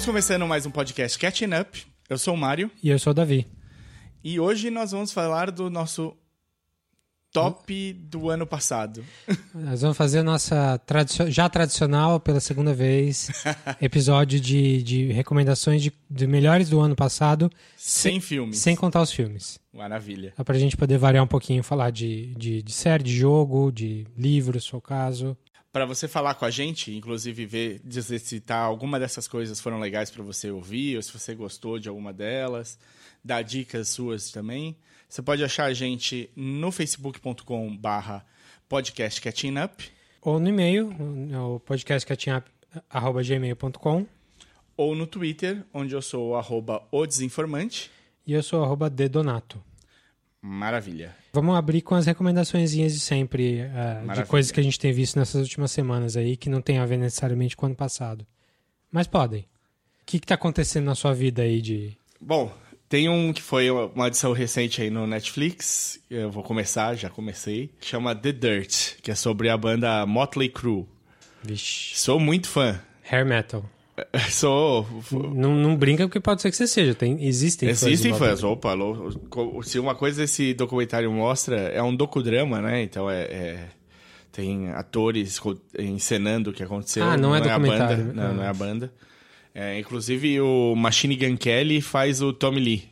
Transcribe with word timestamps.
Estamos 0.00 0.06
começando 0.06 0.46
mais 0.48 0.64
um 0.64 0.70
podcast 0.70 1.18
Catching 1.18 1.50
Up. 1.60 1.84
Eu 2.08 2.16
sou 2.16 2.32
o 2.32 2.36
Mário 2.36 2.70
E 2.82 2.88
eu 2.88 2.98
sou 2.98 3.10
o 3.10 3.14
Davi. 3.14 3.46
e 4.24 4.40
hoje 4.40 4.70
nós 4.70 4.92
vamos 4.92 5.12
falar 5.12 5.50
do 5.50 5.68
nosso 5.68 6.16
top 7.30 7.92
do 7.92 8.30
ano 8.30 8.46
passado. 8.46 9.04
Nós 9.54 9.82
vamos 9.82 9.98
fazer 9.98 10.20
a 10.20 10.22
nossa 10.22 10.78
tradicio- 10.86 11.30
já 11.30 11.48
tradicional, 11.50 12.18
pela 12.18 12.40
segunda 12.40 12.72
vez, 12.72 13.30
episódio 13.80 14.40
de, 14.40 14.82
de 14.82 15.12
recomendações 15.12 15.82
de, 15.82 15.92
de 16.10 16.26
melhores 16.26 16.70
do 16.70 16.80
ano 16.80 16.96
passado, 16.96 17.50
Sem 17.76 18.20
filmes. 18.22 18.58
sem 18.58 18.74
contar 18.74 19.02
os 19.02 19.12
filmes. 19.12 19.60
Maravilha. 19.72 20.32
Só 20.36 20.42
pra 20.42 20.58
gente 20.58 20.76
poder 20.78 20.96
variar 20.98 21.22
um 21.22 21.28
pouquinho, 21.28 21.62
falar 21.62 21.90
de, 21.90 22.34
de, 22.36 22.62
de 22.62 22.72
série, 22.72 23.04
de 23.04 23.14
jogo, 23.16 23.70
de 23.70 24.06
livro, 24.16 24.58
se 24.60 24.70
for 24.70 24.78
o 24.78 24.80
caso. 24.80 25.36
Para 25.72 25.86
você 25.86 26.08
falar 26.08 26.34
com 26.34 26.44
a 26.44 26.50
gente, 26.50 26.92
inclusive 26.92 27.46
ver, 27.46 27.80
dizer 27.84 28.18
se 28.18 28.40
tá, 28.40 28.58
alguma 28.58 28.98
dessas 28.98 29.28
coisas 29.28 29.60
foram 29.60 29.78
legais 29.78 30.10
para 30.10 30.24
você 30.24 30.50
ouvir, 30.50 30.96
ou 30.96 31.02
se 31.02 31.12
você 31.12 31.32
gostou 31.34 31.78
de 31.78 31.88
alguma 31.88 32.12
delas, 32.12 32.76
dar 33.24 33.42
dicas 33.42 33.88
suas 33.88 34.32
também. 34.32 34.76
Você 35.08 35.22
pode 35.22 35.44
achar 35.44 35.66
a 35.66 35.72
gente 35.72 36.28
no 36.34 36.72
facebook.com 36.72 37.76
barra 37.76 38.26
podcast 38.68 39.20
Catching 39.20 39.58
Up, 39.58 39.88
Ou 40.22 40.40
no 40.40 40.48
e-mail, 40.48 40.90
no 40.90 41.60
podcastcatinhap.gmail.com 41.60 44.06
ou 44.76 44.94
no 44.94 45.06
Twitter, 45.06 45.64
onde 45.74 45.94
eu 45.94 46.02
sou 46.02 46.30
o 46.30 46.36
arroba 46.36 46.82
o 46.90 47.06
desinformante. 47.06 47.90
e 48.26 48.32
eu 48.32 48.42
sou 48.42 48.64
arroba 48.64 48.90
dedonato. 48.90 49.62
Maravilha. 50.42 51.14
Vamos 51.32 51.54
abrir 51.54 51.82
com 51.82 51.94
as 51.94 52.06
recomendações 52.06 52.72
de 52.72 52.90
sempre, 52.98 53.62
ah, 53.74 54.14
de 54.14 54.24
coisas 54.24 54.50
que 54.50 54.58
a 54.58 54.62
gente 54.62 54.78
tem 54.78 54.92
visto 54.92 55.18
nessas 55.18 55.42
últimas 55.42 55.70
semanas 55.70 56.16
aí, 56.16 56.36
que 56.36 56.48
não 56.48 56.62
tem 56.62 56.78
a 56.78 56.86
ver 56.86 56.96
necessariamente 56.96 57.56
com 57.56 57.66
o 57.66 57.68
ano 57.68 57.76
passado. 57.76 58.26
Mas 58.90 59.06
podem. 59.06 59.42
O 59.42 59.46
que 60.06 60.16
está 60.16 60.34
acontecendo 60.34 60.86
na 60.86 60.94
sua 60.94 61.12
vida 61.12 61.42
aí 61.42 61.60
de. 61.60 61.96
Bom, 62.20 62.52
tem 62.88 63.08
um 63.08 63.32
que 63.32 63.42
foi 63.42 63.70
uma 63.70 63.86
uma 63.86 64.08
edição 64.08 64.32
recente 64.32 64.82
aí 64.82 64.90
no 64.90 65.06
Netflix. 65.06 66.00
Eu 66.10 66.30
vou 66.30 66.42
começar, 66.42 66.94
já 66.94 67.10
comecei. 67.10 67.70
Chama 67.80 68.14
The 68.14 68.32
Dirt, 68.32 68.96
que 69.02 69.10
é 69.10 69.14
sobre 69.14 69.48
a 69.48 69.56
banda 69.56 70.04
Motley 70.06 70.48
Crue. 70.48 70.86
Vixe. 71.42 71.96
Sou 71.96 72.18
muito 72.18 72.48
fã. 72.48 72.80
Hair 73.08 73.26
metal. 73.26 73.64
Sou. 74.30 74.86
Não, 75.12 75.54
não 75.54 75.76
brinca 75.76 76.06
porque 76.06 76.20
pode 76.20 76.42
ser 76.42 76.50
que 76.50 76.56
você 76.56 76.66
seja. 76.66 76.94
Tem, 76.94 77.24
existem 77.24 77.68
fãs. 77.70 77.82
Existem 77.82 78.12
fãs. 78.14 78.42
Motley 78.42 78.82
Opa, 78.82 79.62
se 79.64 79.78
uma 79.78 79.94
coisa 79.94 80.24
esse 80.24 80.54
documentário 80.54 81.10
mostra, 81.12 81.56
é 81.56 81.82
um 81.82 81.94
docudrama, 81.94 82.60
né? 82.60 82.82
Então 82.82 83.10
é. 83.10 83.22
é- 83.22 83.68
tem 84.32 84.68
atores 84.70 85.40
encenando 85.76 86.50
o 86.50 86.52
que 86.52 86.62
aconteceu. 86.62 87.02
Ah, 87.04 87.16
não 87.16 87.34
é 87.34 87.38
a 87.38 87.42
documentário. 87.42 88.04
banda. 88.04 88.12
Não, 88.12 88.30
Ah. 88.30 88.32
não 88.32 88.44
é 88.44 88.48
a 88.48 88.54
banda. 88.54 88.92
É, 89.52 89.78
inclusive 89.80 90.40
o 90.40 90.76
Machine 90.76 91.16
Gun 91.16 91.36
Kelly 91.36 91.80
faz 91.80 92.22
o 92.22 92.32
Tommy 92.32 92.60
Lee. 92.60 92.84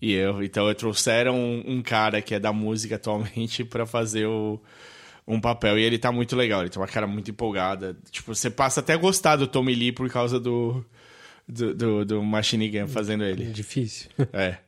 E 0.00 0.12
eu, 0.12 0.40
então 0.42 0.68
eu 0.68 0.74
trouxeram 0.76 1.34
um, 1.36 1.64
um 1.78 1.82
cara 1.82 2.22
que 2.22 2.32
é 2.34 2.38
da 2.38 2.52
música 2.52 2.94
atualmente 2.94 3.64
pra 3.66 3.84
fazer 3.86 4.26
o, 4.26 4.60
um 5.26 5.40
papel. 5.40 5.78
E 5.78 5.82
ele 5.82 5.98
tá 5.98 6.10
muito 6.12 6.34
legal, 6.36 6.60
ele 6.60 6.70
tem 6.70 6.80
uma 6.80 6.88
cara 6.88 7.06
muito 7.06 7.30
empolgada. 7.30 7.96
Tipo, 8.10 8.34
você 8.34 8.50
passa 8.50 8.80
até 8.80 8.94
a 8.94 8.96
gostar 8.96 9.36
do 9.36 9.46
Tommy 9.46 9.74
Lee 9.74 9.92
por 9.92 10.08
causa 10.10 10.38
do, 10.40 10.84
do, 11.48 11.74
do, 11.74 12.04
do 12.04 12.22
Machine 12.22 12.68
Gun 12.68 12.88
fazendo 12.88 13.24
ele. 13.24 13.46
Difícil. 13.46 14.10
É. 14.32 14.58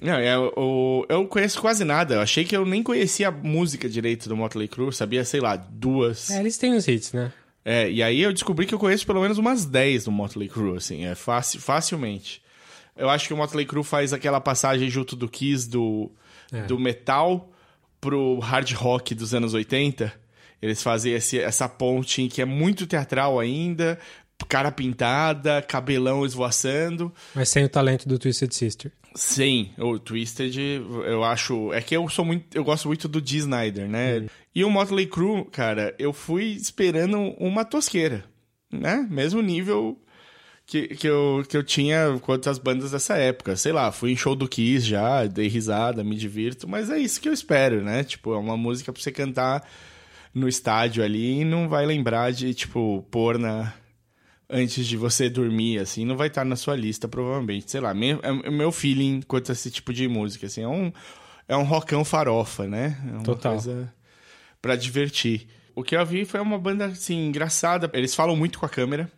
Não, 0.00 0.14
é, 0.14 0.36
o, 0.36 1.06
eu 1.08 1.24
conheço 1.28 1.60
quase 1.60 1.84
nada. 1.84 2.16
Eu 2.16 2.20
achei 2.22 2.44
que 2.44 2.56
eu 2.56 2.66
nem 2.66 2.82
conhecia 2.82 3.28
a 3.28 3.30
música 3.30 3.88
direito 3.88 4.28
do 4.28 4.36
Motley 4.36 4.66
Crue. 4.66 4.92
Sabia, 4.92 5.24
sei 5.24 5.38
lá, 5.40 5.54
duas. 5.54 6.28
é, 6.28 6.40
eles 6.40 6.58
têm 6.58 6.74
os 6.74 6.88
hits, 6.88 7.12
né? 7.12 7.32
É, 7.64 7.88
e 7.88 8.02
aí 8.02 8.20
eu 8.20 8.32
descobri 8.32 8.66
que 8.66 8.74
eu 8.74 8.78
conheço 8.80 9.06
pelo 9.06 9.20
menos 9.22 9.38
umas 9.38 9.64
10 9.64 10.06
do 10.06 10.10
Motley 10.10 10.48
Crue, 10.48 10.76
assim, 10.76 11.04
é 11.04 11.14
fácil, 11.14 11.60
facilmente. 11.60 12.42
Eu 12.96 13.08
acho 13.08 13.28
que 13.28 13.32
o 13.32 13.36
Motley 13.36 13.64
Crue 13.64 13.84
faz 13.84 14.12
aquela 14.12 14.40
passagem 14.40 14.90
junto 14.90 15.14
do 15.14 15.28
Kiss 15.28 15.70
do, 15.70 16.10
É. 16.52 16.62
do 16.62 16.76
metal 16.80 17.51
pro 18.02 18.40
hard 18.40 18.72
rock 18.72 19.14
dos 19.14 19.32
anos 19.32 19.54
80. 19.54 20.12
Eles 20.60 20.82
fazem 20.82 21.14
esse, 21.14 21.38
essa 21.38 21.68
ponte 21.68 22.28
que 22.28 22.42
é 22.42 22.44
muito 22.44 22.86
teatral 22.86 23.40
ainda, 23.40 23.98
cara 24.48 24.70
pintada, 24.70 25.62
cabelão 25.62 26.26
esvoaçando. 26.26 27.12
Mas 27.34 27.48
sem 27.48 27.64
o 27.64 27.68
talento 27.68 28.08
do 28.08 28.18
Twisted 28.18 28.52
Sister. 28.52 28.92
Sim, 29.14 29.70
o 29.78 29.98
Twisted, 29.98 30.56
eu 31.06 31.22
acho. 31.22 31.72
É 31.72 31.80
que 31.80 31.96
eu 31.96 32.08
sou 32.08 32.24
muito. 32.24 32.56
Eu 32.56 32.64
gosto 32.64 32.88
muito 32.88 33.06
do 33.08 33.20
Dee 33.20 33.38
Snyder, 33.38 33.88
né? 33.88 34.26
E 34.54 34.64
o 34.64 34.70
Motley 34.70 35.06
Crue, 35.06 35.44
cara, 35.44 35.94
eu 35.98 36.12
fui 36.12 36.46
esperando 36.46 37.18
uma 37.38 37.64
tosqueira, 37.64 38.24
né? 38.72 39.06
Mesmo 39.10 39.42
nível 39.42 39.98
que, 40.72 40.88
que, 40.88 41.06
eu, 41.06 41.44
que 41.46 41.54
eu 41.54 41.62
tinha 41.62 42.18
quanto 42.22 42.48
as 42.48 42.56
bandas 42.56 42.92
dessa 42.92 43.14
época. 43.14 43.54
Sei 43.56 43.72
lá, 43.72 43.92
fui 43.92 44.10
em 44.10 44.16
show 44.16 44.34
do 44.34 44.48
Kiss 44.48 44.86
já, 44.86 45.26
dei 45.26 45.46
risada, 45.46 46.02
me 46.02 46.16
divirto, 46.16 46.66
mas 46.66 46.88
é 46.88 46.96
isso 46.96 47.20
que 47.20 47.28
eu 47.28 47.32
espero, 47.34 47.82
né? 47.82 48.02
Tipo, 48.02 48.32
é 48.32 48.38
uma 48.38 48.56
música 48.56 48.90
pra 48.90 49.02
você 49.02 49.12
cantar 49.12 49.68
no 50.32 50.48
estádio 50.48 51.04
ali 51.04 51.40
e 51.40 51.44
não 51.44 51.68
vai 51.68 51.84
lembrar 51.84 52.32
de, 52.32 52.54
tipo, 52.54 53.06
pôr 53.10 53.38
na 53.38 53.74
antes 54.48 54.86
de 54.86 54.96
você 54.96 55.28
dormir, 55.28 55.78
assim, 55.78 56.06
não 56.06 56.16
vai 56.16 56.28
estar 56.28 56.44
na 56.44 56.56
sua 56.56 56.74
lista, 56.74 57.06
provavelmente. 57.06 57.70
Sei 57.70 57.80
lá, 57.80 57.92
meu, 57.92 58.18
é 58.22 58.32
o 58.32 58.52
meu 58.52 58.72
feeling 58.72 59.20
quanto 59.28 59.50
a 59.50 59.52
esse 59.52 59.70
tipo 59.70 59.92
de 59.92 60.08
música, 60.08 60.46
assim, 60.46 60.62
é 60.62 60.68
um, 60.68 60.90
é 61.48 61.54
um 61.56 61.64
rockão 61.64 62.02
farofa, 62.02 62.66
né? 62.66 62.98
É 63.08 63.12
uma 63.12 63.24
Total. 63.24 63.52
coisa 63.52 63.92
pra 64.62 64.74
divertir. 64.74 65.48
O 65.74 65.82
que 65.82 65.94
eu 65.94 66.06
vi 66.06 66.24
foi 66.24 66.40
uma 66.40 66.58
banda, 66.58 66.86
assim, 66.86 67.26
engraçada. 67.26 67.90
Eles 67.92 68.14
falam 68.14 68.34
muito 68.34 68.58
com 68.58 68.64
a 68.64 68.70
câmera. 68.70 69.10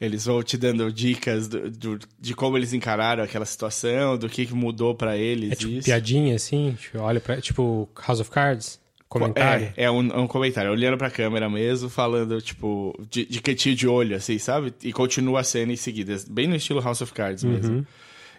Eles 0.00 0.24
vão 0.26 0.42
te 0.42 0.56
dando 0.56 0.92
dicas 0.92 1.48
do, 1.48 1.70
do- 1.70 1.98
de 2.20 2.34
como 2.34 2.56
eles 2.56 2.72
encararam 2.72 3.22
aquela 3.24 3.44
situação, 3.44 4.16
do 4.16 4.28
que, 4.28 4.46
que 4.46 4.54
mudou 4.54 4.94
pra 4.94 5.16
eles. 5.16 5.52
É 5.52 5.54
tipo 5.56 5.72
isso. 5.72 5.84
piadinha, 5.86 6.36
assim? 6.36 6.76
Tipo, 6.80 6.98
olha 6.98 7.18
pra. 7.20 7.40
Tipo 7.40 7.88
House 8.06 8.20
of 8.20 8.30
Cards? 8.30 8.80
Comentário? 9.08 9.72
É, 9.76 9.84
é 9.84 9.90
um, 9.90 10.06
é 10.08 10.18
um 10.18 10.26
comentário, 10.26 10.70
olhando 10.70 10.98
pra 10.98 11.10
câmera 11.10 11.48
mesmo, 11.48 11.88
falando, 11.88 12.40
tipo, 12.42 12.94
de, 13.10 13.24
de 13.24 13.40
quentinho 13.40 13.74
de 13.74 13.88
olho, 13.88 14.14
assim, 14.14 14.38
sabe? 14.38 14.72
E 14.82 14.92
continua 14.92 15.40
a 15.40 15.44
cena 15.44 15.72
em 15.72 15.76
seguida, 15.76 16.14
bem 16.28 16.46
no 16.46 16.54
estilo 16.54 16.80
House 16.80 17.00
of 17.00 17.12
Cards 17.14 17.42
mesmo. 17.42 17.86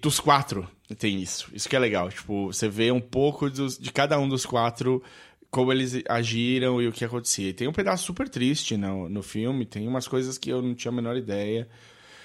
Dos 0.01 0.19
quatro 0.19 0.65
tem 0.97 1.19
isso. 1.21 1.49
Isso 1.53 1.67
que 1.67 1.75
é 1.75 1.79
legal. 1.79 2.09
Tipo, 2.09 2.53
você 2.53 2.69
vê 2.69 2.89
um 2.91 3.01
pouco 3.01 3.49
dos- 3.49 3.77
de 3.77 3.91
cada 3.91 4.17
um 4.19 4.29
dos 4.29 4.45
quatro, 4.45 5.03
como 5.51 5.71
eles 5.71 6.03
agiram 6.07 6.81
e 6.81 6.87
o 6.87 6.91
que 6.91 7.03
acontecia. 7.03 7.49
E 7.49 7.53
tem 7.53 7.67
um 7.67 7.73
pedaço 7.73 8.05
super 8.05 8.29
triste 8.29 8.77
no, 8.77 9.09
no 9.09 9.23
filme, 9.23 9.65
tem 9.65 9.87
umas 9.87 10.07
coisas 10.07 10.37
que 10.37 10.49
eu 10.49 10.61
não 10.61 10.75
tinha 10.75 10.91
a 10.91 10.95
menor 10.95 11.17
ideia. 11.17 11.67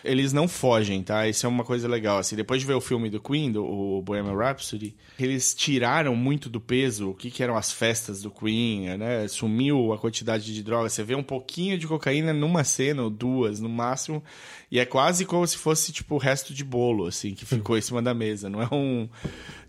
Eles 0.05 0.33
não 0.33 0.47
fogem, 0.47 1.03
tá? 1.03 1.27
Isso 1.27 1.47
é 1.47 1.49
uma 1.49 1.65
coisa 1.65 1.89
legal. 1.89 2.19
Assim, 2.19 2.37
depois 2.37 2.61
de 2.61 2.67
ver 2.67 2.75
o 2.75 2.81
filme 2.81 3.09
do 3.09 3.21
Queen, 3.21 3.51
do, 3.51 3.65
o 3.65 4.03
Bohemian 4.03 4.37
Rhapsody, 4.37 4.95
eles 5.19 5.55
tiraram 5.55 6.15
muito 6.15 6.51
do 6.51 6.61
peso 6.61 7.11
o 7.11 7.15
que, 7.15 7.31
que 7.31 7.43
eram 7.43 7.57
as 7.57 7.73
festas 7.73 8.21
do 8.21 8.31
Queen, 8.31 8.97
né? 8.99 9.27
Sumiu 9.29 9.93
a 9.93 9.99
quantidade 9.99 10.53
de 10.53 10.63
droga. 10.63 10.89
Você 10.89 11.03
vê 11.03 11.15
um 11.15 11.23
pouquinho 11.23 11.79
de 11.79 11.87
cocaína 11.87 12.33
numa 12.33 12.65
cena 12.65 13.03
ou 13.03 13.11
duas, 13.11 13.61
no 13.61 13.69
máximo, 13.69 14.23
e 14.71 14.79
é 14.79 14.85
quase 14.85 15.25
como 15.25 15.47
se 15.47 15.57
fosse, 15.57 15.93
tipo, 15.93 16.17
o 16.17 16.19
resto 16.19 16.53
de 16.53 16.63
bolo, 16.63 17.07
assim, 17.07 17.35
que 17.35 17.47
ficou 17.47 17.79
em 17.79 17.81
cima 17.81 18.03
da 18.03 18.13
mesa. 18.13 18.51
Não 18.51 18.63
é 18.63 18.69
um... 18.71 19.09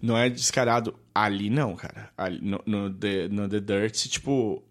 Não 0.02 0.18
é 0.18 0.30
descarado. 0.30 0.94
Ali 1.14 1.50
não, 1.50 1.76
cara. 1.76 2.10
Ali, 2.18 2.40
no, 2.42 2.62
no, 2.66 2.94
The, 2.94 3.30
no 3.30 3.48
The 3.48 3.60
Dirt, 3.62 4.08
tipo 4.08 4.62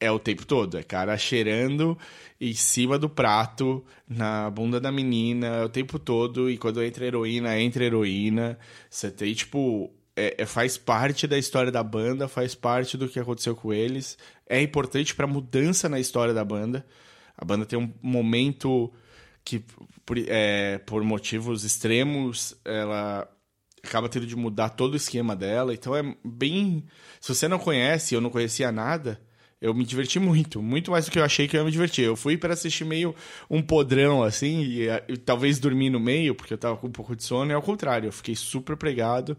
é 0.00 0.10
o 0.10 0.18
tempo 0.18 0.46
todo. 0.46 0.76
É 0.78 0.82
cara 0.82 1.16
cheirando 1.16 1.98
em 2.40 2.52
cima 2.54 2.98
do 2.98 3.08
prato, 3.08 3.84
na 4.08 4.50
bunda 4.50 4.80
da 4.80 4.92
menina, 4.92 5.46
é 5.46 5.64
o 5.64 5.68
tempo 5.68 5.98
todo. 5.98 6.50
E 6.50 6.58
quando 6.58 6.82
entra 6.82 7.06
heroína, 7.06 7.58
entra 7.58 7.84
heroína. 7.84 8.58
Você 8.90 9.10
tem, 9.10 9.32
tipo. 9.34 9.92
É, 10.16 10.42
é- 10.42 10.46
faz 10.46 10.78
parte 10.78 11.26
da 11.26 11.36
história 11.36 11.72
da 11.72 11.82
banda, 11.82 12.28
faz 12.28 12.54
parte 12.54 12.96
do 12.96 13.08
que 13.08 13.18
aconteceu 13.18 13.56
com 13.56 13.72
eles. 13.72 14.16
É 14.48 14.60
importante 14.62 15.14
pra 15.14 15.26
mudança 15.26 15.88
na 15.88 15.98
história 15.98 16.32
da 16.32 16.44
banda. 16.44 16.86
A 17.36 17.44
banda 17.44 17.66
tem 17.66 17.78
um 17.78 17.92
momento 18.00 18.92
que, 19.44 19.64
por, 20.06 20.16
é, 20.18 20.78
por 20.78 21.02
motivos 21.02 21.64
extremos, 21.64 22.56
ela 22.64 23.28
acaba 23.82 24.08
tendo 24.08 24.26
de 24.26 24.36
mudar 24.36 24.70
todo 24.70 24.94
o 24.94 24.96
esquema 24.96 25.36
dela. 25.36 25.74
Então 25.74 25.94
é 25.94 26.02
bem. 26.24 26.84
Se 27.20 27.34
você 27.34 27.46
não 27.48 27.58
conhece, 27.58 28.14
eu 28.14 28.20
não 28.20 28.30
conhecia 28.30 28.72
nada, 28.72 29.20
eu 29.64 29.72
me 29.74 29.84
diverti 29.84 30.18
muito, 30.18 30.60
muito 30.62 30.90
mais 30.90 31.06
do 31.06 31.10
que 31.10 31.18
eu 31.18 31.24
achei 31.24 31.48
que 31.48 31.56
eu 31.56 31.60
ia 31.60 31.64
me 31.64 31.70
divertir. 31.70 32.04
Eu 32.04 32.16
fui 32.16 32.36
para 32.36 32.52
assistir 32.54 32.84
meio 32.84 33.14
um 33.48 33.62
podrão, 33.62 34.22
assim, 34.22 34.62
e, 34.62 34.86
e 35.08 35.16
talvez 35.16 35.58
dormir 35.58 35.90
no 35.90 35.98
meio, 35.98 36.34
porque 36.34 36.52
eu 36.54 36.58
tava 36.58 36.76
com 36.76 36.86
um 36.86 36.92
pouco 36.92 37.16
de 37.16 37.24
sono, 37.24 37.50
e 37.50 37.54
ao 37.54 37.62
contrário, 37.62 38.08
eu 38.08 38.12
fiquei 38.12 38.34
super 38.36 38.76
pregado, 38.76 39.36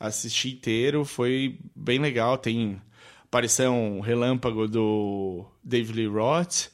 assisti 0.00 0.50
inteiro, 0.52 1.04
foi 1.04 1.58
bem 1.76 1.98
legal. 1.98 2.38
Tem 2.38 2.80
aparição 3.24 4.00
relâmpago 4.00 4.66
do 4.66 5.44
David 5.62 5.98
Lee 5.98 6.06
Roth, 6.06 6.68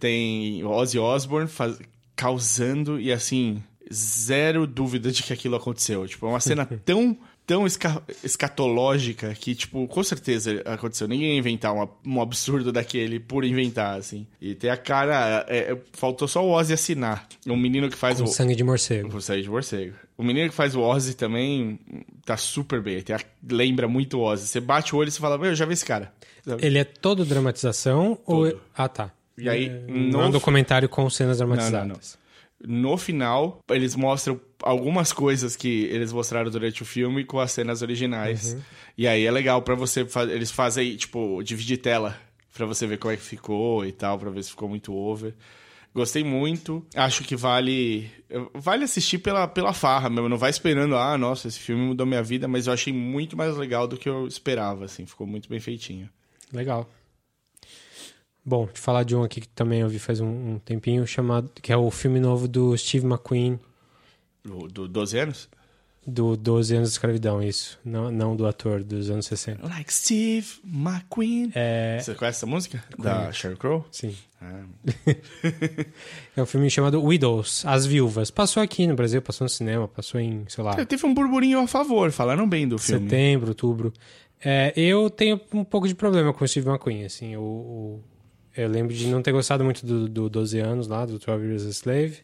tem 0.00 0.64
Ozzy 0.64 0.98
Osbourne 0.98 1.48
faz- 1.48 1.78
causando, 2.16 3.00
e 3.00 3.12
assim, 3.12 3.62
zero 3.92 4.66
dúvida 4.66 5.10
de 5.10 5.22
que 5.22 5.32
aquilo 5.32 5.56
aconteceu. 5.56 6.06
Tipo, 6.06 6.26
é 6.26 6.30
uma 6.30 6.40
cena 6.40 6.66
tão 6.84 7.16
tão 7.50 7.66
esca 7.66 8.00
escatológica 8.22 9.34
que, 9.34 9.54
tipo, 9.56 9.86
com 9.88 10.02
certeza 10.04 10.62
aconteceu. 10.64 11.08
Ninguém 11.08 11.32
ia 11.32 11.38
inventar 11.38 11.74
uma, 11.74 11.88
um 12.06 12.20
absurdo 12.22 12.70
daquele 12.70 13.18
por 13.18 13.44
inventar, 13.44 13.98
assim. 13.98 14.24
E 14.40 14.54
tem 14.54 14.70
a 14.70 14.76
cara. 14.76 15.44
É, 15.48 15.72
é, 15.72 15.78
faltou 15.92 16.28
só 16.28 16.44
o 16.44 16.50
Ozzy 16.50 16.72
assinar. 16.74 17.26
Um 17.46 17.56
menino 17.56 17.88
que 17.90 17.96
faz 17.96 18.18
Com 18.18 18.24
o. 18.24 18.28
sangue 18.28 18.54
de 18.54 18.62
morcego. 18.62 19.10
Com 19.10 19.20
sangue 19.20 19.42
de 19.42 19.50
morcego. 19.50 19.94
O 20.16 20.22
menino 20.22 20.48
que 20.48 20.54
faz 20.54 20.76
o 20.76 20.80
Ozzy 20.80 21.14
também 21.14 21.80
tá 22.24 22.36
super 22.36 22.80
bem. 22.80 23.00
Tem 23.02 23.16
a- 23.16 23.20
lembra 23.50 23.88
muito 23.88 24.18
o 24.18 24.22
Ozzy. 24.22 24.46
Você 24.46 24.60
bate 24.60 24.94
o 24.94 24.98
olho 24.98 25.08
e 25.08 25.10
você 25.10 25.18
fala, 25.20 25.36
meu, 25.38 25.50
eu 25.50 25.54
já 25.56 25.64
vi 25.66 25.72
esse 25.72 25.84
cara. 25.84 26.12
Ele 26.60 26.78
é 26.78 26.84
todo 26.84 27.24
dramatização 27.24 28.18
ou. 28.24 28.56
Ah, 28.76 28.88
tá. 28.88 29.10
E 29.36 29.48
aí, 29.48 29.66
É, 29.66 29.84
Não 29.88 30.20
é 30.20 30.24
um 30.24 30.26
no- 30.26 30.32
documentário 30.32 30.88
com 30.88 31.08
cenas 31.10 31.40
não, 31.40 31.46
dramatizadas. 31.48 32.18
No 32.62 32.96
final, 32.98 33.58
eles 33.70 33.96
mostram 33.96 34.38
algumas 34.62 35.12
coisas 35.12 35.56
que 35.56 35.84
eles 35.84 36.12
mostraram 36.12 36.50
durante 36.50 36.82
o 36.82 36.86
filme 36.86 37.24
com 37.24 37.38
as 37.38 37.52
cenas 37.52 37.82
originais. 37.82 38.56
E 38.96 39.06
aí 39.06 39.24
é 39.24 39.30
legal 39.30 39.62
pra 39.62 39.74
você. 39.74 40.06
Eles 40.30 40.50
fazem, 40.50 40.96
tipo, 40.96 41.42
dividir 41.42 41.78
tela 41.78 42.18
pra 42.54 42.66
você 42.66 42.86
ver 42.86 42.98
como 42.98 43.12
é 43.12 43.16
que 43.16 43.22
ficou 43.22 43.84
e 43.84 43.92
tal, 43.92 44.18
pra 44.18 44.30
ver 44.30 44.42
se 44.42 44.50
ficou 44.50 44.68
muito 44.68 44.94
over. 44.94 45.34
Gostei 45.94 46.22
muito. 46.22 46.86
Acho 46.94 47.24
que 47.24 47.34
vale. 47.34 48.10
Vale 48.54 48.84
assistir 48.84 49.18
pela, 49.18 49.48
pela 49.48 49.72
farra 49.72 50.08
mesmo. 50.08 50.28
Não 50.28 50.38
vai 50.38 50.50
esperando, 50.50 50.96
ah, 50.96 51.18
nossa, 51.18 51.48
esse 51.48 51.58
filme 51.58 51.82
mudou 51.82 52.06
minha 52.06 52.22
vida, 52.22 52.46
mas 52.46 52.66
eu 52.66 52.72
achei 52.72 52.92
muito 52.92 53.36
mais 53.36 53.56
legal 53.56 53.88
do 53.88 53.96
que 53.96 54.08
eu 54.08 54.26
esperava, 54.26 54.84
assim. 54.84 55.04
Ficou 55.04 55.26
muito 55.26 55.48
bem 55.48 55.58
feitinho. 55.58 56.08
Legal. 56.52 56.88
Bom, 58.44 58.68
de 58.72 58.80
falar 58.80 59.02
de 59.02 59.14
um 59.14 59.22
aqui 59.22 59.40
que 59.40 59.48
também 59.48 59.80
eu 59.80 59.88
vi 59.88 59.98
faz 59.98 60.20
um, 60.20 60.54
um 60.54 60.58
tempinho, 60.58 61.06
chamado. 61.06 61.50
que 61.60 61.72
é 61.72 61.76
o 61.76 61.90
filme 61.90 62.18
novo 62.18 62.48
do 62.48 62.76
Steve 62.76 63.06
McQueen, 63.06 63.58
Do, 64.44 64.66
do 64.68 64.88
12 64.88 65.18
anos? 65.18 65.48
do 66.06 66.34
12 66.34 66.74
anos 66.74 66.88
de 66.88 66.92
escravidão, 66.94 67.42
isso. 67.42 67.78
Não, 67.84 68.10
não 68.10 68.34
do 68.34 68.46
ator 68.46 68.82
dos 68.82 69.10
anos 69.10 69.26
60. 69.26 69.64
Like 69.68 69.92
Steve 69.92 70.46
McQueen. 70.64 71.52
É. 71.54 71.98
Você 72.00 72.14
conhece 72.14 72.38
essa 72.38 72.46
música? 72.46 72.82
Da 72.98 73.30
Sheryl 73.30 73.58
Crow? 73.58 73.86
Sim. 73.92 74.16
Ah, 74.40 74.62
É 76.36 76.42
um 76.42 76.46
filme 76.46 76.70
chamado 76.70 77.00
Widows, 77.06 77.64
As 77.66 77.84
Viúvas. 77.86 78.30
Passou 78.30 78.62
aqui 78.62 78.86
no 78.86 78.94
Brasil, 78.94 79.20
passou 79.20 79.44
no 79.44 79.48
cinema, 79.48 79.86
passou 79.86 80.18
em, 80.20 80.44
sei 80.48 80.64
lá, 80.64 80.84
Teve 80.84 81.04
um 81.06 81.12
burburinho 81.14 81.60
a 81.60 81.66
favor, 81.66 82.10
falaram 82.10 82.48
bem 82.48 82.66
do 82.66 82.78
filme. 82.78 83.04
setembro, 83.08 83.48
outubro. 83.50 83.92
É, 84.42 84.72
eu 84.74 85.10
tenho 85.10 85.38
um 85.52 85.62
pouco 85.62 85.86
de 85.86 85.94
problema 85.94 86.32
com 86.32 86.42
o 86.44 86.48
Steve 86.48 86.66
McQueen, 86.68 87.04
assim. 87.04 87.36
O, 87.36 87.42
o- 87.42 88.00
eu 88.56 88.68
lembro 88.68 88.94
de 88.94 89.06
não 89.06 89.20
ter 89.22 89.32
gostado 89.32 89.62
muito 89.62 89.84
do, 89.84 90.08
do 90.08 90.28
12 90.30 90.58
anos 90.58 90.88
lá, 90.88 91.04
do 91.04 91.18
12 91.18 91.44
Years 91.46 91.66
a 91.66 91.68
Slave. 91.70 92.16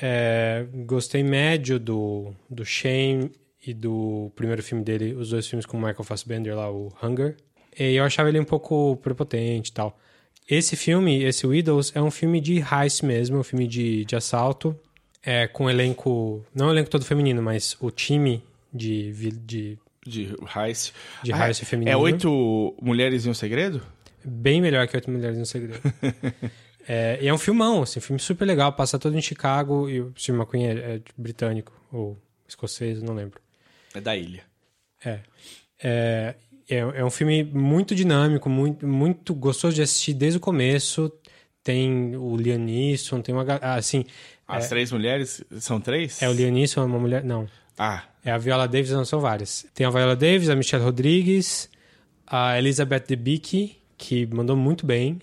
É, 0.00 0.66
gostei 0.86 1.22
médio 1.22 1.78
do, 1.78 2.32
do 2.48 2.64
Shame 2.64 3.30
e 3.66 3.74
do 3.74 4.30
primeiro 4.34 4.62
filme 4.62 4.82
dele, 4.82 5.14
os 5.14 5.30
dois 5.30 5.46
filmes 5.46 5.66
com 5.66 5.76
o 5.76 5.80
Michael 5.80 6.04
Fassbender 6.04 6.56
lá, 6.56 6.70
o 6.70 6.92
Hunger. 7.02 7.36
E 7.78 7.94
eu 7.94 8.04
achava 8.04 8.28
ele 8.28 8.40
um 8.40 8.44
pouco 8.44 8.96
prepotente 8.96 9.70
e 9.70 9.74
tal. 9.74 9.98
Esse 10.48 10.74
filme, 10.76 11.22
esse 11.22 11.46
Widows, 11.46 11.92
é 11.94 12.02
um 12.02 12.10
filme 12.10 12.40
de 12.40 12.56
heist 12.58 13.04
mesmo, 13.04 13.38
um 13.38 13.42
filme 13.44 13.68
de, 13.68 14.04
de 14.04 14.16
assalto, 14.16 14.76
é, 15.22 15.46
com 15.46 15.68
elenco, 15.68 16.44
não 16.54 16.68
o 16.68 16.70
elenco 16.70 16.90
todo 16.90 17.04
feminino, 17.04 17.42
mas 17.42 17.76
o 17.80 17.90
time 17.90 18.42
de, 18.72 19.12
de 19.44 19.78
De 20.04 20.34
Heist. 20.56 20.92
De 21.22 21.32
Ah, 21.32 21.46
Heist 21.46 21.64
feminino. 21.66 21.92
É 21.92 21.96
Oito 21.96 22.74
Mulheres 22.80 23.26
e 23.26 23.28
um 23.28 23.34
Segredo? 23.34 23.82
bem 24.24 24.60
melhor 24.60 24.86
que 24.88 24.96
Oito 24.96 25.10
Mulheres 25.10 25.38
no 25.38 25.46
Segredo. 25.46 25.80
é, 26.88 27.18
e 27.20 27.28
é 27.28 27.34
um 27.34 27.38
filmão, 27.38 27.82
assim, 27.82 27.98
um 27.98 28.02
filme 28.02 28.20
super 28.20 28.44
legal, 28.44 28.72
passa 28.72 28.98
todo 28.98 29.16
em 29.16 29.22
Chicago 29.22 29.88
e 29.88 30.00
o 30.00 30.12
Steve 30.16 30.38
McQueen 30.38 30.66
é, 30.66 30.72
é 30.72 31.00
britânico 31.16 31.72
ou 31.92 32.18
escocês, 32.48 33.02
não 33.02 33.14
lembro. 33.14 33.40
É 33.94 34.00
da 34.00 34.16
ilha. 34.16 34.42
É. 35.04 35.20
É, 35.82 36.34
é, 36.68 36.76
é 36.78 37.04
um 37.04 37.10
filme 37.10 37.42
muito 37.44 37.94
dinâmico, 37.94 38.48
muito, 38.48 38.86
muito 38.86 39.34
gostoso 39.34 39.74
de 39.74 39.82
assistir 39.82 40.14
desde 40.14 40.38
o 40.38 40.40
começo. 40.40 41.10
Tem 41.62 42.16
o 42.16 42.36
Liam 42.36 42.58
Neeson, 42.58 43.20
tem 43.20 43.34
uma... 43.34 43.44
ah, 43.60 43.74
Assim, 43.74 44.04
As 44.46 44.68
três 44.68 44.90
mulheres? 44.92 45.44
São 45.58 45.80
três? 45.80 46.22
é 46.22 46.28
o 46.28 46.32
Liam 46.32 46.50
Neeson, 46.50 46.82
é 46.82 46.84
uma 46.84 46.98
mulher... 46.98 47.22
Não, 47.24 47.46
Ah, 47.78 48.04
É 48.24 48.30
a 48.30 48.38
Viola 48.38 48.66
Davis, 48.68 48.90
não 48.90 49.04
são 49.04 49.20
várias. 49.20 49.66
Tem 49.74 49.86
a 49.86 49.90
Viola 49.90 50.16
Davis, 50.16 50.48
a 50.48 50.56
Michelle 50.56 50.84
Rodrigues, 50.84 51.68
a 52.26 52.58
Elizabeth 52.58 53.04
Debicki, 53.08 53.78
que 53.96 54.26
mandou 54.26 54.56
muito 54.56 54.84
bem. 54.86 55.20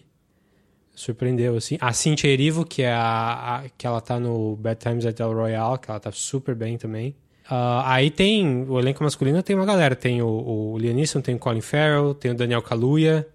Surpreendeu, 1.00 1.56
assim. 1.56 1.78
A 1.80 1.94
Cynthia 1.94 2.28
Erivo, 2.28 2.66
que 2.66 2.82
é 2.82 2.92
a, 2.92 3.58
a- 3.58 3.64
que 3.78 3.86
ela 3.86 4.02
tá 4.02 4.20
no 4.20 4.56
Bad 4.56 4.80
Times 4.80 5.06
at 5.06 5.20
El 5.20 5.32
Royale, 5.32 5.78
que 5.78 5.92
ela 5.92 6.00
tá 6.00 6.12
super 6.12 6.56
bem 6.56 6.76
também. 6.76 7.16
Ah, 7.48 7.94
aí 7.94 8.10
tem 8.10 8.64
o 8.68 8.80
elenco 8.80 9.04
masculino, 9.04 9.44
tem 9.44 9.56
uma 9.56 9.66
galera. 9.66 9.96
Tem 9.96 10.24
o, 10.24 10.28
o 10.28 10.78
Liam 10.80 10.96
Neeson, 10.96 11.22
tem 11.22 11.36
o 11.36 11.40
Colin 11.40 11.62
Farrell, 11.62 12.16
tem 12.16 12.32
o 12.32 12.34
Daniel 12.36 12.64
Kaluuya, 12.64 13.28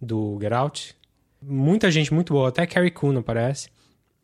do 0.00 0.38
Get 0.40 0.52
Out. 0.52 0.96
Muita 1.42 1.90
gente 1.90 2.12
muito 2.12 2.32
boa, 2.32 2.48
até 2.48 2.66
Carrie 2.66 2.90
Coon 2.90 3.18
aparece. 3.18 3.68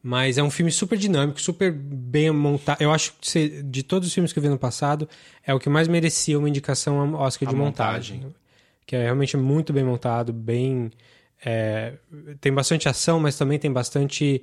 Mas 0.03 0.39
é 0.39 0.43
um 0.43 0.51
filme 0.51 0.73
super 0.73 0.97
dinâmico, 0.97 1.39
super 1.39 1.71
bem 1.71 2.31
montado. 2.31 2.81
Eu 2.81 2.91
acho 2.91 3.13
que 3.21 3.63
de 3.63 3.83
todos 3.83 4.09
os 4.09 4.15
filmes 4.15 4.33
que 4.33 4.39
eu 4.39 4.43
vi 4.43 4.49
no 4.49 4.59
passado, 4.59 5.07
é 5.47 5.53
o 5.53 5.59
que 5.61 5.69
mais 5.69 5.87
merecia 5.87 6.39
uma 6.39 6.49
indicação 6.49 6.99
ao 6.99 7.21
Oscar 7.27 7.47
A 7.47 7.53
de 7.53 7.59
montagem. 7.59 8.17
montagem. 8.17 8.37
Que 8.87 8.97
é 8.97 9.03
realmente 9.03 9.37
muito 9.37 9.71
bem 9.75 9.85
montado, 9.85 10.33
bem. 10.33 10.91
É, 11.45 11.95
tem 12.41 12.53
bastante 12.53 12.89
ação, 12.89 13.19
mas 13.21 13.37
também 13.37 13.59
tem 13.59 13.73
bastante. 13.73 14.43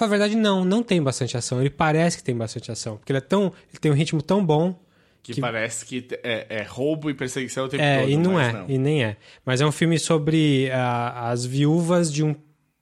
Na 0.00 0.06
verdade, 0.06 0.36
não, 0.36 0.64
não 0.64 0.82
tem 0.82 1.02
bastante 1.02 1.36
ação. 1.36 1.60
Ele 1.60 1.70
parece 1.70 2.16
que 2.16 2.24
tem 2.24 2.36
bastante 2.36 2.70
ação. 2.72 2.96
Porque 2.96 3.12
ele 3.12 3.18
é 3.18 3.22
tão. 3.22 3.52
Ele 3.70 3.78
tem 3.80 3.90
um 3.90 3.94
ritmo 3.94 4.20
tão 4.20 4.44
bom. 4.44 4.78
que, 5.22 5.40
parece 5.40 5.86
que 5.86 6.06
é, 6.22 6.46
é 6.48 6.62
roubo 6.62 7.08
e 7.08 7.14
perseguição 7.14 7.66
o 7.66 7.68
tempo 7.68 7.82
É, 7.82 8.00
todo. 8.00 8.10
e 8.10 8.16
não 8.16 8.40
é, 8.40 8.64
e 8.68 8.78
nem 8.78 9.04
é. 9.04 9.16
Mas 9.44 9.60
é 9.60 9.66
um 9.66 9.72
filme 9.72 9.98
sobre 9.98 10.70
as 10.72 11.46
viúvas 11.46 12.12
de 12.12 12.24
um, 12.24 12.34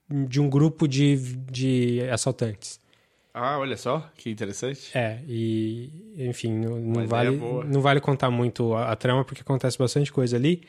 de 0.09 0.41
um 0.41 0.49
grupo 0.49 0.87
de, 0.87 1.15
de 1.51 2.01
assaltantes. 2.09 2.79
Ah, 3.33 3.57
olha 3.59 3.77
só, 3.77 4.09
que 4.17 4.29
interessante. 4.29 4.91
É, 4.93 5.19
e 5.25 6.15
enfim, 6.17 6.51
não, 6.51 6.77
não 6.77 7.07
vale, 7.07 7.31
não 7.65 7.79
vale 7.79 8.01
contar 8.01 8.29
muito 8.29 8.73
a, 8.73 8.91
a 8.91 8.95
trama, 8.95 9.23
porque 9.23 9.41
acontece 9.41 9.77
bastante 9.77 10.11
coisa 10.11 10.35
ali. 10.35 10.63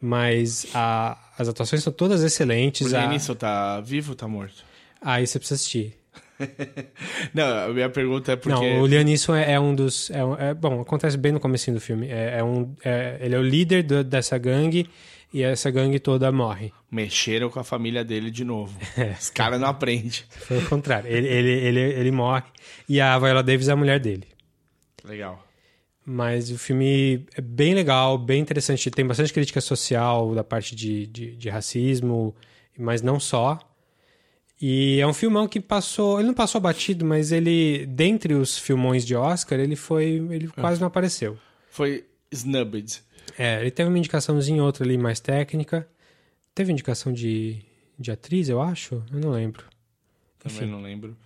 Mas 0.00 0.66
a- 0.74 1.18
as 1.38 1.48
atuações 1.48 1.82
são 1.82 1.92
todas 1.92 2.22
O 2.22 2.26
excelentes. 2.26 2.92
A, 2.92 3.34
tá 3.34 3.80
vivo 3.80 4.10
ou 4.12 4.16
tá 4.16 4.28
morto? 4.28 4.64
aí 5.00 5.26
você 5.26 5.38
precisa 5.38 5.56
assistir. 5.60 5.94
Não, 7.32 7.70
a 7.70 7.72
minha 7.72 7.88
pergunta 7.88 8.32
é 8.32 8.36
porque... 8.36 8.54
Não, 8.74 8.80
o 8.82 8.86
Liam 8.86 9.04
Neeson 9.04 9.34
é, 9.34 9.52
é 9.52 9.60
um 9.60 9.74
dos. 9.74 10.10
É, 10.10 10.50
é- 10.50 10.54
bom, 10.54 10.80
acontece 10.80 11.16
bem 11.16 11.32
no 11.32 11.40
comecinho 11.40 11.76
do 11.76 11.80
filme. 11.80 12.08
É, 12.08 12.38
é 12.38 12.44
um, 12.44 12.74
é- 12.84 13.18
ele 13.20 13.34
é 13.34 13.38
o 13.38 13.42
líder 13.42 13.82
do- 13.84 14.04
dessa 14.04 14.36
gangue 14.36 14.88
e 15.32 15.42
essa 15.42 15.70
gangue 15.70 15.98
toda 15.98 16.30
morre. 16.32 16.72
Mexeram 16.90 17.48
com 17.50 17.60
a 17.60 17.64
família 17.64 18.04
dele 18.04 18.30
de 18.30 18.44
novo. 18.44 18.76
É. 18.98 19.12
Os 19.18 19.30
caras 19.30 19.60
não 19.60 19.68
aprendem. 19.68 20.10
Foi 20.28 20.58
o 20.58 20.68
contrário. 20.68 21.10
ele, 21.10 21.26
ele, 21.28 21.50
ele, 21.50 21.80
ele 21.80 22.10
morre 22.10 22.44
e 22.88 23.00
a 23.00 23.18
Viola 23.18 23.42
Davis 23.42 23.68
é 23.68 23.72
a 23.72 23.76
mulher 23.76 24.00
dele. 24.00 24.26
Legal. 25.04 25.43
Mas 26.06 26.50
o 26.50 26.58
filme 26.58 27.26
é 27.34 27.40
bem 27.40 27.74
legal, 27.74 28.18
bem 28.18 28.40
interessante. 28.40 28.90
Tem 28.90 29.06
bastante 29.06 29.32
crítica 29.32 29.60
social 29.60 30.34
da 30.34 30.44
parte 30.44 30.76
de, 30.76 31.06
de, 31.06 31.36
de 31.36 31.48
racismo, 31.48 32.34
mas 32.78 33.00
não 33.00 33.18
só. 33.18 33.58
E 34.60 35.00
é 35.00 35.06
um 35.06 35.14
filmão 35.14 35.48
que 35.48 35.60
passou. 35.60 36.18
Ele 36.18 36.28
não 36.28 36.34
passou 36.34 36.60
batido, 36.60 37.04
mas 37.04 37.32
ele, 37.32 37.86
dentre 37.86 38.34
os 38.34 38.58
filmões 38.58 39.04
de 39.04 39.14
Oscar, 39.14 39.58
ele 39.58 39.76
foi. 39.76 40.22
Ele 40.30 40.48
quase 40.48 40.80
não 40.80 40.88
apareceu. 40.88 41.38
Foi 41.70 42.04
snubbed. 42.30 43.02
É, 43.38 43.60
ele 43.60 43.70
teve 43.70 43.88
uma 43.88 43.98
indicaçãozinha 43.98 44.62
outra 44.62 44.84
ali 44.84 44.98
mais 44.98 45.20
técnica. 45.20 45.88
Teve 46.54 46.70
indicação 46.70 47.12
de, 47.12 47.62
de 47.98 48.10
atriz, 48.10 48.48
eu 48.48 48.60
acho? 48.60 49.02
Eu 49.12 49.20
não 49.20 49.30
lembro. 49.30 49.64
Também 50.38 50.58
Enfim. 50.58 50.70
não 50.70 50.82
lembro. 50.82 51.16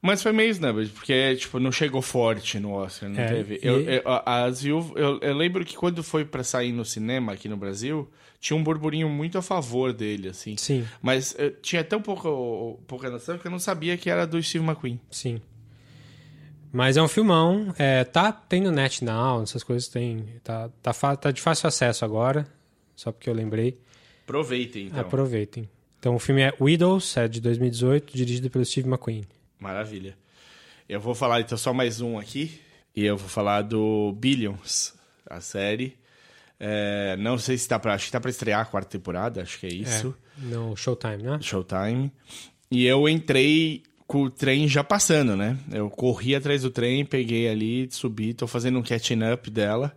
Mas 0.00 0.22
foi 0.22 0.30
meio 0.32 0.50
snubbed, 0.50 0.90
porque, 0.92 1.34
tipo, 1.36 1.58
não 1.58 1.72
chegou 1.72 2.00
forte 2.00 2.60
no 2.60 2.70
Oscar, 2.72 3.08
não 3.08 3.18
É, 3.20 3.26
teve. 3.26 3.54
e- 3.56 3.60
Eu, 3.66 3.80
eu, 3.80 4.02
a- 4.06 4.44
as 4.44 4.62
viúvas- 4.62 4.92
eu, 4.96 5.18
eu 5.20 5.34
lembro 5.36 5.64
que 5.64 5.76
quando 5.76 6.02
foi 6.04 6.24
pra 6.24 6.44
sair 6.44 6.70
no 6.72 6.84
cinema 6.84 7.32
aqui 7.32 7.48
no 7.48 7.56
Brasil, 7.56 8.08
tinha 8.38 8.56
um 8.56 8.62
burburinho 8.62 9.08
muito 9.08 9.36
a 9.38 9.42
favor 9.42 9.92
dele, 9.92 10.28
assim. 10.28 10.56
Sim, 10.56 10.86
Mas 11.02 11.34
eu 11.36 11.50
tinha 11.60 11.82
tão 11.82 12.00
pouco, 12.00 12.78
pouca 12.86 13.10
noção 13.10 13.38
que 13.38 13.46
eu 13.46 13.50
não 13.50 13.58
sabia 13.58 13.96
que 13.96 14.08
era 14.08 14.24
do 14.24 14.40
Steve 14.42 14.64
McQueen. 14.64 15.00
sim. 15.10 15.40
Mas 16.70 16.96
é 16.98 17.02
um 17.02 17.08
filmão. 17.08 17.74
É, 17.78 18.04
tá 18.04 18.30
tendo 18.30 18.70
net 18.70 19.02
now, 19.02 19.42
essas 19.42 19.62
coisas 19.64 19.88
tem. 19.88 20.26
Tá, 20.44 20.68
tá, 20.82 21.16
tá 21.16 21.30
de 21.30 21.40
fácil 21.40 21.66
acesso 21.66 22.04
agora. 22.04 22.46
Só 22.94 23.10
porque 23.10 23.28
eu 23.28 23.32
lembrei. 23.34 23.78
Aproveitem, 24.24 24.86
então. 24.88 25.00
Aproveitem. 25.00 25.68
Então 25.98 26.14
o 26.14 26.18
filme 26.18 26.42
é 26.42 26.52
Widows, 26.60 27.16
é 27.16 27.26
de 27.26 27.40
2018, 27.40 28.14
dirigido 28.14 28.50
pelo 28.50 28.64
Steve 28.66 28.86
McQueen. 28.86 29.24
Maravilha. 29.58 30.16
Eu 30.88 31.00
vou 31.00 31.14
falar 31.14 31.40
então 31.40 31.58
só 31.58 31.72
mais 31.72 32.00
um 32.00 32.18
aqui. 32.18 32.60
E 32.94 33.04
eu 33.04 33.16
vou 33.16 33.28
falar 33.28 33.62
do 33.62 34.12
Billions, 34.18 34.94
a 35.28 35.40
série. 35.40 35.96
É, 36.58 37.16
não 37.18 37.38
sei 37.38 37.56
se 37.56 37.68
tá 37.68 37.78
pra. 37.78 37.94
Acho 37.94 38.06
que 38.06 38.12
tá 38.12 38.20
pra 38.20 38.30
estrear 38.30 38.60
a 38.60 38.64
quarta 38.64 38.90
temporada, 38.90 39.42
acho 39.42 39.60
que 39.60 39.66
é 39.66 39.72
isso. 39.72 40.16
É, 40.42 40.44
no 40.46 40.74
Showtime, 40.74 41.22
né? 41.22 41.38
Showtime. 41.40 42.10
E 42.70 42.84
eu 42.84 43.08
entrei 43.08 43.84
com 44.06 44.24
o 44.24 44.30
trem 44.30 44.66
já 44.66 44.82
passando, 44.82 45.36
né? 45.36 45.56
Eu 45.70 45.88
corri 45.88 46.34
atrás 46.34 46.62
do 46.62 46.70
trem, 46.70 47.04
peguei 47.04 47.48
ali, 47.48 47.88
subi, 47.90 48.34
tô 48.34 48.46
fazendo 48.46 48.78
um 48.78 48.82
catching 48.82 49.22
up 49.32 49.48
dela. 49.50 49.96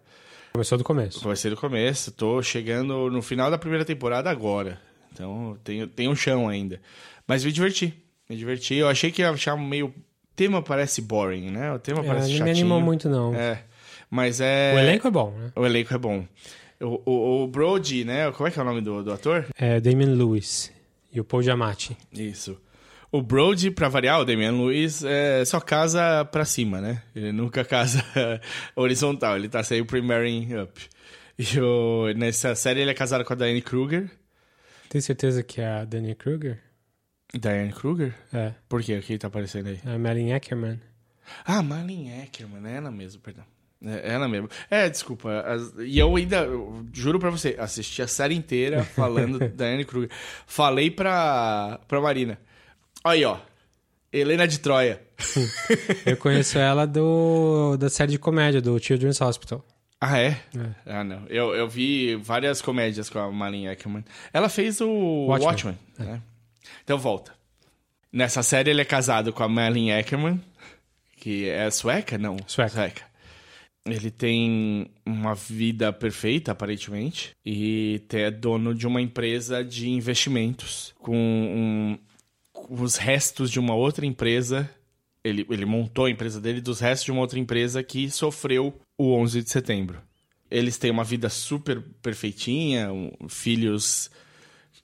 Começou 0.54 0.78
do 0.78 0.84
começo. 0.84 1.22
Comecei 1.22 1.50
do 1.50 1.58
começo, 1.58 2.12
tô 2.12 2.44
chegando 2.44 3.10
no 3.10 3.22
final 3.22 3.50
da 3.50 3.58
primeira 3.58 3.86
temporada 3.86 4.30
agora. 4.30 4.80
Então 5.14 5.58
tem, 5.64 5.88
tem 5.88 6.08
um 6.08 6.16
chão 6.16 6.48
ainda. 6.48 6.80
Mas 7.26 7.44
me 7.44 7.52
diverti. 7.52 7.94
Me 8.32 8.38
diverti. 8.38 8.76
Eu 8.76 8.88
achei 8.88 9.12
que 9.12 9.22
ia 9.22 9.30
achar 9.30 9.58
meio. 9.58 9.88
O 9.88 9.94
tema 10.34 10.62
parece 10.62 11.02
boring, 11.02 11.52
né? 11.52 11.74
O 11.74 11.78
tema 11.80 12.00
É, 12.00 12.08
parece 12.08 12.30
não 12.30 12.38
chatinho. 12.38 12.46
me 12.46 12.52
animou 12.62 12.80
muito, 12.80 13.10
não. 13.10 13.36
É. 13.36 13.62
Mas 14.10 14.40
é. 14.40 14.72
O 14.74 14.80
elenco 14.80 15.06
é 15.06 15.12
bom, 15.12 15.32
né? 15.38 15.52
O 15.54 15.66
elenco 15.66 15.94
é 15.94 15.98
bom. 15.98 16.26
O, 16.80 17.02
o, 17.06 17.44
o 17.44 17.48
Brody, 17.48 18.06
né? 18.06 18.32
Como 18.32 18.48
é 18.48 18.52
que 18.52 18.58
é 18.58 18.62
o 18.62 18.66
nome 18.66 18.80
do, 18.80 19.04
do 19.04 19.12
ator? 19.12 19.48
É 19.58 19.82
Damien 19.82 20.16
Lewis 20.16 20.72
e 21.12 21.20
o 21.20 21.26
Paul 21.26 21.44
Giamatti. 21.44 21.98
Isso. 22.14 22.58
O 23.12 23.22
Brody, 23.22 23.70
pra 23.70 23.90
variar, 23.90 24.22
o 24.22 24.24
Damian 24.26 24.54
Lewis, 24.54 25.04
é, 25.04 25.44
só 25.44 25.60
casa 25.60 26.24
pra 26.24 26.46
cima, 26.46 26.80
né? 26.80 27.04
Ele 27.14 27.34
nunca 27.34 27.66
casa 27.66 28.02
horizontal, 28.74 29.36
ele 29.36 29.50
tá 29.50 29.62
sempre 29.62 30.02
marrying 30.02 30.56
up. 30.62 30.82
E 31.38 31.60
o, 31.60 32.14
nessa 32.16 32.56
série 32.56 32.80
ele 32.80 32.92
é 32.92 32.94
casado 32.94 33.26
com 33.26 33.34
a 33.34 33.36
Diane 33.36 33.62
Kruger. 33.62 34.10
Tem 34.88 35.02
certeza 35.02 35.44
que 35.44 35.60
é 35.60 35.68
a 35.68 35.84
Dani 35.84 36.16
Kruger? 36.16 36.60
Diane 37.34 37.72
Kruger? 37.72 38.14
É. 38.34 38.54
Por 38.68 38.82
quê? 38.84 38.98
O 38.98 39.02
que 39.02 39.18
tá 39.18 39.28
aparecendo 39.28 39.68
aí? 39.68 39.80
A 39.86 39.98
Malin 39.98 40.34
Ackerman. 40.34 40.80
Ah, 41.46 41.62
Marlene 41.64 42.22
Ackerman, 42.24 42.70
é 42.70 42.76
ela 42.78 42.92
mesmo, 42.92 43.22
perdão. 43.22 43.46
É 43.84 44.14
ela 44.14 44.28
mesmo. 44.28 44.50
É, 44.70 44.90
desculpa. 44.90 45.42
as- 45.42 45.74
e 45.80 45.98
eu 45.98 46.14
ainda, 46.16 46.40
eu 46.44 46.86
juro 46.94 47.20
pra 47.20 47.30
você, 47.30 47.56
assisti 47.58 48.02
a 48.02 48.08
série 48.08 48.36
inteira 48.36 48.84
falando 48.96 49.40
da 49.40 49.48
Diane 49.48 49.86
Kruger. 49.86 50.10
Falei 50.46 50.92
pra, 50.92 51.80
pra 51.88 52.02
Marina. 52.02 52.38
Aí, 53.04 53.24
ó. 53.24 53.38
Helena 54.12 54.46
de 54.46 54.60
Troia. 54.60 55.02
Eu 56.06 56.18
conheço 56.18 56.58
ela 56.60 56.86
do 56.86 57.78
da 57.78 57.90
série 57.90 58.12
de 58.12 58.20
comédia 58.20 58.62
do 58.62 58.78
Children's 58.78 59.22
Hospital. 59.22 59.66
Ah, 60.02 60.20
é? 60.20 60.38
Ah, 60.86 61.04
não. 61.04 61.26
Eu, 61.30 61.56
eu 61.56 61.70
vi 61.70 62.16
várias 62.18 62.62
comédias 62.62 63.10
com 63.10 63.20
a 63.20 63.32
Marlene 63.32 63.70
Ackerman. 63.70 64.04
Ela 64.34 64.50
fez 64.50 64.82
o 64.82 65.28
Watchmen. 65.28 65.48
Watchmen. 65.48 65.80
né? 65.98 66.22
Então 66.84 66.98
volta. 66.98 67.34
Nessa 68.12 68.44
série 68.44 68.70
ele 68.72 68.82
é 68.82 68.86
casado 68.86 69.32
com 69.32 69.42
a 69.44 69.48
Marlene 69.48 69.92
Ackerman, 69.94 70.42
que 71.18 71.48
é 71.48 71.70
sueca? 71.72 72.18
Não. 72.18 72.36
Sueca. 72.48 73.10
Ele 73.86 74.12
tem 74.12 74.92
uma 75.06 75.34
vida 75.34 75.92
perfeita, 75.92 76.52
aparentemente, 76.52 77.32
e 77.44 78.00
é 78.12 78.30
dono 78.30 78.76
de 78.76 78.86
uma 78.86 79.02
empresa 79.02 79.64
de 79.64 79.90
investimentos 79.90 80.94
com, 81.00 81.16
um- 81.16 81.98
com 82.54 82.76
os 82.84 82.98
restos 82.98 83.50
de 83.50 83.60
uma 83.60 83.74
outra 83.74 84.06
empresa. 84.06 84.70
Ele, 85.24 85.46
ele 85.50 85.66
montou 85.66 86.06
a 86.06 86.12
empresa 86.12 86.40
dele 86.40 86.62
dos 86.62 86.80
restos 86.80 87.06
de 87.06 87.12
uma 87.12 87.22
outra 87.22 87.40
empresa 87.40 87.82
que 87.82 88.10
sofreu 88.12 88.80
o 88.98 89.14
11 89.14 89.42
de 89.42 89.50
setembro. 89.50 90.00
Eles 90.50 90.78
têm 90.78 90.92
uma 90.92 91.04
vida 91.04 91.30
super 91.30 91.82
perfeitinha, 92.04 92.90
filhos 93.30 94.12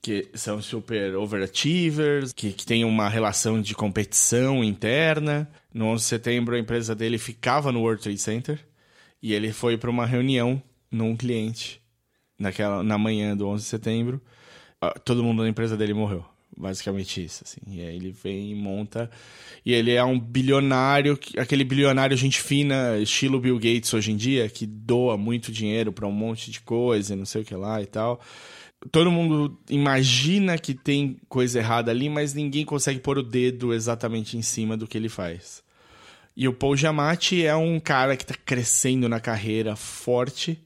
que 0.01 0.27
são 0.34 0.62
super 0.62 1.16
overachievers, 1.16 2.32
que, 2.34 2.51
que 2.54 2.66
tem 2.66 2.86
uma 2.86 3.10
relação 3.10 3.62
de 3.62 3.74
competição 3.75 4.63
interna. 4.63 5.50
No 5.74 5.86
11 5.88 6.04
de 6.04 6.08
setembro, 6.10 6.56
a 6.56 6.60
empresa 6.60 6.96
dele 6.96 7.18
ficava 7.18 7.72
no 7.72 7.82
World 7.82 8.01
Trade 8.01 8.18
Center 8.20 8.60
e 9.22 9.34
ele 9.34 9.51
foi 9.51 9.77
para 9.77 9.89
uma 9.89 10.06
reunião 10.06 10.62
num 10.92 11.16
cliente 11.16 11.82
naquela 12.39 12.84
na 12.84 12.98
manhã 12.98 13.36
do 13.36 13.48
11 13.48 13.63
de 13.63 13.70
setembro. 13.70 14.22
Ah, 14.82 14.92
Todo 15.00 15.24
mundo 15.24 15.44
na 15.44 15.50
empresa 15.50 15.75
dele 15.75 15.94
morreu. 15.94 16.24
Basicamente 16.56 17.24
isso, 17.24 17.44
assim. 17.46 17.62
E 17.68 17.82
aí 17.82 17.96
ele 17.96 18.12
vem 18.12 18.51
e 18.51 18.56
monta. 18.56 19.12
E 19.63 19.74
ele 19.74 19.92
é 19.92 20.04
um 20.04 20.20
bilionário, 20.20 21.16
que- 21.16 21.38
aquele 21.39 21.63
bilionário 21.63 22.18
gente 22.18 22.42
fina, 22.42 22.98
estilo 22.98 23.39
Bill 23.39 23.58
Gates 23.60 23.94
hoje 23.94 24.12
em 24.12 24.16
dia, 24.16 24.50
que 24.50 24.66
doa 24.66 25.18
muito 25.18 25.51
dinheiro 25.51 25.92
para 25.92 26.08
um 26.08 26.12
monte 26.12 26.50
de 26.50 26.62
coisa, 26.62 27.16
não 27.16 27.25
sei 27.25 27.42
o 27.42 27.46
que 27.46 27.54
lá 27.56 27.80
e 27.82 27.86
tal 27.86 28.22
todo 28.91 29.12
mundo 29.12 29.57
imagina 29.69 30.57
que 30.57 30.74
tem 30.74 31.17
coisa 31.27 31.60
errada 31.60 31.91
ali, 31.91 32.10
mas 32.10 32.34
ninguém 32.34 32.65
consegue 32.65 33.00
pôr 33.00 33.17
o 33.17 33.24
dedo 33.24 33.74
exatamente 33.74 34.38
em 34.38 34.41
cima 34.41 34.77
do 34.77 34.88
que 34.88 34.98
ele 34.98 35.10
faz. 35.10 35.63
E 36.36 36.48
o 36.48 36.53
Paul 36.53 36.77
Giamatti 36.77 37.43
é 37.43 37.55
um 37.55 37.79
cara 37.79 38.15
que 38.15 38.24
está 38.24 38.36
crescendo 38.36 39.10
na 39.10 39.19
carreira 39.19 39.75
forte 39.75 40.62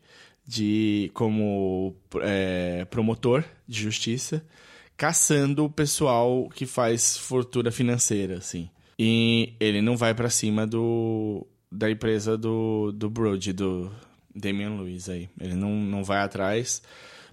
de 0.45 1.09
como 1.13 1.95
é, 2.21 2.85
promotor 2.89 3.45
de 3.65 3.81
justiça, 3.81 4.45
caçando 4.97 5.63
o 5.63 5.69
pessoal 5.69 6.49
que 6.53 6.65
faz 6.65 7.17
fortuna 7.17 7.71
financeira, 7.71 8.37
assim. 8.37 8.69
E 8.99 9.53
ele 9.59 9.81
não 9.81 9.95
vai 9.95 10.13
para 10.13 10.29
cima 10.29 10.67
do 10.67 11.47
da 11.71 11.89
empresa 11.89 12.37
do, 12.37 12.91
do 12.91 13.09
Brody, 13.09 13.53
do 13.53 13.89
Damian 14.35 14.75
Lewis 14.75 15.07
aí. 15.07 15.29
Ele 15.39 15.55
não, 15.55 15.73
não 15.73 16.03
vai 16.03 16.19
atrás 16.19 16.81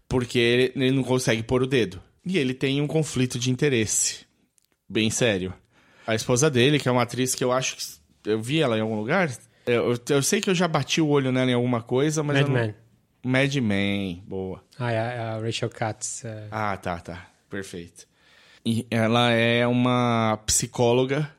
porque 0.08 0.38
ele, 0.38 0.72
ele 0.74 0.96
não 0.96 1.02
consegue 1.02 1.42
pôr 1.42 1.62
o 1.62 1.66
dedo. 1.66 2.02
E 2.24 2.38
ele 2.38 2.54
tem 2.54 2.80
um 2.80 2.86
conflito 2.86 3.38
de 3.38 3.50
interesse 3.50 4.26
bem 4.88 5.10
sério. 5.10 5.52
A 6.06 6.14
esposa 6.14 6.50
dele, 6.50 6.78
que 6.78 6.88
é 6.88 6.92
uma 6.92 7.02
atriz 7.02 7.34
que 7.34 7.44
eu 7.44 7.52
acho 7.52 7.76
que 7.76 8.30
eu 8.30 8.40
vi 8.40 8.60
ela 8.60 8.76
em 8.78 8.80
algum 8.80 8.96
lugar. 8.96 9.30
Eu, 9.66 9.92
eu, 9.92 9.98
eu 10.08 10.22
sei 10.22 10.40
que 10.40 10.48
eu 10.48 10.54
já 10.54 10.66
bati 10.66 11.00
o 11.00 11.08
olho 11.08 11.30
nela 11.30 11.50
em 11.50 11.54
alguma 11.54 11.82
coisa, 11.82 12.22
mas 12.22 12.38
Mad 12.40 12.48
não... 12.48 12.54
Men. 12.54 12.74
Mad 13.22 13.54
Men, 13.56 14.24
boa. 14.26 14.64
Ah, 14.78 14.90
é 14.90 14.98
a, 14.98 15.04
é 15.04 15.20
a 15.20 15.38
Rachel 15.38 15.68
Katz. 15.68 16.24
é. 16.24 16.48
Ah, 16.50 16.76
tá, 16.76 16.98
tá. 17.00 17.30
Perfeito. 17.50 18.06
E 18.64 18.86
ela 18.90 19.30
é 19.30 19.66
uma 19.66 20.38
psicóloga 20.46 21.30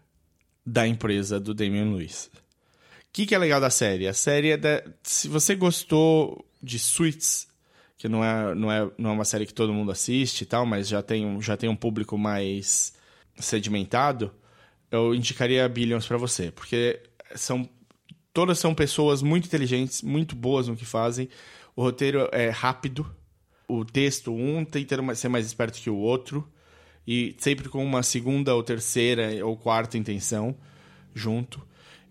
da 0.65 0.87
empresa 0.87 1.39
do 1.39 1.53
Damian 1.53 1.91
Lewis. 1.91 2.29
O 2.35 3.11
que, 3.11 3.25
que 3.25 3.35
é 3.35 3.37
legal 3.37 3.59
da 3.59 3.69
série? 3.69 4.07
A 4.07 4.13
série 4.13 4.51
é 4.51 4.57
da... 4.57 4.83
Se 5.01 5.27
você 5.27 5.55
gostou 5.55 6.45
de 6.61 6.77
Suits, 6.77 7.47
que 7.99 8.07
não 8.07 8.23
é, 8.23 8.55
não, 8.55 8.71
é, 8.71 8.89
não 8.97 9.09
é 9.09 9.13
uma 9.13 9.25
série 9.25 9.45
que 9.45 9.53
todo 9.53 9.73
mundo 9.73 9.91
assiste 9.91 10.41
e 10.41 10.45
tal, 10.45 10.65
mas 10.65 10.87
já 10.87 11.03
tem 11.03 11.25
um, 11.25 11.41
já 11.41 11.57
tem 11.57 11.69
um 11.69 11.75
público 11.75 12.17
mais 12.17 12.93
sedimentado, 13.37 14.31
eu 14.89 15.13
indicaria 15.13 15.67
Billions 15.67 16.07
pra 16.07 16.15
você, 16.17 16.49
porque 16.49 17.01
são 17.35 17.69
todas 18.33 18.57
são 18.57 18.73
pessoas 18.73 19.21
muito 19.21 19.47
inteligentes, 19.47 20.01
muito 20.01 20.33
boas 20.33 20.69
no 20.69 20.77
que 20.77 20.85
fazem. 20.85 21.27
O 21.75 21.83
roteiro 21.83 22.29
é 22.31 22.49
rápido, 22.49 23.05
o 23.67 23.83
texto 23.83 24.33
um 24.33 24.63
tentando 24.63 25.13
ser 25.13 25.27
mais 25.27 25.45
esperto 25.45 25.79
que 25.81 25.89
o 25.89 25.97
outro 25.97 26.49
e 27.05 27.35
sempre 27.37 27.67
com 27.67 27.83
uma 27.83 28.01
segunda 28.01 28.55
ou 28.55 28.63
terceira 28.63 29.45
ou 29.45 29.57
quarta 29.57 29.97
intenção 29.97 30.55
junto 31.13 31.61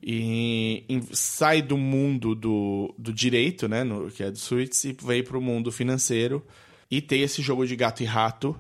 e, 0.03 0.85
sai 1.13 1.61
do 1.61 1.77
mundo 1.77 2.35
do, 2.35 2.95
do 2.99 3.13
direito, 3.13 3.69
né, 3.69 3.85
no, 3.85 4.11
que 4.11 4.23
é 4.23 4.31
do 4.31 4.39
Suits, 4.39 4.85
e 4.85 4.97
vem 5.03 5.23
pro 5.23 5.41
mundo 5.41 5.73
financeiro 5.73 6.45
e 6.91 7.01
tem 7.01 7.23
esse 7.23 7.43
jogo 7.43 7.67
de 7.67 7.77
gato 7.77 8.03
e 8.03 8.07
rato. 8.07 8.57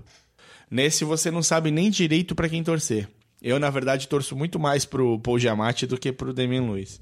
Nesse 0.70 1.04
você 1.04 1.30
não 1.30 1.42
sabe 1.42 1.70
nem 1.70 1.90
direito 1.90 2.34
para 2.34 2.48
quem 2.48 2.62
torcer. 2.62 3.08
Eu, 3.40 3.58
na 3.58 3.70
verdade, 3.70 4.08
torço 4.08 4.36
muito 4.36 4.58
mais 4.58 4.84
pro 4.84 5.18
Paul 5.20 5.38
Giamatti 5.38 5.86
do 5.86 5.96
que 5.96 6.12
pro 6.12 6.34
Damian 6.34 6.70
Lewis. 6.70 7.00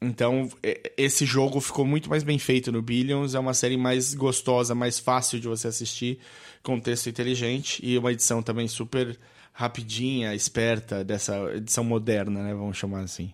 Então, 0.00 0.48
esse 0.96 1.24
jogo 1.24 1.60
ficou 1.60 1.86
muito 1.86 2.10
mais 2.10 2.22
bem 2.22 2.38
feito 2.38 2.70
no 2.70 2.82
Billions. 2.82 3.34
É 3.34 3.38
uma 3.38 3.54
série 3.54 3.78
mais 3.78 4.12
gostosa, 4.12 4.74
mais 4.74 4.98
fácil 4.98 5.40
de 5.40 5.48
você 5.48 5.68
assistir, 5.68 6.18
com 6.62 6.78
texto 6.78 7.08
inteligente 7.08 7.80
e 7.82 7.96
uma 7.96 8.12
edição 8.12 8.42
também 8.42 8.68
super 8.68 9.18
rapidinha, 9.52 10.34
esperta, 10.34 11.02
dessa 11.02 11.34
edição 11.54 11.82
moderna, 11.82 12.42
né? 12.42 12.54
Vamos 12.54 12.76
chamar 12.76 13.00
assim. 13.00 13.32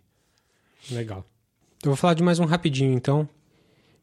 Legal. 0.90 1.24
Eu 1.82 1.90
vou 1.90 1.96
falar 1.96 2.14
de 2.14 2.22
mais 2.22 2.38
um 2.38 2.44
rapidinho, 2.44 2.92
então, 2.92 3.28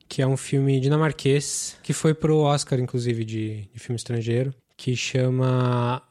que 0.08 0.22
é 0.22 0.28
um 0.28 0.36
filme 0.38 0.80
dinamarquês, 0.80 1.78
que 1.84 1.94
foi 1.94 2.14
pro 2.14 2.38
Oscar, 2.40 2.80
inclusive, 2.80 3.24
de, 3.24 3.70
de 3.74 3.80
filme 3.80 3.96
estrangeiro, 3.96 4.54
que 4.76 4.96
chama 4.96 6.02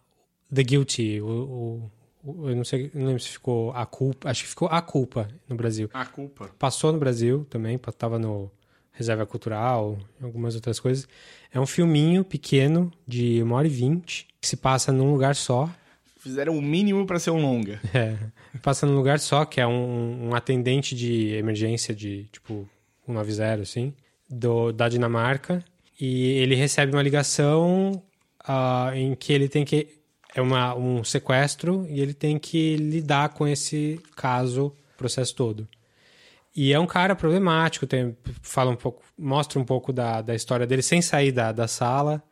The 0.54 0.62
Guilty. 0.62 1.20
O, 1.20 1.26
o- 1.26 1.90
o- 2.24 2.48
eu 2.50 2.56
não 2.56 2.64
sei, 2.64 2.90
não 2.94 3.06
lembro 3.06 3.22
se 3.22 3.28
ficou 3.28 3.70
A 3.72 3.84
Culpa, 3.86 4.30
acho 4.30 4.42
que 4.44 4.48
ficou 4.48 4.68
A 4.68 4.80
Culpa 4.80 5.28
no 5.48 5.56
Brasil. 5.56 5.90
A 5.92 6.06
culpa. 6.06 6.50
Passou 6.58 6.92
no 6.92 6.98
Brasil 6.98 7.46
também, 7.50 7.78
tava 7.98 8.18
no 8.18 8.50
Reserva 8.92 9.24
Cultural, 9.26 9.98
algumas 10.22 10.54
outras 10.54 10.80
coisas. 10.80 11.06
É 11.52 11.60
um 11.60 11.66
filminho 11.66 12.24
pequeno, 12.24 12.90
de 13.06 13.42
uma 13.42 13.56
hora 13.56 13.66
e 13.66 13.70
vinte, 13.70 14.26
que 14.40 14.48
se 14.48 14.56
passa 14.56 14.90
num 14.92 15.10
lugar 15.12 15.34
só, 15.36 15.68
Fizeram 16.18 16.56
o 16.56 16.62
mínimo 16.62 17.06
para 17.06 17.18
ser 17.18 17.30
um 17.30 17.40
longa. 17.40 17.80
é, 17.94 18.16
passa 18.62 18.86
num 18.86 18.94
lugar 18.94 19.20
só, 19.20 19.44
que 19.44 19.60
é 19.60 19.66
um, 19.66 20.28
um 20.28 20.34
atendente 20.34 20.94
de 20.94 21.28
emergência 21.34 21.94
de, 21.94 22.24
tipo, 22.32 22.68
190, 23.06 23.62
assim, 23.62 23.94
do, 24.28 24.72
da 24.72 24.88
Dinamarca. 24.88 25.64
E 26.00 26.32
ele 26.38 26.54
recebe 26.54 26.92
uma 26.92 27.02
ligação 27.02 28.02
ah, 28.44 28.90
em 28.94 29.14
que 29.14 29.32
ele 29.32 29.48
tem 29.48 29.64
que... 29.64 29.96
É 30.34 30.42
uma, 30.42 30.74
um 30.76 31.02
sequestro 31.02 31.86
e 31.88 32.00
ele 32.00 32.12
tem 32.12 32.38
que 32.38 32.76
lidar 32.76 33.30
com 33.30 33.48
esse 33.48 33.98
caso, 34.14 34.72
processo 34.96 35.34
todo. 35.34 35.66
E 36.54 36.72
é 36.72 36.78
um 36.78 36.86
cara 36.86 37.16
problemático, 37.16 37.86
tem, 37.86 38.16
fala 38.42 38.70
um 38.70 38.76
pouco, 38.76 39.02
mostra 39.16 39.58
um 39.58 39.64
pouco 39.64 39.92
da, 39.92 40.20
da 40.20 40.34
história 40.34 40.66
dele 40.66 40.82
sem 40.82 41.00
sair 41.00 41.32
da, 41.32 41.50
da 41.50 41.66
sala. 41.66 42.22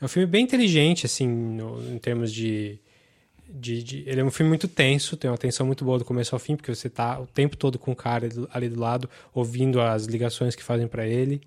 É 0.00 0.04
um 0.04 0.08
filme 0.08 0.26
bem 0.26 0.44
inteligente, 0.44 1.06
assim, 1.06 1.28
no- 1.28 1.80
em 1.94 1.98
termos 1.98 2.32
de 2.32 2.80
de, 3.48 3.82
de, 3.82 4.04
ele 4.06 4.20
é 4.20 4.24
um 4.24 4.30
filme 4.30 4.48
muito 4.48 4.66
tenso, 4.68 5.16
tem 5.16 5.30
uma 5.30 5.38
tensão 5.38 5.66
muito 5.66 5.84
boa 5.84 5.98
do 5.98 6.04
começo 6.04 6.34
ao 6.34 6.38
fim, 6.38 6.56
porque 6.56 6.74
você 6.74 6.88
tá 6.90 7.18
o 7.20 7.26
tempo 7.26 7.56
todo 7.56 7.78
com 7.78 7.92
o 7.92 7.96
cara 7.96 8.28
ali 8.52 8.68
do 8.68 8.78
lado, 8.80 9.08
ouvindo 9.34 9.80
as 9.80 10.04
ligações 10.06 10.54
que 10.56 10.62
fazem 10.62 10.86
para 10.88 11.06
ele. 11.06 11.40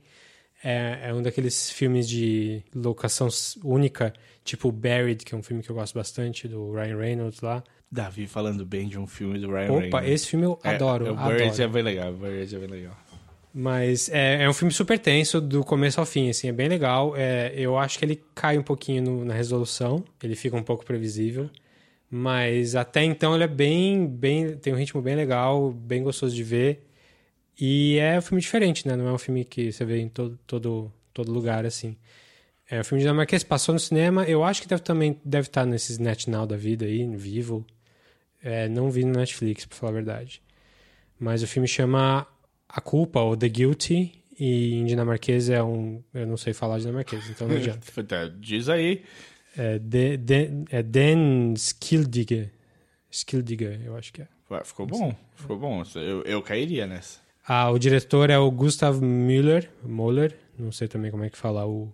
É, 0.63 1.00
é, 1.06 1.13
um 1.13 1.22
daqueles 1.22 1.72
filmes 1.72 2.08
de 2.08 2.62
locação 2.75 3.29
única, 3.63 4.13
tipo 4.44 4.72
Buried, 4.72 5.24
que 5.24 5.34
é 5.34 5.38
um 5.38 5.41
filme 5.44 5.63
que 5.63 5.70
eu 5.70 5.75
gosto 5.75 5.94
bastante, 5.94 6.48
do 6.50 6.74
Ryan 6.74 6.98
Reynolds 6.98 7.39
lá. 7.41 7.63
Davi 7.91 8.27
falando 8.27 8.65
bem 8.65 8.88
de 8.88 9.00
um 9.00 9.08
filme 9.08 9.39
do 9.39 9.48
Ryan 9.51 9.72
Opa, 9.72 9.79
Reynolds. 9.79 10.10
esse 10.12 10.27
filme 10.27 10.46
eu 10.46 10.60
É, 10.63 10.75
adoro. 10.75 11.12
O 11.12 11.15
Buried 11.15 11.44
adoro. 11.50 11.63
é 11.63 11.68
bem 11.68 11.84
legal, 11.84 12.13
Buried 12.13 12.56
é 12.56 12.60
bem 12.60 12.68
legal. 12.68 12.98
Mas 13.53 14.10
é, 14.10 14.44
é 14.44 14.50
um 14.50 14.53
filme 14.53 14.72
super 14.72 15.00
tenso, 15.00 15.41
do 15.41 15.63
começo 15.63 16.00
ao 16.00 16.06
fim, 16.06 16.29
assim, 16.29 16.50
é 16.50 16.51
bem 16.51 16.68
legal. 16.68 17.15
É, 17.15 17.51
eu 17.56 17.77
acho 17.77 17.98
que 17.98 18.06
ele 18.06 18.22
cai 18.36 18.58
um 18.58 18.62
pouquinho 18.63 19.01
no- 19.01 19.25
na 19.25 19.34
resolução, 19.34 20.03
ele 20.22 20.36
fica 20.36 20.56
um 20.56 20.62
pouco 20.63 20.86
previsível. 20.86 21.50
Mas 22.09 22.75
até 22.75 23.03
então 23.03 23.35
ele 23.35 23.43
é 23.43 23.47
bem, 23.47 24.07
bem. 24.07 24.57
tem 24.57 24.73
um 24.73 24.77
ritmo 24.77 25.01
bem 25.01 25.15
legal, 25.15 25.71
bem 25.71 26.01
gostoso 26.01 26.35
de 26.35 26.43
ver. 26.43 26.85
E 27.59 27.97
é 27.97 28.17
um 28.17 28.21
filme 28.21 28.41
diferente, 28.41 28.87
né? 28.87 28.95
Não 28.95 29.07
é 29.07 29.13
um 29.13 29.17
filme 29.17 29.45
que 29.45 29.71
você 29.71 29.85
vê 29.85 29.99
em 29.99 30.09
todo, 30.09 30.39
todo, 30.47 30.91
todo 31.13 31.31
lugar, 31.31 31.65
assim. 31.65 31.95
É 32.69 32.79
um 32.79 32.83
filme 32.83 33.01
dinamarquês, 33.01 33.43
passou 33.43 33.73
no 33.73 33.79
cinema. 33.79 34.23
Eu 34.23 34.43
acho 34.43 34.61
que 34.61 34.67
deve 34.67 34.81
também 34.81 35.19
deve 35.25 35.47
estar 35.47 35.65
nesses 35.65 35.97
NetNow 35.97 36.47
da 36.47 36.55
vida 36.55 36.85
aí, 36.85 37.05
Vivo. 37.15 37.65
É, 38.41 38.69
não 38.69 38.89
vi 38.89 39.03
no 39.03 39.13
Netflix, 39.13 39.65
pra 39.65 39.77
falar 39.77 39.91
a 39.91 39.95
verdade. 39.95 40.41
Mas 41.19 41.43
o 41.43 41.47
filme 41.47 41.67
chama 41.67 42.25
A 42.67 42.79
Culpa, 42.79 43.19
ou 43.19 43.35
The 43.35 43.49
Guilty, 43.49 44.23
e 44.39 44.75
em 44.75 44.85
dinamarquês 44.85 45.49
é 45.49 45.61
um... 45.61 46.01
Eu 46.13 46.25
não 46.25 46.37
sei 46.37 46.53
falar 46.53 46.79
dinamarquês, 46.79 47.29
então 47.29 47.47
não 47.47 47.57
adianta. 47.57 48.03
Tá, 48.03 48.27
Diz 48.39 48.69
aí. 48.69 49.03
É, 49.59 49.77
de, 49.77 50.15
de, 50.15 50.49
é 50.71 50.81
Den 50.81 51.53
Skildige. 51.53 52.49
Skildige, 53.11 53.81
eu 53.83 53.97
acho 53.97 54.13
que 54.13 54.21
é. 54.21 54.27
Ué, 54.49 54.63
Ficou 54.63 54.85
bom, 54.85 55.13
ficou 55.35 55.59
bom. 55.59 55.83
Eu, 55.95 56.23
eu 56.23 56.41
cairia 56.41 56.87
nessa. 56.87 57.19
Ah, 57.45 57.69
o 57.69 57.77
diretor 57.77 58.29
é 58.29 58.37
o 58.37 58.49
Gustav 58.49 59.01
Müller, 59.01 59.69
Müller, 59.83 60.33
não 60.57 60.71
sei 60.71 60.87
também 60.87 61.11
como 61.11 61.25
é 61.25 61.29
que 61.29 61.37
fala 61.37 61.67
o, 61.67 61.91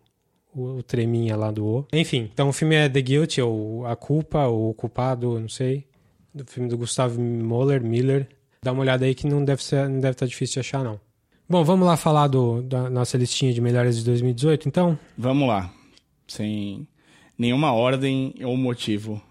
o, 0.53 0.77
o 0.77 0.83
treminha 0.83 1.35
lá 1.35 1.49
do 1.49 1.65
O. 1.65 1.87
Enfim, 1.91 2.29
então 2.31 2.49
o 2.49 2.53
filme 2.53 2.75
é 2.75 2.87
The 2.87 3.01
Guilty, 3.01 3.41
ou 3.41 3.83
A 3.87 3.95
Culpa, 3.95 4.45
ou 4.45 4.69
O 4.69 4.73
Culpado, 4.75 5.39
não 5.39 5.49
sei. 5.49 5.87
Do 6.31 6.45
filme 6.45 6.69
do 6.69 6.77
Gustav 6.77 7.17
Müller, 7.17 7.83
Miller. 7.83 8.27
Dá 8.61 8.73
uma 8.73 8.81
olhada 8.81 9.05
aí 9.05 9.15
que 9.15 9.25
não 9.25 9.43
deve 9.43 9.63
ser, 9.63 9.89
não 9.89 9.99
deve 9.99 10.11
estar 10.11 10.27
difícil 10.27 10.61
de 10.61 10.67
achar, 10.67 10.83
não. 10.83 10.99
Bom, 11.49 11.63
vamos 11.63 11.87
lá 11.87 11.97
falar 11.97 12.27
do, 12.27 12.61
da 12.61 12.91
nossa 12.91 13.17
listinha 13.17 13.51
de 13.51 13.59
melhores 13.59 13.97
de 13.97 14.05
2018, 14.05 14.67
então? 14.67 14.99
Vamos 15.17 15.47
lá. 15.47 15.73
Sem 16.27 16.87
nenhuma 17.37 17.71
ordem 17.71 18.33
ou 18.43 18.55
motivo. 18.57 19.21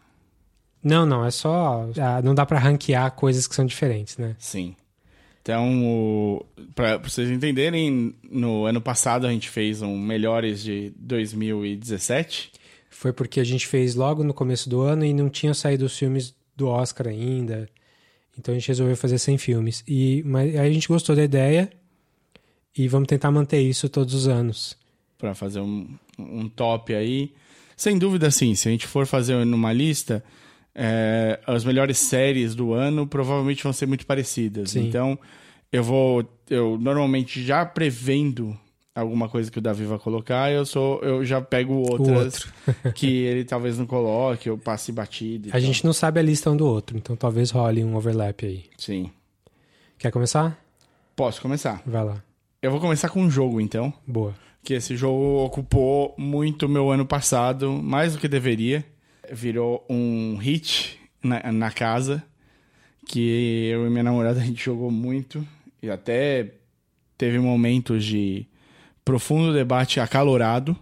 Não, 0.83 1.07
não, 1.07 1.25
é 1.25 1.31
só. 1.31 1.89
ah, 1.99 2.21
não 2.23 2.35
dá 2.35 2.45
pra 2.45 2.59
ranquear 2.59 3.11
coisas 3.13 3.47
que 3.47 3.55
são 3.55 3.65
diferentes, 3.65 4.19
né? 4.19 4.37
Sim. 4.39 4.77
Então, 5.41 6.45
para 6.75 6.97
vocês 6.99 7.31
entenderem, 7.31 8.15
no 8.31 8.65
ano 8.65 8.81
passado 8.81 9.27
a 9.27 9.31
gente 9.31 9.51
fez 9.51 9.83
um 9.83 9.99
Melhores 9.99 10.63
de 10.63 10.93
2017. 10.97 12.51
Foi 12.89 13.13
porque 13.13 13.41
a 13.41 13.45
gente 13.45 13.67
fez 13.67 13.95
logo 13.95 14.25
no 14.25 14.33
começo 14.33 14.71
do 14.71 14.81
ano 14.81 15.05
e 15.05 15.13
não 15.13 15.29
tinham 15.29 15.53
saído 15.53 15.85
os 15.85 15.99
filmes 15.99 16.35
do 16.57 16.69
Oscar 16.69 17.09
ainda. 17.09 17.69
Então 18.39 18.55
a 18.55 18.59
gente 18.59 18.69
resolveu 18.69 18.97
fazer 18.97 19.19
100 19.19 19.39
filmes. 19.39 19.85
E, 19.87 20.23
mas 20.25 20.55
aí 20.57 20.67
a 20.69 20.73
gente 20.73 20.89
gostou 20.89 21.15
da 21.15 21.23
ideia 21.23 21.71
e 22.77 22.89
vamos 22.89 23.07
tentar 23.07 23.31
manter 23.31 23.61
isso 23.61 23.89
todos 23.89 24.15
os 24.15 24.27
anos. 24.27 24.77
para 25.19 25.35
fazer 25.35 25.61
um, 25.61 25.89
um 26.19 26.49
top 26.49 26.95
aí. 26.95 27.33
Sem 27.77 27.99
dúvida, 27.99 28.31
sim. 28.31 28.55
Se 28.55 28.69
a 28.69 28.71
gente 28.71 28.87
for 28.87 29.07
fazer 29.07 29.45
numa 29.45 29.73
lista, 29.73 30.23
é, 30.75 31.41
as 31.47 31.65
melhores 31.65 31.99
séries 31.99 32.55
do 32.55 32.73
ano 32.73 33.07
provavelmente 33.07 33.63
vão 33.63 33.73
ser 33.73 33.87
muito 33.87 34.07
parecidas. 34.07 34.73
Sim. 34.73 34.89
Então, 34.89 35.19
eu 35.73 35.83
vou. 35.83 36.25
Eu 36.49 36.79
normalmente 36.79 37.43
já 37.43 37.65
prevendo 37.65 38.57
alguma 38.95 39.29
coisa 39.29 39.51
que 39.51 39.59
o 39.59 39.63
Davi 39.63 39.85
vai 39.85 39.99
colocar, 39.99 40.53
eu 40.53 40.65
sou 40.65 41.01
eu 41.01 41.25
já 41.25 41.41
pego 41.41 41.75
outras 41.75 42.47
que 42.95 43.07
ele 43.07 43.45
talvez 43.45 43.77
não 43.77 43.87
coloque, 43.87 44.49
eu 44.49 44.57
passe 44.57 44.93
batido. 44.93 45.49
A 45.49 45.53
tal. 45.53 45.61
gente 45.61 45.85
não 45.85 45.93
sabe 45.93 46.21
a 46.21 46.23
lista 46.23 46.51
um 46.51 46.57
do 46.57 46.67
outro, 46.67 46.97
então 46.97 47.17
talvez 47.17 47.51
role 47.51 47.83
um 47.83 47.97
overlap 47.97 48.45
aí. 48.45 48.65
Sim. 48.79 49.11
Quer 49.99 50.11
começar? 50.13 50.59
Posso 51.17 51.41
começar. 51.41 51.83
Vai 51.87 52.05
lá. 52.05 52.23
Eu 52.63 52.71
vou 52.71 52.81
começar 52.81 53.09
com 53.09 53.21
um 53.21 53.31
jogo, 53.31 53.61
então. 53.61 53.93
Boa. 54.07 54.35
Que 54.65 54.75
esse 54.75 54.97
jogo 54.97 55.45
ocupou 55.45 56.15
muito 56.17 56.69
meu 56.69 56.91
ano 56.91 57.05
passado, 57.07 57.71
mais 57.73 58.15
do 58.15 58.19
que 58.19 58.27
deveria. 58.27 58.85
Virou 59.31 59.85
um 59.89 60.37
hit 60.37 60.99
na, 61.23 61.53
na 61.53 61.71
casa, 61.71 62.23
que 63.07 63.69
eu 63.71 63.87
e 63.87 63.91
minha 63.91 64.03
namorada 64.03 64.41
a 64.43 64.45
gente 64.45 64.65
jogou 64.65 64.91
muito 64.91 65.47
e 65.83 65.91
até 65.91 66.51
teve 67.19 67.39
momentos 67.39 68.05
de 68.05 68.47
profundo 69.05 69.53
debate 69.53 70.01
acalorado 70.01 70.77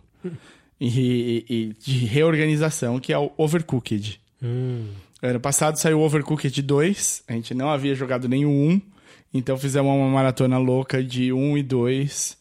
e, 0.80 1.44
e- 1.48 1.54
e 1.54 1.72
de 1.84 2.06
reorganização, 2.06 2.98
que 3.00 3.12
é 3.12 3.18
o 3.18 3.30
Overcooked. 3.36 4.20
Hum, 4.42 4.86
Ano 5.20 5.38
passado 5.38 5.76
saiu 5.76 6.00
o 6.00 6.02
Overcooked 6.02 6.60
2, 6.62 7.24
a 7.28 7.32
gente 7.32 7.54
não 7.54 7.70
havia 7.70 7.94
jogado 7.94 8.28
nenhum 8.28 8.70
1, 8.70 8.80
então 9.34 9.56
fizemos 9.56 9.90
uma 9.92 10.08
maratona 10.08 10.58
louca 10.58 11.02
de 11.02 11.32
1 11.32 11.58
e 11.58 11.62
2 11.62 12.36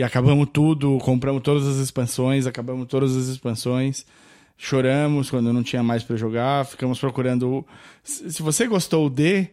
e 0.00 0.02
acabamos 0.02 0.48
tudo, 0.52 0.96
compramos 0.98 1.42
todas 1.42 1.66
as 1.66 1.76
expansões, 1.76 2.46
acabamos 2.46 2.86
todas 2.88 3.14
as 3.16 3.26
expansões, 3.26 4.06
choramos 4.56 5.30
quando 5.30 5.52
não 5.52 5.62
tinha 5.62 5.82
mais 5.82 6.02
pra 6.02 6.16
jogar, 6.16 6.64
ficamos 6.64 6.98
procurando. 6.98 7.66
Se 8.02 8.42
você 8.42 8.66
gostou 8.66 9.08
de, 9.10 9.48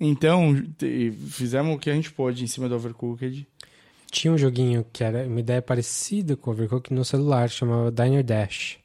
então 0.00 0.54
fizemos 1.30 1.76
o 1.76 1.78
que 1.78 1.90
a 1.90 1.94
gente 1.94 2.10
pôde 2.12 2.42
em 2.42 2.46
cima 2.46 2.68
do 2.68 2.74
Overcooked. 2.74 3.46
tinha 4.10 4.32
um 4.32 4.38
joguinho 4.38 4.84
que 4.92 5.02
era 5.04 5.24
uma 5.26 5.40
ideia 5.40 5.62
parecida 5.62 6.36
com 6.36 6.50
o 6.50 6.52
Overcooked 6.52 6.92
no 6.94 7.04
celular, 7.04 7.48
chamava 7.48 7.90
Diner 7.90 8.24
Dash. 8.24 8.78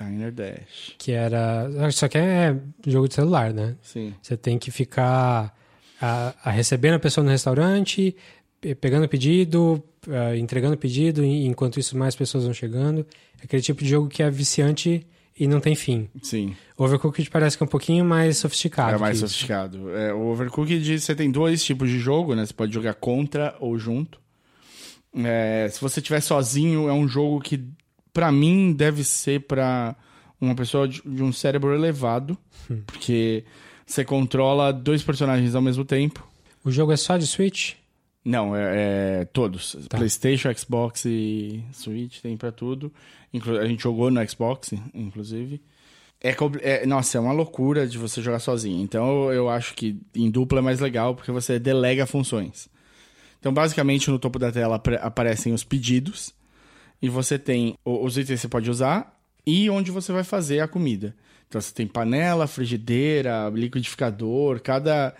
Diner 0.00 0.32
Dash. 0.32 0.94
Que 0.98 1.12
era. 1.12 1.68
Só 1.90 2.08
que 2.08 2.16
é 2.18 2.56
jogo 2.86 3.08
de 3.08 3.14
celular, 3.14 3.52
né? 3.52 3.76
Sim. 3.82 4.14
Você 4.22 4.36
tem 4.36 4.58
que 4.58 4.70
ficar 4.70 5.54
a, 6.00 6.34
a 6.44 6.50
recebendo 6.50 6.94
a 6.94 6.98
pessoa 6.98 7.22
no 7.24 7.30
restaurante, 7.30 8.16
pe- 8.60 8.74
pegando 8.74 9.04
o 9.04 9.08
pedido, 9.08 9.82
ah, 10.08 10.36
entregando 10.36 10.76
pedido, 10.76 11.24
e 11.24 11.46
enquanto 11.46 11.78
isso 11.78 11.96
mais 11.96 12.14
pessoas 12.14 12.44
vão 12.44 12.54
chegando. 12.54 13.06
É 13.40 13.44
aquele 13.44 13.62
tipo 13.62 13.82
de 13.82 13.90
jogo 13.90 14.08
que 14.08 14.22
é 14.22 14.30
viciante 14.30 15.06
e 15.38 15.46
não 15.46 15.60
tem 15.60 15.74
fim. 15.74 16.08
Sim. 16.22 16.54
Overcooked 16.76 17.30
parece 17.30 17.56
que 17.56 17.62
é 17.62 17.66
um 17.66 17.68
pouquinho 17.68 18.04
mais 18.04 18.36
sofisticado. 18.38 18.96
É 18.96 18.98
mais 18.98 19.18
sofisticado. 19.18 19.90
É, 19.90 20.12
o 20.12 20.26
Overcooked, 20.28 21.00
você 21.00 21.14
tem 21.14 21.30
dois 21.30 21.64
tipos 21.64 21.88
de 21.88 21.98
jogo, 21.98 22.34
né? 22.34 22.44
Você 22.44 22.52
pode 22.52 22.72
jogar 22.72 22.94
contra 22.94 23.56
ou 23.60 23.78
junto. 23.78 24.20
É, 25.14 25.68
se 25.70 25.80
você 25.80 26.00
estiver 26.00 26.20
sozinho, 26.20 26.88
é 26.88 26.92
um 26.92 27.06
jogo 27.06 27.40
que, 27.40 27.62
pra 28.12 28.32
mim, 28.32 28.72
deve 28.72 29.04
ser 29.04 29.40
pra 29.40 29.94
uma 30.40 30.54
pessoa 30.54 30.88
de, 30.88 31.02
de 31.04 31.22
um 31.22 31.32
cérebro 31.32 31.74
elevado. 31.74 32.36
Porque 32.86 33.44
você 33.86 34.04
controla 34.04 34.72
dois 34.72 35.02
personagens 35.02 35.54
ao 35.54 35.62
mesmo 35.62 35.84
tempo. 35.84 36.26
O 36.64 36.70
jogo 36.70 36.92
é 36.92 36.96
só 36.96 37.16
de 37.16 37.26
Switch? 37.26 37.74
Não, 38.24 38.54
é, 38.54 39.20
é 39.20 39.24
todos. 39.26 39.76
Tá. 39.88 39.96
PlayStation, 39.98 40.52
Xbox 40.54 41.04
e 41.04 41.62
Switch 41.72 42.20
tem 42.20 42.36
pra 42.36 42.52
tudo. 42.52 42.92
Inclu- 43.32 43.58
a 43.58 43.66
gente 43.66 43.82
jogou 43.82 44.10
no 44.10 44.28
Xbox, 44.28 44.72
inclusive. 44.94 45.60
É, 46.22 46.34
é- 46.60 46.86
nossa, 46.86 47.18
é 47.18 47.20
uma 47.20 47.32
loucura 47.32 47.86
de 47.86 47.98
você 47.98 48.22
jogar 48.22 48.38
sozinho. 48.38 48.80
Então 48.82 49.32
eu, 49.32 49.48
acho 49.48 49.74
que 49.74 49.98
em 50.14 50.30
dupla 50.30 50.60
é 50.60 50.62
mais 50.62 50.78
legal 50.78 51.14
porque 51.16 51.32
você 51.32 51.58
delega 51.58 52.06
funções. 52.06 52.68
Então, 53.40 53.52
basicamente, 53.52 54.08
no 54.08 54.20
topo 54.20 54.38
da 54.38 54.52
tela 54.52 54.80
aparecem 55.00 55.52
os 55.52 55.64
pedidos. 55.64 56.32
E 57.00 57.08
você 57.08 57.36
tem 57.36 57.74
os 57.84 58.16
itens 58.16 58.38
que 58.38 58.42
você 58.42 58.48
pode 58.48 58.70
usar 58.70 59.18
e 59.44 59.68
onde 59.68 59.90
você 59.90 60.12
vai 60.12 60.22
fazer 60.22 60.60
a 60.60 60.68
comida. 60.68 61.16
Então 61.48 61.60
você 61.60 61.74
tem 61.74 61.84
panela, 61.88 62.46
frigideira, 62.46 63.50
liquidificador, 63.52 64.60
cada, 64.62 65.12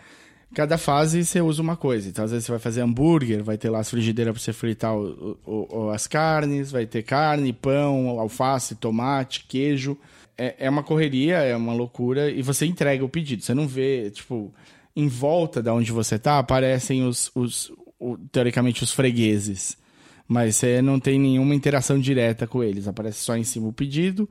cada 0.54 0.76
fase 0.78 1.24
você 1.24 1.40
usa 1.40 1.60
uma 1.62 1.76
coisa. 1.76 2.08
Então 2.08 2.24
às 2.24 2.30
vezes 2.30 2.46
você 2.46 2.52
vai 2.52 2.58
fazer 2.60 2.80
hambúrguer, 2.82 3.42
vai 3.42 3.56
ter 3.58 3.70
lá 3.70 3.80
as 3.80 3.90
frigideiras 3.90 4.32
para 4.34 4.42
você 4.42 4.52
fritar 4.52 4.94
o- 4.96 5.38
o- 5.46 5.68
o- 5.86 5.90
as 5.90 6.06
carnes, 6.06 6.70
vai 6.70 6.86
ter 6.86 7.02
carne, 7.02 7.52
pão, 7.52 8.18
alface, 8.20 8.74
tomate, 8.74 9.44
queijo. 9.48 9.96
É, 10.36 10.54
é 10.66 10.70
uma 10.70 10.82
correria, 10.82 11.38
é 11.38 11.54
uma 11.56 11.72
loucura 11.74 12.30
e 12.30 12.42
você 12.42 12.66
entrega 12.66 13.04
o 13.04 13.08
pedido. 13.08 13.42
Você 13.42 13.54
não 13.54 13.66
vê, 13.68 14.10
tipo, 14.10 14.52
em 14.96 15.08
volta 15.08 15.62
da 15.62 15.72
onde 15.74 15.92
você 15.92 16.18
tá, 16.18 16.38
aparecem 16.38 17.04
os, 17.04 17.30
os 17.34 17.72
o- 17.98 18.16
teoricamente 18.30 18.82
os 18.82 18.90
fregueses 18.92 19.76
mas 20.28 20.56
você 20.56 20.80
não 20.80 20.98
tem 20.98 21.18
nenhuma 21.18 21.54
interação 21.54 21.98
direta 21.98 22.46
com 22.46 22.62
eles. 22.64 22.88
Aparece 22.88 23.18
só 23.18 23.36
em 23.36 23.44
cima 23.44 23.68
o 23.68 23.72
pedido. 23.72 24.26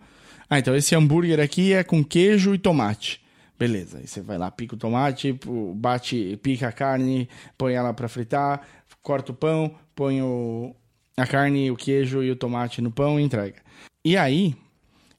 Ah, 0.49 0.57
então 0.57 0.75
esse 0.75 0.95
hambúrguer 0.95 1.39
aqui 1.39 1.73
é 1.73 1.83
com 1.83 2.03
queijo 2.03 2.55
e 2.55 2.57
tomate. 2.57 3.20
Beleza, 3.61 3.99
aí 3.99 4.07
você 4.07 4.21
vai 4.21 4.39
lá, 4.39 4.49
pica 4.49 4.73
o 4.73 4.77
tomate, 4.77 5.39
bate, 5.75 6.39
pica 6.41 6.67
a 6.67 6.71
carne, 6.71 7.29
põe 7.55 7.73
ela 7.73 7.93
pra 7.93 8.07
fritar, 8.07 8.67
corta 9.03 9.31
o 9.31 9.35
pão, 9.35 9.75
põe 9.93 10.19
o, 10.19 10.75
a 11.15 11.27
carne, 11.27 11.69
o 11.69 11.75
queijo 11.75 12.23
e 12.23 12.31
o 12.31 12.35
tomate 12.35 12.81
no 12.81 12.89
pão 12.89 13.19
e 13.19 13.23
entrega. 13.23 13.59
E 14.03 14.17
aí, 14.17 14.55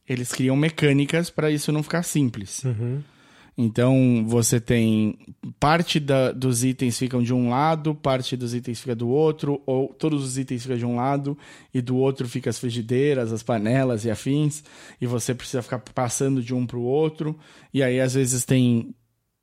eles 0.09 0.33
criam 0.33 0.57
mecânicas 0.57 1.31
para 1.31 1.53
isso 1.53 1.71
não 1.71 1.85
ficar 1.85 2.03
simples. 2.03 2.65
Uhum. 2.65 3.01
Então 3.57 4.25
você 4.27 4.59
tem 4.59 5.19
parte 5.61 6.01
da, 6.01 6.33
dos 6.33 6.65
itens 6.65 6.99
ficam 6.99 7.23
de 7.23 7.35
um 7.35 7.51
lado, 7.51 7.95
parte 7.95 8.37
dos 8.37 8.55
itens 8.55 8.81
fica 8.81 8.95
do 8.95 9.09
outro, 9.09 9.63
ou 9.67 9.89
todos 9.89 10.25
os 10.25 10.39
itens 10.39 10.63
ficam 10.63 10.79
de 10.79 10.87
um 10.87 10.97
lado 10.97 11.37
e 11.73 11.83
do 11.83 11.97
outro 11.97 12.27
fica 12.27 12.49
as 12.49 12.59
frigideiras, 12.59 13.33
as 13.33 13.43
panelas 13.43 14.05
e 14.05 14.11
afins, 14.11 14.65
e 15.01 15.07
você 15.07 15.35
precisa 15.35 15.63
ficar 15.63 15.81
passando 15.95 16.43
de 16.43 16.55
um 16.55 16.67
para 16.67 16.79
o 16.79 16.83
outro. 16.83 17.39
E 17.75 17.83
aí 17.83 18.01
às 18.01 18.15
vezes 18.15 18.45
tem 18.45 18.95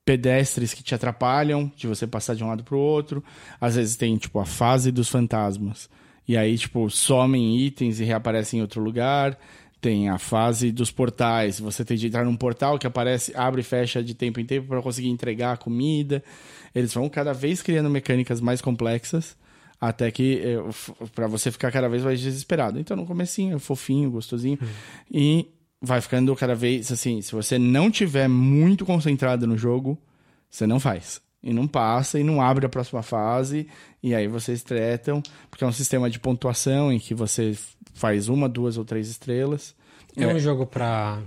pedestres 0.04 0.74
que 0.74 0.82
te 0.82 0.96
atrapalham 0.96 1.72
de 1.76 1.86
você 1.86 2.08
passar 2.08 2.34
de 2.34 2.44
um 2.44 2.48
lado 2.48 2.64
para 2.64 2.76
o 2.76 2.80
outro. 2.80 3.24
Às 3.62 3.76
vezes 3.76 3.96
tem 3.96 4.18
tipo 4.18 4.40
a 4.40 4.46
fase 4.46 4.92
dos 4.92 5.08
fantasmas. 5.08 5.88
E 6.28 6.38
aí, 6.38 6.56
tipo, 6.60 6.88
somem 6.92 7.58
itens 7.58 8.00
e 8.00 8.04
reaparecem 8.04 8.60
em 8.60 8.62
outro 8.62 8.80
lugar. 8.82 9.36
Tem 9.82 10.10
a 10.10 10.18
fase 10.18 10.72
dos 10.72 10.92
portais. 10.92 11.60
Você 11.60 11.86
tem 11.86 11.96
de 11.96 12.08
entrar 12.08 12.26
num 12.26 12.36
portal 12.36 12.78
que 12.78 12.86
aparece, 12.86 13.34
abre 13.36 13.62
e 13.62 13.64
fecha 13.64 14.04
de 14.04 14.14
tempo 14.14 14.40
em 14.40 14.46
tempo 14.46 14.68
para 14.68 14.82
conseguir 14.82 15.10
entregar 15.10 15.54
a 15.54 15.58
comida. 15.58 16.24
Eles 16.76 16.94
vão 16.94 17.08
cada 17.10 17.34
vez 17.34 17.62
criando 17.62 17.90
mecânicas 17.90 18.42
mais 18.42 18.62
complexas 18.62 19.38
até 19.80 20.12
que 20.12 20.42
eh, 20.44 20.58
para 21.16 21.26
você 21.28 21.50
ficar 21.52 21.72
cada 21.72 21.88
vez 21.88 22.04
mais 22.04 22.20
desesperado. 22.20 22.78
Então 22.80 22.98
no 22.98 23.06
comecinho 23.06 23.56
é 23.56 23.60
fofinho, 23.60 24.12
gostosinho 24.12 24.60
Hum. 24.62 24.68
e 25.10 25.48
vai 25.82 26.02
ficando 26.02 26.36
cada 26.36 26.54
vez 26.54 26.92
assim, 26.92 27.22
se 27.22 27.32
você 27.32 27.58
não 27.58 27.90
tiver 27.90 28.28
muito 28.28 28.86
concentrado 28.86 29.48
no 29.48 29.58
jogo, 29.58 29.98
você 30.50 30.68
não 30.68 30.80
faz. 30.80 31.22
E 31.42 31.54
não 31.54 31.68
passa 31.68 32.20
e 32.20 32.24
não 32.24 32.42
abre 32.42 32.66
a 32.66 32.70
próxima 32.70 33.02
fase 33.02 33.66
e 34.04 34.14
aí 34.14 34.28
vocês 34.28 34.62
tretam, 34.62 35.22
porque 35.50 35.64
é 35.64 35.68
um 35.68 35.72
sistema 35.72 36.10
de 36.10 36.20
pontuação 36.20 36.92
em 36.92 37.00
que 37.00 37.14
você 37.16 37.58
faz 37.94 38.28
uma, 38.28 38.50
duas 38.50 38.78
ou 38.78 38.84
três 38.84 39.10
estrelas. 39.10 39.74
É, 40.18 40.28
um 40.28 40.38
jogo 40.40 40.66
pra 40.66 41.22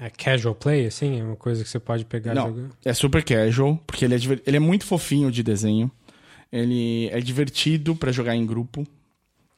é 0.00 0.08
casual 0.08 0.54
play, 0.54 0.86
assim? 0.86 1.20
É 1.20 1.24
uma 1.24 1.36
coisa 1.36 1.62
que 1.62 1.68
você 1.68 1.78
pode 1.78 2.04
pegar 2.06 2.32
e 2.32 2.34
Não, 2.34 2.46
jogar? 2.48 2.68
é 2.84 2.94
super 2.94 3.22
casual, 3.22 3.78
porque 3.86 4.04
ele 4.06 4.14
é, 4.14 4.18
ele 4.46 4.56
é 4.56 4.60
muito 4.60 4.86
fofinho 4.86 5.30
de 5.30 5.42
desenho. 5.42 5.90
Ele 6.50 7.08
é 7.12 7.20
divertido 7.20 7.94
pra 7.94 8.10
jogar 8.10 8.34
em 8.34 8.46
grupo. 8.46 8.86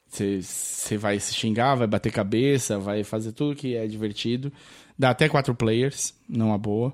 Você- 0.09 0.41
Você 0.41 0.97
vai 0.97 1.19
se 1.21 1.33
xingar, 1.33 1.75
vai 1.75 1.87
bater 1.87 2.11
cabeça, 2.11 2.77
vai 2.77 3.01
fazer 3.03 3.31
tudo 3.31 3.55
que 3.55 3.75
é 3.77 3.87
divertido. 3.87 4.51
Dá 4.99 5.11
até 5.11 5.29
quatro 5.29 5.55
players, 5.55 6.13
não 6.27 6.53
a 6.53 6.57
boa. 6.57 6.93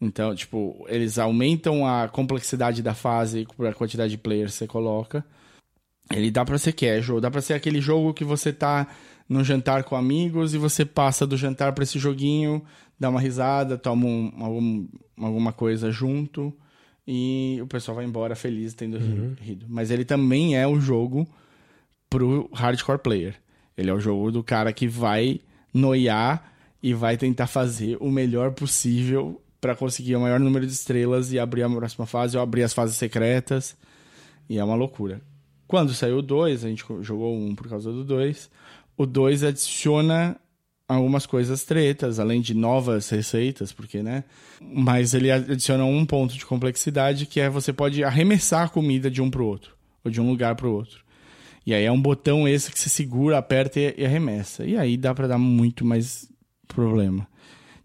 Então, 0.00 0.34
tipo, 0.34 0.84
eles 0.88 1.18
aumentam 1.18 1.86
a 1.86 2.08
complexidade 2.08 2.82
da 2.82 2.94
fase 2.94 3.46
por 3.56 3.66
a 3.66 3.74
quantidade 3.74 4.12
de 4.12 4.18
players 4.18 4.52
que 4.52 4.58
você 4.58 4.66
coloca. 4.66 5.24
Ele 6.12 6.30
dá 6.30 6.44
pra 6.44 6.56
ser 6.56 6.72
casual, 6.72 7.20
dá 7.20 7.30
pra 7.30 7.40
ser 7.40 7.54
aquele 7.54 7.80
jogo 7.80 8.14
que 8.14 8.24
você 8.24 8.52
tá 8.52 8.86
num 9.28 9.44
jantar 9.44 9.84
com 9.84 9.94
amigos 9.96 10.54
e 10.54 10.58
você 10.58 10.84
passa 10.84 11.26
do 11.26 11.36
jantar 11.36 11.72
pra 11.74 11.82
esse 11.84 11.98
joguinho, 11.98 12.62
dá 12.98 13.10
uma 13.10 13.20
risada, 13.20 13.76
toma 13.76 14.06
um- 14.06 14.32
algum- 14.38 14.88
alguma 15.18 15.52
coisa 15.52 15.90
junto 15.90 16.54
e 17.06 17.58
o 17.60 17.66
pessoal 17.66 17.96
vai 17.96 18.04
embora 18.06 18.34
feliz 18.36 18.72
tendo 18.72 18.96
ri- 18.98 19.34
rido. 19.40 19.66
Mas 19.68 19.90
ele 19.90 20.04
também 20.04 20.56
é 20.56 20.66
um 20.66 20.80
jogo 20.80 21.28
pro 22.08 22.48
hardcore 22.54 22.98
player. 23.00 23.34
Ele 23.76 23.90
é 23.90 23.92
o 23.92 24.00
jogo 24.00 24.30
do 24.32 24.42
cara 24.42 24.72
que 24.72 24.88
vai 24.88 25.40
noiar 25.74 26.52
e 26.82 26.94
vai 26.94 27.16
tentar 27.18 27.48
fazer 27.48 27.96
o 28.00 28.10
melhor 28.10 28.52
possível 28.52 29.40
pra 29.60 29.74
conseguir 29.74 30.16
o 30.16 30.20
maior 30.20 30.40
número 30.40 30.66
de 30.66 30.72
estrelas 30.72 31.32
e 31.32 31.38
abrir 31.38 31.62
a 31.62 31.70
próxima 31.70 32.06
fase 32.06 32.36
ou 32.36 32.42
abrir 32.42 32.62
as 32.62 32.72
fases 32.72 32.96
secretas. 32.96 33.76
E 34.48 34.58
é 34.58 34.64
uma 34.64 34.74
loucura. 34.74 35.20
Quando 35.66 35.92
saiu 35.92 36.18
o 36.18 36.22
2, 36.22 36.64
a 36.64 36.68
gente 36.68 36.84
jogou 37.02 37.36
um 37.36 37.54
por 37.54 37.68
causa 37.68 37.92
do 37.92 38.04
2. 38.04 38.50
O 38.96 39.04
2 39.04 39.44
adiciona 39.44 40.36
algumas 40.88 41.26
coisas 41.26 41.64
tretas, 41.64 42.18
além 42.18 42.40
de 42.40 42.54
novas 42.54 43.10
receitas, 43.10 43.72
porque, 43.72 44.02
né? 44.02 44.24
Mas 44.60 45.12
ele 45.12 45.30
adiciona 45.30 45.84
um 45.84 46.06
ponto 46.06 46.34
de 46.34 46.46
complexidade 46.46 47.26
que 47.26 47.40
é 47.40 47.50
você 47.50 47.72
pode 47.72 48.02
arremessar 48.02 48.64
a 48.64 48.68
comida 48.68 49.10
de 49.10 49.20
um 49.20 49.30
pro 49.30 49.44
outro, 49.44 49.76
ou 50.02 50.10
de 50.10 50.20
um 50.20 50.30
lugar 50.30 50.54
pro 50.56 50.72
outro. 50.72 51.04
E 51.66 51.74
aí 51.74 51.84
é 51.84 51.92
um 51.92 52.00
botão 52.00 52.48
esse 52.48 52.72
que 52.72 52.78
você 52.78 52.88
segura, 52.88 53.36
aperta 53.36 53.78
e 53.78 53.94
e 53.98 54.06
arremessa. 54.06 54.64
E 54.64 54.78
aí 54.78 54.96
dá 54.96 55.14
pra 55.14 55.26
dar 55.26 55.36
muito 55.36 55.84
mais 55.84 56.26
problema. 56.66 57.28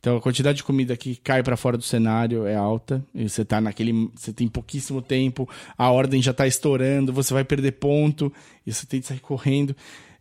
Então 0.03 0.17
a 0.17 0.21
quantidade 0.21 0.57
de 0.57 0.65
comida 0.65 0.97
que 0.97 1.15
cai 1.15 1.41
pra 1.41 1.55
fora 1.55 1.77
do 1.77 1.83
cenário 1.83 2.45
é 2.45 2.53
alta. 2.57 3.01
E 3.15 3.29
você 3.29 3.45
tá 3.45 3.61
naquele. 3.61 4.11
Você 4.13 4.33
tem 4.33 4.49
pouquíssimo 4.49 5.01
tempo, 5.01 5.47
a 5.77 5.89
ordem 5.89 6.21
já 6.21 6.33
tá 6.33 6.45
estourando, 6.45 7.13
você 7.13 7.33
vai 7.33 7.45
perder 7.45 7.71
ponto, 7.71 8.29
e 8.67 8.73
você 8.73 8.85
tem 8.85 8.99
que 8.99 9.07
sair 9.07 9.21
correndo. 9.21 9.73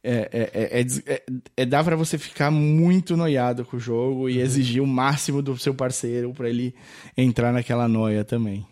É, 0.04 0.28
é, 0.32 0.50
é, 0.54 0.80
é 0.82 0.86
é- 1.14 1.22
é- 1.56 1.66
dá 1.66 1.82
pra 1.82 1.96
você 1.96 2.16
ficar 2.16 2.48
muito 2.48 3.16
noiado 3.16 3.64
com 3.64 3.76
o 3.76 3.80
jogo 3.80 4.28
e 4.28 4.38
exigir 4.38 4.80
o 4.80 4.86
máximo 4.86 5.42
do 5.42 5.58
seu 5.58 5.74
parceiro 5.74 6.32
pra 6.32 6.48
ele 6.48 6.72
entrar 7.16 7.52
naquela 7.52 7.88
noia 7.88 8.24
também. 8.24 8.64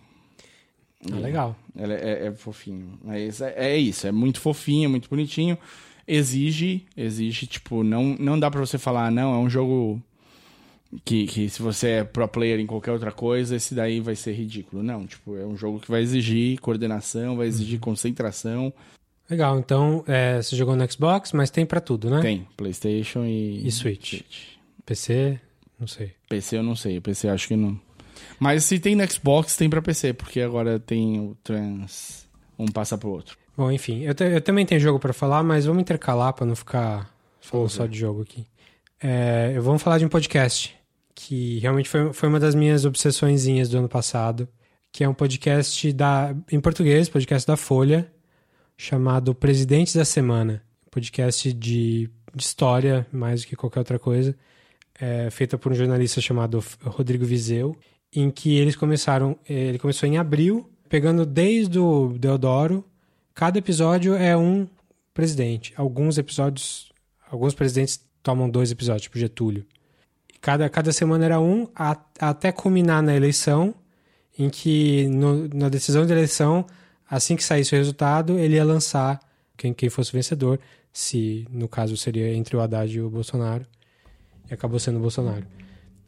Ah, 1.11 1.16
legal. 1.16 1.57
É, 1.77 2.29
é 2.29 2.33
fofinho. 2.37 3.01
Mas 3.03 3.40
é, 3.40 3.53
é 3.57 3.77
isso, 3.77 4.07
é 4.07 4.12
muito 4.12 4.40
fofinho, 4.40 4.85
é 4.85 4.88
muito 4.88 5.11
bonitinho. 5.11 5.59
Exige, 6.07 6.87
exige, 6.96 7.49
tipo, 7.49 7.83
não, 7.83 8.14
não 8.16 8.38
dá 8.38 8.49
pra 8.49 8.61
você 8.61 8.79
falar, 8.79 9.07
"Ah, 9.07 9.11
não, 9.11 9.35
é 9.35 9.38
um 9.38 9.51
jogo 9.51 10.01
que, 11.05 11.26
que 11.26 11.48
se 11.48 11.62
você 11.62 11.88
é 11.88 12.05
pro 12.05 12.26
player 12.26 12.59
em 12.59 12.66
qualquer 12.66 12.92
outra 12.92 13.12
coisa, 13.12 13.57
esse 13.57 13.74
daí 13.74 14.00
vai 14.00 14.16
ser 14.16 14.33
ridículo. 14.33 14.83
Não, 14.83 15.07
tipo, 15.07 15.37
é 15.37 15.46
um 15.46 15.57
jogo 15.57 15.79
que 15.79 15.90
vai 15.90 16.03
exigir 16.03 16.59
coordenação, 16.61 17.37
vai 17.37 17.46
exigir 17.46 17.79
concentração. 17.79 18.72
Legal, 19.29 19.59
então 19.61 20.03
é, 20.09 20.42
você 20.42 20.57
jogou 20.57 20.74
no 20.74 20.90
Xbox, 20.90 21.33
mas 21.33 21.50
tem 21.50 21.64
pra 21.64 21.81
tudo, 21.81 22.11
né? 22.11 22.20
Tem 22.20 22.46
PlayStation 22.57 23.24
e, 23.24 23.66
E 23.66 23.70
Switch. 23.70 24.22
PC, 24.85 25.38
não 25.79 25.87
sei. 25.87 26.12
PC 26.29 26.59
eu 26.59 26.62
não 26.64 26.74
sei, 26.74 27.00
PC 27.00 27.29
acho 27.29 27.46
que 27.46 27.57
não. 27.57 27.79
Mas 28.40 28.64
se 28.64 28.81
tem 28.81 28.96
no 28.96 29.09
Xbox, 29.09 29.57
tem 29.57 29.70
pra 29.70 29.81
PC, 29.81 30.12
porque 30.12 30.40
agora 30.40 30.81
tem 30.81 31.20
o 31.20 31.37
Trans. 31.44 32.29
Um 32.59 32.66
passa 32.66 32.98
pro 32.98 33.11
outro. 33.11 33.38
Bom, 33.57 33.70
enfim, 33.70 34.03
eu, 34.03 34.14
eu 34.26 34.40
também 34.40 34.66
tenho 34.66 34.81
jogo 34.81 34.98
pra 34.98 35.12
falar, 35.12 35.42
mas 35.44 35.64
vamos 35.64 35.81
intercalar 35.83 36.33
pra 36.33 36.44
não 36.44 36.57
ficar 36.57 37.14
falando 37.40 37.68
só 37.68 37.87
de 37.87 37.98
jogo 37.98 38.22
aqui. 38.22 38.44
É, 39.00 39.53
eu 39.55 39.62
vamos 39.62 39.81
falar 39.81 39.98
de 39.98 40.05
um 40.05 40.09
podcast 40.09 40.80
que 41.23 41.59
realmente 41.59 41.89
foi, 41.89 42.13
foi 42.15 42.29
uma 42.31 42.41
das 42.41 42.55
minhas 42.55 42.87
obsessõezinhas 42.87 43.69
do 43.69 43.77
ano 43.77 43.89
passado, 43.89 44.49
que 44.91 45.05
é 45.05 45.09
um 45.09 45.13
podcast 45.13 45.93
da, 45.93 46.35
em 46.51 46.59
português, 46.59 47.11
podcast 47.11 47.47
da 47.47 47.59
Folha, 47.59 48.11
chamado 48.77 49.35
Presidentes 49.35 49.95
da 49.95 50.05
Semana. 50.05 50.63
Podcast 50.91 51.53
de, 51.53 52.11
de 52.35 52.43
história, 52.43 53.07
mais 53.13 53.43
do 53.43 53.49
que 53.49 53.55
qualquer 53.55 53.81
outra 53.81 53.99
coisa, 53.99 54.35
é, 54.99 55.29
feita 55.31 55.59
por 55.59 55.71
um 55.73 55.75
jornalista 55.75 56.23
chamado 56.23 56.65
Rodrigo 56.83 57.25
Vizeu, 57.25 57.77
em 58.13 58.31
que 58.31 58.57
eles 58.57 58.75
começaram, 58.75 59.39
ele 59.47 59.79
começou 59.79 60.09
em 60.09 60.17
abril, 60.17 60.69
pegando 60.89 61.27
desde 61.27 61.79
o 61.79 62.17
Deodoro, 62.19 62.83
cada 63.35 63.59
episódio 63.59 64.15
é 64.15 64.35
um 64.35 64.67
presidente. 65.13 65.75
Alguns 65.77 66.17
episódios, 66.17 66.91
alguns 67.31 67.55
presidentes 67.55 68.01
tomam 68.23 68.49
dois 68.49 68.73
episódios, 68.73 69.03
tipo 69.03 69.19
Getúlio. 69.19 69.67
Cada, 70.40 70.68
cada 70.68 70.92
semana 70.92 71.24
era 71.24 71.40
um, 71.40 71.68
a- 71.74 71.98
até 72.18 72.50
culminar 72.50 73.03
na 73.03 73.14
eleição, 73.14 73.74
em 74.38 74.48
que 74.48 75.07
no- 75.09 75.48
na 75.48 75.68
decisão 75.68 76.07
de 76.07 76.12
eleição, 76.12 76.64
assim 77.09 77.37
que 77.37 77.44
saísse 77.44 77.74
o 77.74 77.79
resultado, 77.79 78.38
ele 78.38 78.55
ia 78.55 78.64
lançar 78.64 79.20
quem, 79.57 79.74
quem 79.74 79.90
fosse 79.90 80.11
o 80.11 80.12
vencedor, 80.14 80.59
se 80.92 81.46
no 81.50 81.68
caso 81.68 81.96
seria 81.96 82.33
entre 82.35 82.57
o 82.57 82.61
Haddad 82.61 82.90
e 82.96 83.00
o 83.03 83.11
Bolsonaro. 83.11 83.66
E 84.50 84.55
acabou 84.55 84.79
sendo 84.79 84.96
o 84.96 85.00
Bolsonaro. 85.00 85.44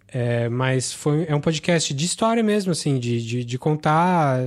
É, 0.09 0.49
mas 0.49 0.93
foi, 0.93 1.25
é 1.27 1.35
um 1.35 1.41
podcast 1.41 1.93
de 1.95 2.05
história 2.05 2.43
mesmo, 2.43 2.73
assim, 2.73 2.99
de, 2.99 3.23
de, 3.23 3.45
de 3.45 3.59
contar 3.59 4.39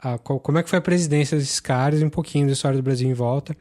a- 0.00 0.14
a- 0.14 0.18
qual- 0.18 0.38
como 0.40 0.58
é 0.58 0.62
que 0.62 0.70
foi 0.70 0.78
a 0.78 0.82
presidência 0.82 1.36
desses 1.38 1.58
caras 1.60 2.02
um 2.02 2.10
pouquinho 2.10 2.46
da 2.46 2.52
história 2.52 2.76
do 2.76 2.82
Brasil 2.82 3.08
em 3.08 3.14
volta. 3.14 3.56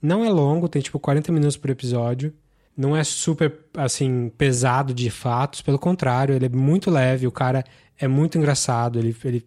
Não 0.00 0.24
é 0.24 0.30
longo, 0.30 0.68
tem 0.68 0.80
tipo 0.82 0.98
40 0.98 1.30
minutos 1.32 1.56
por 1.56 1.70
episódio. 1.70 2.32
Não 2.76 2.96
é 2.96 3.04
super, 3.04 3.52
assim, 3.74 4.30
pesado 4.36 4.94
de 4.94 5.10
fatos, 5.10 5.60
pelo 5.60 5.78
contrário, 5.78 6.34
ele 6.34 6.46
é 6.46 6.48
muito 6.48 6.90
leve, 6.90 7.26
o 7.26 7.32
cara 7.32 7.64
é 7.98 8.08
muito 8.08 8.38
engraçado, 8.38 8.98
ele, 8.98 9.14
ele, 9.24 9.44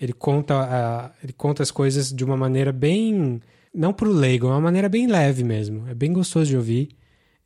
ele, 0.00 0.12
conta, 0.12 0.54
a- 0.60 1.10
ele 1.22 1.32
conta 1.32 1.62
as 1.62 1.70
coisas 1.70 2.12
de 2.12 2.24
uma 2.24 2.36
maneira 2.36 2.72
bem. 2.72 3.40
Não 3.74 3.92
pro 3.92 4.10
leigo, 4.10 4.46
é 4.46 4.50
uma 4.50 4.60
maneira 4.60 4.88
bem 4.88 5.06
leve 5.06 5.42
mesmo. 5.44 5.86
É 5.88 5.94
bem 5.94 6.12
gostoso 6.12 6.46
de 6.50 6.56
ouvir. 6.56 6.90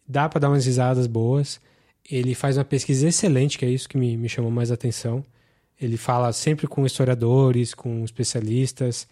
Dá 0.07 0.29
pra 0.29 0.41
dar 0.41 0.49
umas 0.49 0.67
risadas 0.67 1.07
boas. 1.07 1.61
Ele 2.09 2.35
faz 2.35 2.57
uma 2.57 2.65
pesquisa 2.65 3.07
excelente, 3.09 3.59
que 3.59 3.65
é 3.65 3.69
isso 3.71 3.89
que 3.89 3.97
me, 3.99 4.17
me 4.17 4.29
chamou 4.29 4.51
mais 4.51 4.71
atenção. 4.73 5.25
Ele 5.81 5.97
fala 5.97 6.33
sempre 6.33 6.67
com 6.67 6.85
historiadores, 6.85 7.73
com 7.75 8.05
especialistas. 8.05 9.09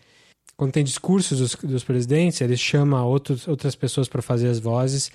Quando 0.57 0.73
tem 0.73 0.83
discursos 0.85 1.39
dos, 1.39 1.55
dos 1.55 1.85
presidentes, 1.85 2.41
ele 2.41 2.57
chama 2.57 3.05
outros, 3.05 3.47
outras 3.49 3.75
pessoas 3.77 4.09
para 4.09 4.21
fazer 4.21 4.49
as 4.49 4.59
vozes. 4.59 5.11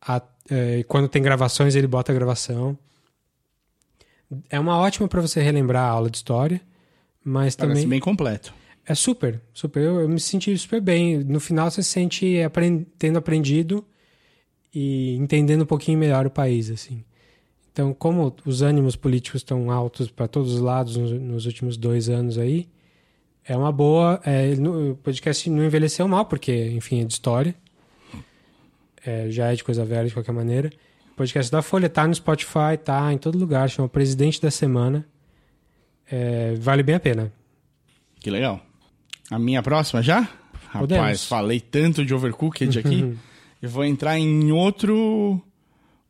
A- 0.00 0.22
eh, 0.50 0.84
quando 0.88 1.08
tem 1.08 1.22
gravações, 1.22 1.74
ele 1.74 1.86
bota 1.86 2.12
a 2.12 2.14
gravação. 2.14 2.76
É 4.48 4.58
uma 4.60 4.78
ótima 4.78 5.08
para 5.08 5.20
você 5.20 5.40
relembrar 5.42 5.84
a 5.84 5.88
aula 5.90 6.10
de 6.10 6.16
história, 6.18 6.60
mas 7.24 7.56
Parece 7.56 7.74
também 7.74 7.88
bem 7.88 8.00
completo. 8.00 8.54
é 8.86 8.94
super, 8.94 9.40
super. 9.52 9.82
Eu, 9.82 10.00
eu 10.00 10.08
me 10.08 10.20
senti 10.20 10.56
super 10.56 10.80
bem. 10.80 11.18
No 11.24 11.40
final, 11.40 11.70
você 11.70 11.82
se 11.82 11.90
sente 11.90 12.40
apren- 12.42 12.86
tendo 12.98 13.18
aprendido 13.18 13.84
e 14.72 15.16
entendendo 15.16 15.62
um 15.62 15.66
pouquinho 15.66 15.98
melhor 15.98 16.26
o 16.26 16.30
país, 16.30 16.70
assim. 16.70 17.04
Então, 17.72 17.92
como 17.94 18.34
os 18.44 18.62
ânimos 18.62 18.96
políticos 18.96 19.40
estão 19.40 19.70
altos 19.70 20.10
para 20.10 20.26
todos 20.28 20.54
os 20.54 20.60
lados 20.60 20.96
nos, 20.96 21.10
nos, 21.12 21.46
últimos 21.46 21.76
dois 21.76 22.08
anos 22.08 22.36
aí, 22.38 22.68
é 23.44 23.56
uma 23.56 23.72
boa. 23.72 24.20
É, 24.24 24.54
no, 24.56 24.92
o 24.92 24.96
podcast 24.96 25.48
não 25.50 25.64
envelheceu 25.64 26.06
mal, 26.06 26.24
porque, 26.26 26.68
enfim, 26.70 27.00
é 27.00 27.04
de 27.04 27.12
história. 27.12 27.54
É, 29.04 29.30
já 29.30 29.52
é 29.52 29.54
de 29.54 29.64
coisa 29.64 29.84
velha 29.84 30.08
de 30.08 30.14
qualquer 30.14 30.32
maneira. 30.32 30.70
O 31.12 31.16
podcast 31.16 31.50
da 31.50 31.62
Folha 31.62 31.88
tá 31.88 32.06
no 32.06 32.14
Spotify, 32.14 32.76
tá 32.82 33.12
em 33.12 33.18
todo 33.18 33.38
lugar, 33.38 33.68
chama 33.68 33.88
Presidente 33.88 34.40
da 34.40 34.50
Semana. 34.50 35.06
É, 36.10 36.54
vale 36.58 36.82
bem 36.82 36.94
a 36.94 37.00
pena. 37.00 37.32
Que 38.18 38.30
legal. 38.30 38.60
A 39.30 39.38
minha 39.38 39.62
próxima 39.62 40.02
já? 40.02 40.28
Podemos. 40.72 41.02
Rapaz, 41.02 41.24
falei 41.24 41.60
tanto 41.60 42.04
de 42.04 42.14
Overcooked 42.14 42.78
aqui. 42.78 43.16
eu 43.60 43.68
vou 43.68 43.84
entrar 43.84 44.18
em 44.18 44.52
outro 44.52 45.42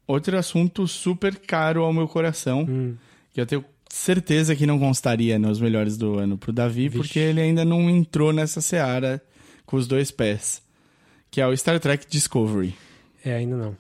outro 0.07 0.37
assunto 0.37 0.89
super 0.89 1.37
caro 1.37 1.85
ao 1.85 1.93
meu 1.93 2.09
coração, 2.09 2.67
hum. 2.69 2.97
que 3.33 3.41
eu 3.41 3.47
tenho 3.47 3.65
certeza 3.89 4.57
que 4.57 4.67
não 4.67 4.79
constaria 4.79 5.39
nos 5.39 5.61
melhores 5.61 5.97
do 5.97 6.19
ano 6.19 6.37
pro 6.37 6.53
Davi, 6.53 6.89
Vixe. 6.89 6.97
porque 6.97 7.19
ele 7.19 7.41
ainda 7.41 7.65
não 7.65 7.89
entrou 7.89 8.33
nessa 8.33 8.61
seara 8.61 9.23
com 9.65 9.77
os 9.77 9.87
dois 9.87 10.11
pés, 10.11 10.63
que 11.31 11.41
é 11.41 11.47
o 11.47 11.57
Star 11.57 11.79
Trek 11.79 12.07
Discovery. 12.09 12.75
É, 13.25 13.35
ainda 13.35 13.57
não. 13.57 13.77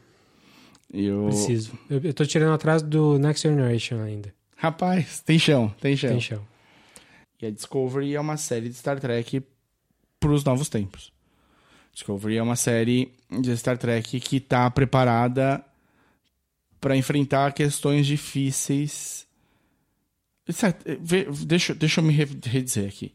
Eu... 0.93 1.27
Preciso. 1.27 1.79
Eu, 1.89 2.01
eu 2.03 2.15
tô 2.15 2.25
tirando 2.25 2.53
atrás 2.53 2.83
do 2.83 3.19
Next 3.19 3.47
Generation 3.47 4.01
ainda. 4.03 4.33
Rapaz, 4.57 5.21
tem 5.21 5.39
chão, 5.39 5.75
tem 5.81 5.97
chão. 5.97 6.11
Tem 6.11 6.21
chão. 6.21 6.47
E 7.41 7.47
a 7.47 7.51
Discovery 7.51 8.15
é 8.15 8.21
uma 8.21 8.37
série 8.37 8.69
de 8.69 8.75
Star 8.75 9.01
Trek 9.01 9.43
pros 10.19 10.45
novos 10.45 10.69
tempos. 10.69 11.13
Discovery 11.93 12.37
é 12.37 12.43
uma 12.43 12.57
série 12.57 13.11
de 13.41 13.57
Star 13.57 13.79
Trek 13.79 14.21
que 14.21 14.37
está 14.37 14.71
preparada 14.71 15.65
para 16.81 16.97
enfrentar 16.97 17.53
questões 17.53 18.07
difíceis. 18.07 19.27
Deixa, 21.47 21.75
deixa 21.75 22.01
eu 22.01 22.05
me 22.05 22.13
redizer 22.13 22.89
aqui. 22.89 23.15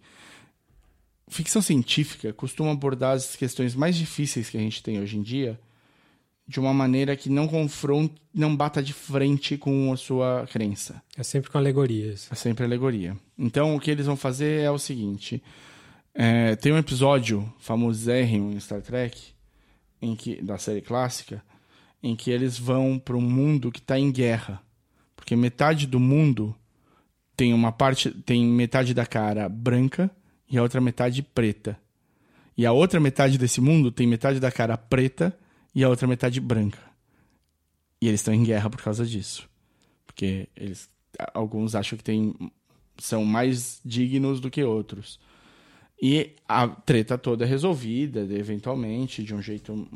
Ficção 1.27 1.61
científica 1.61 2.31
costuma 2.33 2.71
abordar 2.71 3.15
as 3.15 3.35
questões 3.35 3.73
mais 3.75 3.95
difíceis 3.95 4.49
que 4.49 4.57
a 4.57 4.59
gente 4.59 4.83
tem 4.83 4.99
hoje 4.99 5.17
em 5.17 5.21
dia 5.21 5.59
de 6.47 6.59
uma 6.59 6.73
maneira 6.73 7.15
que 7.15 7.29
não 7.29 7.47
confronte, 7.47 8.13
não 8.33 8.55
bata 8.55 8.81
de 8.81 8.93
frente 8.93 9.57
com 9.57 9.91
a 9.91 9.97
sua 9.97 10.47
crença. 10.51 11.01
É 11.17 11.23
sempre 11.23 11.49
com 11.49 11.57
alegorias. 11.57 12.27
É 12.31 12.35
sempre 12.35 12.63
alegoria. 12.63 13.17
Então 13.37 13.75
o 13.75 13.79
que 13.79 13.89
eles 13.89 14.05
vão 14.05 14.15
fazer 14.15 14.61
é 14.61 14.69
o 14.69 14.77
seguinte: 14.77 15.41
é, 16.13 16.55
tem 16.55 16.71
um 16.71 16.77
episódio 16.77 17.51
famosérrimo 17.57 18.51
em 18.51 18.59
Star 18.59 18.81
Trek, 18.81 19.19
em 20.01 20.15
que, 20.15 20.41
da 20.41 20.57
série 20.57 20.81
clássica, 20.81 21.43
em 22.03 22.15
que 22.15 22.29
eles 22.29 22.59
vão 22.59 22.99
para 22.99 23.17
um 23.17 23.21
mundo 23.21 23.71
que 23.71 23.79
está 23.79 23.97
em 23.97 24.11
guerra. 24.11 24.61
Porque 25.15 25.35
metade 25.35 25.87
do 25.87 25.99
mundo 25.99 26.55
tem 27.35 27.53
uma 27.53 27.71
parte, 27.71 28.11
tem 28.11 28.45
metade 28.45 28.93
da 28.93 29.05
cara 29.07 29.49
branca 29.49 30.11
e 30.49 30.57
a 30.57 30.61
outra 30.61 30.79
metade 30.81 31.21
preta. 31.21 31.77
E 32.57 32.65
a 32.65 32.71
outra 32.71 32.99
metade 32.99 33.37
desse 33.37 33.59
mundo 33.59 33.91
tem 33.91 34.07
metade 34.07 34.39
da 34.39 34.51
cara 34.51 34.77
preta 34.77 35.37
e 35.73 35.83
a 35.83 35.89
outra 35.89 36.07
metade 36.07 36.39
branca. 36.39 36.79
E 38.01 38.07
eles 38.07 38.21
estão 38.21 38.33
em 38.33 38.43
guerra 38.43 38.69
por 38.69 38.81
causa 38.81 39.05
disso. 39.05 39.49
Porque 40.05 40.47
eles 40.55 40.89
alguns 41.33 41.75
acham 41.75 41.97
que 41.97 42.03
tem, 42.03 42.33
são 42.97 43.25
mais 43.25 43.79
dignos 43.83 44.39
do 44.39 44.49
que 44.49 44.63
outros. 44.63 45.19
E 46.01 46.35
a 46.47 46.67
treta 46.67 47.17
toda 47.17 47.45
é 47.45 47.47
resolvida, 47.47 48.21
eventualmente, 48.21 49.23
de 49.23 49.33
um 49.33 49.41
jeito 49.41 49.87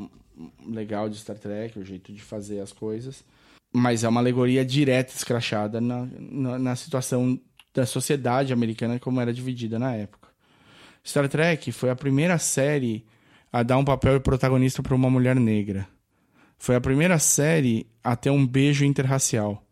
legal 0.66 1.10
de 1.10 1.18
Star 1.18 1.38
Trek, 1.38 1.78
o 1.78 1.86
jeito 1.86 2.14
de 2.14 2.22
fazer 2.22 2.62
as 2.62 2.72
coisas. 2.72 3.24
Mas 3.72 4.04
é 4.04 4.10
uma 4.10 4.22
alegoria 4.22 4.66
direta, 4.66 5.14
escrachada 5.14 5.80
na, 5.80 6.08
na, 6.20 6.60
na 6.60 6.76
situação 6.76 7.40
da 7.74 7.86
sociedade 7.86 8.52
americana 8.52 9.00
como 9.00 9.22
era 9.22 9.34
dividida 9.34 9.78
na 9.78 9.94
época. 9.94 10.29
Star 11.10 11.28
Trek 11.28 11.72
foi 11.72 11.90
a 11.90 11.96
primeira 11.96 12.38
série 12.38 13.04
a 13.52 13.64
dar 13.64 13.78
um 13.78 13.84
papel 13.84 14.22
protagonista 14.22 14.84
para 14.84 14.94
uma 14.94 15.10
mulher 15.10 15.36
negra. 15.36 15.88
Foi 16.58 16.76
a 16.76 16.82
primeira 16.82 17.18
série 17.18 17.88
a 18.04 18.16
ter 18.16 18.30
um 18.30 18.46
beijo 18.46 18.86
interracial. 18.86 19.64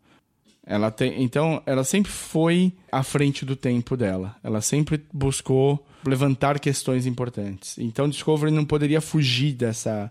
Ela 0.66 0.90
tem, 0.90 1.22
então, 1.22 1.62
ela 1.64 1.84
sempre 1.84 2.10
foi 2.10 2.72
à 2.90 3.02
frente 3.02 3.44
do 3.44 3.54
tempo 3.54 3.96
dela. 3.96 4.36
Ela 4.42 4.60
sempre 4.60 5.02
buscou 5.12 5.86
levantar 6.04 6.58
questões 6.58 7.06
importantes. 7.06 7.78
Então, 7.78 8.08
Discovery 8.08 8.50
não 8.50 8.64
poderia 8.64 9.00
fugir 9.00 9.52
dessa, 9.54 10.10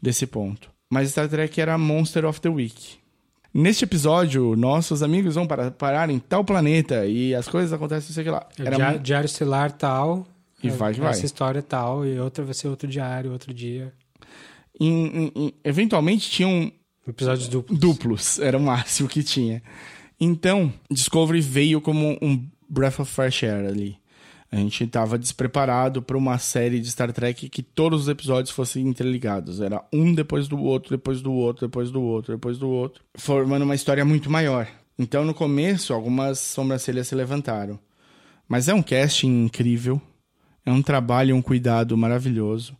desse 0.00 0.26
ponto. 0.26 0.70
Mas 0.88 1.10
Star 1.10 1.28
Trek 1.28 1.60
era 1.60 1.76
Monster 1.76 2.24
of 2.24 2.40
the 2.40 2.48
Week. 2.48 2.98
Neste 3.52 3.84
episódio, 3.84 4.54
nossos 4.54 5.02
amigos 5.02 5.34
vão 5.34 5.46
para, 5.46 5.70
parar 5.70 6.08
em 6.08 6.18
tal 6.20 6.44
planeta 6.44 7.04
e 7.06 7.34
as 7.34 7.48
coisas 7.48 7.72
acontecem, 7.72 8.14
sei 8.14 8.30
lá. 8.30 8.46
Era 8.58 8.76
diário, 8.76 9.00
diário 9.00 9.26
estelar 9.26 9.72
tal. 9.72 10.26
E 10.66 10.70
vai 10.70 10.94
que 10.94 11.00
vai. 11.00 11.10
Essa 11.10 11.26
história 11.26 11.62
tal, 11.62 12.06
e 12.06 12.18
outra 12.18 12.44
vai 12.44 12.54
ser 12.54 12.68
outro 12.68 12.88
diário, 12.88 13.32
outro 13.32 13.52
dia. 13.52 13.92
Em, 14.78 15.06
em, 15.06 15.32
em, 15.34 15.54
eventualmente 15.64 16.30
tinham 16.30 16.72
Episódios 17.10 17.48
duplos. 17.48 17.78
Duplos, 17.78 18.38
era 18.38 18.56
o 18.56 18.60
máximo 18.60 19.08
que 19.08 19.22
tinha. 19.22 19.62
Então, 20.20 20.72
Discovery 20.90 21.40
veio 21.40 21.80
como 21.80 22.16
um 22.22 22.46
breath 22.68 23.00
of 23.00 23.10
fresh 23.10 23.42
air 23.44 23.66
ali. 23.66 23.98
A 24.52 24.56
gente 24.56 24.84
estava 24.84 25.16
despreparado 25.16 26.02
para 26.02 26.18
uma 26.18 26.36
série 26.38 26.80
de 26.80 26.90
Star 26.90 27.12
Trek 27.12 27.48
que 27.48 27.62
todos 27.62 28.02
os 28.02 28.08
episódios 28.08 28.50
fossem 28.50 28.86
interligados. 28.86 29.60
Era 29.60 29.82
um 29.92 30.12
depois 30.12 30.48
do 30.48 30.58
outro, 30.58 30.90
depois 30.90 31.22
do 31.22 31.32
outro, 31.32 31.66
depois 31.66 31.90
do 31.90 32.02
outro, 32.02 32.34
depois 32.34 32.58
do 32.58 32.68
outro, 32.68 33.02
formando 33.14 33.62
uma 33.62 33.74
história 33.74 34.04
muito 34.04 34.28
maior. 34.28 34.68
Então, 34.98 35.24
no 35.24 35.32
começo, 35.32 35.94
algumas 35.94 36.38
sobrancelhas 36.38 37.08
se 37.08 37.14
levantaram. 37.14 37.78
Mas 38.48 38.68
é 38.68 38.74
um 38.74 38.82
casting 38.82 39.44
incrível, 39.44 40.02
é 40.70 40.72
um 40.72 40.82
trabalho, 40.82 41.34
um 41.34 41.42
cuidado 41.42 41.96
maravilhoso. 41.96 42.76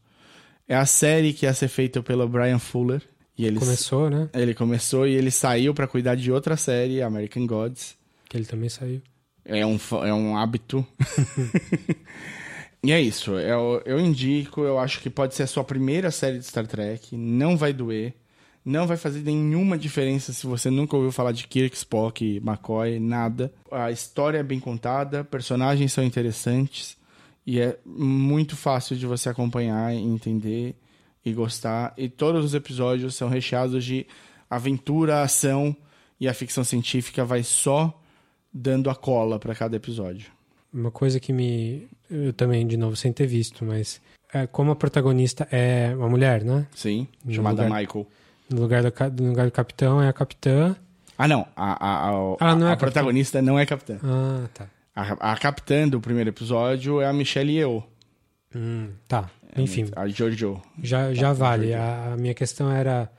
É 0.68 0.76
a 0.76 0.86
série 0.86 1.32
que 1.32 1.46
ia 1.46 1.52
ser 1.52 1.68
feita 1.68 2.02
pelo 2.02 2.28
Brian 2.28 2.58
Fuller, 2.58 3.02
e 3.40 3.46
ele 3.46 3.58
começou, 3.58 4.10
né? 4.10 4.28
Ele 4.34 4.52
começou 4.52 5.06
e 5.06 5.14
ele 5.14 5.30
saiu 5.30 5.72
para 5.72 5.86
cuidar 5.86 6.14
de 6.14 6.30
outra 6.30 6.58
série, 6.58 7.00
American 7.00 7.46
Gods. 7.46 7.96
Que 8.28 8.36
ele 8.36 8.44
também 8.44 8.68
saiu. 8.68 9.00
É 9.46 9.64
um, 9.64 9.78
é 10.04 10.12
um 10.12 10.36
hábito. 10.36 10.86
e 12.84 12.92
é 12.92 13.00
isso. 13.00 13.32
Eu, 13.32 13.82
eu 13.86 13.98
indico, 13.98 14.60
eu 14.60 14.78
acho 14.78 15.00
que 15.00 15.08
pode 15.08 15.34
ser 15.34 15.44
a 15.44 15.46
sua 15.46 15.64
primeira 15.64 16.10
série 16.10 16.38
de 16.38 16.44
Star 16.44 16.66
Trek. 16.66 17.16
Não 17.16 17.56
vai 17.56 17.72
doer. 17.72 18.12
Não 18.62 18.86
vai 18.86 18.98
fazer 18.98 19.22
nenhuma 19.22 19.78
diferença 19.78 20.34
se 20.34 20.46
você 20.46 20.68
nunca 20.68 20.94
ouviu 20.94 21.10
falar 21.10 21.32
de 21.32 21.48
Kirk, 21.48 21.74
Spock, 21.74 22.36
McCoy, 22.44 23.00
nada. 23.00 23.50
A 23.72 23.90
história 23.90 24.36
é 24.36 24.42
bem 24.42 24.60
contada, 24.60 25.24
personagens 25.24 25.94
são 25.94 26.04
interessantes 26.04 26.99
e 27.50 27.58
é 27.60 27.76
muito 27.84 28.56
fácil 28.56 28.96
de 28.96 29.04
você 29.04 29.28
acompanhar 29.28 29.92
e 29.92 29.98
entender 29.98 30.76
e 31.24 31.32
gostar. 31.32 31.92
E 31.98 32.08
todos 32.08 32.44
os 32.44 32.54
episódios 32.54 33.16
são 33.16 33.28
recheados 33.28 33.84
de 33.84 34.06
aventura, 34.48 35.22
ação 35.22 35.74
e 36.20 36.28
a 36.28 36.32
ficção 36.32 36.62
científica 36.62 37.24
vai 37.24 37.42
só 37.42 38.00
dando 38.54 38.88
a 38.88 38.94
cola 38.94 39.36
para 39.36 39.52
cada 39.52 39.74
episódio. 39.74 40.30
Uma 40.72 40.92
coisa 40.92 41.18
que 41.18 41.32
me. 41.32 41.88
Eu 42.08 42.32
também, 42.32 42.64
de 42.64 42.76
novo, 42.76 42.94
sem 42.94 43.12
ter 43.12 43.26
visto, 43.26 43.64
mas. 43.64 44.00
É, 44.32 44.46
como 44.46 44.70
a 44.70 44.76
protagonista 44.76 45.48
é 45.50 45.92
uma 45.96 46.08
mulher, 46.08 46.44
né? 46.44 46.68
Sim, 46.72 47.08
no 47.24 47.34
chamada 47.34 47.64
lugar, 47.64 47.80
Michael. 47.80 48.06
No 48.48 48.60
lugar, 48.60 48.82
do, 48.84 49.22
no 49.22 49.30
lugar 49.30 49.46
do 49.46 49.52
capitão 49.52 50.00
é 50.00 50.08
a 50.08 50.12
capitã. 50.12 50.76
Ah, 51.18 51.26
não. 51.26 51.44
A, 51.56 51.84
a, 51.84 52.10
a, 52.10 52.36
ah, 52.38 52.54
não 52.54 52.68
é 52.68 52.72
a 52.74 52.76
protagonista 52.76 53.42
não 53.42 53.58
é 53.58 53.66
capitã. 53.66 53.98
Ah, 54.04 54.46
tá. 54.54 54.68
A, 54.94 55.32
a 55.32 55.36
capitã 55.36 55.88
do 55.88 56.00
primeiro 56.00 56.30
episódio 56.30 57.00
é 57.00 57.06
a 57.06 57.12
Michelle 57.12 57.52
Yeoh. 57.52 57.84
Hum, 58.54 58.90
tá. 59.06 59.30
É 59.54 59.60
Enfim. 59.60 59.88
A 59.94 60.08
Jojo. 60.08 60.60
Já, 60.82 61.12
já 61.12 61.32
vale. 61.32 61.74
A, 61.74 62.12
a, 62.12 62.16
minha 62.16 62.34
questão 62.34 62.70
era. 62.70 63.10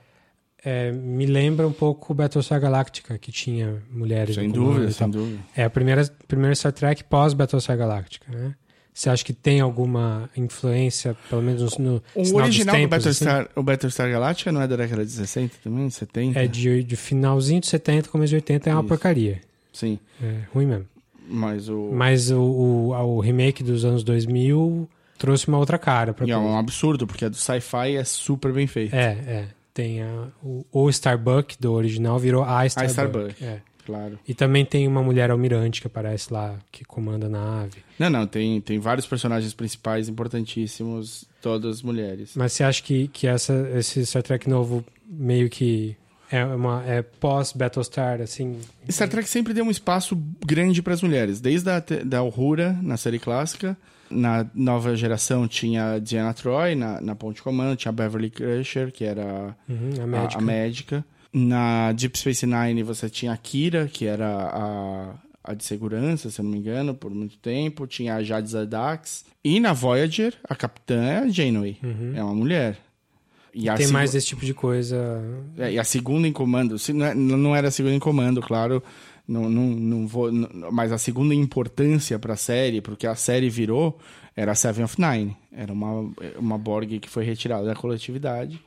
É, 0.63 0.91
me 0.91 1.25
lembra 1.25 1.67
um 1.67 1.73
pouco 1.73 2.13
o 2.13 2.15
Battlestar 2.15 2.61
Galactica, 2.61 3.17
que 3.17 3.31
tinha 3.31 3.81
mulheres 3.89 4.35
Sem 4.35 4.49
dúvida, 4.49 4.91
sem 4.91 5.09
dúvida. 5.09 5.39
É 5.55 5.63
a 5.63 5.69
primeira, 5.69 6.05
primeira 6.27 6.53
Star 6.53 6.71
Trek 6.71 7.03
pós 7.05 7.33
Battlestar 7.33 7.75
Galactica, 7.75 8.31
né? 8.31 8.53
Você 8.93 9.09
acha 9.09 9.23
que 9.23 9.33
tem 9.33 9.61
alguma 9.61 10.29
influência, 10.35 11.15
pelo 11.29 11.41
menos 11.41 11.77
no. 11.77 12.03
O 12.13 12.35
original 12.35 12.75
tempos, 12.75 12.87
do 12.87 12.89
Battlestar, 12.89 13.41
assim? 13.41 13.49
o 13.55 13.63
Battlestar 13.63 14.11
Galactica 14.11 14.51
não 14.51 14.61
é 14.61 14.67
da 14.67 14.75
década 14.75 15.05
de 15.05 15.11
60 15.11 15.55
também? 15.63 15.89
70? 15.89 16.39
É 16.39 16.45
de, 16.45 16.83
de 16.83 16.95
finalzinho 16.95 17.61
de 17.61 17.67
70, 17.67 18.09
começo 18.09 18.29
de 18.29 18.35
80, 18.35 18.69
é 18.69 18.73
uma 18.73 18.81
Isso. 18.81 18.87
porcaria. 18.89 19.41
Sim. 19.71 19.97
É 20.21 20.41
ruim 20.53 20.65
mesmo. 20.65 20.85
Mas 21.31 21.69
o. 21.69 21.91
Mas 21.93 22.29
o, 22.29 22.41
o, 22.41 22.89
o 22.91 23.19
remake 23.19 23.63
dos 23.63 23.85
anos 23.85 24.03
2000 24.03 24.87
trouxe 25.17 25.47
uma 25.47 25.57
outra 25.57 25.77
cara 25.77 26.13
para 26.13 26.25
E 26.25 26.31
é 26.31 26.37
um 26.37 26.57
absurdo, 26.57 27.07
porque 27.07 27.25
a 27.25 27.29
do 27.29 27.35
sci-fi 27.35 27.95
é 27.95 28.03
super 28.03 28.51
bem 28.51 28.67
feita. 28.67 28.95
É, 28.95 29.11
é. 29.25 29.47
Tem 29.73 30.01
a, 30.01 30.27
o, 30.43 30.65
o 30.71 30.89
Starbuck 30.89 31.55
do 31.59 31.71
original 31.71 32.19
virou 32.19 32.43
a 32.43 32.65
Starbuck. 32.65 32.99
A 32.99 33.05
Starbuck, 33.05 33.43
é. 33.43 33.61
claro. 33.85 34.19
E 34.27 34.33
também 34.33 34.65
tem 34.65 34.87
uma 34.87 35.01
mulher 35.01 35.31
almirante 35.31 35.79
que 35.79 35.87
aparece 35.87 36.33
lá, 36.33 36.57
que 36.71 36.83
comanda 36.83 37.27
a 37.27 37.29
nave. 37.29 37.77
Não, 37.97 38.09
não, 38.09 38.27
tem, 38.27 38.59
tem 38.59 38.79
vários 38.79 39.05
personagens 39.05 39.53
principais 39.53 40.09
importantíssimos, 40.09 41.25
todas 41.41 41.81
mulheres. 41.81 42.33
Mas 42.35 42.51
você 42.51 42.63
acha 42.63 42.83
que, 42.83 43.07
que 43.07 43.27
essa, 43.27 43.53
esse 43.75 44.05
Star 44.05 44.23
Trek 44.23 44.49
novo 44.49 44.83
meio 45.07 45.49
que 45.49 45.95
É 46.31 46.45
uma 46.45 46.83
é 46.85 47.01
pós-Battlestar, 47.01 48.21
assim. 48.21 48.59
Star 48.89 49.09
Trek 49.09 49.27
sempre 49.27 49.53
deu 49.53 49.65
um 49.65 49.71
espaço 49.71 50.15
grande 50.45 50.81
para 50.81 50.93
as 50.93 51.01
mulheres, 51.01 51.41
desde 51.41 51.69
a 51.69 51.83
da 52.05 52.23
Uhura 52.23 52.77
na 52.81 52.95
série 52.97 53.19
clássica, 53.19 53.75
na 54.09 54.45
nova 54.53 54.95
geração 54.95 55.47
tinha 55.47 55.93
a 55.93 55.99
Diana 55.99 56.33
Troy 56.33 56.75
na, 56.75 56.99
na 57.01 57.15
ponte 57.15 57.41
comando, 57.41 57.75
tinha 57.77 57.89
a 57.89 57.93
Beverly 57.93 58.29
Crusher, 58.29 58.91
que 58.91 59.03
era 59.03 59.55
Uhum, 59.69 59.91
a 59.99 60.03
a, 60.03 60.07
médica. 60.07 60.37
a 60.37 60.41
médica. 60.41 61.05
Na 61.33 61.91
Deep 61.93 62.17
Space 62.17 62.45
Nine 62.45 62.83
você 62.83 63.09
tinha 63.09 63.31
a 63.31 63.37
Kira, 63.37 63.87
que 63.87 64.05
era 64.05 64.27
a, 64.27 65.13
a 65.43 65.53
de 65.53 65.63
segurança, 65.63 66.29
se 66.29 66.39
eu 66.41 66.43
não 66.43 66.51
me 66.51 66.57
engano, 66.57 66.93
por 66.93 67.09
muito 67.11 67.37
tempo. 67.37 67.87
Tinha 67.87 68.15
a 68.15 68.23
Jade 68.23 68.49
Zadax. 68.49 69.23
E 69.43 69.59
na 69.59 69.71
Voyager, 69.71 70.33
a 70.43 70.53
capitã 70.55 71.01
é 71.03 71.17
a 71.19 71.27
Janeway. 71.29 71.77
É 72.15 72.21
uma 72.23 72.33
mulher. 72.35 72.77
E. 73.53 73.65
Tem 73.65 73.77
segu- 73.77 73.93
mais 73.93 74.11
desse 74.11 74.27
tipo 74.27 74.45
de 74.45 74.53
coisa. 74.53 75.21
é, 75.57 75.73
e 75.73 75.79
a 75.79 75.83
segunda 75.83 76.27
em 76.27 76.31
comando, 76.33 76.77
se 76.79 76.93
não, 76.93 77.05
é- 77.05 77.13
não 77.15 77.55
era 77.55 77.67
a 77.67 77.71
segunda 77.71 77.95
em 77.95 77.99
comando, 77.99 78.41
claro, 78.41 78.81
não, 79.27 79.49
não, 79.49 79.65
não 79.67 80.07
vou, 80.07 80.31
não- 80.31 80.71
mas 80.71 80.91
a 80.91 80.97
segunda 80.97 81.33
importância 81.35 82.17
para 82.17 82.33
a 82.33 82.37
série, 82.37 82.81
porque 82.81 83.05
a 83.05 83.15
série 83.15 83.49
virou, 83.49 83.97
era 84.35 84.53
a 84.53 84.55
Seven 84.55 84.85
of 84.85 84.95
Nine. 84.99 85.35
Era 85.51 85.71
uma, 85.73 86.09
uma 86.37 86.57
Borg 86.57 86.99
que 86.99 87.09
foi 87.09 87.23
retirada 87.25 87.65
da 87.65 87.75
coletividade. 87.75 88.61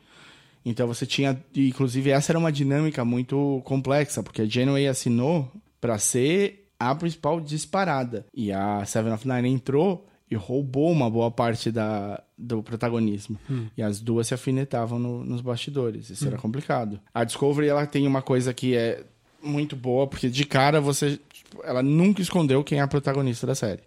Então 0.65 0.87
você 0.87 1.05
tinha, 1.07 1.39
inclusive 1.57 2.11
essa 2.11 2.33
era 2.33 2.39
uma 2.39 2.53
dinâmica 2.53 3.05
muito 3.05 3.61
complexa, 3.65 4.23
porque 4.23 4.43
a 4.43 4.47
Janeway 4.47 4.87
assinou 4.89 5.51
para 5.81 5.99
ser 5.99 6.67
a 6.79 6.95
principal 6.95 7.41
disparada. 7.41 8.27
E 8.35 8.51
a 8.53 8.85
Seven 8.85 9.13
of 9.13 9.27
Nine 9.29 9.49
entrou 9.49 10.07
e 10.31 10.35
roubou 10.35 10.91
uma 10.91 11.09
boa 11.11 11.31
parte 11.31 11.71
da, 11.71 12.23
do 12.37 12.63
protagonismo. 12.63 13.39
E 13.77 13.83
as 13.83 14.01
duas 14.01 14.27
se 14.29 14.35
afinetavam 14.35 14.99
no- 14.99 15.25
nos 15.25 15.41
bastidores. 15.41 16.11
Isso 16.11 16.27
era 16.27 16.37
complicado. 16.39 16.99
A 17.13 17.25
Discovery 17.25 17.69
ela 17.69 17.87
tem 17.87 18.07
uma 18.07 18.23
coisa 18.23 18.53
que 18.55 18.75
é 18.77 19.05
muito 19.43 19.77
boa, 19.77 20.07
porque 20.07 20.29
de 20.31 20.45
cara 20.45 20.81
você. 20.81 21.21
tipo, 21.33 21.63
ela 21.65 21.83
nunca 21.83 22.23
escondeu 22.23 22.65
quem 22.65 22.79
é 22.79 22.83
a 22.83 22.89
protagonista 22.89 23.47
da 23.47 23.55
série. 23.55 23.83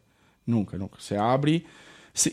Nunca, 0.45 0.77
nunca. 0.77 0.97
Você 0.99 1.15
abre. 1.15 1.65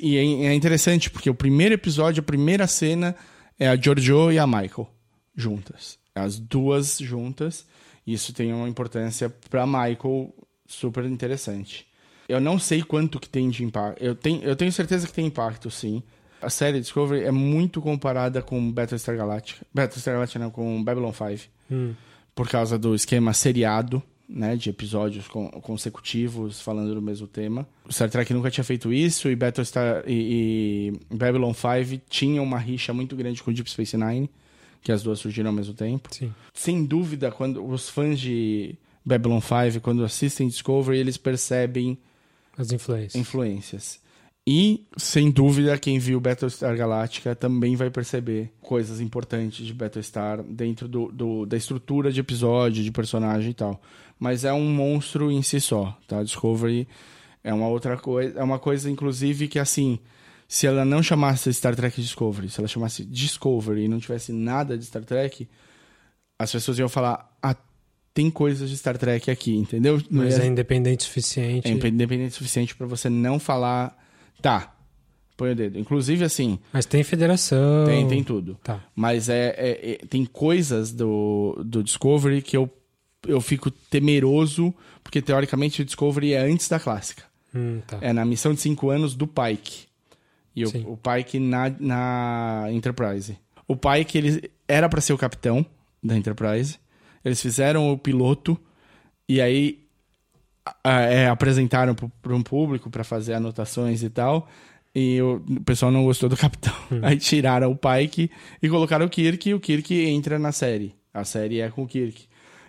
E 0.00 0.16
é 0.16 0.46
é 0.46 0.54
interessante, 0.54 1.10
porque 1.10 1.28
o 1.30 1.34
primeiro 1.34 1.74
episódio, 1.74 2.20
a 2.20 2.24
primeira 2.24 2.66
cena 2.66 3.14
é 3.58 3.68
a 3.68 3.76
Giorgio 3.76 4.30
e 4.32 4.38
a 4.38 4.46
Michael 4.46 4.88
juntas. 5.34 5.98
As 6.14 6.38
duas 6.38 6.98
juntas. 6.98 7.66
Isso 8.06 8.32
tem 8.34 8.52
uma 8.52 8.68
importância 8.68 9.30
pra 9.48 9.66
Michael 9.66 10.32
super 10.66 11.04
interessante. 11.06 11.86
Eu 12.28 12.40
não 12.40 12.58
sei 12.58 12.82
quanto 12.82 13.20
que 13.20 13.28
tem 13.28 13.48
de 13.50 13.64
impacto. 13.64 14.02
Eu 14.02 14.14
tenho, 14.14 14.42
eu 14.42 14.56
tenho 14.56 14.72
certeza 14.72 15.06
que 15.06 15.12
tem 15.12 15.26
impacto, 15.26 15.70
sim. 15.70 16.02
A 16.40 16.50
série 16.50 16.80
Discovery 16.80 17.24
é 17.24 17.30
muito 17.30 17.80
comparada 17.80 18.42
com 18.42 18.70
Battlestar 18.70 19.16
Galactica. 19.16 19.64
Battlestar 19.72 20.14
Galactica 20.14 20.38
não, 20.38 20.50
com 20.50 20.82
Babylon 20.82 21.12
5 21.12 21.48
Hum. 21.70 21.94
por 22.34 22.46
causa 22.48 22.78
do 22.78 22.94
esquema 22.94 23.32
seriado, 23.32 24.02
né, 24.28 24.54
de 24.56 24.68
episódios 24.68 25.26
con- 25.28 25.48
consecutivos 25.62 26.60
falando 26.60 26.94
do 26.94 27.00
mesmo 27.00 27.26
tema. 27.26 27.66
O 27.88 27.92
Star 27.92 28.10
Trek 28.10 28.32
nunca 28.34 28.50
tinha 28.50 28.64
feito 28.64 28.92
isso 28.92 29.30
e 29.30 29.37
Battlestar 29.37 30.02
e, 30.06 30.92
e 31.10 31.14
Babylon 31.16 31.52
5 31.54 32.02
tinham 32.08 32.44
uma 32.44 32.58
rixa 32.58 32.92
muito 32.92 33.14
grande 33.16 33.42
com 33.42 33.52
Deep 33.52 33.70
Space 33.70 33.96
Nine, 33.96 34.28
que 34.82 34.92
as 34.92 35.02
duas 35.02 35.18
surgiram 35.18 35.48
ao 35.50 35.56
mesmo 35.56 35.72
tempo. 35.74 36.08
Sim. 36.14 36.32
Sem 36.52 36.84
dúvida, 36.84 37.30
quando 37.30 37.64
os 37.64 37.88
fãs 37.88 38.18
de 38.20 38.74
Babylon 39.04 39.40
5, 39.40 39.80
quando 39.82 40.04
assistem 40.04 40.48
Discovery, 40.48 40.98
eles 40.98 41.16
percebem 41.16 41.96
As 42.56 42.72
influências. 42.72 43.14
influências. 43.20 44.00
E, 44.46 44.86
sem 44.98 45.30
dúvida, 45.30 45.78
quem 45.78 45.98
viu 45.98 46.20
Battlestar 46.20 46.76
Galactica 46.76 47.34
também 47.34 47.76
vai 47.76 47.88
perceber 47.90 48.52
coisas 48.60 49.00
importantes 49.00 49.64
de 49.66 49.72
Battlestar 49.72 50.42
dentro 50.42 50.86
do, 50.86 51.10
do- 51.10 51.46
da 51.46 51.56
estrutura 51.56 52.12
de 52.12 52.20
episódio, 52.20 52.84
de 52.84 52.92
personagem 52.92 53.52
e 53.52 53.54
tal. 53.54 53.80
Mas 54.18 54.44
é 54.44 54.52
um 54.52 54.68
monstro 54.68 55.30
em 55.32 55.40
si 55.42 55.60
só, 55.60 55.96
tá? 56.06 56.22
Discovery 56.22 56.86
é 57.42 57.54
uma 57.54 57.68
outra 57.68 57.96
coisa. 57.96 58.38
É 58.38 58.42
uma 58.42 58.58
coisa, 58.58 58.90
inclusive, 58.90 59.48
que 59.48 59.58
assim. 59.58 59.98
Se 60.46 60.66
ela 60.66 60.84
não 60.84 61.02
chamasse 61.02 61.52
Star 61.54 61.74
Trek 61.74 62.00
Discovery, 62.00 62.50
se 62.50 62.60
ela 62.60 62.68
chamasse 62.68 63.02
Discovery 63.02 63.84
e 63.84 63.88
não 63.88 63.98
tivesse 63.98 64.30
nada 64.30 64.76
de 64.76 64.84
Star 64.84 65.02
Trek, 65.02 65.48
as 66.38 66.52
pessoas 66.52 66.78
iam 66.78 66.88
falar: 66.88 67.34
ah, 67.42 67.56
tem 68.14 68.31
coisas 68.31 68.70
de 68.70 68.77
Star 68.79 68.96
Trek 68.96 69.31
aqui, 69.31 69.57
entendeu? 69.57 70.00
Mas 70.09 70.38
ia- 70.38 70.44
é 70.44 70.46
independente 70.46 71.00
o 71.00 71.05
suficiente. 71.05 71.66
é 71.66 71.70
independente 71.70 72.31
o 72.31 72.35
suficiente 72.35 72.74
pra 72.74 72.87
você 72.87 73.11
não 73.11 73.38
falar, 73.40 73.94
tá, 74.40 74.72
põe 75.37 75.50
o 75.50 75.55
dedo. 75.57 75.79
Inclusive, 75.79 76.24
assim, 76.24 76.59
Mas 76.72 76.87
tem 76.87 77.03
federação. 77.03 77.85
tem, 77.87 78.07
tem 78.07 78.22
tudo. 78.22 78.57
Tá. 78.62 78.83
Mas 78.94 79.29
é, 79.29 79.48
é- 79.59 79.90
é- 80.03 80.07
tem 80.07 80.24
coisas 80.24 80.92
do, 80.92 81.61
do 81.66 81.83
Discovery 81.83 82.40
que 82.40 82.57
eu, 82.57 82.70
eu 83.27 83.40
fico 83.40 83.68
temeroso, 83.70 84.72
porque 85.03 85.20
teoricamente 85.20 85.83
o 85.83 85.85
Discovery 85.85 86.35
é 86.35 86.40
antes 86.42 86.68
da 86.68 86.79
clássica. 86.79 87.24
Hum, 87.53 87.81
tá. 87.87 87.98
É 88.00 88.12
na 88.12 88.24
missão 88.24 88.55
de 88.55 88.61
5 88.61 88.90
anos 88.90 89.14
do 89.14 89.27
Pike. 89.27 89.87
E 90.55 90.64
Sim. 90.68 90.85
o, 90.87 90.92
o 90.92 90.96
Pike 90.96 91.40
na, 91.40 91.74
na 91.81 92.66
Enterprise. 92.70 93.37
O 93.66 93.74
Pike, 93.77 94.18
ele 94.18 94.50
era 94.68 94.88
pra 94.88 95.00
ser 95.00 95.12
o 95.12 95.18
capitão 95.18 95.66
da 96.03 96.16
Enterprise. 96.16 96.79
Eles 97.24 97.40
fizeram 97.40 97.90
o 97.90 97.98
piloto 97.98 98.58
e 99.28 99.40
aí 99.40 99.84
é, 100.82 101.28
apresentaram 101.28 101.94
para 101.94 102.34
um 102.34 102.42
público 102.42 102.90
para 102.90 103.04
fazer 103.04 103.34
anotações 103.34 104.02
e 104.02 104.10
tal. 104.10 104.48
E 104.94 105.20
o, 105.20 105.42
pessoal 105.64 105.90
não 105.90 106.04
gostou 106.04 106.28
do 106.28 106.37
capitão. 106.38 106.74
Aí 107.02 107.16
tiraram 107.16 107.70
o 107.72 107.76
Pike 107.76 108.30
e 108.62 108.68
colocaram 108.68 109.06
o 109.06 109.10
Kirk. 109.10 109.48
E 109.48 109.54
o 109.54 109.60
Kirk 109.60 109.94
entra 110.06 110.38
na 110.38 110.52
série. 110.52 110.94
A 111.12 111.24
série 111.24 111.60
é 111.60 111.70
com 111.70 111.82
o 111.82 111.87
Kirk. 111.87 112.26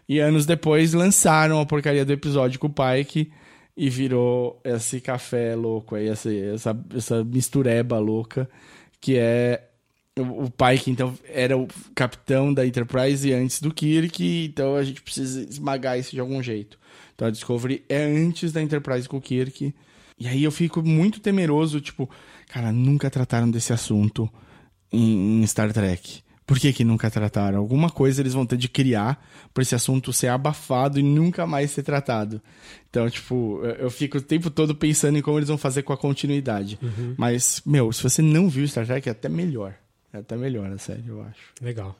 E 0.07 0.19
anos 0.19 0.45
depois 0.45 0.93
lançaram 0.93 1.59
a 1.59 1.65
porcaria 1.65 2.05
do 2.05 2.13
episódio 2.13 2.59
com 2.59 2.67
o 2.67 2.73
Pike 2.73 3.31
e 3.75 3.89
virou 3.89 4.59
esse 4.63 5.01
café 5.01 5.55
louco 5.55 5.95
aí, 5.95 6.07
essa, 6.07 6.33
essa, 6.33 6.85
essa 6.95 7.23
mistureba 7.23 7.99
louca, 7.99 8.49
que 9.01 9.17
é 9.17 9.63
o, 10.17 10.45
o 10.45 10.51
Pike, 10.51 10.89
então, 10.89 11.13
era 11.27 11.57
o 11.57 11.67
capitão 11.93 12.53
da 12.53 12.65
Enterprise 12.65 13.31
antes 13.33 13.61
do 13.61 13.73
Kirk, 13.73 14.45
então 14.45 14.75
a 14.75 14.83
gente 14.83 15.01
precisa 15.01 15.43
esmagar 15.47 15.99
isso 15.99 16.11
de 16.11 16.19
algum 16.19 16.41
jeito. 16.41 16.79
Então 17.13 17.27
a 17.27 17.31
Discovery 17.31 17.83
é 17.89 18.03
antes 18.03 18.51
da 18.51 18.61
Enterprise 18.61 19.07
com 19.07 19.17
o 19.17 19.21
Kirk. 19.21 19.73
E 20.17 20.27
aí 20.27 20.43
eu 20.43 20.51
fico 20.51 20.81
muito 20.81 21.19
temeroso, 21.19 21.81
tipo, 21.81 22.09
cara, 22.47 22.71
nunca 22.71 23.09
trataram 23.09 23.49
desse 23.49 23.73
assunto 23.73 24.29
em, 24.91 25.41
em 25.41 25.47
Star 25.47 25.73
Trek. 25.73 26.23
Por 26.45 26.59
que, 26.59 26.71
que 26.71 26.83
nunca 26.83 27.09
trataram? 27.09 27.57
Alguma 27.57 27.89
coisa 27.89 28.21
eles 28.21 28.33
vão 28.33 28.45
ter 28.45 28.55
de 28.55 28.69
criar 28.69 29.19
pra 29.51 29.63
esse 29.63 29.73
assunto 29.73 30.13
ser 30.13 30.27
abafado 30.27 30.99
e 30.99 31.03
nunca 31.03 31.47
mais 31.47 31.71
ser 31.71 31.81
tratado. 31.81 32.39
Então, 32.89 33.09
tipo, 33.09 33.61
eu, 33.79 33.89
fico 33.89 34.19
o 34.19 34.21
tempo 34.21 34.51
todo 34.51 34.75
pensando 34.75 35.17
em 35.17 35.21
como 35.23 35.39
eles 35.39 35.49
vão 35.49 35.57
fazer 35.57 35.81
com 35.81 35.91
a 35.91 35.97
continuidade. 35.97 36.77
Mas, 37.17 37.63
meu, 37.65 37.91
se 37.91 38.03
você 38.03 38.21
não 38.21 38.47
viu 38.47 38.67
Star 38.67 38.85
Trek, 38.85 39.09
é 39.09 39.11
até 39.11 39.27
melhor. 39.27 39.75
É 40.15 40.19
até 40.19 40.35
melhor 40.37 40.71
a 40.71 40.77
série, 40.77 41.07
eu 41.07 41.21
acho. 41.21 41.51
Legal. 41.61 41.95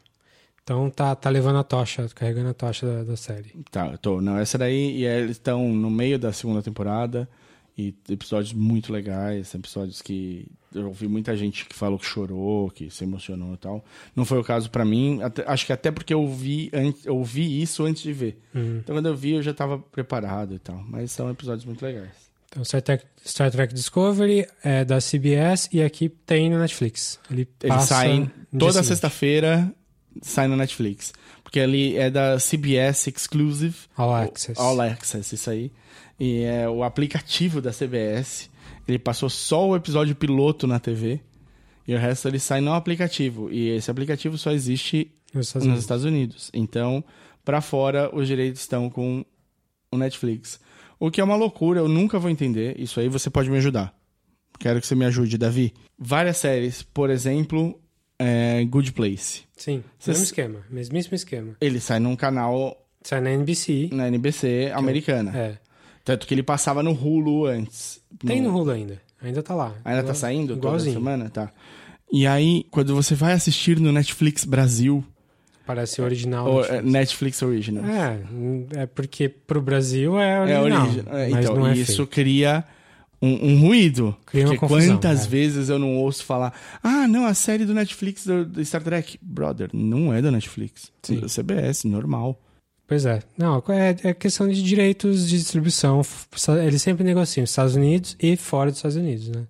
Então 0.64 0.90
tá, 0.90 1.16
tá 1.16 1.30
levando 1.30 1.60
a 1.60 1.64
tocha, 1.64 2.08
carregando 2.16 2.50
a 2.50 2.54
tocha 2.54 2.86
da, 2.88 3.04
da 3.04 3.16
série. 3.18 3.52
Tá, 3.70 3.88
eu 3.92 3.98
tô. 3.98 4.20
Não, 4.22 4.38
essa 4.38 4.58
daí, 4.58 4.98
e 4.98 5.06
eles 5.06 5.32
estão 5.32 5.70
no 5.70 5.90
meio 5.92 6.18
da 6.18 6.32
segunda 6.34 6.62
temporada. 6.64 7.30
E 7.78 7.94
episódios 8.10 8.54
muito 8.54 8.94
legais, 8.94 9.54
episódios 9.54 10.02
que 10.02 10.48
eu 10.74 10.88
ouvi 10.88 11.10
muita 11.10 11.36
gente 11.36 11.66
que 11.66 11.76
falou 11.76 12.00
que 12.00 12.06
chorou, 12.06 12.72
que 12.72 12.90
se 12.90 13.04
emocionou 13.04 13.54
e 13.54 13.58
tal. 13.58 13.84
Não 14.16 14.24
foi 14.24 14.40
o 14.40 14.44
caso 14.46 14.72
pra 14.72 14.86
mim, 14.86 15.22
até- 15.22 15.44
acho 15.46 15.66
que 15.66 15.74
até 15.74 15.92
porque 15.92 16.14
eu 16.14 16.26
vi, 16.26 16.72
eu 17.04 17.22
vi 17.22 17.62
isso 17.62 17.84
antes 17.84 18.02
de 18.02 18.14
ver. 18.14 18.42
Uhum. 18.56 18.78
Então 18.78 18.96
quando 18.96 19.08
eu 19.08 19.16
vi 19.16 19.32
eu 19.34 19.44
já 19.44 19.54
tava 19.54 19.78
preparado 19.78 20.56
e 20.56 20.60
tal. 20.60 20.82
Mas 20.88 21.12
são 21.12 21.30
episódios 21.30 21.66
muito 21.66 21.84
legais. 21.84 22.25
Então 22.56 22.64
Star 22.64 22.82
Trek, 22.82 23.06
Star 23.26 23.52
Trek 23.52 23.74
Discovery 23.74 24.48
é 24.64 24.86
da 24.86 25.00
CBS 25.00 25.68
e 25.74 25.84
aqui 25.84 26.08
tem 26.08 26.50
no 26.50 26.58
Netflix. 26.58 27.20
Ele 27.30 27.46
Eles 27.62 27.84
saem 27.84 28.32
toda 28.58 28.82
sexta-feira, 28.82 29.70
sai 30.22 30.48
no 30.48 30.56
Netflix. 30.56 31.12
Porque 31.44 31.60
ele 31.60 31.98
é 31.98 32.10
da 32.10 32.38
CBS 32.38 33.08
Exclusive. 33.08 33.76
All 33.98 34.16
Access. 34.16 34.60
All 34.60 34.80
Access, 34.80 35.36
isso 35.36 35.50
aí. 35.50 35.70
E 36.18 36.44
é 36.44 36.68
o 36.70 36.82
aplicativo 36.82 37.62
da 37.62 37.72
CBS. 37.72 38.50
Ele 38.88 38.98
passou 38.98 39.30
só 39.30 39.68
o 39.68 39.76
episódio 39.76 40.16
piloto 40.16 40.66
na 40.66 40.80
TV. 40.80 41.20
E 41.86 41.94
o 41.94 42.00
resto 42.00 42.30
ele 42.30 42.40
sai 42.40 42.62
no 42.62 42.74
aplicativo. 42.74 43.52
E 43.52 43.70
esse 43.70 43.92
aplicativo 43.92 44.38
só 44.38 44.52
existe 44.52 45.12
Nos 45.34 45.48
Estados 45.48 45.66
nos 45.68 45.74
Unidos. 45.74 45.84
Estados 45.84 46.06
Unidos. 46.06 46.52
Então, 46.54 47.04
pra 47.44 47.60
fora, 47.60 48.10
os 48.16 48.28
direitos 48.28 48.62
estão 48.62 48.90
com 48.90 49.26
o 49.92 49.98
Netflix. 49.98 50.58
O 51.00 51.12
que 51.12 51.20
é 51.20 51.24
uma 51.24 51.36
loucura, 51.36 51.80
eu 51.80 51.88
nunca 51.88 52.18
vou 52.20 52.30
entender. 52.30 52.80
Isso 52.80 53.00
aí 53.00 53.08
você 53.10 53.30
pode 53.30 53.50
me 53.50 53.58
ajudar. 53.58 53.94
Quero 54.60 54.80
que 54.80 54.88
você 54.88 54.96
me 54.96 55.06
ajude, 55.06 55.38
Davi. 55.38 55.74
Várias 56.00 56.38
séries, 56.38 56.82
por 56.82 57.10
exemplo, 57.10 57.78
é, 58.18 58.64
Good 58.66 58.94
Place. 58.94 59.44
Sim, 59.58 59.84
Cês- 60.00 60.18
mesmo 60.18 60.24
esquema. 60.24 60.60
Mesmíssimo 60.70 61.16
esquema. 61.16 61.56
Ele 61.60 61.80
sai 61.80 62.00
num 62.00 62.16
canal 62.16 62.76
Sai 63.04 63.20
na 63.22 63.32
NBC. 63.32 63.90
na 63.92 64.08
NBC 64.08 64.72
americana. 64.74 65.32
É. 65.38 65.58
Tanto 66.06 66.26
que 66.26 66.34
ele 66.34 66.44
passava 66.44 66.82
no 66.84 66.92
Hulu 66.92 67.46
antes. 67.46 68.00
Tem 68.26 68.42
no 68.42 68.56
Hulu 68.56 68.72
ainda. 68.72 69.02
Ainda 69.22 69.42
tá 69.44 69.54
lá. 69.56 69.74
Ainda 69.84 69.98
tá 69.98 70.10
Igual- 70.10 70.16
saindo 70.16 70.48
toda 70.56 70.60
Igualzinho. 70.68 70.94
semana? 70.94 71.30
Tá. 71.30 71.52
E 72.12 72.26
aí, 72.28 72.64
quando 72.72 72.94
você 72.96 73.16
vai 73.16 73.34
assistir 73.34 73.80
no 73.80 73.92
Netflix 73.92 74.46
Brasil, 74.46 75.04
Parece 75.66 76.02
original. 76.02 76.48
Ou, 76.48 76.58
Netflix. 76.62 76.74
é, 76.78 76.82
Netflix 76.82 77.42
Original. 77.42 77.86
É, 77.86 78.20
é 78.82 78.86
porque 78.86 79.28
pro 79.28 79.62
Brasil 79.62 80.20
é 80.20 80.52
É 80.52 80.60
original. 80.60 80.86
original. 80.86 81.18
É, 81.18 81.30
mas 81.30 81.46
então, 81.46 81.68
é 81.68 81.74
isso 81.74 81.96
feito. 81.98 82.10
cria 82.10 82.64
um, 83.22 83.54
um 83.54 83.60
ruído. 83.62 84.16
Cria 84.26 84.46
porque 84.46 84.58
confusão, 84.60 84.96
quantas 84.96 85.26
é. 85.26 85.28
vezes 85.28 85.70
eu 85.70 85.80
não 85.80 85.98
ouço 85.98 86.24
falar, 86.24 86.54
ah, 86.84 87.08
não, 87.08 87.26
a 87.26 87.34
série 87.34 87.66
do 87.66 87.74
Netflix 87.74 88.26
do, 88.26 88.46
do 88.46 88.64
Star 88.64 88.84
Trek. 88.84 89.18
Brother, 89.22 89.70
não 89.74 90.14
é 90.14 90.22
da 90.22 90.32
Netflix. 90.32 90.92
Sim. 91.02 91.18
É 91.18 91.22
do 91.22 91.28
CBS, 91.28 91.84
normal. 91.86 92.40
Pois 92.88 93.06
é. 93.06 93.20
Não, 93.36 93.64
é, 93.70 94.10
é 94.10 94.14
questão 94.14 94.48
de 94.48 94.62
direitos 94.62 95.28
de 95.28 95.40
distribuição. 95.40 96.02
Eles 96.64 96.82
sempre 96.84 97.04
negociam 97.04 97.44
Estados 97.44 97.76
Unidos 97.76 98.16
e 98.20 98.38
fora 98.38 98.70
dos 98.70 98.78
Estados 98.78 98.98
Unidos, 98.98 99.30
né? 99.30 99.48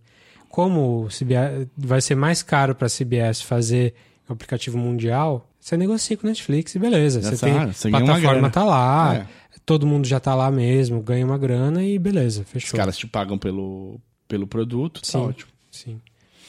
Como 0.48 1.04
o 1.04 1.08
CBS, 1.10 1.68
vai 1.78 2.00
ser 2.00 2.16
mais 2.16 2.42
caro 2.42 2.74
para 2.74 2.88
a 2.88 2.90
CBS 2.90 3.42
fazer 3.42 3.94
um 4.30 4.34
aplicativo 4.34 4.78
mundial, 4.78 5.46
você 5.68 5.78
negocia 5.78 6.16
com 6.16 6.28
Netflix 6.28 6.76
e 6.76 6.80
beleza. 6.80 7.22
Já 7.22 7.32
Você 7.32 7.46
tem 7.46 7.66
você 7.74 7.90
plataforma 7.90 8.50
tá 8.52 8.64
lá, 8.64 9.16
É. 9.16 9.26
todo 9.66 9.88
mundo 9.88 10.06
já 10.08 10.20
tá 10.20 10.36
lá 10.36 10.52
mesmo, 10.52 11.02
ganha 11.02 11.26
uma 11.26 11.38
grana 11.38 11.84
e 11.84 11.98
beleza, 11.98 12.42
Os 12.44 12.50
fechou. 12.50 12.78
caras 12.78 12.96
te 12.98 13.08
pagam 13.08 13.38
pelo, 13.38 14.00
pelo 14.28 14.46
produto, 14.46 15.02
tá 15.02 15.08
Sim. 15.08 15.18
ótimo. 15.18 15.52
Sim. 15.72 16.00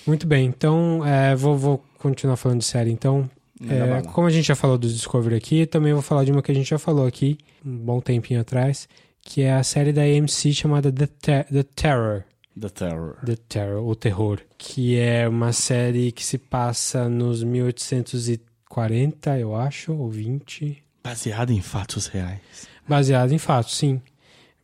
Muito 0.06 0.26
bem, 0.26 0.46
então 0.46 1.04
é, 1.04 1.34
vou, 1.34 1.56
vou 1.56 1.84
continuar 1.98 2.36
falando 2.36 2.58
de 2.60 2.66
série. 2.66 2.90
Então, 2.90 3.28
É, 3.66 4.02
como 4.12 4.26
a 4.26 4.30
gente 4.30 4.46
já 4.46 4.54
falou 4.54 4.76
do 4.76 4.86
Discovery 4.86 5.34
aqui, 5.34 5.64
também 5.64 5.94
vou 5.94 6.02
falar 6.02 6.24
de 6.24 6.30
uma 6.30 6.42
que 6.42 6.52
a 6.52 6.54
gente 6.54 6.68
já 6.68 6.78
falou 6.78 7.06
aqui, 7.06 7.38
um 7.64 7.74
bom 7.74 8.00
tempinho 8.02 8.38
atrás, 8.40 8.86
que 9.22 9.40
é 9.40 9.54
a 9.54 9.62
série 9.62 9.92
da 9.94 10.02
AMC 10.02 10.52
chamada 10.52 10.92
The, 10.92 11.06
Te- 11.06 11.46
The 11.50 11.62
Terror. 11.74 12.22
The 12.60 12.68
Terror. 12.68 13.16
The 13.24 13.36
Terror, 13.48 13.88
o 13.88 13.96
Terror. 13.96 14.40
Que 14.58 14.98
é 14.98 15.26
uma 15.26 15.52
série 15.54 16.12
que 16.12 16.22
se 16.24 16.36
passa 16.38 17.08
nos 17.08 17.42
1840, 18.80 19.38
eu 19.38 19.56
acho, 19.56 19.92
ou 19.94 20.10
20. 20.10 20.82
Baseado 21.02 21.50
em 21.50 21.62
fatos 21.62 22.06
reais. 22.06 22.40
Baseado 22.86 23.32
em 23.32 23.38
fatos, 23.38 23.76
sim. 23.76 24.00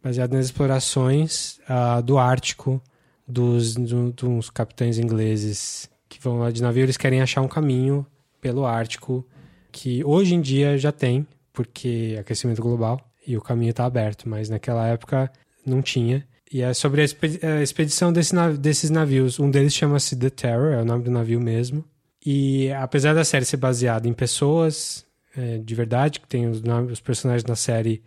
Baseado 0.02 0.32
nas 0.32 0.46
explorações 0.46 1.58
ah, 1.68 2.00
do 2.00 2.18
Ártico 2.18 2.82
dos, 3.26 3.74
do- 3.74 4.12
dos 4.12 4.50
capitães 4.50 4.98
ingleses 4.98 5.88
que 6.08 6.20
vão 6.20 6.38
lá 6.38 6.50
de 6.50 6.60
navio. 6.60 6.82
Eles 6.84 6.96
querem 6.96 7.22
achar 7.22 7.40
um 7.40 7.48
caminho 7.48 8.04
pelo 8.40 8.66
Ártico 8.66 9.26
que 9.70 10.04
hoje 10.04 10.34
em 10.34 10.40
dia 10.40 10.76
já 10.76 10.92
tem, 10.92 11.26
porque 11.52 12.16
aquecimento 12.20 12.60
global 12.60 13.00
e 13.26 13.36
o 13.36 13.40
caminho 13.40 13.70
está 13.70 13.86
aberto, 13.86 14.28
mas 14.28 14.48
naquela 14.48 14.86
época 14.88 15.30
não 15.64 15.80
tinha. 15.80 16.26
E 16.52 16.60
é 16.60 16.74
sobre 16.74 17.00
a 17.00 17.62
expedição 17.62 18.12
desse 18.12 18.34
nav- 18.34 18.58
desses 18.58 18.90
navios. 18.90 19.38
Um 19.40 19.50
deles 19.50 19.72
chama-se 19.74 20.14
The 20.16 20.28
Terror, 20.28 20.72
é 20.74 20.82
o 20.82 20.84
nome 20.84 21.04
do 21.04 21.10
navio 21.10 21.40
mesmo. 21.40 21.82
E 22.25 22.70
apesar 22.73 23.14
da 23.14 23.25
série 23.25 23.45
ser 23.45 23.57
baseada 23.57 24.09
em 24.09 24.12
pessoas 24.12 25.05
é, 25.37 25.59
de 25.59 25.75
verdade, 25.75 26.20
que 26.20 26.27
tem 26.29 26.47
os, 26.47 26.62
os 26.91 27.01
personagens 27.01 27.43
da 27.43 27.57
série, 27.57 28.03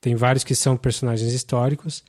tem 0.00 0.14
vários 0.14 0.44
que 0.44 0.54
são 0.54 0.76
personagens 0.76 1.32
históricos, 1.32 2.04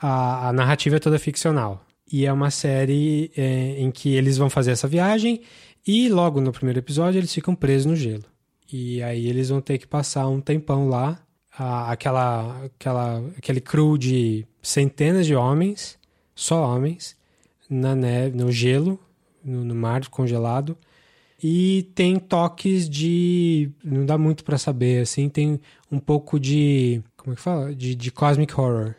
a, 0.00 0.48
a 0.48 0.52
narrativa 0.52 0.96
é 0.96 1.00
toda 1.00 1.18
ficcional. 1.18 1.84
E 2.10 2.26
é 2.26 2.32
uma 2.32 2.50
série 2.50 3.32
é, 3.36 3.80
em 3.80 3.90
que 3.90 4.14
eles 4.14 4.36
vão 4.36 4.50
fazer 4.50 4.72
essa 4.72 4.86
viagem 4.86 5.40
e 5.86 6.08
logo 6.08 6.40
no 6.40 6.52
primeiro 6.52 6.78
episódio 6.78 7.18
eles 7.18 7.32
ficam 7.32 7.54
presos 7.54 7.86
no 7.86 7.96
gelo. 7.96 8.24
E 8.70 9.02
aí 9.02 9.26
eles 9.26 9.48
vão 9.48 9.60
ter 9.60 9.78
que 9.78 9.86
passar 9.86 10.28
um 10.28 10.40
tempão 10.40 10.88
lá, 10.88 11.18
a- 11.56 11.90
aquela, 11.90 12.64
aquela, 12.64 13.18
aquele 13.36 13.60
crew 13.60 13.96
de 13.96 14.46
centenas 14.62 15.26
de 15.26 15.34
homens, 15.34 15.98
só 16.34 16.62
homens, 16.62 17.16
na 17.68 17.94
neve, 17.94 18.36
no 18.36 18.52
gelo, 18.52 19.00
no, 19.44 19.64
no 19.64 19.74
mar 19.74 20.08
congelado. 20.08 20.76
E 21.42 21.90
tem 21.94 22.18
toques 22.18 22.88
de. 22.88 23.70
Não 23.84 24.06
dá 24.06 24.16
muito 24.16 24.44
pra 24.44 24.56
saber, 24.56 25.02
assim. 25.02 25.28
Tem 25.28 25.60
um 25.90 25.98
pouco 25.98 26.40
de. 26.40 27.02
Como 27.16 27.34
é 27.34 27.36
que 27.36 27.42
fala? 27.42 27.74
De, 27.74 27.94
de 27.94 28.10
cosmic 28.10 28.58
horror. 28.58 28.94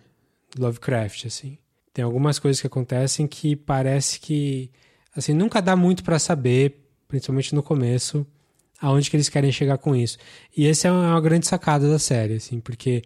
Lovecraft, 0.57 1.25
assim. 1.25 1.57
Tem 1.93 2.03
algumas 2.03 2.39
coisas 2.39 2.61
que 2.61 2.67
acontecem 2.67 3.25
que 3.25 3.55
parece 3.55 4.19
que. 4.19 4.69
Assim, 5.15 5.33
nunca 5.33 5.61
dá 5.61 5.75
muito 5.75 6.03
pra 6.03 6.19
saber, 6.19 6.85
principalmente 7.07 7.55
no 7.55 7.63
começo, 7.63 8.27
aonde 8.81 9.09
que 9.09 9.15
eles 9.15 9.29
querem 9.29 9.51
chegar 9.51 9.77
com 9.77 9.95
isso. 9.95 10.17
E 10.55 10.67
essa 10.67 10.89
é 10.89 10.91
uma, 10.91 11.05
é 11.05 11.09
uma 11.09 11.21
grande 11.21 11.47
sacada 11.47 11.89
da 11.89 11.97
série, 11.97 12.35
assim, 12.35 12.59
porque 12.59 13.01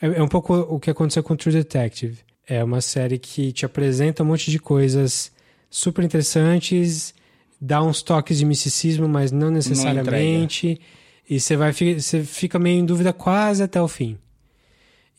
é, 0.00 0.06
é 0.06 0.22
um 0.22 0.28
pouco 0.28 0.54
o 0.54 0.80
que 0.80 0.90
aconteceu 0.90 1.22
com 1.22 1.36
True 1.36 1.52
Detective. 1.54 2.18
É 2.48 2.64
uma 2.64 2.80
série 2.80 3.18
que 3.18 3.52
te 3.52 3.64
apresenta 3.64 4.22
um 4.22 4.26
monte 4.26 4.50
de 4.50 4.58
coisas 4.58 5.30
super 5.70 6.04
interessantes, 6.04 7.14
dá 7.60 7.80
uns 7.82 8.02
toques 8.02 8.38
de 8.38 8.44
misticismo, 8.44 9.08
mas 9.08 9.30
não 9.30 9.50
necessariamente. 9.50 10.80
e 11.28 11.38
você 11.38 11.56
vai 11.56 11.72
você 11.72 12.24
fica 12.24 12.58
meio 12.58 12.80
em 12.80 12.84
dúvida 12.84 13.12
quase 13.12 13.62
até 13.62 13.80
o 13.80 13.86
fim. 13.86 14.18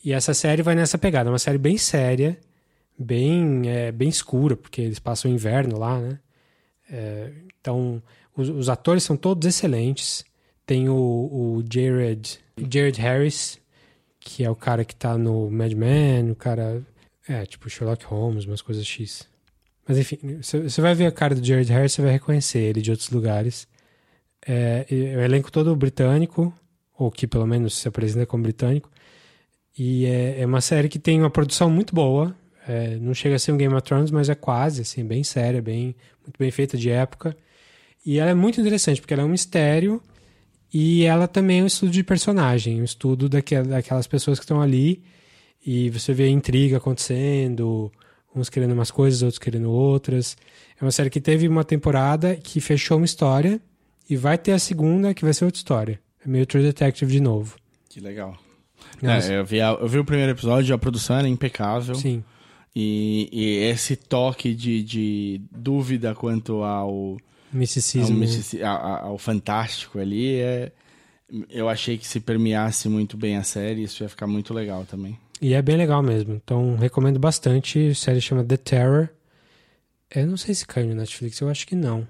E 0.03 0.11
essa 0.11 0.33
série 0.33 0.61
vai 0.61 0.75
nessa 0.75 0.97
pegada, 0.97 1.29
é 1.29 1.31
uma 1.31 1.39
série 1.39 1.57
bem 1.57 1.77
séria, 1.77 2.37
bem 2.99 3.69
é, 3.69 3.91
bem 3.91 4.09
escura, 4.09 4.57
porque 4.57 4.81
eles 4.81 4.99
passam 4.99 5.31
o 5.31 5.33
inverno 5.33 5.79
lá, 5.79 5.99
né? 5.99 6.19
É, 6.91 7.31
então, 7.59 8.03
os, 8.35 8.49
os 8.49 8.69
atores 8.69 9.03
são 9.03 9.15
todos 9.15 9.47
excelentes. 9.47 10.25
Tem 10.65 10.89
o, 10.89 10.95
o 10.95 11.63
Jared, 11.71 12.39
Jared 12.69 12.99
Harris, 12.99 13.59
que 14.19 14.43
é 14.43 14.49
o 14.49 14.55
cara 14.55 14.83
que 14.83 14.95
tá 14.95 15.17
no 15.17 15.49
Mad 15.49 15.71
Men, 15.73 16.31
o 16.31 16.35
cara. 16.35 16.81
É, 17.27 17.45
tipo 17.45 17.69
Sherlock 17.69 18.03
Holmes, 18.05 18.45
umas 18.45 18.61
coisas 18.61 18.85
X. 18.85 19.30
Mas 19.87 19.97
enfim, 19.97 20.17
você 20.41 20.81
vai 20.81 20.93
ver 20.93 21.07
a 21.07 21.11
cara 21.11 21.35
do 21.35 21.43
Jared 21.43 21.71
Harris, 21.71 21.93
você 21.93 22.01
vai 22.01 22.11
reconhecer 22.11 22.59
ele 22.59 22.81
de 22.81 22.91
outros 22.91 23.09
lugares. 23.09 23.67
É, 24.47 24.85
o 24.89 25.19
elenco 25.21 25.51
todo 25.51 25.75
britânico, 25.75 26.53
ou 26.97 27.11
que 27.11 27.27
pelo 27.27 27.45
menos 27.45 27.77
se 27.77 27.87
apresenta 27.87 28.25
como 28.25 28.43
britânico. 28.43 28.89
E 29.77 30.05
é, 30.05 30.41
é 30.41 30.45
uma 30.45 30.61
série 30.61 30.89
que 30.89 30.99
tem 30.99 31.19
uma 31.19 31.29
produção 31.29 31.69
muito 31.69 31.93
boa. 31.95 32.35
É, 32.67 32.95
não 32.97 33.13
chega 33.13 33.35
a 33.35 33.39
ser 33.39 33.51
um 33.51 33.57
Game 33.57 33.73
of 33.73 33.83
Thrones, 33.83 34.11
mas 34.11 34.29
é 34.29 34.35
quase, 34.35 34.81
assim, 34.81 35.03
bem 35.03 35.23
séria, 35.23 35.61
bem, 35.61 35.95
muito 36.23 36.37
bem 36.37 36.51
feita 36.51 36.77
de 36.77 36.89
época. 36.89 37.35
E 38.05 38.19
ela 38.19 38.31
é 38.31 38.35
muito 38.35 38.59
interessante, 38.59 39.01
porque 39.01 39.13
ela 39.13 39.23
é 39.23 39.25
um 39.25 39.29
mistério 39.29 40.01
e 40.73 41.03
ela 41.03 41.27
também 41.27 41.59
é 41.59 41.63
um 41.63 41.67
estudo 41.67 41.91
de 41.91 42.03
personagem, 42.03 42.81
um 42.81 42.85
estudo 42.85 43.27
daquela, 43.27 43.67
daquelas 43.67 44.07
pessoas 44.07 44.39
que 44.39 44.45
estão 44.45 44.61
ali 44.61 45.03
e 45.65 45.89
você 45.89 46.13
vê 46.13 46.23
a 46.23 46.29
intriga 46.29 46.77
acontecendo, 46.77 47.91
uns 48.35 48.49
querendo 48.49 48.71
umas 48.73 48.91
coisas, 48.91 49.21
outros 49.21 49.39
querendo 49.39 49.71
outras. 49.71 50.37
É 50.79 50.83
uma 50.85 50.91
série 50.91 51.09
que 51.09 51.21
teve 51.21 51.47
uma 51.47 51.63
temporada 51.63 52.35
que 52.35 52.59
fechou 52.61 52.97
uma 52.97 53.05
história 53.05 53.59
e 54.09 54.15
vai 54.15 54.37
ter 54.37 54.51
a 54.53 54.59
segunda 54.59 55.13
que 55.13 55.23
vai 55.23 55.33
ser 55.33 55.45
outra 55.45 55.57
história. 55.59 55.99
É 56.25 56.27
meio 56.29 56.45
True 56.45 56.63
Detective 56.63 57.11
de 57.11 57.19
novo. 57.19 57.55
Que 57.89 57.99
legal. 57.99 58.37
É, 59.01 59.39
eu, 59.39 59.45
vi 59.45 59.59
a- 59.61 59.77
eu 59.79 59.87
vi 59.87 59.99
o 59.99 60.05
primeiro 60.05 60.31
episódio, 60.31 60.73
a 60.73 60.77
produção 60.77 61.17
era 61.17 61.27
impecável. 61.27 61.95
Sim, 61.95 62.23
E, 62.75 63.27
e 63.31 63.45
esse 63.69 63.95
toque 63.97 64.53
de, 64.55 64.81
de 64.81 65.41
dúvida 65.51 66.15
quanto 66.15 66.63
ao, 66.63 66.89
ao, 66.89 67.17
misticismo. 67.51 68.17
mistici- 68.17 68.63
a- 68.63 68.71
a- 68.71 69.01
ao 69.07 69.17
fantástico 69.17 69.99
ali, 69.99 70.35
é, 70.35 70.71
eu 71.49 71.67
achei 71.67 71.97
que 71.97 72.07
se 72.07 72.19
permeasse 72.19 72.87
muito 72.87 73.17
bem 73.17 73.35
a 73.37 73.43
série, 73.43 73.83
isso 73.83 74.03
ia 74.03 74.09
ficar 74.09 74.25
muito 74.27 74.53
legal 74.53 74.85
também. 74.85 75.17
E 75.41 75.55
é 75.55 75.61
bem 75.61 75.75
legal 75.75 76.03
mesmo. 76.03 76.33
Então, 76.33 76.75
recomendo 76.75 77.19
bastante. 77.19 77.89
A 77.89 77.95
série 77.95 78.21
chama 78.21 78.43
The 78.43 78.57
Terror. 78.57 79.09
Eu 80.13 80.27
não 80.27 80.37
sei 80.37 80.53
se 80.53 80.67
caiu 80.67 80.89
no 80.89 80.95
Netflix, 80.95 81.39
eu 81.39 81.49
acho 81.49 81.65
que 81.65 81.75
não. 81.75 82.07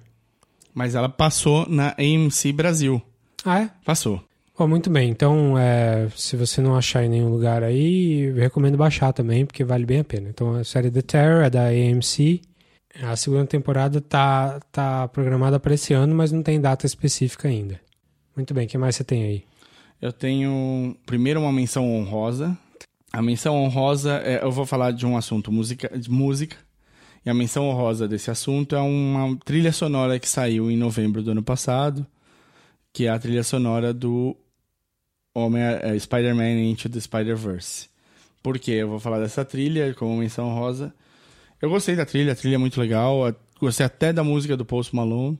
Mas 0.74 0.96
ela 0.96 1.08
passou 1.08 1.68
na 1.70 1.96
AMC 1.98 2.52
Brasil. 2.52 3.02
Ah, 3.46 3.62
é? 3.62 3.70
Passou. 3.86 4.22
Bom, 4.58 4.68
muito 4.68 4.90
bem. 4.90 5.10
Então, 5.10 5.58
é, 5.58 6.10
se 6.16 6.36
você 6.36 6.62
não 6.62 6.76
achar 6.76 7.04
em 7.06 7.10
nenhum 7.10 7.30
lugar 7.30 7.64
aí, 7.64 8.24
eu 8.24 8.36
recomendo 8.36 8.78
baixar 8.78 9.14
também, 9.14 9.46
porque 9.46 9.64
vale 9.64 9.86
bem 9.86 10.00
a 10.00 10.04
pena. 10.04 10.30
Então, 10.30 10.56
a 10.56 10.64
série 10.64 10.92
The 10.92 11.02
Terror 11.02 11.44
é 11.44 11.50
da 11.50 11.68
AMC. 11.68 12.42
A 13.02 13.16
segunda 13.16 13.46
temporada 13.46 14.02
tá, 14.02 14.60
tá 14.72 15.08
programada 15.08 15.60
para 15.60 15.74
esse 15.74 15.94
ano, 15.94 16.14
mas 16.14 16.32
não 16.32 16.44
tem 16.44 16.60
data 16.60 16.86
específica 16.86 17.48
ainda. 17.48 17.80
Muito 18.36 18.54
bem, 18.54 18.66
o 18.66 18.70
que 18.70 18.78
mais 18.78 18.96
você 18.96 19.04
tem 19.04 19.24
aí? 19.24 19.44
Eu 20.02 20.12
tenho 20.12 20.96
primeiro 21.06 21.40
uma 21.40 21.52
menção 21.52 21.90
honrosa. 21.90 22.58
A 23.14 23.22
menção 23.22 23.56
honrosa, 23.62 24.22
é, 24.24 24.44
eu 24.44 24.52
vou 24.52 24.66
falar 24.66 24.92
de 24.92 25.06
um 25.06 25.18
assunto 25.18 25.52
música, 25.52 25.98
de 25.98 26.10
música. 26.10 26.58
E 27.26 27.30
a 27.30 27.34
menção 27.34 27.68
honrosa 27.70 28.08
desse 28.08 28.32
assunto 28.32 28.76
é 28.76 28.80
uma 28.82 29.38
trilha 29.46 29.72
sonora 29.72 30.18
que 30.20 30.28
saiu 30.28 30.72
em 30.72 30.78
novembro 30.78 31.22
do 31.22 31.32
ano 31.32 31.44
passado, 31.44 32.06
que 32.92 33.06
é 33.06 33.10
a 33.10 33.20
trilha 33.20 33.44
sonora 33.44 33.94
do 33.94 34.36
Homem 35.36 35.62
é, 35.62 35.98
Spider-Man 36.00 36.62
Into 36.64 36.90
the 36.90 37.00
Spider-Verse. 37.00 37.90
Por 38.42 38.58
quê? 38.58 38.72
Eu 38.72 38.90
vou 38.90 39.00
falar 39.00 39.20
dessa 39.20 39.46
trilha 39.46 39.94
como 39.94 40.18
menção 40.18 40.48
honrosa. 40.50 40.94
Eu 41.62 41.70
gostei 41.70 41.96
da 41.96 42.06
trilha, 42.06 42.32
a 42.32 42.36
trilha 42.36 42.56
é 42.56 42.58
muito 42.58 42.80
legal. 42.80 43.28
a- 43.28 43.36
Gostei 43.60 43.86
até 43.86 44.12
da 44.12 44.24
música 44.24 44.58
do 44.58 44.66
Post 44.66 44.96
Malone. 44.96 45.38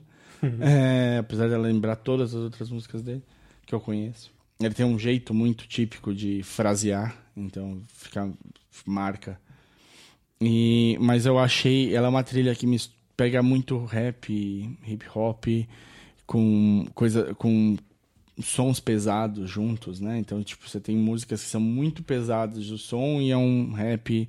É, 0.60 1.18
apesar 1.18 1.48
de 1.48 1.56
lembrar 1.56 1.96
todas 1.96 2.32
as 2.34 2.40
outras 2.42 2.70
músicas 2.70 3.02
dele, 3.02 3.22
que 3.66 3.74
eu 3.74 3.80
conheço. 3.80 4.30
Ele 4.62 4.74
tem 4.74 4.86
um 4.86 4.98
jeito 4.98 5.34
muito 5.34 5.66
típico 5.66 6.14
de 6.14 6.42
frasear, 6.42 7.16
então 7.36 7.80
fica 7.92 8.30
marca. 8.86 9.38
E, 10.40 10.96
mas 11.00 11.24
eu 11.26 11.38
achei, 11.38 11.94
ela 11.94 12.06
é 12.06 12.10
uma 12.10 12.24
trilha 12.24 12.54
que 12.54 12.66
me 12.66 12.80
pega 13.16 13.42
muito 13.42 13.84
rap, 13.84 14.32
hip 14.86 15.06
hop, 15.14 15.46
com 16.26 16.86
coisa, 16.94 17.34
com 17.34 17.76
sons 18.40 18.80
pesados 18.80 19.48
juntos, 19.48 20.00
né? 20.00 20.18
Então, 20.18 20.42
tipo, 20.42 20.68
você 20.68 20.80
tem 20.80 20.96
músicas 20.96 21.42
que 21.42 21.48
são 21.48 21.60
muito 21.60 22.02
pesadas 22.02 22.66
do 22.66 22.78
som 22.78 23.20
e 23.20 23.30
é 23.30 23.36
um 23.36 23.72
rap 23.72 24.28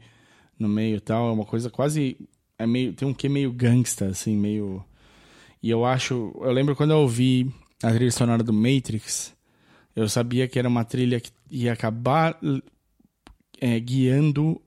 no 0.60 0.68
meio 0.68 0.98
e 0.98 1.02
tal. 1.02 1.30
É 1.30 1.32
uma 1.32 1.46
coisa 1.46 1.70
quase. 1.70 2.18
É 2.58 2.68
meio, 2.68 2.94
tem 2.94 3.08
um 3.08 3.14
que 3.14 3.30
meio 3.30 3.52
gangsta, 3.52 4.08
assim, 4.08 4.36
meio. 4.38 4.84
E 5.62 5.70
eu 5.70 5.86
acho. 5.86 6.34
Eu 6.42 6.52
lembro 6.52 6.76
quando 6.76 6.92
eu 6.92 6.98
ouvi 7.00 7.52
a 7.82 7.92
trilha 7.92 8.12
sonora 8.12 8.44
do 8.44 8.54
Matrix, 8.54 9.33
eu 9.96 10.08
sabia 10.10 10.48
que 10.48 10.58
era 10.58 10.68
uma 10.68 10.84
trilha 10.84 11.20
que 11.20 11.32
ia 11.50 11.74
acabar 11.74 12.40
é, 13.60 13.80
guiando 13.80 14.62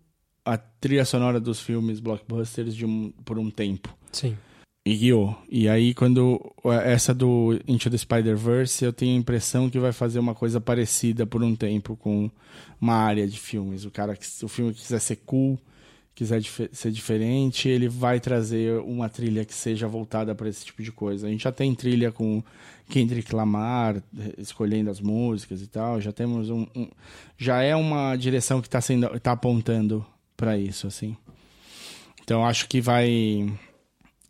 a 0.44 0.56
trilha 0.56 1.04
sonora 1.04 1.40
dos 1.40 1.60
filmes 1.60 1.98
blockbusters 1.98 2.80
um, 2.82 3.10
por 3.24 3.38
um 3.38 3.50
tempo. 3.50 3.96
Sim. 4.12 4.36
E 4.84 4.94
guiou. 4.94 5.36
E 5.50 5.68
aí, 5.68 5.92
quando 5.92 6.40
essa 6.84 7.12
do 7.12 7.60
Into 7.66 7.90
the 7.90 7.98
Spider-Verse, 7.98 8.84
eu 8.84 8.92
tenho 8.92 9.16
a 9.16 9.18
impressão 9.18 9.68
que 9.68 9.80
vai 9.80 9.90
fazer 9.90 10.20
uma 10.20 10.32
coisa 10.32 10.60
parecida 10.60 11.26
por 11.26 11.42
um 11.42 11.56
tempo 11.56 11.96
com 11.96 12.30
uma 12.80 12.94
área 12.94 13.26
de 13.26 13.40
filmes. 13.40 13.84
O 13.84 13.90
cara, 13.90 14.16
o 14.44 14.48
filme 14.48 14.72
que 14.72 14.80
quiser 14.80 15.00
ser 15.00 15.16
cool, 15.26 15.58
quiser 16.14 16.40
dif 16.40 16.68
ser 16.72 16.92
diferente, 16.92 17.68
ele 17.68 17.88
vai 17.88 18.20
trazer 18.20 18.78
uma 18.80 19.08
trilha 19.08 19.44
que 19.44 19.52
seja 19.52 19.88
voltada 19.88 20.36
para 20.36 20.48
esse 20.48 20.64
tipo 20.64 20.80
de 20.84 20.92
coisa. 20.92 21.26
A 21.26 21.30
gente 21.30 21.42
já 21.42 21.50
tem 21.52 21.74
trilha 21.74 22.12
com 22.12 22.40
Kendrick 22.88 23.34
Lamar 23.34 24.02
escolhendo 24.38 24.90
as 24.90 25.00
músicas 25.00 25.62
e 25.62 25.66
tal. 25.66 26.00
Já 26.00 26.12
temos 26.12 26.50
um, 26.50 26.66
um 26.74 26.88
já 27.36 27.62
é 27.62 27.74
uma 27.74 28.16
direção 28.16 28.60
que 28.60 28.68
está 28.68 28.80
sendo, 28.80 29.08
tá 29.20 29.32
apontando 29.32 30.04
para 30.36 30.56
isso, 30.58 30.86
assim. 30.86 31.16
Então 32.22 32.44
acho 32.44 32.68
que 32.68 32.80
vai 32.80 33.46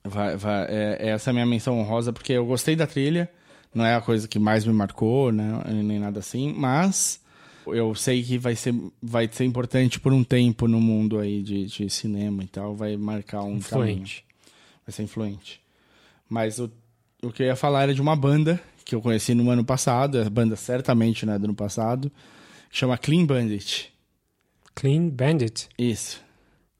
Vai, 0.06 0.36
vai, 0.36 0.66
é, 0.68 1.08
essa 1.10 1.30
é 1.30 1.32
a 1.32 1.34
minha 1.34 1.46
menção 1.46 1.78
honrosa, 1.78 2.12
porque 2.12 2.32
eu 2.32 2.46
gostei 2.46 2.76
da 2.76 2.86
trilha. 2.86 3.28
Não 3.74 3.84
é 3.84 3.94
a 3.94 4.00
coisa 4.00 4.26
que 4.26 4.38
mais 4.38 4.64
me 4.64 4.72
marcou, 4.72 5.30
né? 5.32 5.62
Nem 5.68 5.98
nada 5.98 6.20
assim. 6.20 6.52
Mas 6.56 7.20
eu 7.66 7.94
sei 7.94 8.22
que 8.22 8.38
vai 8.38 8.54
ser, 8.56 8.74
vai 9.02 9.28
ser 9.30 9.44
importante 9.44 10.00
por 10.00 10.12
um 10.12 10.24
tempo 10.24 10.66
no 10.66 10.80
mundo 10.80 11.18
aí 11.18 11.42
de, 11.42 11.66
de 11.66 11.90
cinema 11.90 12.42
e 12.42 12.46
tal. 12.46 12.74
Vai 12.74 12.96
marcar 12.96 13.42
um 13.42 13.56
influente. 13.56 14.22
Caminho. 14.22 14.82
Vai 14.86 14.92
ser 14.92 15.02
influente. 15.02 15.60
Mas 16.28 16.58
o, 16.58 16.70
o 17.26 17.32
que 17.32 17.42
eu 17.42 17.46
ia 17.46 17.56
falar 17.56 17.84
era 17.84 17.94
de 17.94 18.00
uma 18.00 18.16
banda 18.16 18.60
que 18.84 18.94
eu 18.94 19.02
conheci 19.02 19.34
no 19.34 19.50
ano 19.50 19.64
passado. 19.64 20.20
A 20.20 20.30
banda 20.30 20.56
certamente 20.56 21.26
né, 21.26 21.38
do 21.38 21.44
ano 21.44 21.54
passado. 21.54 22.10
Chama 22.70 22.96
Clean 22.96 23.24
Bandit. 23.24 23.92
Clean 24.74 25.08
Bandit? 25.08 25.68
Isso. 25.78 26.24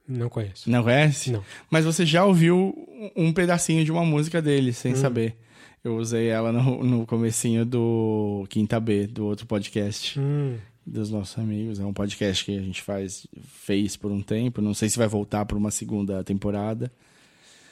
Não 0.09 0.29
conheço. 0.29 0.71
Não 0.71 0.83
conhece? 0.85 1.33
Não. 1.33 1.45
Mas 1.69 1.85
você 1.85 2.07
já 2.07 2.25
ouviu 2.25 2.75
um 3.17 3.33
pedacinho 3.33 3.85
de 3.85 3.91
uma 3.91 4.05
música 4.05 4.41
dele, 4.41 4.73
sem 4.73 4.93
hum. 4.93 4.97
saber. 4.97 5.37
Eu 5.83 5.97
usei 5.97 6.29
ela 6.29 6.53
no, 6.53 6.83
no 6.85 7.07
comecinho 7.07 7.65
do 7.65 8.47
Quinta 8.49 8.79
B, 8.79 9.07
do 9.07 9.27
outro 9.27 9.47
podcast. 9.47 10.19
Hum. 10.19 10.57
Dos 10.87 11.11
nossos 11.11 11.37
amigos. 11.39 11.81
É 11.81 11.85
um 11.85 11.93
podcast 11.93 12.45
que 12.45 12.57
a 12.57 12.63
gente 12.63 12.83
faz, 12.83 13.27
fez 13.43 13.97
por 13.97 14.13
um 14.13 14.23
tempo. 14.23 14.63
Não 14.63 14.75
sei 14.75 14.89
se 14.89 14.97
vai 14.97 15.09
voltar 15.09 15.45
para 15.45 15.57
uma 15.57 15.73
segunda 15.73 16.23
temporada. 16.23 16.93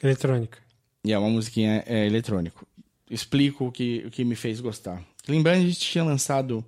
Eletrônica. 0.03 0.64
E 1.05 1.13
é 1.13 1.19
uma 1.19 1.29
musiquinha 1.29 1.83
é, 1.85 2.07
eletrônico. 2.07 2.65
Explico 3.07 3.67
o 3.67 3.71
que, 3.71 4.03
o 4.07 4.09
que 4.09 4.25
me 4.25 4.35
fez 4.35 4.59
gostar. 4.59 5.03
Clean 5.23 5.43
Bandit 5.43 5.79
tinha 5.79 6.03
lançado 6.03 6.65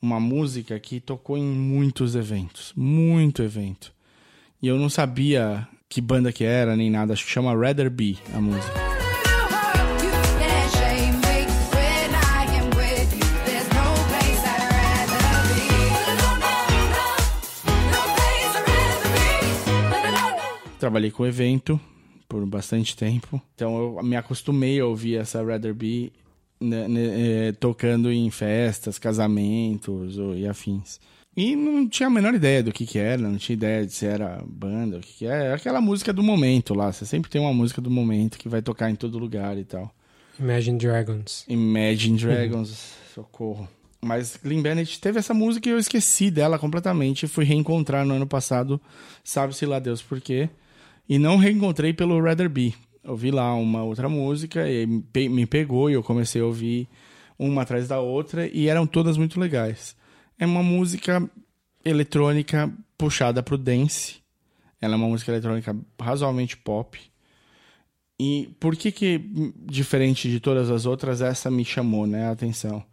uma 0.00 0.18
música 0.18 0.78
que 0.80 0.98
tocou 0.98 1.38
em 1.38 1.44
muitos 1.44 2.16
eventos. 2.16 2.72
Muito 2.74 3.40
evento. 3.40 3.92
E 4.60 4.66
eu 4.66 4.76
não 4.76 4.90
sabia 4.90 5.66
que 5.88 6.00
banda 6.00 6.32
que 6.32 6.42
era, 6.42 6.74
nem 6.74 6.90
nada. 6.90 7.12
Acho 7.12 7.24
que 7.24 7.30
chama 7.30 7.54
Rather 7.54 7.88
Be 7.88 8.18
a 8.34 8.40
música. 8.40 8.82
Trabalhei 20.80 21.12
com 21.12 21.24
evento 21.24 21.80
por 22.32 22.46
bastante 22.46 22.96
tempo. 22.96 23.40
Então 23.54 23.76
eu 23.76 24.02
me 24.02 24.16
acostumei 24.16 24.80
a 24.80 24.86
ouvir 24.86 25.16
essa 25.16 25.44
Rather 25.44 25.74
Be 25.74 26.10
né, 26.58 26.88
né, 26.88 27.48
é, 27.48 27.52
tocando 27.52 28.10
em 28.10 28.30
festas, 28.30 28.98
casamentos 28.98 30.16
ou, 30.16 30.34
e 30.34 30.48
afins. 30.48 30.98
E 31.36 31.54
não 31.54 31.86
tinha 31.86 32.06
a 32.06 32.10
menor 32.10 32.34
ideia 32.34 32.62
do 32.62 32.72
que 32.72 32.86
que 32.86 32.98
era, 32.98 33.20
não 33.20 33.36
tinha 33.36 33.54
ideia 33.54 33.84
de 33.84 33.92
se 33.92 34.06
era 34.06 34.42
banda, 34.46 34.96
o 34.96 35.00
que 35.00 35.12
que 35.12 35.26
é. 35.26 35.52
Aquela 35.52 35.80
música 35.80 36.10
do 36.10 36.22
momento 36.22 36.72
lá, 36.72 36.90
você 36.90 37.04
sempre 37.04 37.30
tem 37.30 37.40
uma 37.40 37.52
música 37.52 37.82
do 37.82 37.90
momento 37.90 38.38
que 38.38 38.48
vai 38.48 38.62
tocar 38.62 38.90
em 38.90 38.94
todo 38.94 39.18
lugar 39.18 39.58
e 39.58 39.64
tal. 39.64 39.94
Imagine 40.40 40.78
Dragons. 40.78 41.44
Imagine 41.48 42.16
Dragons, 42.16 42.94
socorro. 43.14 43.68
Mas 44.00 44.38
Glenn 44.42 44.62
Bennett 44.62 45.00
teve 45.00 45.18
essa 45.18 45.34
música 45.34 45.68
e 45.68 45.72
eu 45.72 45.78
esqueci 45.78 46.30
dela 46.30 46.58
completamente. 46.58 47.28
Fui 47.28 47.44
reencontrar 47.44 48.06
no 48.06 48.14
ano 48.14 48.26
passado, 48.26 48.80
sabe-se 49.22 49.66
lá 49.66 49.78
Deus 49.78 50.00
por 50.00 50.20
quê. 50.20 50.48
E 51.08 51.18
não 51.18 51.36
reencontrei 51.36 51.92
pelo 51.92 52.20
Rather 52.20 52.48
Be. 52.48 52.74
Ouvi 53.04 53.30
lá 53.30 53.54
uma 53.54 53.82
outra 53.82 54.08
música 54.08 54.68
e 54.70 54.86
me 54.86 55.46
pegou 55.46 55.90
e 55.90 55.94
eu 55.94 56.02
comecei 56.02 56.40
a 56.40 56.44
ouvir 56.44 56.88
uma 57.38 57.62
atrás 57.62 57.88
da 57.88 58.00
outra 58.00 58.46
e 58.46 58.68
eram 58.68 58.86
todas 58.86 59.16
muito 59.16 59.40
legais. 59.40 59.96
É 60.38 60.46
uma 60.46 60.62
música 60.62 61.28
eletrônica 61.84 62.72
puxada 62.96 63.42
pro 63.42 63.58
dance. 63.58 64.22
Ela 64.80 64.94
é 64.94 64.96
uma 64.96 65.08
música 65.08 65.32
eletrônica 65.32 65.76
razoavelmente 66.00 66.56
pop. 66.56 66.98
E 68.20 68.54
por 68.60 68.76
que 68.76 68.92
que, 68.92 69.20
diferente 69.66 70.30
de 70.30 70.38
todas 70.38 70.70
as 70.70 70.86
outras, 70.86 71.20
essa 71.20 71.50
me 71.50 71.64
chamou 71.64 72.06
né, 72.06 72.26
a 72.26 72.30
atenção? 72.30 72.84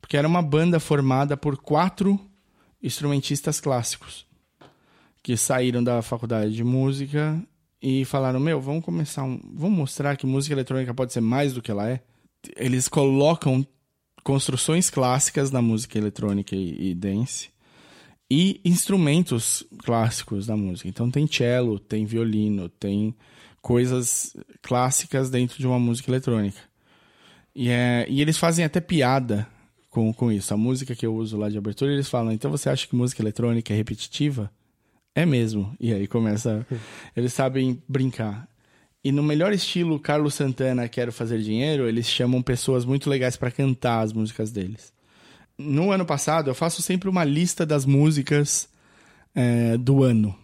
Porque 0.00 0.16
era 0.16 0.28
uma 0.28 0.42
banda 0.42 0.78
formada 0.78 1.36
por 1.36 1.56
quatro 1.56 2.20
instrumentistas 2.80 3.60
clássicos 3.60 4.24
que 5.22 5.36
saíram 5.36 5.82
da 5.82 6.02
faculdade 6.02 6.54
de 6.54 6.62
música 6.62 7.42
e 7.88 8.04
falaram: 8.04 8.40
Meu, 8.40 8.60
vamos 8.60 8.84
começar 8.84 9.22
um. 9.22 9.40
Vamos 9.54 9.78
mostrar 9.78 10.16
que 10.16 10.26
música 10.26 10.52
eletrônica 10.52 10.92
pode 10.92 11.12
ser 11.12 11.20
mais 11.20 11.52
do 11.52 11.62
que 11.62 11.70
ela 11.70 11.88
é. 11.88 12.00
Eles 12.56 12.88
colocam 12.88 13.64
construções 14.24 14.90
clássicas 14.90 15.52
da 15.52 15.62
música 15.62 15.96
eletrônica 15.96 16.56
e, 16.56 16.90
e 16.90 16.94
dance 16.96 17.48
e 18.28 18.60
instrumentos 18.64 19.62
clássicos 19.84 20.46
da 20.46 20.56
música. 20.56 20.88
Então 20.88 21.08
tem 21.08 21.28
cello, 21.28 21.78
tem 21.78 22.04
violino, 22.04 22.68
tem 22.68 23.14
coisas 23.62 24.36
clássicas 24.62 25.30
dentro 25.30 25.56
de 25.56 25.66
uma 25.68 25.78
música 25.78 26.10
eletrônica. 26.10 26.58
E, 27.54 27.68
é, 27.68 28.04
e 28.08 28.20
eles 28.20 28.36
fazem 28.36 28.64
até 28.64 28.80
piada 28.80 29.46
com, 29.90 30.12
com 30.12 30.32
isso. 30.32 30.52
A 30.52 30.56
música 30.56 30.96
que 30.96 31.06
eu 31.06 31.14
uso 31.14 31.38
lá 31.38 31.48
de 31.48 31.56
abertura, 31.56 31.92
eles 31.92 32.08
falam: 32.08 32.32
então 32.32 32.50
você 32.50 32.68
acha 32.68 32.88
que 32.88 32.96
música 32.96 33.22
eletrônica 33.22 33.72
é 33.72 33.76
repetitiva? 33.76 34.50
É 35.16 35.24
mesmo. 35.24 35.74
E 35.80 35.94
aí 35.94 36.06
começa. 36.06 36.66
Eles 37.16 37.32
sabem 37.32 37.82
brincar. 37.88 38.46
E 39.02 39.10
no 39.10 39.22
melhor 39.22 39.50
estilo 39.50 39.98
Carlos 39.98 40.34
Santana, 40.34 40.88
Quero 40.90 41.10
Fazer 41.10 41.38
Dinheiro, 41.38 41.88
eles 41.88 42.06
chamam 42.06 42.42
pessoas 42.42 42.84
muito 42.84 43.08
legais 43.08 43.34
para 43.34 43.50
cantar 43.50 44.02
as 44.02 44.12
músicas 44.12 44.50
deles. 44.50 44.92
No 45.56 45.90
ano 45.90 46.04
passado, 46.04 46.50
eu 46.50 46.54
faço 46.54 46.82
sempre 46.82 47.08
uma 47.08 47.24
lista 47.24 47.64
das 47.64 47.86
músicas 47.86 48.68
é, 49.34 49.78
do 49.78 50.02
ano, 50.02 50.36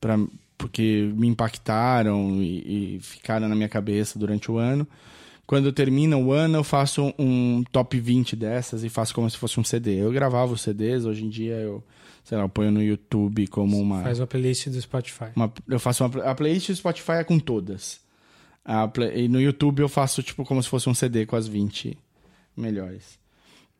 pra, 0.00 0.16
porque 0.56 1.10
me 1.16 1.26
impactaram 1.26 2.40
e, 2.40 2.96
e 2.96 3.00
ficaram 3.00 3.48
na 3.48 3.56
minha 3.56 3.68
cabeça 3.68 4.20
durante 4.20 4.52
o 4.52 4.56
ano. 4.56 4.86
Quando 5.48 5.72
termina 5.72 6.16
o 6.16 6.32
ano, 6.32 6.58
eu 6.58 6.64
faço 6.64 7.12
um 7.18 7.64
top 7.72 7.98
20 7.98 8.36
dessas 8.36 8.84
e 8.84 8.88
faço 8.88 9.12
como 9.14 9.28
se 9.28 9.36
fosse 9.36 9.58
um 9.58 9.64
CD. 9.64 9.96
Eu 10.00 10.12
gravava 10.12 10.52
os 10.52 10.60
CDs, 10.60 11.04
hoje 11.04 11.24
em 11.24 11.28
dia 11.28 11.54
eu, 11.54 11.82
sei 12.24 12.38
lá, 12.38 12.44
eu 12.44 12.48
ponho 12.48 12.70
no 12.70 12.82
YouTube 12.82 13.46
como 13.48 13.78
uma. 13.78 14.02
Faz 14.02 14.20
uma 14.20 14.26
playlist 14.26 14.68
do 14.68 14.80
Spotify. 14.80 15.26
Uma, 15.34 15.52
eu 15.68 15.80
faço 15.80 16.04
uma. 16.04 16.24
A 16.24 16.34
playlist 16.34 16.68
do 16.68 16.76
Spotify 16.76 17.12
é 17.12 17.24
com 17.24 17.38
todas. 17.38 18.00
A 18.64 18.86
play, 18.86 19.24
e 19.24 19.28
no 19.28 19.40
YouTube 19.40 19.80
eu 19.80 19.88
faço 19.88 20.22
tipo 20.22 20.44
como 20.44 20.62
se 20.62 20.68
fosse 20.68 20.88
um 20.88 20.94
CD 20.94 21.26
com 21.26 21.34
as 21.34 21.48
20 21.48 21.98
melhores. 22.56 23.18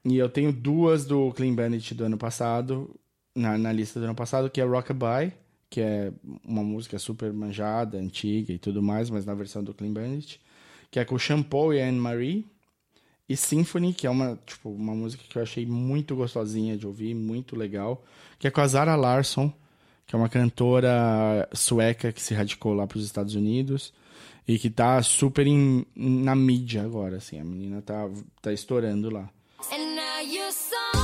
E 0.04 0.16
eu 0.16 0.28
tenho 0.28 0.52
duas 0.52 1.04
do 1.04 1.32
Clean 1.32 1.54
Bandit 1.54 1.94
do 1.94 2.04
ano 2.04 2.18
passado, 2.18 2.94
na, 3.34 3.56
na 3.56 3.72
lista 3.72 4.00
do 4.00 4.04
ano 4.06 4.14
passado, 4.14 4.50
que 4.50 4.60
é 4.60 4.64
Rockabye, 4.64 5.32
que 5.70 5.80
é 5.80 6.12
uma 6.44 6.64
música 6.64 6.98
super 6.98 7.32
manjada, 7.32 7.96
antiga 7.96 8.52
e 8.52 8.58
tudo 8.58 8.82
mais, 8.82 9.08
mas 9.08 9.24
na 9.24 9.34
versão 9.34 9.62
do 9.62 9.72
Clean 9.72 9.92
Bandit, 9.92 10.40
que 10.90 10.98
é 10.98 11.04
com 11.04 11.16
Shampoo 11.16 11.72
e 11.72 11.80
Anne-Marie, 11.80 12.44
e 13.28 13.36
Symphony, 13.36 13.94
que 13.94 14.06
é 14.06 14.10
uma, 14.10 14.38
tipo, 14.44 14.70
uma 14.70 14.94
música 14.94 15.22
que 15.28 15.36
eu 15.36 15.42
achei 15.42 15.64
muito 15.64 16.16
gostosinha 16.16 16.76
de 16.76 16.86
ouvir, 16.86 17.14
muito 17.14 17.56
legal, 17.56 18.04
que 18.38 18.46
é 18.46 18.50
com 18.50 18.60
a 18.60 18.66
Zara 18.66 18.96
Larsson, 18.96 19.52
que 20.06 20.14
é 20.14 20.18
uma 20.18 20.28
cantora 20.28 21.48
sueca 21.52 22.12
que 22.12 22.20
se 22.20 22.34
radicou 22.34 22.74
lá 22.74 22.86
para 22.86 22.98
os 22.98 23.04
Estados 23.04 23.34
Unidos 23.34 23.92
e 24.46 24.58
que 24.58 24.68
tá 24.68 25.02
super 25.02 25.46
em, 25.46 25.86
na 25.94 26.34
mídia 26.34 26.82
agora, 26.82 27.16
assim. 27.16 27.38
A 27.38 27.44
menina 27.44 27.80
tá, 27.80 28.08
tá 28.40 28.52
estourando 28.52 29.08
lá. 29.08 29.30
just 30.32 31.01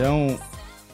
Então, 0.00 0.40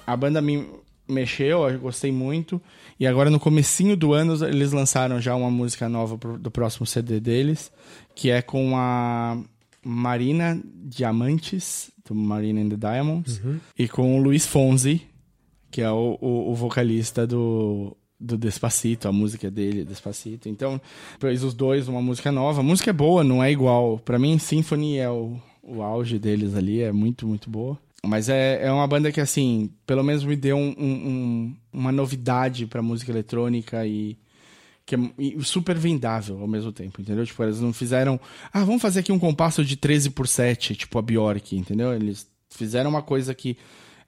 a 0.05 0.17
banda 0.17 0.43
me 0.43 0.67
mexeu, 1.09 1.69
eu 1.69 1.79
gostei 1.79 2.11
muito. 2.11 2.61
E 2.99 3.07
agora 3.07 3.31
no 3.31 3.39
comecinho 3.39 3.97
do 3.97 4.13
ano 4.13 4.35
eles 4.45 4.73
lançaram 4.73 5.21
já 5.21 5.37
uma 5.37 5.49
música 5.49 5.89
nova 5.89 6.19
pro, 6.19 6.37
do 6.37 6.51
próximo 6.51 6.85
CD 6.85 7.21
deles, 7.21 7.71
que 8.17 8.31
é 8.31 8.43
com 8.43 8.77
a 8.77 9.41
Marina 9.81 10.61
Diamantes, 10.65 11.93
do 12.05 12.17
Marina 12.17 12.61
and 12.61 12.71
the 12.71 12.77
Diamonds, 12.77 13.41
uhum. 13.45 13.61
e 13.79 13.87
com 13.87 14.19
o 14.19 14.21
Luiz 14.21 14.45
Fonzi, 14.45 15.03
que 15.71 15.81
é 15.81 15.91
o, 15.91 16.19
o, 16.21 16.51
o 16.51 16.55
vocalista 16.57 17.25
do, 17.25 17.97
do 18.19 18.37
Despacito, 18.37 19.07
a 19.07 19.13
música 19.13 19.49
dele, 19.49 19.85
Despacito. 19.85 20.49
Então, 20.49 20.81
fez 21.21 21.45
os 21.45 21.55
dois 21.55 21.87
uma 21.87 22.03
música 22.03 22.33
nova. 22.33 22.59
A 22.59 22.65
música 22.65 22.91
é 22.91 22.93
boa, 22.93 23.23
não 23.23 23.41
é 23.41 23.53
igual. 23.53 24.01
para 24.01 24.19
mim, 24.19 24.37
Symphony 24.37 24.97
é 24.97 25.09
o, 25.09 25.41
o 25.63 25.81
auge 25.81 26.19
deles 26.19 26.57
ali, 26.57 26.81
é 26.81 26.91
muito, 26.91 27.25
muito 27.25 27.49
boa. 27.49 27.79
Mas 28.07 28.29
é, 28.29 28.67
é 28.67 28.73
uma 28.73 28.87
banda 28.87 29.11
que, 29.11 29.21
assim, 29.21 29.71
pelo 29.87 30.03
menos 30.03 30.25
me 30.25 30.37
deu 30.37 30.57
um, 30.57 30.75
um, 30.79 31.57
uma 31.73 31.93
novidade 31.93 32.67
pra 32.67 32.83
música 32.83 33.11
eletrônica 33.11 33.87
e 33.87 34.19
que 34.87 34.95
é 34.95 34.99
super 35.43 35.77
vendável 35.77 36.41
ao 36.41 36.47
mesmo 36.47 36.71
tempo, 36.71 37.01
entendeu? 37.01 37.27
Tipo, 37.27 37.43
eles 37.43 37.61
não 37.61 37.73
fizeram, 37.73 38.21
ah, 38.53 38.63
vamos 38.65 38.81
fazer 38.81 39.01
aqui 39.01 39.11
um 39.11 39.19
compasso 39.19 39.65
de 39.65 39.77
13 39.77 40.11
por 40.11 40.29
7, 40.29 40.77
tipo 40.77 40.97
a 40.97 41.03
Bjork, 41.03 41.57
entendeu? 41.57 41.93
Eles 41.93 42.29
fizeram 42.51 42.89
uma 42.89 43.03
coisa 43.03 43.35
que 43.35 43.59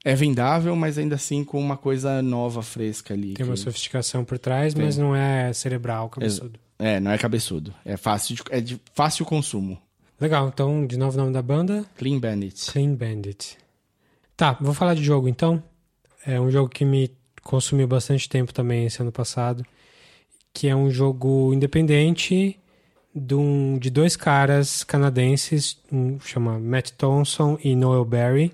é 0.05 0.15
vendável, 0.15 0.73
mas 0.77 0.97
ainda 0.97 1.15
assim 1.15 1.43
com 1.43 1.59
uma 1.59 1.75
coisa 1.75 2.21
nova, 2.21 2.61
fresca 2.63 3.13
ali. 3.13 3.33
Tem 3.33 3.35
que... 3.35 3.43
uma 3.43 3.57
sofisticação 3.57 4.23
por 4.23 4.39
trás, 4.39 4.73
Tem. 4.73 4.85
mas 4.85 4.97
não 4.97 5.13
é 5.13 5.51
cerebral, 5.51 6.09
cabeçudo. 6.09 6.57
É, 6.77 6.97
não 6.99 7.11
é 7.11 7.17
cabeçudo. 7.17 7.73
É 7.83 7.97
fácil 7.97 8.35
de, 8.35 8.43
é 8.49 8.61
de 8.61 8.79
fácil 8.93 9.25
consumo. 9.25 9.77
Legal, 10.19 10.47
então, 10.47 10.85
de 10.85 10.97
novo 10.97 11.17
o 11.17 11.21
nome 11.21 11.33
da 11.33 11.41
banda? 11.41 11.85
Clean 11.97 12.19
Bandit. 12.19 12.71
Clean 12.71 12.93
Bandit. 12.93 13.57
Tá, 14.39 14.53
vou 14.53 14.73
falar 14.73 14.93
de 14.93 15.03
jogo 15.03 15.27
então. 15.27 15.61
É 16.25 16.39
um 16.39 16.49
jogo 16.49 16.69
que 16.69 16.85
me 16.85 17.11
consumiu 17.43 17.85
bastante 17.85 18.29
tempo 18.29 18.53
também 18.53 18.85
esse 18.85 19.01
ano 19.01 19.11
passado, 19.11 19.65
que 20.53 20.69
é 20.69 20.73
um 20.73 20.89
jogo 20.89 21.53
independente 21.53 22.57
de, 23.13 23.35
um, 23.35 23.77
de 23.77 23.89
dois 23.89 24.15
caras 24.15 24.81
canadenses, 24.85 25.77
um 25.91 26.17
chama 26.21 26.57
Matt 26.57 26.91
Thompson 26.91 27.59
e 27.61 27.75
Noel 27.75 28.05
Barry, 28.05 28.53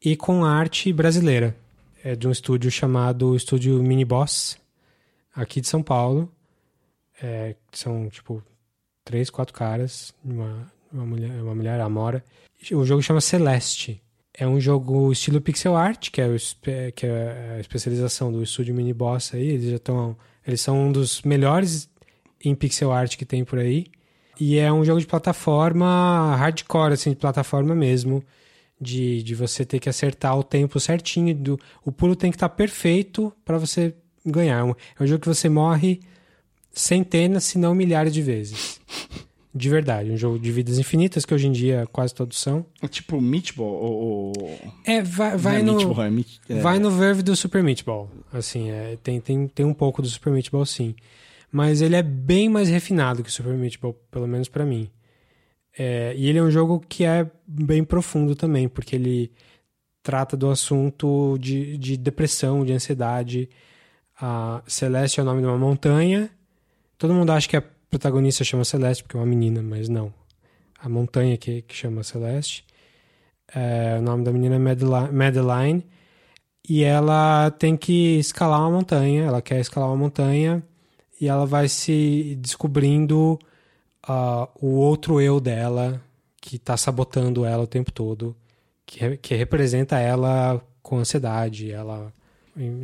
e 0.00 0.14
com 0.14 0.44
arte 0.44 0.92
brasileira. 0.92 1.56
É 2.04 2.14
de 2.14 2.28
um 2.28 2.30
estúdio 2.30 2.70
chamado 2.70 3.34
Estúdio 3.34 3.82
Mini 3.82 4.04
Boss, 4.04 4.56
aqui 5.34 5.60
de 5.60 5.66
São 5.66 5.82
Paulo. 5.82 6.32
É, 7.20 7.56
são 7.72 8.08
tipo 8.08 8.40
três, 9.04 9.30
quatro 9.30 9.52
caras, 9.52 10.14
uma, 10.24 10.72
uma 10.92 11.04
mulher, 11.04 11.42
uma 11.42 11.56
mulher, 11.56 11.80
a 11.80 11.86
Amora. 11.86 12.24
O 12.70 12.84
jogo 12.84 13.02
chama 13.02 13.20
Celeste. 13.20 14.00
É 14.38 14.46
um 14.46 14.60
jogo 14.60 15.10
estilo 15.10 15.40
pixel 15.40 15.76
art, 15.76 16.10
que 16.10 16.20
é, 16.20 16.28
o, 16.28 16.36
que 16.94 17.06
é 17.06 17.54
a 17.56 17.60
especialização 17.60 18.30
do 18.30 18.40
estúdio 18.40 18.72
Mini 18.72 18.92
Boss 18.92 19.34
aí. 19.34 19.48
Eles 19.48 19.70
já 19.70 19.76
estão. 19.76 20.16
Eles 20.46 20.60
são 20.60 20.86
um 20.86 20.92
dos 20.92 21.22
melhores 21.22 21.90
em 22.44 22.54
pixel 22.54 22.92
art 22.92 23.16
que 23.16 23.24
tem 23.24 23.44
por 23.44 23.58
aí. 23.58 23.86
E 24.38 24.56
é 24.56 24.72
um 24.72 24.84
jogo 24.84 25.00
de 25.00 25.06
plataforma 25.08 26.36
hardcore, 26.36 26.92
assim, 26.92 27.10
de 27.10 27.16
plataforma 27.16 27.74
mesmo. 27.74 28.22
De, 28.80 29.24
de 29.24 29.34
você 29.34 29.64
ter 29.64 29.80
que 29.80 29.88
acertar 29.88 30.38
o 30.38 30.44
tempo 30.44 30.78
certinho. 30.78 31.34
Do, 31.34 31.58
o 31.84 31.90
pulo 31.90 32.14
tem 32.14 32.30
que 32.30 32.36
estar 32.36 32.48
tá 32.48 32.54
perfeito 32.54 33.32
para 33.44 33.58
você 33.58 33.92
ganhar. 34.24 34.64
É 34.98 35.02
um 35.02 35.06
jogo 35.06 35.20
que 35.20 35.28
você 35.28 35.48
morre 35.48 35.98
centenas, 36.70 37.42
se 37.42 37.58
não 37.58 37.74
milhares 37.74 38.14
de 38.14 38.22
vezes 38.22 38.80
de 39.54 39.68
verdade. 39.68 40.10
Um 40.10 40.16
jogo 40.16 40.38
de 40.38 40.50
vidas 40.52 40.78
infinitas, 40.78 41.24
que 41.24 41.34
hoje 41.34 41.46
em 41.46 41.52
dia 41.52 41.86
quase 41.90 42.14
todos 42.14 42.38
são. 42.38 42.64
É 42.82 42.88
tipo 42.88 43.20
Meatball 43.20 43.66
ou... 43.66 44.32
É, 44.84 45.02
vai, 45.02 45.36
vai 45.36 45.60
é 45.60 45.62
no... 45.62 45.76
Meatball, 45.76 46.04
é 46.04 46.10
meat... 46.10 46.40
é... 46.48 46.60
Vai 46.60 46.78
no 46.78 46.90
verve 46.90 47.22
do 47.22 47.34
Super 47.34 47.62
Meatball. 47.62 48.10
Assim, 48.32 48.70
é, 48.70 48.96
tem, 49.02 49.20
tem, 49.20 49.48
tem 49.48 49.66
um 49.66 49.74
pouco 49.74 50.02
do 50.02 50.08
Super 50.08 50.32
Meatball, 50.32 50.66
sim. 50.66 50.94
Mas 51.50 51.80
ele 51.80 51.96
é 51.96 52.02
bem 52.02 52.48
mais 52.48 52.68
refinado 52.68 53.22
que 53.22 53.30
o 53.30 53.32
Super 53.32 53.54
Meatball, 53.54 53.94
pelo 54.10 54.28
menos 54.28 54.48
para 54.48 54.64
mim. 54.64 54.90
É, 55.78 56.12
e 56.16 56.28
ele 56.28 56.38
é 56.38 56.42
um 56.42 56.50
jogo 56.50 56.84
que 56.88 57.04
é 57.04 57.30
bem 57.46 57.84
profundo 57.84 58.34
também, 58.34 58.68
porque 58.68 58.96
ele 58.96 59.30
trata 60.02 60.36
do 60.36 60.50
assunto 60.50 61.38
de, 61.38 61.78
de 61.78 61.96
depressão, 61.96 62.64
de 62.64 62.72
ansiedade. 62.72 63.48
A 64.20 64.62
Celeste 64.66 65.20
é 65.20 65.22
o 65.22 65.26
nome 65.26 65.40
de 65.40 65.46
uma 65.46 65.56
montanha. 65.56 66.30
Todo 66.98 67.14
mundo 67.14 67.30
acha 67.30 67.48
que 67.48 67.56
é 67.56 67.62
protagonista 67.88 68.44
chama 68.44 68.64
Celeste, 68.64 69.02
porque 69.02 69.16
é 69.16 69.20
uma 69.20 69.26
menina, 69.26 69.62
mas 69.62 69.88
não. 69.88 70.12
A 70.78 70.88
montanha 70.88 71.36
que, 71.36 71.62
que 71.62 71.74
chama 71.74 72.02
Celeste. 72.02 72.64
É, 73.54 73.96
o 73.98 74.02
nome 74.02 74.24
da 74.24 74.32
menina 74.32 74.56
é 74.56 75.12
Madeline. 75.12 75.86
E 76.68 76.84
ela 76.84 77.50
tem 77.52 77.76
que 77.76 78.18
escalar 78.18 78.60
uma 78.60 78.70
montanha. 78.70 79.24
Ela 79.24 79.42
quer 79.42 79.60
escalar 79.60 79.88
uma 79.88 79.96
montanha. 79.96 80.62
E 81.20 81.28
ela 81.28 81.46
vai 81.46 81.68
se 81.68 82.36
descobrindo 82.40 83.38
uh, 84.08 84.48
o 84.60 84.76
outro 84.76 85.20
eu 85.20 85.40
dela, 85.40 86.00
que 86.40 86.56
está 86.56 86.76
sabotando 86.76 87.44
ela 87.44 87.64
o 87.64 87.66
tempo 87.66 87.90
todo. 87.90 88.36
Que, 88.86 89.16
que 89.16 89.34
representa 89.34 89.98
ela 89.98 90.62
com 90.82 90.98
ansiedade. 90.98 91.72
Ela 91.72 92.12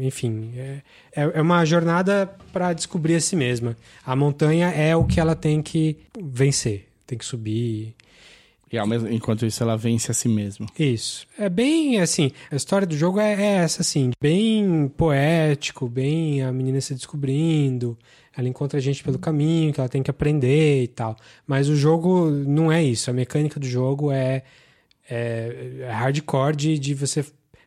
enfim, 0.00 0.52
é, 0.56 0.82
é, 1.14 1.22
é 1.34 1.42
uma 1.42 1.64
jornada 1.64 2.32
para 2.52 2.72
descobrir 2.72 3.16
a 3.16 3.20
si 3.20 3.36
mesma. 3.36 3.76
A 4.04 4.14
montanha 4.14 4.68
é 4.68 4.94
o 4.94 5.04
que 5.04 5.18
ela 5.18 5.34
tem 5.34 5.62
que 5.62 5.96
vencer, 6.20 6.88
tem 7.06 7.18
que 7.18 7.24
subir. 7.24 7.94
E 8.72 8.78
ao 8.78 8.86
mesmo, 8.86 9.08
enquanto 9.08 9.46
isso 9.46 9.62
ela 9.62 9.76
vence 9.76 10.10
a 10.10 10.14
si 10.14 10.28
mesma. 10.28 10.66
Isso. 10.78 11.26
É 11.38 11.48
bem 11.48 12.00
assim, 12.00 12.32
a 12.50 12.56
história 12.56 12.86
do 12.86 12.96
jogo 12.96 13.20
é, 13.20 13.34
é 13.34 13.46
essa 13.58 13.82
assim, 13.82 14.10
bem 14.20 14.88
poético, 14.96 15.88
bem 15.88 16.42
a 16.42 16.50
menina 16.50 16.80
se 16.80 16.94
descobrindo, 16.94 17.96
ela 18.36 18.48
encontra 18.48 18.78
a 18.78 18.82
gente 18.82 19.04
pelo 19.04 19.18
caminho, 19.18 19.72
que 19.72 19.80
ela 19.80 19.88
tem 19.88 20.02
que 20.02 20.10
aprender 20.10 20.82
e 20.82 20.88
tal. 20.88 21.16
Mas 21.46 21.68
o 21.68 21.76
jogo 21.76 22.30
não 22.30 22.72
é 22.72 22.82
isso, 22.82 23.10
a 23.10 23.12
mecânica 23.12 23.60
do 23.60 23.66
jogo 23.66 24.10
é, 24.10 24.42
é, 25.08 25.82
é 25.82 25.90
hardcore 25.92 26.56
de, 26.56 26.78
de 26.78 26.94
você 26.94 27.24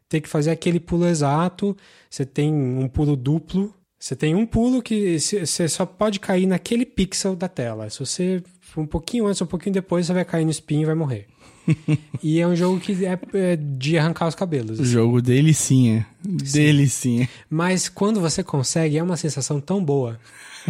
ter 0.09 0.21
que 0.21 0.29
fazer 0.29 0.51
aquele 0.51 0.79
pulo 0.79 1.07
exato. 1.07 1.75
Você 2.09 2.25
tem 2.25 2.53
um 2.53 2.87
pulo 2.87 3.15
duplo. 3.15 3.73
Você 3.99 4.15
tem 4.15 4.35
um 4.35 4.45
pulo 4.45 4.81
que 4.81 5.19
você 5.19 5.67
só 5.67 5.85
pode 5.85 6.19
cair 6.19 6.45
naquele 6.45 6.85
pixel 6.85 7.35
da 7.35 7.47
tela. 7.47 7.89
Se 7.89 7.99
você 7.99 8.43
um 8.75 8.85
pouquinho 8.85 9.25
antes 9.25 9.41
ou 9.41 9.45
um 9.45 9.49
pouquinho 9.49 9.73
depois, 9.73 10.05
você 10.05 10.13
vai 10.13 10.23
cair 10.23 10.45
no 10.45 10.51
spin 10.51 10.81
e 10.81 10.85
vai 10.85 10.95
morrer. 10.95 11.25
e 12.23 12.39
é 12.39 12.47
um 12.47 12.55
jogo 12.55 12.79
que 12.79 13.05
é, 13.05 13.19
é 13.33 13.55
de 13.55 13.97
arrancar 13.97 14.27
os 14.27 14.35
cabelos. 14.35 14.79
Assim. 14.79 14.89
Jogo 14.89 15.21
delicinha. 15.21 16.05
Sim. 16.43 16.59
Delicinha. 16.59 17.29
Mas 17.49 17.89
quando 17.89 18.21
você 18.21 18.43
consegue, 18.43 18.97
é 18.97 19.03
uma 19.03 19.17
sensação 19.17 19.59
tão 19.59 19.83
boa. 19.83 20.19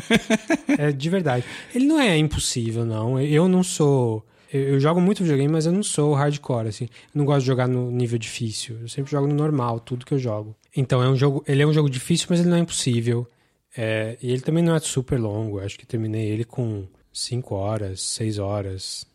é 0.78 0.92
de 0.92 1.10
verdade. 1.10 1.46
Ele 1.74 1.86
não 1.86 2.00
é 2.00 2.18
impossível, 2.18 2.86
não. 2.86 3.20
Eu 3.20 3.48
não 3.48 3.64
sou 3.64 4.26
eu, 4.52 4.80
jogo 4.80 5.02
muito 5.02 5.24
videogame, 5.24 5.52
mas 5.52 5.66
eu 5.66 5.72
não 5.72 5.84
sou 5.84 6.14
hardcore, 6.14 6.68
assim. 6.68 6.86
Eu 6.86 7.20
não 7.20 7.26
gosto 7.26 7.42
de 7.42 7.48
jogar 7.48 7.68
no 7.68 7.92
nível 7.92 8.18
difícil. 8.18 8.78
Eu 8.82 8.88
sempre 8.88 9.12
jogo 9.12 9.28
no 9.28 9.36
normal, 9.36 9.80
tudo 9.80 10.06
que 10.06 10.14
eu 10.14 10.20
jogo. 10.20 10.56
Então, 10.76 11.02
é 11.04 11.10
um 11.10 11.16
jogo... 11.16 11.44
Ele 11.48 11.62
é 11.62 11.68
um 11.68 11.74
jogo 11.74 11.90
difícil, 11.90 12.28
mas 12.30 12.40
ele 12.40 12.50
não 12.50 12.58
é 12.58 12.60
impossível. 12.60 13.28
É, 13.76 14.18
e 14.22 14.32
ele 14.32 14.42
também 14.42 14.64
não 14.64 14.76
é 14.76 14.80
super 14.80 15.20
longo. 15.20 15.60
Eu 15.60 15.66
acho 15.66 15.78
que 15.78 15.86
terminei 15.86 16.28
ele 16.28 16.44
com 16.44 16.88
5 17.12 17.56
horas, 17.56 18.02
6 18.02 18.40
horas. 18.40 19.06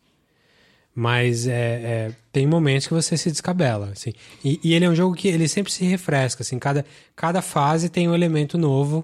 Mas 0.95 1.47
é, 1.47 1.51
é, 1.53 2.15
tem 2.31 2.45
momentos 2.45 2.87
que 2.87 2.93
você 2.93 3.17
se 3.17 3.31
descabela, 3.31 3.89
assim. 3.91 4.13
E, 4.43 4.59
e, 4.63 4.73
ele 4.73 4.85
é 4.85 4.89
um 4.89 4.95
jogo 4.95 5.15
que 5.15 5.27
ele 5.27 5.47
sempre 5.47 5.71
se 5.71 5.83
refresca, 5.85 6.43
assim. 6.43 6.59
Cada, 6.59 6.85
cada 7.15 7.41
fase 7.41 7.89
tem 7.89 8.07
um 8.07 8.13
elemento 8.13 8.57
novo. 8.57 9.03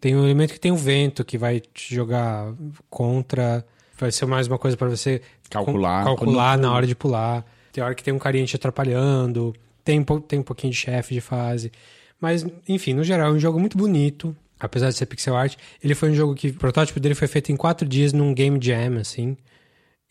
Tem 0.00 0.14
um 0.14 0.24
elemento 0.24 0.52
que 0.52 0.60
tem 0.60 0.70
o 0.70 0.74
um 0.74 0.78
vento, 0.78 1.24
que 1.24 1.38
vai 1.38 1.60
te 1.60 1.94
jogar 1.94 2.52
contra 2.90 3.64
vai 3.98 4.10
ser 4.10 4.26
mais 4.26 4.46
uma 4.46 4.58
coisa 4.58 4.76
para 4.76 4.88
você 4.88 5.20
calcular, 5.50 6.04
calcular 6.04 6.58
na 6.58 6.72
hora 6.72 6.86
de 6.86 6.94
pular. 6.94 7.44
Tem 7.72 7.82
hora 7.82 7.94
que 7.94 8.02
tem 8.02 8.12
um 8.12 8.18
carinha 8.18 8.44
te 8.44 8.56
atrapalhando, 8.56 9.54
tem, 9.84 10.04
tem 10.26 10.38
um 10.38 10.42
pouquinho 10.42 10.72
de 10.72 10.78
chefe 10.78 11.14
de 11.14 11.20
fase. 11.20 11.72
Mas, 12.20 12.46
enfim, 12.68 12.92
no 12.92 13.02
geral, 13.02 13.30
é 13.30 13.32
um 13.32 13.38
jogo 13.38 13.58
muito 13.58 13.76
bonito. 13.76 14.36
Apesar 14.60 14.90
de 14.90 14.94
ser 14.94 15.06
pixel 15.06 15.34
art, 15.34 15.56
ele 15.82 15.92
foi 15.92 16.10
um 16.10 16.14
jogo 16.14 16.36
que 16.36 16.48
o 16.48 16.54
protótipo 16.54 17.00
dele 17.00 17.16
foi 17.16 17.26
feito 17.26 17.50
em 17.50 17.56
quatro 17.56 17.88
dias 17.88 18.12
num 18.12 18.32
game 18.32 18.60
jam, 18.62 18.96
assim. 18.98 19.36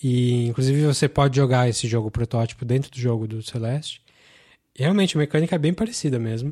E, 0.03 0.47
inclusive, 0.47 0.81
você 0.85 1.07
pode 1.07 1.37
jogar 1.37 1.69
esse 1.69 1.87
jogo 1.87 2.11
protótipo 2.11 2.65
dentro 2.65 2.91
do 2.91 2.99
jogo 2.99 3.27
do 3.27 3.41
Celeste. 3.41 4.01
E, 4.77 4.81
realmente, 4.81 5.15
a 5.15 5.19
mecânica 5.19 5.55
é 5.55 5.59
bem 5.59 5.73
parecida 5.73 6.19
mesmo. 6.19 6.51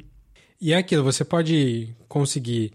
E 0.62 0.72
é 0.72 0.78
aquilo, 0.78 1.04
você 1.04 1.26
pode 1.26 1.94
conseguir 2.08 2.72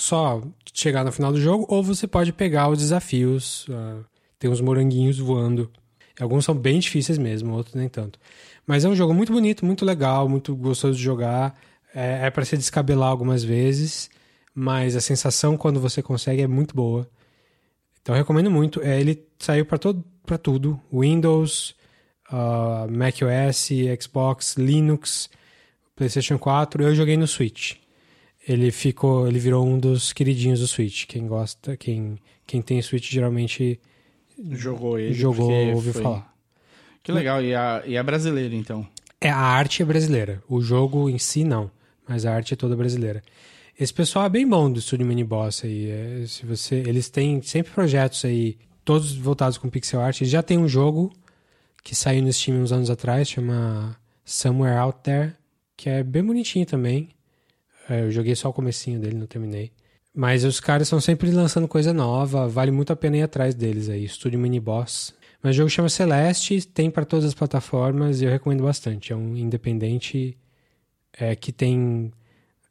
só 0.00 0.42
chegar 0.72 1.04
no 1.04 1.12
final 1.12 1.30
do 1.32 1.40
jogo, 1.40 1.66
ou 1.68 1.82
você 1.82 2.06
pode 2.06 2.32
pegar 2.32 2.68
os 2.68 2.78
desafios. 2.78 3.66
Uh, 3.68 4.04
tem 4.38 4.50
uns 4.50 4.60
moranguinhos 4.60 5.18
voando. 5.18 5.70
Alguns 6.18 6.44
são 6.44 6.54
bem 6.54 6.78
difíceis 6.78 7.18
mesmo, 7.18 7.54
outros 7.54 7.74
nem 7.74 7.88
tanto. 7.88 8.18
Mas 8.66 8.84
é 8.84 8.88
um 8.88 8.96
jogo 8.96 9.12
muito 9.12 9.32
bonito, 9.32 9.64
muito 9.64 9.84
legal, 9.84 10.28
muito 10.28 10.54
gostoso 10.56 10.96
de 10.96 11.02
jogar. 11.02 11.58
É, 11.94 12.26
é 12.26 12.30
para 12.30 12.44
se 12.44 12.56
descabelar 12.56 13.10
algumas 13.10 13.42
vezes, 13.42 14.08
mas 14.54 14.96
a 14.96 15.00
sensação 15.00 15.56
quando 15.56 15.80
você 15.80 16.02
consegue 16.02 16.42
é 16.42 16.46
muito 16.46 16.74
boa. 16.74 17.08
Então 18.00 18.14
recomendo 18.14 18.50
muito. 18.50 18.80
É, 18.82 18.98
ele 19.00 19.22
saiu 19.38 19.66
para 19.66 19.78
todo, 19.78 20.04
para 20.24 20.38
tudo: 20.38 20.80
Windows, 20.92 21.74
uh, 22.32 22.90
macOS, 22.90 23.68
Xbox, 24.00 24.56
Linux, 24.56 25.28
PlayStation 25.94 26.38
4, 26.38 26.84
eu 26.84 26.94
joguei 26.94 27.16
no 27.16 27.26
Switch. 27.26 27.79
Ele 28.46 28.70
ficou, 28.70 29.28
ele 29.28 29.38
virou 29.38 29.66
um 29.66 29.78
dos 29.78 30.12
queridinhos 30.12 30.60
do 30.60 30.66
Switch. 30.66 31.06
Quem 31.06 31.26
gosta, 31.26 31.76
quem, 31.76 32.18
quem 32.46 32.62
tem 32.62 32.80
Switch 32.82 33.10
geralmente 33.10 33.78
Jogou 34.52 34.98
ele. 34.98 35.12
jogou, 35.12 35.50
ouviu 35.74 35.92
foi- 35.92 36.02
falar. 36.02 36.34
Que 37.02 37.12
legal. 37.12 37.42
E 37.42 37.54
a, 37.54 37.82
e 37.86 37.96
a 37.96 38.02
brasileira, 38.02 38.54
então. 38.54 38.86
É, 39.20 39.28
a 39.30 39.36
arte 39.36 39.82
é 39.82 39.84
brasileira. 39.84 40.42
O 40.48 40.60
jogo 40.60 41.08
em 41.10 41.18
si, 41.18 41.44
não. 41.44 41.70
Mas 42.08 42.24
a 42.26 42.34
arte 42.34 42.54
é 42.54 42.56
toda 42.56 42.76
brasileira. 42.76 43.22
Esse 43.78 43.92
pessoal 43.92 44.26
é 44.26 44.28
bem 44.28 44.46
bom 44.46 44.70
do 44.70 44.78
estúdio 44.78 45.06
Mini 45.06 45.24
Boss 45.24 45.64
aí. 45.64 45.90
É, 45.90 46.24
se 46.26 46.44
você, 46.44 46.76
eles 46.76 47.08
têm 47.08 47.40
sempre 47.42 47.72
projetos 47.72 48.24
aí, 48.24 48.58
todos 48.84 49.12
voltados 49.14 49.56
com 49.58 49.68
pixel 49.70 50.00
art. 50.00 50.20
Eles 50.20 50.30
já 50.30 50.42
tem 50.42 50.58
um 50.58 50.68
jogo 50.68 51.12
que 51.82 51.94
saiu 51.94 52.22
no 52.22 52.32
Steam 52.32 52.58
uns 52.62 52.72
anos 52.72 52.90
atrás, 52.90 53.28
chama 53.28 53.96
Somewhere 54.24 54.76
Out 54.78 54.98
There, 55.02 55.32
que 55.76 55.88
é 55.88 56.02
bem 56.02 56.22
bonitinho 56.24 56.66
também. 56.66 57.08
É, 57.90 58.02
eu 58.02 58.10
joguei 58.12 58.36
só 58.36 58.48
o 58.48 58.52
comecinho 58.52 59.00
dele, 59.00 59.16
não 59.16 59.26
terminei. 59.26 59.72
Mas 60.14 60.44
os 60.44 60.60
caras 60.60 60.86
estão 60.86 61.00
sempre 61.00 61.28
lançando 61.32 61.66
coisa 61.66 61.92
nova, 61.92 62.46
vale 62.46 62.70
muito 62.70 62.92
a 62.92 62.96
pena 62.96 63.16
ir 63.16 63.22
atrás 63.22 63.52
deles 63.52 63.88
aí. 63.88 64.04
Estúdio 64.04 64.38
Mini 64.38 64.60
Boss. 64.60 65.12
Mas 65.42 65.56
o 65.56 65.58
jogo 65.58 65.70
chama 65.70 65.88
Celeste, 65.88 66.66
tem 66.68 66.88
para 66.88 67.04
todas 67.04 67.24
as 67.24 67.34
plataformas 67.34 68.20
e 68.20 68.26
eu 68.26 68.30
recomendo 68.30 68.62
bastante. 68.62 69.12
É 69.12 69.16
um 69.16 69.36
independente 69.36 70.38
é, 71.18 71.34
que 71.34 71.50
tem 71.50 72.12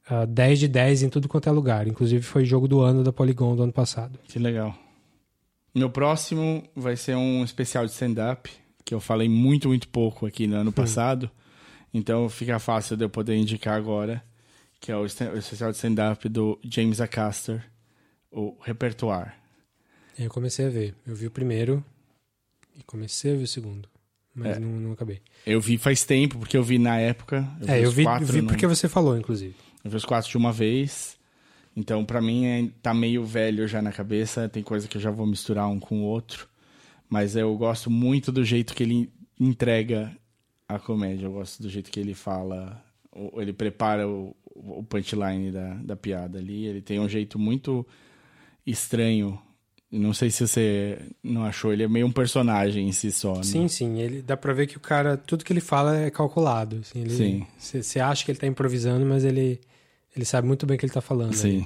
ah, 0.08 0.26
10 0.26 0.60
de 0.60 0.68
10 0.68 1.04
em 1.04 1.10
tudo 1.10 1.28
quanto 1.28 1.50
é 1.50 1.52
lugar. 1.52 1.88
Inclusive 1.88 2.24
foi 2.24 2.46
jogo 2.46 2.68
do 2.68 2.80
ano 2.80 3.04
da 3.04 3.12
Polygon 3.12 3.56
do 3.56 3.64
ano 3.64 3.74
passado. 3.74 4.18
Que 4.26 4.40
legal. 4.40 4.74
Meu 5.76 5.90
próximo 5.90 6.64
vai 6.76 6.96
ser 6.96 7.16
um 7.16 7.44
especial 7.44 7.86
de 7.86 7.92
stand-up, 7.92 8.50
que 8.86 8.94
eu 8.94 9.00
falei 9.00 9.28
muito, 9.28 9.68
muito 9.68 9.88
pouco 9.90 10.26
aqui 10.26 10.48
no 10.48 10.56
ano 10.56 10.72
passado. 10.72 11.30
Então 11.94 12.30
fica 12.30 12.60
fácil 12.60 12.96
de 12.96 13.04
eu 13.04 13.10
poder 13.10 13.36
indicar 13.36 13.76
agora, 13.76 14.24
que 14.80 14.92
é 14.92 14.96
o, 14.96 15.02
o 15.02 15.06
especial 15.06 15.72
de 15.72 15.78
stand-up 15.78 16.28
do 16.30 16.60
James 16.64 17.02
Acaster, 17.02 17.64
o 18.32 18.56
Repertoire. 18.62 19.32
Aí 20.18 20.26
eu 20.26 20.30
comecei 20.30 20.66
a 20.66 20.70
ver. 20.70 20.96
Eu 21.06 21.16
vi 21.16 21.28
o 21.28 21.32
primeiro 21.32 21.84
e 22.78 22.84
comecei 22.84 23.34
a 23.34 23.36
ver 23.36 23.44
o 23.44 23.48
segundo. 23.48 23.88
Mas 24.34 24.58
É. 24.58 24.60
não, 24.60 24.70
não 24.70 24.92
acabei. 24.94 25.22
Eu 25.46 25.60
vi 25.60 25.78
faz 25.78 26.04
tempo, 26.06 26.38
porque 26.38 26.56
eu 26.56 26.64
vi 26.64 26.78
na 26.78 26.98
época. 27.00 27.48
é, 27.68 27.84
eu 27.84 27.92
vi, 27.92 28.04
quatro 28.04 28.28
vi 28.28 28.42
porque 28.44 28.68
você 28.68 28.88
falou, 28.88 29.18
inclusive. 29.18 29.56
Eu 29.84 29.90
vi 29.92 29.98
os 29.98 30.06
quatro 30.06 30.30
de 30.30 30.38
uma 30.38 30.52
vez. 30.52 31.18
Então, 31.76 32.04
pra 32.06 32.22
mim, 32.22 32.46
é, 32.46 32.70
tá 32.82 32.94
meio 32.94 33.26
velho 33.26 33.68
já 33.68 33.82
na 33.82 33.92
cabeça. 33.92 34.48
Tem 34.50 34.62
coisa 34.64 34.88
que 34.88 34.98
eu 34.98 35.02
já 35.02 35.12
vou 35.12 35.26
misturar 35.26 35.68
um 35.70 35.80
com 35.80 36.02
o 36.02 36.04
outro. 36.04 36.48
Mas 37.10 37.36
eu 37.36 37.56
gosto 37.58 37.90
muito 37.90 38.32
do 38.32 38.44
jeito 38.44 38.74
que 38.76 38.84
ele 38.84 39.12
entrega 39.40 40.16
a 40.68 40.78
comédia. 40.78 41.26
Eu 41.26 41.32
gosto 41.34 41.62
do 41.64 41.70
jeito 41.70 41.90
que 41.90 42.00
ele 42.00 42.14
fala. 42.14 42.84
Ele 43.38 43.52
prepara 43.54 44.08
o, 44.08 44.36
o 44.62 44.84
punchline 44.84 45.52
da, 45.52 45.74
da 45.76 45.96
piada 45.96 46.38
ali. 46.40 46.66
Ele 46.66 46.82
tem 46.82 47.00
um 47.00 47.08
jeito 47.10 47.38
muito 47.40 47.86
estranho. 48.66 49.40
Não 49.92 50.14
sei 50.14 50.30
se 50.30 50.48
você 50.48 51.00
não 51.24 51.44
achou. 51.44 51.74
Ele 51.74 51.84
é 51.84 51.88
meio 51.88 52.06
um 52.06 52.12
personagem 52.12 52.88
em 52.88 52.92
si 52.92 53.12
só. 53.12 53.38
né? 53.38 53.44
Sim, 53.44 53.68
sim. 53.68 54.00
Ele, 54.00 54.22
dá 54.22 54.38
pra 54.38 54.54
ver 54.54 54.68
que 54.68 54.78
o 54.78 54.80
cara, 54.80 55.18
tudo 55.18 55.44
que 55.44 55.52
ele 55.52 55.62
fala 55.62 55.98
é 55.98 56.12
calculado. 56.12 56.78
Assim, 56.82 57.02
ele, 57.02 57.10
Sim. 57.10 57.48
Você 57.58 58.00
acha 58.00 58.24
que 58.24 58.32
ele 58.32 58.38
tá 58.40 58.46
improvisando, 58.46 59.06
mas 59.06 59.24
ele, 59.24 59.60
ele 60.16 60.26
sabe 60.26 60.48
muito 60.48 60.66
bem 60.68 60.76
o 60.76 60.80
que 60.80 60.86
ele 60.86 60.94
tá 60.94 61.02
falando. 61.02 61.34
Sim. 61.34 61.66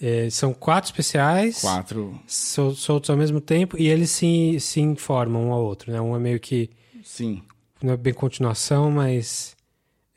É, 0.00 0.28
são 0.30 0.52
quatro 0.54 0.88
especiais, 0.88 1.60
Quatro. 1.60 2.18
sol- 2.26 2.74
soltos 2.74 3.08
ao 3.10 3.16
mesmo 3.16 3.40
tempo, 3.40 3.76
e 3.78 3.86
eles 3.88 4.10
se, 4.10 4.58
se 4.58 4.80
informam 4.80 5.46
um 5.48 5.52
ao 5.52 5.62
outro, 5.62 5.92
né? 5.92 6.00
Um 6.00 6.16
é 6.16 6.18
meio 6.18 6.40
que, 6.40 6.70
Sim. 7.04 7.40
não 7.80 7.92
é 7.92 7.96
bem 7.96 8.12
continuação, 8.12 8.90
mas 8.90 9.54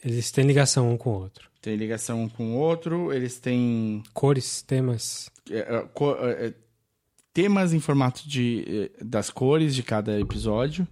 eles 0.03 0.31
têm 0.31 0.45
ligação 0.45 0.91
um 0.91 0.97
com 0.97 1.11
o 1.11 1.19
outro. 1.21 1.49
Tem 1.66 1.76
ligação 1.76 2.22
um 2.24 2.30
com 2.30 2.53
o 2.53 2.57
outro. 2.59 3.11
Eles 3.11 3.39
têm 3.39 4.03
Cores, 4.13 4.61
temas. 4.61 5.32
é, 5.49 5.57
é, 5.78 5.82
co- 5.95 6.16
é, 6.20 6.47
é, 6.47 6.53
temas 7.34 7.74
em 7.74 7.80
formato 7.80 8.30
de 8.30 8.91
é, 8.99 9.03
das 9.03 9.32
cores 9.32 9.74
de 9.74 9.82
cada 9.82 10.20
episódio. 10.20 10.88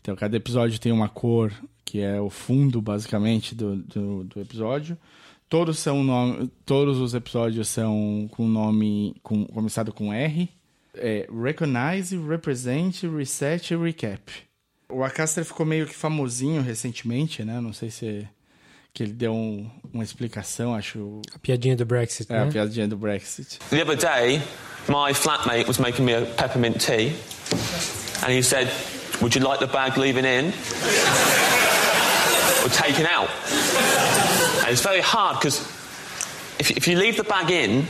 Então, 0.00 0.14
cada 0.14 0.36
episódio 0.36 0.78
tem 0.78 0.92
uma 0.92 1.08
cor 1.08 1.52
que 1.84 1.98
é 2.00 2.20
o 2.20 2.30
fundo, 2.30 2.80
basicamente, 2.80 3.52
do, 3.52 3.76
do, 3.82 4.22
do 4.22 4.40
episódio. 4.40 4.96
Todos 5.48 5.80
são 5.80 6.04
nome, 6.04 6.48
todos 6.64 6.98
os 7.00 7.12
episódios 7.12 7.66
são 7.66 8.28
com 8.30 8.46
nome 8.46 9.16
com, 9.24 9.44
começado 9.46 9.92
com 9.92 10.12
R. 10.12 10.48
É, 10.94 11.28
recognize, 11.42 12.16
represent, 12.16 13.02
reset 13.02 13.74
e 13.74 13.76
recap. 13.76 14.32
O 14.88 15.02
Acaster 15.02 15.44
ficou 15.44 15.66
meio 15.66 15.84
que 15.86 15.94
famosinho 15.96 16.62
recentemente, 16.62 17.44
né? 17.44 17.60
Não 17.60 17.72
sei 17.72 17.90
se 17.90 18.28
que 18.96 19.02
ele 19.02 19.12
deu 19.12 19.30
um- 19.34 19.70
uma 19.92 20.02
explicação, 20.02 20.74
acho. 20.74 21.20
A 21.34 21.38
piadinha 21.38 21.76
do 21.76 21.84
Brexit, 21.84 22.32
É, 22.32 22.38
a 22.38 22.44
né? 22.46 22.50
piadinha 22.50 22.88
do 22.88 22.96
Brexit. 22.96 23.58
The 23.68 23.82
other 23.82 23.94
day, 23.96 24.40
my 24.88 25.12
flatmate 25.12 25.66
was 25.68 25.76
making 25.78 26.02
me 26.06 26.14
a 26.14 26.22
peppermint 26.22 26.78
tea, 26.80 27.12
and 28.22 28.32
he 28.32 28.42
said, 28.42 28.68
Would 29.20 29.34
you 29.38 29.42
like 29.46 29.60
the 29.60 29.66
bag 29.66 29.98
leaving 29.98 30.24
in 30.24 30.52
or 32.64 32.68
taken 32.70 33.06
out? 33.06 33.28
And 34.62 34.70
it's 34.72 34.82
very 34.82 35.00
hard 35.02 35.38
because 35.38 35.60
if, 36.58 36.70
if 36.70 36.88
you 36.88 36.96
leave 36.98 37.16
the 37.18 37.24
bag 37.24 37.50
in, 37.50 37.86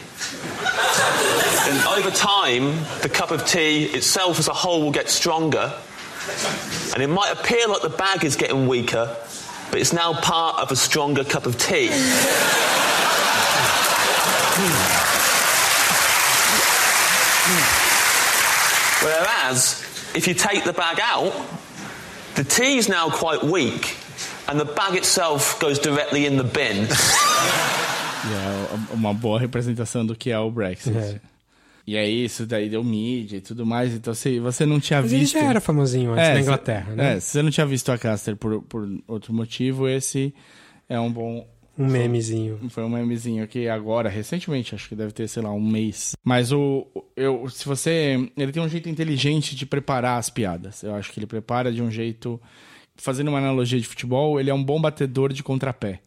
then 1.66 1.86
over 1.96 2.10
time, 2.10 2.74
the 3.02 3.08
cup 3.08 3.30
of 3.30 3.44
tea 3.46 3.84
itself 3.94 4.38
as 4.38 4.48
a 4.48 4.52
whole 4.52 4.82
will 4.82 4.90
get 4.92 5.08
stronger, 5.08 5.72
and 6.94 7.02
it 7.02 7.08
might 7.08 7.30
appear 7.32 7.66
like 7.68 7.82
the 7.82 7.88
bag 7.96 8.24
is 8.24 8.36
getting 8.36 8.66
weaker, 8.68 9.16
but 9.70 9.80
it's 9.80 9.92
now 9.92 10.12
part 10.12 10.60
of 10.60 10.70
a 10.70 10.76
stronger 10.76 11.24
cup 11.24 11.46
of 11.46 11.58
tea. 11.58 11.90
Whereas, 19.02 19.82
if 20.14 20.26
you 20.26 20.34
take 20.34 20.64
the 20.64 20.72
bag 20.72 20.98
out, 21.00 21.32
the 22.34 22.44
tea 22.44 22.78
is 22.78 22.88
now 22.88 23.08
quite 23.10 23.42
weak, 23.44 23.96
and 24.48 24.58
the 24.58 24.64
bag 24.64 24.96
itself 24.96 25.58
goes 25.60 25.78
directly 25.78 26.26
in 26.26 26.36
the 26.36 26.44
bin. 26.44 26.86
yeah, 28.28 28.66
é 28.72 28.94
uma 28.94 29.14
boa 29.14 29.38
representação 29.38 30.04
do 30.04 30.14
que 30.14 30.30
é 30.30 30.38
o 30.38 30.50
Brexit. 30.50 30.96
É. 30.96 31.20
E 31.86 31.96
é 31.96 32.08
isso, 32.08 32.44
daí 32.46 32.68
deu 32.68 32.82
mídia 32.82 33.36
e 33.36 33.40
tudo 33.40 33.64
mais. 33.64 33.94
Então, 33.94 34.12
se 34.12 34.40
você 34.40 34.66
não 34.66 34.80
tinha 34.80 35.00
Mas 35.00 35.12
ele 35.12 35.20
visto. 35.20 35.34
já 35.34 35.44
era 35.44 35.60
famosinho 35.60 36.12
antes 36.12 36.24
É, 36.24 36.34
na 36.34 36.40
Inglaterra, 36.40 36.94
né? 36.94 37.14
É, 37.16 37.20
se 37.20 37.30
você 37.30 37.42
não 37.42 37.50
tinha 37.50 37.64
visto 37.66 37.92
a 37.92 37.96
Caster 37.98 38.34
por, 38.36 38.60
por 38.62 38.88
outro 39.06 39.32
motivo, 39.32 39.88
esse 39.88 40.34
é 40.88 40.98
um 40.98 41.10
bom. 41.12 41.46
Um 41.78 41.86
memezinho. 41.86 42.58
Foi 42.70 42.82
um 42.82 42.88
memezinho 42.88 43.44
aqui 43.44 43.68
agora, 43.68 44.08
recentemente, 44.08 44.74
acho 44.74 44.88
que 44.88 44.96
deve 44.96 45.12
ter, 45.12 45.28
sei 45.28 45.42
lá, 45.42 45.52
um 45.52 45.60
mês. 45.60 46.16
Mas 46.24 46.50
o. 46.50 46.86
Eu, 47.14 47.48
se 47.50 47.66
você. 47.66 48.30
Ele 48.36 48.50
tem 48.50 48.62
um 48.62 48.68
jeito 48.68 48.88
inteligente 48.88 49.54
de 49.54 49.64
preparar 49.66 50.18
as 50.18 50.28
piadas. 50.30 50.82
Eu 50.82 50.94
acho 50.94 51.12
que 51.12 51.18
ele 51.20 51.26
prepara 51.26 51.70
de 51.72 51.82
um 51.82 51.90
jeito. 51.90 52.40
Fazendo 52.96 53.28
uma 53.28 53.38
analogia 53.38 53.78
de 53.78 53.86
futebol, 53.86 54.40
ele 54.40 54.48
é 54.48 54.54
um 54.54 54.64
bom 54.64 54.80
batedor 54.80 55.32
de 55.34 55.42
contrapé. 55.42 56.00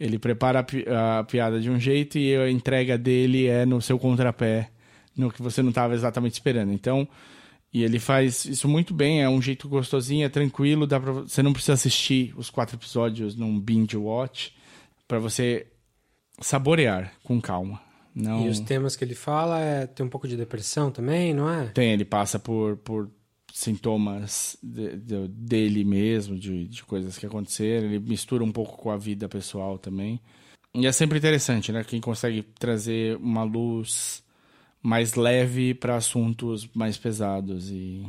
Ele 0.00 0.18
prepara 0.18 0.60
a, 0.60 0.62
pi- 0.62 0.86
a 0.88 1.22
piada 1.24 1.60
de 1.60 1.68
um 1.70 1.78
jeito 1.78 2.16
e 2.18 2.34
a 2.34 2.50
entrega 2.50 2.96
dele 2.96 3.46
é 3.46 3.66
no 3.66 3.82
seu 3.82 3.98
contrapé, 3.98 4.70
no 5.18 5.30
que 5.30 5.42
você 5.42 5.60
não 5.62 5.70
estava 5.70 5.94
exatamente 5.94 6.32
esperando. 6.34 6.72
Então, 6.72 7.06
e 7.74 7.82
ele 7.82 7.98
faz 7.98 8.44
isso 8.46 8.66
muito 8.68 8.94
bem, 8.94 9.22
é 9.22 9.28
um 9.28 9.42
jeito 9.42 9.68
gostosinho, 9.68 10.24
é 10.24 10.28
tranquilo, 10.28 10.86
dá 10.86 10.98
pra, 10.98 11.12
você 11.12 11.42
não 11.42 11.52
precisa 11.52 11.74
assistir 11.74 12.32
os 12.36 12.48
quatro 12.48 12.76
episódios 12.76 13.34
num 13.36 13.60
binge 13.60 13.96
watch 13.96 14.54
para 15.06 15.18
você 15.18 15.66
saborear 16.40 17.12
com 17.22 17.40
calma. 17.40 17.80
Não 18.14 18.46
E 18.46 18.48
os 18.48 18.58
temas 18.60 18.96
que 18.96 19.04
ele 19.04 19.14
fala 19.14 19.60
é 19.60 19.86
tem 19.86 20.04
um 20.04 20.08
pouco 20.08 20.26
de 20.26 20.36
depressão 20.36 20.90
também, 20.90 21.34
não 21.34 21.48
é? 21.48 21.66
tem, 21.66 21.92
ele 21.92 22.04
passa 22.04 22.38
por, 22.38 22.76
por 22.78 23.10
sintomas 23.52 24.56
de- 24.62 24.96
de- 24.96 25.28
dele 25.28 25.84
mesmo, 25.84 26.36
de, 26.38 26.66
de 26.66 26.82
coisas 26.84 27.18
que 27.18 27.26
aconteceram, 27.26 27.86
ele 27.86 27.98
mistura 27.98 28.42
um 28.42 28.50
pouco 28.52 28.76
com 28.76 28.90
a 28.90 28.96
vida 28.96 29.28
pessoal 29.28 29.78
também. 29.78 30.20
E 30.74 30.86
é 30.86 30.92
sempre 30.92 31.18
interessante, 31.18 31.72
né? 31.72 31.82
Quem 31.84 32.00
consegue 32.00 32.42
trazer 32.42 33.16
uma 33.16 33.42
luz 33.42 34.22
mais 34.82 35.14
leve 35.14 35.74
para 35.74 35.96
assuntos 35.96 36.68
mais 36.74 36.96
pesados 36.96 37.70
e 37.70 38.06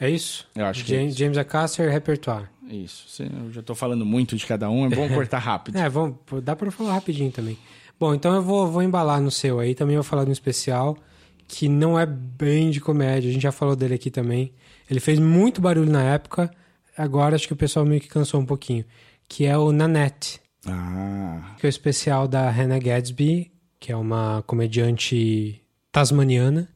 É 0.00 0.08
isso? 0.08 0.46
eu 0.54 0.64
acho 0.66 0.84
que 0.84 0.94
é 0.94 0.98
James, 1.00 1.16
James 1.16 1.38
Acaster, 1.38 1.90
repertoire. 1.90 2.46
isso. 2.70 3.22
Eu 3.22 3.52
já 3.52 3.62
tô 3.62 3.74
falando 3.74 4.04
muito 4.06 4.36
de 4.36 4.46
cada 4.46 4.70
um, 4.70 4.86
é 4.86 4.88
bom 4.94 5.08
cortar 5.12 5.38
rápido. 5.38 5.76
É, 5.76 5.88
vamos, 5.88 6.16
dá 6.42 6.54
pra 6.54 6.70
falar 6.70 6.94
rapidinho 6.94 7.32
também. 7.32 7.58
Bom, 7.98 8.14
então 8.14 8.32
eu 8.34 8.42
vou, 8.42 8.66
vou 8.70 8.82
embalar 8.82 9.20
no 9.20 9.30
seu 9.30 9.58
aí, 9.58 9.74
também 9.74 9.96
vou 9.96 10.04
falar 10.04 10.22
de 10.24 10.30
um 10.30 10.32
especial 10.32 10.96
que 11.48 11.68
não 11.68 11.98
é 11.98 12.04
bem 12.06 12.70
de 12.70 12.78
comédia, 12.80 13.28
a 13.30 13.32
gente 13.32 13.42
já 13.42 13.50
falou 13.50 13.74
dele 13.74 13.94
aqui 13.94 14.10
também. 14.10 14.52
Ele 14.88 15.00
fez 15.00 15.18
muito 15.18 15.60
barulho 15.60 15.90
na 15.90 16.02
época, 16.02 16.50
agora 16.96 17.34
acho 17.34 17.46
que 17.46 17.52
o 17.54 17.56
pessoal 17.56 17.84
meio 17.86 18.00
que 18.00 18.06
cansou 18.08 18.38
um 18.40 18.44
pouquinho, 18.46 18.84
que 19.26 19.46
é 19.46 19.56
o 19.58 19.72
Nanette, 19.72 20.40
Ah, 20.66 21.54
que 21.58 21.66
é 21.66 21.68
o 21.68 21.70
especial 21.70 22.28
da 22.28 22.48
Hannah 22.50 22.78
Gadsby, 22.78 23.50
que 23.80 23.90
é 23.90 23.96
uma 23.96 24.42
comediante 24.46 25.60
tasmaniana. 25.92 26.68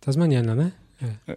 Tasmaniana, 0.00 0.54
né? 0.54 0.72
É, 1.26 1.32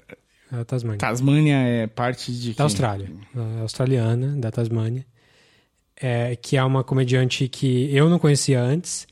é 0.51 0.59
a 0.59 0.65
Tasmania. 0.65 0.99
Tasmânia 0.99 1.55
é 1.57 1.87
parte 1.87 2.31
de 2.31 2.53
Da? 2.53 2.63
Austrália. 2.63 3.11
É 3.35 3.61
australiana, 3.61 4.35
da 4.39 4.51
Tasmânia. 4.51 5.05
é, 5.97 6.35
que 6.35 6.57
é 6.57 6.63
uma 6.63 6.83
comediante 6.83 7.47
que 7.47 7.95
eu 7.95 8.09
não 8.09 8.19
conhecia 8.19 8.61
antes. 8.61 9.07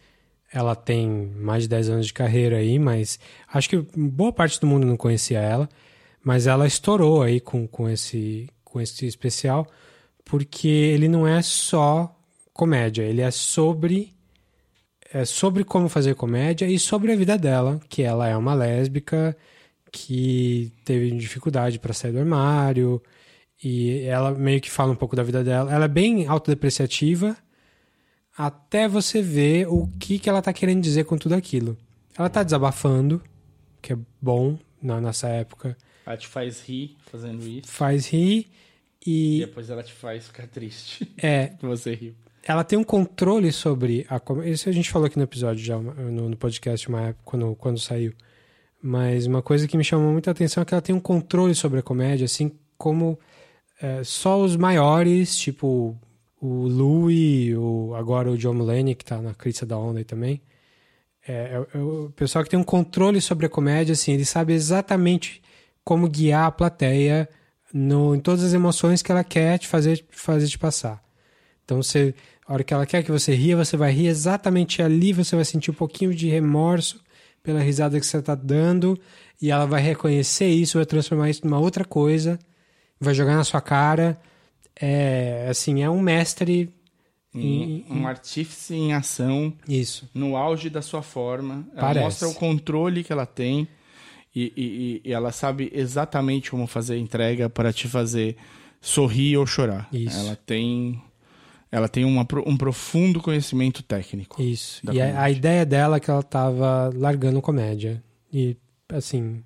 Ela 0.52 0.76
tem 0.76 1.08
mais 1.10 1.64
de 1.64 1.70
10 1.70 1.90
anos 1.90 2.06
de 2.08 2.14
carreira 2.14 2.58
aí, 2.58 2.78
mas 2.78 3.20
acho 3.52 3.70
que 3.70 3.78
boa 3.96 4.32
parte 4.32 4.60
do 4.60 4.68
mundo 4.68 4.86
não 4.86 4.98
conhecia 4.98 5.40
ela. 5.40 5.68
Mas 6.24 6.46
ela 6.48 6.68
estourou 6.68 7.22
aí 7.22 7.40
com, 7.40 7.68
com, 7.68 7.90
esse, 7.90 8.50
com 8.64 8.80
esse 8.80 9.06
especial, 9.06 9.68
porque 10.24 10.68
ele 10.68 11.08
não 11.08 11.28
é 11.28 11.42
só 11.42 12.16
comédia, 12.54 13.04
ele 13.04 13.22
é 13.22 13.32
sobre 13.32 14.14
é 15.14 15.26
sobre 15.26 15.64
como 15.64 15.88
fazer 15.88 16.16
comédia 16.16 16.66
e 16.66 16.80
sobre 16.80 17.12
a 17.12 17.16
vida 17.16 17.38
dela, 17.38 17.80
que 17.88 18.02
ela 18.02 18.28
é 18.28 18.36
uma 18.36 18.56
lésbica 18.56 19.38
que 19.92 20.72
teve 20.84 21.12
dificuldade 21.12 21.78
para 21.78 21.94
sair 21.94 22.12
do 22.12 22.20
armário 22.20 23.00
e 23.64 24.00
ela 24.02 24.32
meio 24.32 24.60
que 24.60 24.72
fala 24.72 24.92
um 24.92 24.96
pouco 24.96 25.16
da 25.16 25.22
vida 25.22 25.44
dela. 25.44 25.72
Ela 25.72 25.86
é 25.86 25.88
bem 25.88 26.26
autodepreciativa 26.26 27.38
até 28.36 28.88
você 28.88 29.22
ver 29.22 29.68
o 29.68 29.88
que, 30.00 30.18
que 30.18 30.28
ela 30.28 30.42
tá 30.42 30.52
querendo 30.52 30.82
dizer 30.82 31.04
com 31.04 31.16
tudo 31.16 31.36
aquilo. 31.36 31.78
Ela 32.18 32.30
tá 32.30 32.42
desabafando, 32.42 33.22
que 33.82 33.94
é 33.94 33.98
bom 34.20 34.58
na, 34.82 35.00
nessa 35.00 35.28
época. 35.28 35.78
Ela 36.08 36.18
te 36.18 36.28
faz 36.28 36.62
rir 36.62 36.98
fazendo 37.06 37.48
isso. 37.48 37.68
Faz 37.68 38.08
rir 38.08 38.48
e. 39.06 39.42
E 39.42 39.46
depois 39.46 39.70
ela 39.70 39.84
te 39.84 39.94
faz 39.94 40.26
ficar 40.26 40.48
triste. 40.48 41.08
É. 41.22 41.54
você 41.62 41.94
riu. 41.94 42.16
Ela 42.46 42.64
tem 42.64 42.78
um 42.78 42.84
controle 42.84 43.52
sobre 43.52 44.06
a. 44.10 44.22
Isso 44.46 44.68
a 44.68 44.72
gente 44.72 44.90
falou 44.90 45.08
aqui 45.08 45.18
no 45.18 45.24
episódio 45.24 45.64
já, 45.64 45.78
no, 45.78 46.30
no 46.30 46.38
podcast, 46.38 46.88
uma 46.90 47.02
época, 47.02 47.22
quando, 47.24 47.56
quando 47.56 47.80
saiu. 47.80 48.14
Mas 48.82 49.26
uma 49.26 49.42
coisa 49.42 49.68
que 49.68 49.78
me 49.78 49.84
chamou 49.84 50.12
muita 50.12 50.32
atenção 50.32 50.62
é 50.62 50.66
que 50.66 50.74
ela 50.74 50.82
tem 50.82 50.94
um 50.94 51.00
controle 51.00 51.56
sobre 51.56 51.80
a 51.80 51.84
comédia, 51.84 52.26
assim 52.26 52.52
como 52.78 53.18
é, 53.82 54.04
só 54.04 54.42
os 54.42 54.58
maiores, 54.58 55.38
tipo 55.38 55.98
o 56.42 56.68
Louis, 56.68 57.56
o, 57.56 57.94
agora 57.96 58.30
o 58.30 58.38
John 58.38 58.54
Mulaney, 58.54 58.96
que 58.96 59.06
tá 59.06 59.22
na 59.22 59.34
crista 59.34 59.66
da 59.66 59.78
onda 59.78 60.00
aí 60.00 60.04
também. 60.04 60.42
É, 61.26 61.34
é, 61.34 61.78
é, 61.78 61.82
o 61.82 62.12
pessoal 62.14 62.44
que 62.44 62.50
tem 62.50 62.60
um 62.60 62.64
controle 62.64 63.22
sobre 63.22 63.46
a 63.46 63.50
comédia, 63.50 63.94
assim, 63.94 64.12
ele 64.12 64.26
sabe 64.26 64.52
exatamente 64.52 65.42
como 65.86 66.10
guiar 66.10 66.48
a 66.48 66.52
plateia 66.52 67.30
no, 67.74 68.14
em 68.14 68.20
todas 68.20 68.44
as 68.44 68.54
emoções 68.54 69.02
que 69.02 69.12
ela 69.12 69.24
quer 69.24 69.58
te 69.58 69.68
fazer, 69.68 70.06
fazer 70.12 70.48
te 70.48 70.60
passar. 70.60 71.02
Então, 71.64 71.82
você, 71.82 72.14
a 72.46 72.54
hora 72.54 72.64
que 72.64 72.74
ela 72.74 72.86
quer 72.86 73.04
que 73.04 73.12
você 73.12 73.34
ria, 73.34 73.56
você 73.56 73.78
vai 73.78 73.92
rir 73.92 74.08
exatamente 74.08 74.82
ali, 74.82 75.14
você 75.14 75.36
vai 75.36 75.46
sentir 75.46 75.72
um 75.72 75.76
pouquinho 75.76 76.14
de 76.14 76.28
remorso 76.28 77.02
pela 77.42 77.60
risada 77.60 78.00
que 78.00 78.06
você 78.06 78.18
está 78.18 78.36
dando, 78.36 79.00
e 79.42 79.52
ela 79.52 79.66
vai 79.66 79.82
reconhecer 79.82 80.48
isso, 80.48 80.78
vai 80.78 80.86
transformar 80.86 81.30
isso 81.30 81.46
numa 81.46 81.60
outra 81.60 81.84
coisa, 81.84 82.40
vai 83.00 83.14
jogar 83.14 83.36
na 83.36 83.44
sua 83.44 83.62
cara. 83.62 84.20
É 84.80 85.48
assim, 85.50 85.84
é 85.84 85.90
um 85.90 86.02
mestre. 86.02 86.74
Um, 87.36 87.84
um 87.90 88.08
artífice 88.08 88.76
em 88.76 88.94
ação. 88.94 89.54
Isso. 89.68 90.10
No 90.14 90.38
auge 90.38 90.70
da 90.70 90.82
sua 90.82 91.02
forma. 91.02 91.68
Ela 91.72 91.82
Parece. 91.82 92.06
mostra 92.06 92.28
o 92.28 92.34
controle 92.36 93.04
que 93.04 93.12
ela 93.12 93.26
tem. 93.26 93.68
E, 94.36 94.54
e, 94.56 95.10
e, 95.10 95.14
ela 95.14 95.32
sabe 95.32 95.72
exatamente 95.74 96.50
como 96.50 96.66
fazer 96.66 96.96
a 96.96 96.98
entrega 96.98 97.50
para 97.50 97.72
te 97.72 97.88
fazer 97.88 98.36
sorrir 98.82 99.38
ou 99.38 99.46
chorar. 99.46 99.88
Isso. 99.92 100.18
Ela 100.18 100.36
tem 100.36 101.02
ela 101.74 101.90
tem 101.90 102.06
uma, 102.06 102.22
um 102.46 102.56
profundo 102.56 103.20
conhecimento 103.20 103.82
técnico. 103.82 104.40
Isso. 104.40 104.80
E 104.92 105.02
a, 105.02 105.24
a, 105.24 105.32
ideia 105.32 105.66
dela 105.66 105.98
é 105.98 106.00
que 106.00 106.12
ela 106.12 106.20
estava 106.20 106.94
largando 106.96 107.42
comédia. 107.42 108.02
E, 108.32 108.56
assim, 108.90 109.44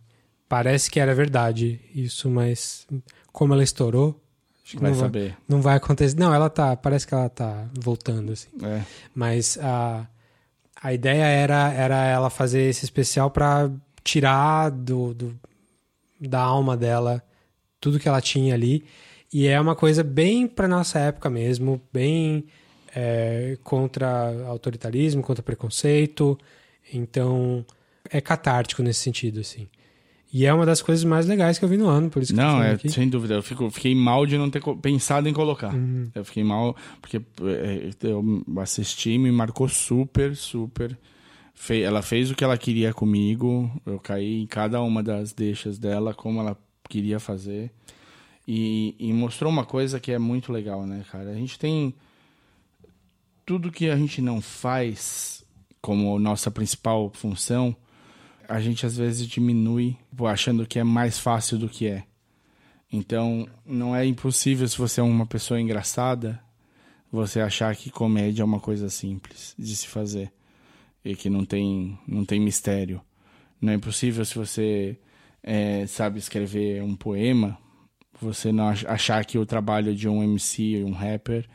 parece 0.49 0.91
que 0.91 0.99
era 0.99 1.15
verdade 1.15 1.79
isso, 1.95 2.29
mas 2.29 2.85
como 3.31 3.53
ela 3.53 3.63
estourou. 3.63 4.21
Acho 4.61 4.75
que 4.75 4.81
vai 4.81 4.91
não 4.91 4.99
saber. 4.99 5.29
Vai, 5.29 5.37
não 5.47 5.61
vai 5.61 5.77
acontecer. 5.77 6.19
Não, 6.19 6.33
ela 6.33 6.49
tá. 6.49 6.75
Parece 6.75 7.07
que 7.07 7.13
ela 7.13 7.29
tá 7.29 7.65
voltando, 7.79 8.33
assim. 8.33 8.49
É. 8.61 8.81
Mas 9.15 9.57
a, 9.61 10.05
a 10.83 10.93
ideia 10.93 11.23
era, 11.23 11.71
era 11.71 12.05
ela 12.07 12.29
fazer 12.29 12.63
esse 12.63 12.83
especial 12.83 13.31
para 13.31 13.71
tirar 14.03 14.69
do, 14.69 15.13
do, 15.13 15.39
da 16.19 16.41
alma 16.41 16.75
dela 16.75 17.23
tudo 17.79 17.99
que 17.99 18.09
ela 18.09 18.19
tinha 18.19 18.53
ali 18.53 18.83
e 19.37 19.45
é 19.45 19.61
uma 19.61 19.75
coisa 19.75 20.03
bem 20.03 20.47
para 20.47 20.67
nossa 20.67 20.97
época 20.97 21.29
mesmo, 21.29 21.79
bem 21.93 22.45
é, 22.95 23.55
contra 23.63 24.47
autoritarismo, 24.47 25.21
contra 25.21 25.43
preconceito. 25.43 26.35
Então, 26.91 27.63
é 28.09 28.19
catártico 28.19 28.81
nesse 28.81 29.01
sentido, 29.01 29.39
assim. 29.41 29.67
E 30.33 30.47
é 30.47 30.51
uma 30.51 30.65
das 30.65 30.81
coisas 30.81 31.05
mais 31.05 31.27
legais 31.27 31.59
que 31.59 31.63
eu 31.63 31.69
vi 31.69 31.77
no 31.77 31.87
ano, 31.87 32.09
por 32.09 32.23
isso 32.23 32.33
que 32.33 32.39
Não, 32.39 32.57
eu 32.57 32.63
é, 32.63 32.71
aqui. 32.71 32.89
sem 32.89 33.07
dúvida. 33.07 33.35
Eu 33.35 33.43
fico, 33.43 33.69
fiquei 33.69 33.93
mal 33.93 34.25
de 34.25 34.39
não 34.39 34.49
ter 34.49 34.59
pensado 34.81 35.29
em 35.29 35.33
colocar. 35.33 35.71
Uhum. 35.71 36.09
Eu 36.15 36.25
fiquei 36.25 36.43
mal 36.43 36.75
porque 36.99 37.17
é, 37.17 37.91
eu 38.01 38.43
assisti, 38.57 39.19
me 39.19 39.31
marcou 39.31 39.69
super, 39.69 40.35
super. 40.35 40.97
Fe 41.53 41.83
ela 41.83 42.01
fez 42.01 42.31
o 42.31 42.35
que 42.35 42.43
ela 42.43 42.57
queria 42.57 42.91
comigo. 42.91 43.71
Eu 43.85 43.99
caí 43.99 44.41
em 44.41 44.47
cada 44.47 44.81
uma 44.81 45.03
das 45.03 45.31
deixas 45.31 45.77
dela, 45.77 46.11
como 46.11 46.39
ela 46.39 46.57
queria 46.89 47.19
fazer. 47.19 47.71
E, 48.47 48.95
e, 48.97 49.11
mostrou 49.11 49.51
uma 49.51 49.65
coisa 49.65 49.99
que 49.99 50.11
é 50.11 50.17
muito 50.17 50.53
legal, 50.53 50.85
né, 50.85 51.03
cara? 51.11 51.31
A 51.31 51.33
gente 51.33 51.59
tem 51.59 51.93
tudo 53.45 53.71
que 53.71 53.89
a 53.89 53.97
gente 53.97 54.21
não 54.21 54.41
faz 54.41 55.43
como 55.81 56.17
nossa 56.17 56.49
principal 56.49 57.11
função, 57.13 57.75
a 58.47 58.61
gente 58.61 58.85
às 58.85 58.95
vezes 58.95 59.27
diminui 59.27 59.97
achando 60.25 60.65
que 60.65 60.79
é 60.79 60.83
mais 60.83 61.19
fácil 61.19 61.57
do 61.57 61.67
que 61.67 61.87
é. 61.87 62.03
Então, 62.91 63.47
não 63.65 63.93
é 63.93 64.05
impossível 64.05 64.65
se 64.67 64.77
você 64.77 65.01
é 65.01 65.03
uma 65.03 65.25
pessoa 65.25 65.59
engraçada, 65.59 66.41
você 67.11 67.41
achar 67.41 67.75
que 67.75 67.89
comédia 67.89 68.41
é 68.43 68.45
uma 68.45 68.61
coisa 68.61 68.89
simples 68.89 69.53
de 69.59 69.75
se 69.75 69.87
fazer 69.87 70.31
e 71.03 71.15
que 71.15 71.29
não 71.29 71.45
tem 71.45 71.97
não 72.07 72.23
tem 72.23 72.39
mistério. 72.39 73.01
Não 73.61 73.73
é 73.73 73.75
impossível 73.75 74.23
se 74.23 74.35
você 74.35 74.97
é, 75.43 75.85
sabe 75.87 76.19
escrever 76.19 76.81
um 76.81 76.95
poema 76.95 77.57
você 78.21 78.51
não 78.51 78.67
achar 78.67 79.23
que 79.25 79.37
o 79.37 79.45
trabalho 79.45 79.95
de 79.95 80.07
um 80.07 80.23
MC 80.23 80.81
ou 80.83 80.89
um 80.89 80.93
rapper 80.93 81.47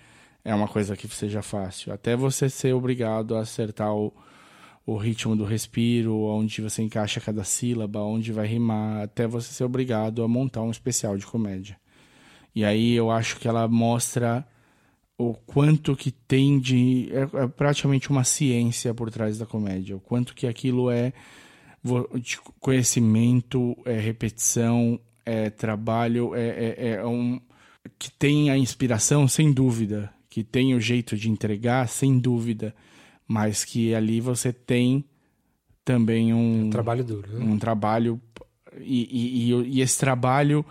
é 0.45 0.55
uma 0.55 0.69
coisa 0.69 0.97
que 0.97 1.09
seja 1.09 1.43
fácil. 1.43 1.93
Até 1.93 2.17
você 2.17 2.49
ser 2.49 2.75
obrigado 2.75 3.37
a 3.37 3.41
acertar 3.41 3.95
o, 3.95 4.13
o 4.85 4.97
ritmo 4.97 5.37
do 5.37 5.45
respiro, 5.45 6.15
onde 6.23 6.61
você 6.61 6.83
encaixa 6.83 7.21
cada 7.21 7.45
sílaba, 7.45 8.01
onde 8.01 8.33
vai 8.33 8.47
rimar, 8.47 9.03
até 9.03 9.27
você 9.27 9.53
ser 9.53 9.65
obrigado 9.65 10.23
a 10.23 10.29
montar 10.29 10.63
um 10.63 10.71
especial 10.71 11.17
de 11.17 11.27
comédia. 11.27 11.77
E 12.55 12.65
aí 12.65 12.93
eu 12.93 13.11
acho 13.11 13.39
que 13.39 13.49
ela 13.49 13.67
mostra 13.69 14.47
o 15.17 15.35
quanto 15.35 15.97
que 15.97 16.11
tem 16.11 16.59
de. 16.59 17.09
É, 17.13 17.45
é 17.45 17.49
praticamente 17.49 18.11
uma 18.11 18.25
ciência 18.25 18.93
por 18.93 19.11
trás 19.11 19.39
da 19.39 19.47
comédia. 19.47 19.97
O 19.97 20.01
quanto 20.01 20.35
que 20.35 20.47
aquilo 20.47 20.91
é 20.91 21.13
de 22.21 22.39
conhecimento, 22.61 23.77
é 23.85 23.99
repetição, 23.99 25.01
é 25.25 25.51
trabalho, 25.51 26.35
é, 26.35 26.49
é, 26.49 26.89
é, 26.95 27.07
um 27.07 27.41
que 27.99 28.11
tem 28.11 28.51
a 28.51 28.57
inspiração, 28.57 29.27
sem 29.27 29.53
dúvida, 29.53 30.13
que 30.29 30.45
tem 30.45 30.75
o 30.75 30.81
jeito 30.81 31.17
de 31.17 31.29
entregar, 31.29 31.89
sem 31.89 32.19
dúvida, 32.19 32.75
mas 33.27 33.65
que 33.65 33.95
ali 33.95 34.21
você 34.21 34.53
tem 34.53 35.05
também 35.85 36.33
um, 36.33 36.67
um 36.67 36.71
trabalho 36.71 37.05
duro, 37.05 37.33
né? 37.33 37.45
um 37.45 37.59
trabalho 37.59 38.21
e, 38.79 39.51
e, 39.51 39.79
e, 39.79 39.81
esse 39.81 39.99
trabalho 39.99 40.65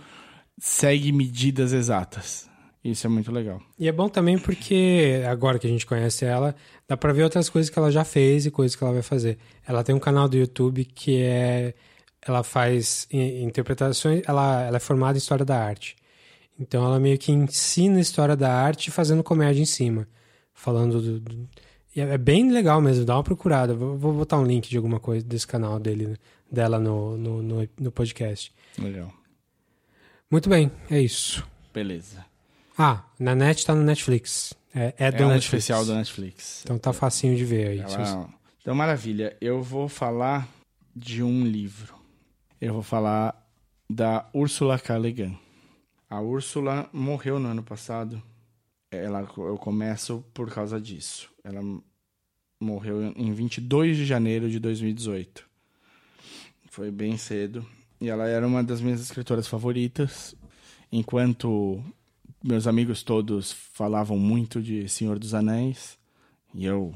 segue 0.57 1.11
medidas 1.11 1.73
exatas. 1.73 2.49
Isso 2.83 3.05
é 3.05 3.09
muito 3.09 3.31
legal. 3.31 3.61
E 3.77 3.87
é 3.87 3.91
bom 3.91 4.09
também 4.09 4.39
porque 4.39 5.21
agora 5.29 5.59
que 5.59 5.67
a 5.67 5.69
gente 5.69 5.85
conhece 5.85 6.25
ela, 6.25 6.55
dá 6.87 6.97
para 6.97 7.13
ver 7.13 7.23
outras 7.23 7.47
coisas 7.47 7.69
que 7.69 7.77
ela 7.77 7.91
já 7.91 8.03
fez 8.03 8.45
e 8.45 8.51
coisas 8.51 8.75
que 8.75 8.83
ela 8.83 8.93
vai 8.93 9.03
fazer. 9.03 9.37
Ela 9.67 9.83
tem 9.83 9.93
um 9.93 9.99
canal 9.99 10.27
do 10.27 10.35
YouTube 10.35 10.85
que 10.85 11.17
é 11.17 11.75
ela 12.26 12.43
faz 12.43 13.07
interpretações, 13.11 14.22
ela, 14.28 14.63
ela 14.63 14.78
é 14.78 14.80
formada 14.80 15.17
em 15.17 15.19
História 15.19 15.43
da 15.43 15.59
Arte. 15.59 15.95
Então 16.59 16.86
ela 16.86 16.99
meio 16.99 17.17
que 17.17 17.32
ensina 17.32 17.99
História 17.99 18.36
da 18.36 18.53
Arte 18.53 18.91
fazendo 18.91 19.24
comédia 19.24 19.61
em 19.61 19.65
cima. 19.65 20.07
Falando 20.53 21.01
do... 21.01 21.19
do 21.19 21.49
é 21.93 22.17
bem 22.17 22.49
legal 22.49 22.80
mesmo, 22.80 23.03
dá 23.03 23.17
uma 23.17 23.24
procurada. 23.24 23.74
Vou, 23.74 23.97
vou, 23.97 24.13
botar 24.13 24.38
um 24.38 24.45
link 24.45 24.69
de 24.69 24.78
alguma 24.78 24.97
coisa 24.97 25.26
desse 25.26 25.45
canal 25.45 25.78
dele, 25.78 26.17
dela 26.49 26.80
no, 26.80 27.17
no, 27.17 27.43
no, 27.43 27.69
no 27.78 27.91
podcast. 27.91 28.53
Legal. 28.80 29.11
Muito 30.30 30.47
bem, 30.47 30.72
é 30.89 31.01
isso. 31.01 31.45
Beleza. 31.74 32.26
Ah, 32.78 33.03
na 33.19 33.36
net 33.36 33.65
tá 33.65 33.76
no 33.76 33.84
Netflix. 33.84 34.53
É, 34.74 34.93
é 34.97 35.11
do 35.11 35.24
é 35.24 35.26
um 35.26 35.30
Netflix. 35.30 35.63
especial 35.63 35.84
do 35.84 35.93
Netflix. 35.93 36.61
Então 36.63 36.78
tá 36.78 36.93
facinho 36.93 37.36
de 37.36 37.43
ver 37.43 37.67
aí. 37.67 37.80
Ela... 37.80 38.30
Então, 38.61 38.74
maravilha. 38.74 39.36
Eu 39.41 39.61
vou 39.61 39.89
falar 39.89 40.47
de 40.95 41.22
um 41.22 41.43
livro 41.43 42.00
eu 42.62 42.74
vou 42.76 42.84
falar 42.84 43.36
da 43.89 44.30
Ursula 44.34 44.78
K. 44.78 44.95
Le 44.99 45.12
Guin. 45.12 45.38
A 46.07 46.22
Úrsula 46.22 46.88
morreu 46.93 47.39
no 47.39 47.47
ano 47.49 47.64
passado. 47.64 48.22
Ela, 48.91 49.28
eu 49.38 49.57
começo 49.57 50.24
por 50.32 50.53
causa 50.53 50.80
disso. 50.80 51.32
Ela 51.43 51.62
morreu 52.59 53.12
em 53.16 53.34
22 53.34 53.97
de 53.97 54.05
janeiro 54.05 54.47
de 54.47 54.59
2018. 54.59 55.43
Foi 56.70 56.91
bem 56.91 57.18
cedo. 57.18 57.66
E 57.99 58.09
ela 58.09 58.28
era 58.28 58.45
uma 58.45 58.64
das 58.64 58.80
minhas 58.80 59.01
escritoras 59.01 59.47
favoritas. 59.47 60.36
Enquanto 60.91 61.84
meus 62.43 62.68
amigos 62.68 63.01
todos 63.01 63.51
falavam 63.51 64.20
muito 64.20 64.62
de 64.62 64.88
Senhor 64.88 65.18
dos 65.18 65.34
Anéis. 65.34 65.97
E 66.53 66.66
eu 66.66 66.95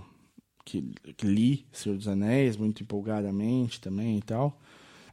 que, 0.64 0.84
que 1.18 1.26
li 1.26 1.66
Senhor 1.72 1.98
dos 1.98 2.08
Anéis 2.08 2.56
muito 2.56 2.84
empolgadamente 2.84 3.82
também 3.82 4.20
e 4.20 4.22
tal. 4.22 4.60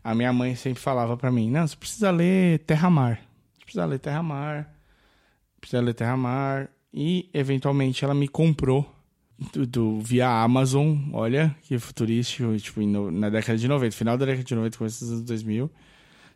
A 0.03 0.15
minha 0.15 0.33
mãe 0.33 0.55
sempre 0.57 0.81
falava 0.81 1.17
para 1.17 1.31
mim: 1.31 1.51
"Não, 1.51 1.67
você 1.67 1.77
precisa 1.77 2.11
ler 2.11 2.61
Terra-Mar. 2.61 3.21
Você 3.55 3.65
precisa 3.65 3.85
ler 3.85 3.99
Terra-Mar. 3.99 4.69
Precisa 5.61 5.83
ler 5.83 5.95
Terra-Mar". 5.95 6.69
E 6.93 7.31
eventualmente 7.33 8.05
ela 8.05 8.15
me 8.15 8.29
comprou 8.29 8.87
do, 9.53 9.67
do, 9.67 10.01
via 10.01 10.29
Amazon, 10.29 10.97
olha 11.13 11.55
que 11.63 11.79
futurístico, 11.79 12.57
tipo, 12.59 12.81
no, 12.83 13.11
na 13.11 13.29
década 13.31 13.59
de 13.59 13.67
90, 13.67 13.97
final 13.97 14.17
da 14.17 14.27
década 14.27 14.45
de 14.45 14.55
90, 14.55 14.79
começo 14.79 15.05
dos 15.05 15.13
anos 15.13 15.25
2000, 15.25 15.71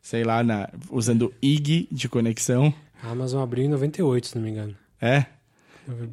sei 0.01 0.25
lá, 0.25 0.43
na, 0.43 0.69
usando 0.91 1.33
IG 1.43 1.89
de 1.93 2.09
conexão. 2.09 2.73
A 3.03 3.11
Amazon 3.11 3.43
abriu 3.43 3.64
em 3.64 3.69
98, 3.69 4.27
se 4.27 4.37
não 4.37 4.43
me 4.43 4.51
engano. 4.51 4.75
É? 5.01 5.27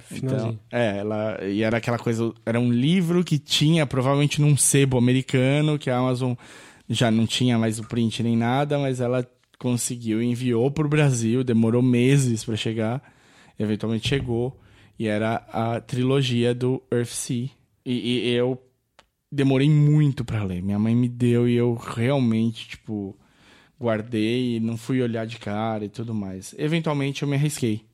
Finalzinho. 0.02 0.52
Então, 0.52 0.60
é, 0.72 0.98
ela, 0.98 1.44
e 1.44 1.64
era 1.64 1.78
aquela 1.78 1.98
coisa, 1.98 2.32
era 2.46 2.60
um 2.60 2.72
livro 2.72 3.24
que 3.24 3.40
tinha 3.40 3.88
provavelmente 3.88 4.40
num 4.40 4.56
sebo 4.56 4.98
americano, 4.98 5.80
que 5.80 5.90
a 5.90 5.98
Amazon 5.98 6.34
já 6.90 7.10
não 7.10 7.26
tinha 7.26 7.58
mais 7.58 7.80
o 7.80 7.84
print 7.84 8.24
nem 8.24 8.36
nada, 8.36 8.78
mas 8.78 9.00
ela 9.00 9.28
conseguiu, 9.58 10.22
enviou 10.22 10.70
para 10.70 10.86
o 10.86 10.90
Brasil, 10.90 11.44
demorou 11.44 11.82
meses 11.82 12.44
para 12.44 12.56
chegar, 12.56 13.02
eventualmente 13.58 14.08
chegou 14.08 14.60
e 14.98 15.08
era 15.08 15.36
a 15.52 15.80
trilogia 15.80 16.54
do 16.54 16.82
Earthsea. 16.92 17.50
E, 17.86 18.28
e 18.28 18.30
eu 18.30 18.62
demorei 19.32 19.70
muito 19.70 20.24
para 20.24 20.44
ler. 20.44 20.62
Minha 20.62 20.80
mãe 20.80 20.96
me 20.96 21.10
deu 21.10 21.48
e 21.48 21.56
eu 21.56 21.74
realmente, 21.76 22.70
tipo, 22.70 23.18
guardei 23.80 24.56
e 24.56 24.60
não 24.60 24.78
fui 24.78 25.02
olhar 25.02 25.26
de 25.26 25.38
cara 25.38 25.86
e 25.86 25.90
tudo 25.90 26.14
mais. 26.14 26.54
Eventualmente 26.58 27.24
eu 27.24 27.28
me 27.28 27.36
arrisquei. 27.36 27.86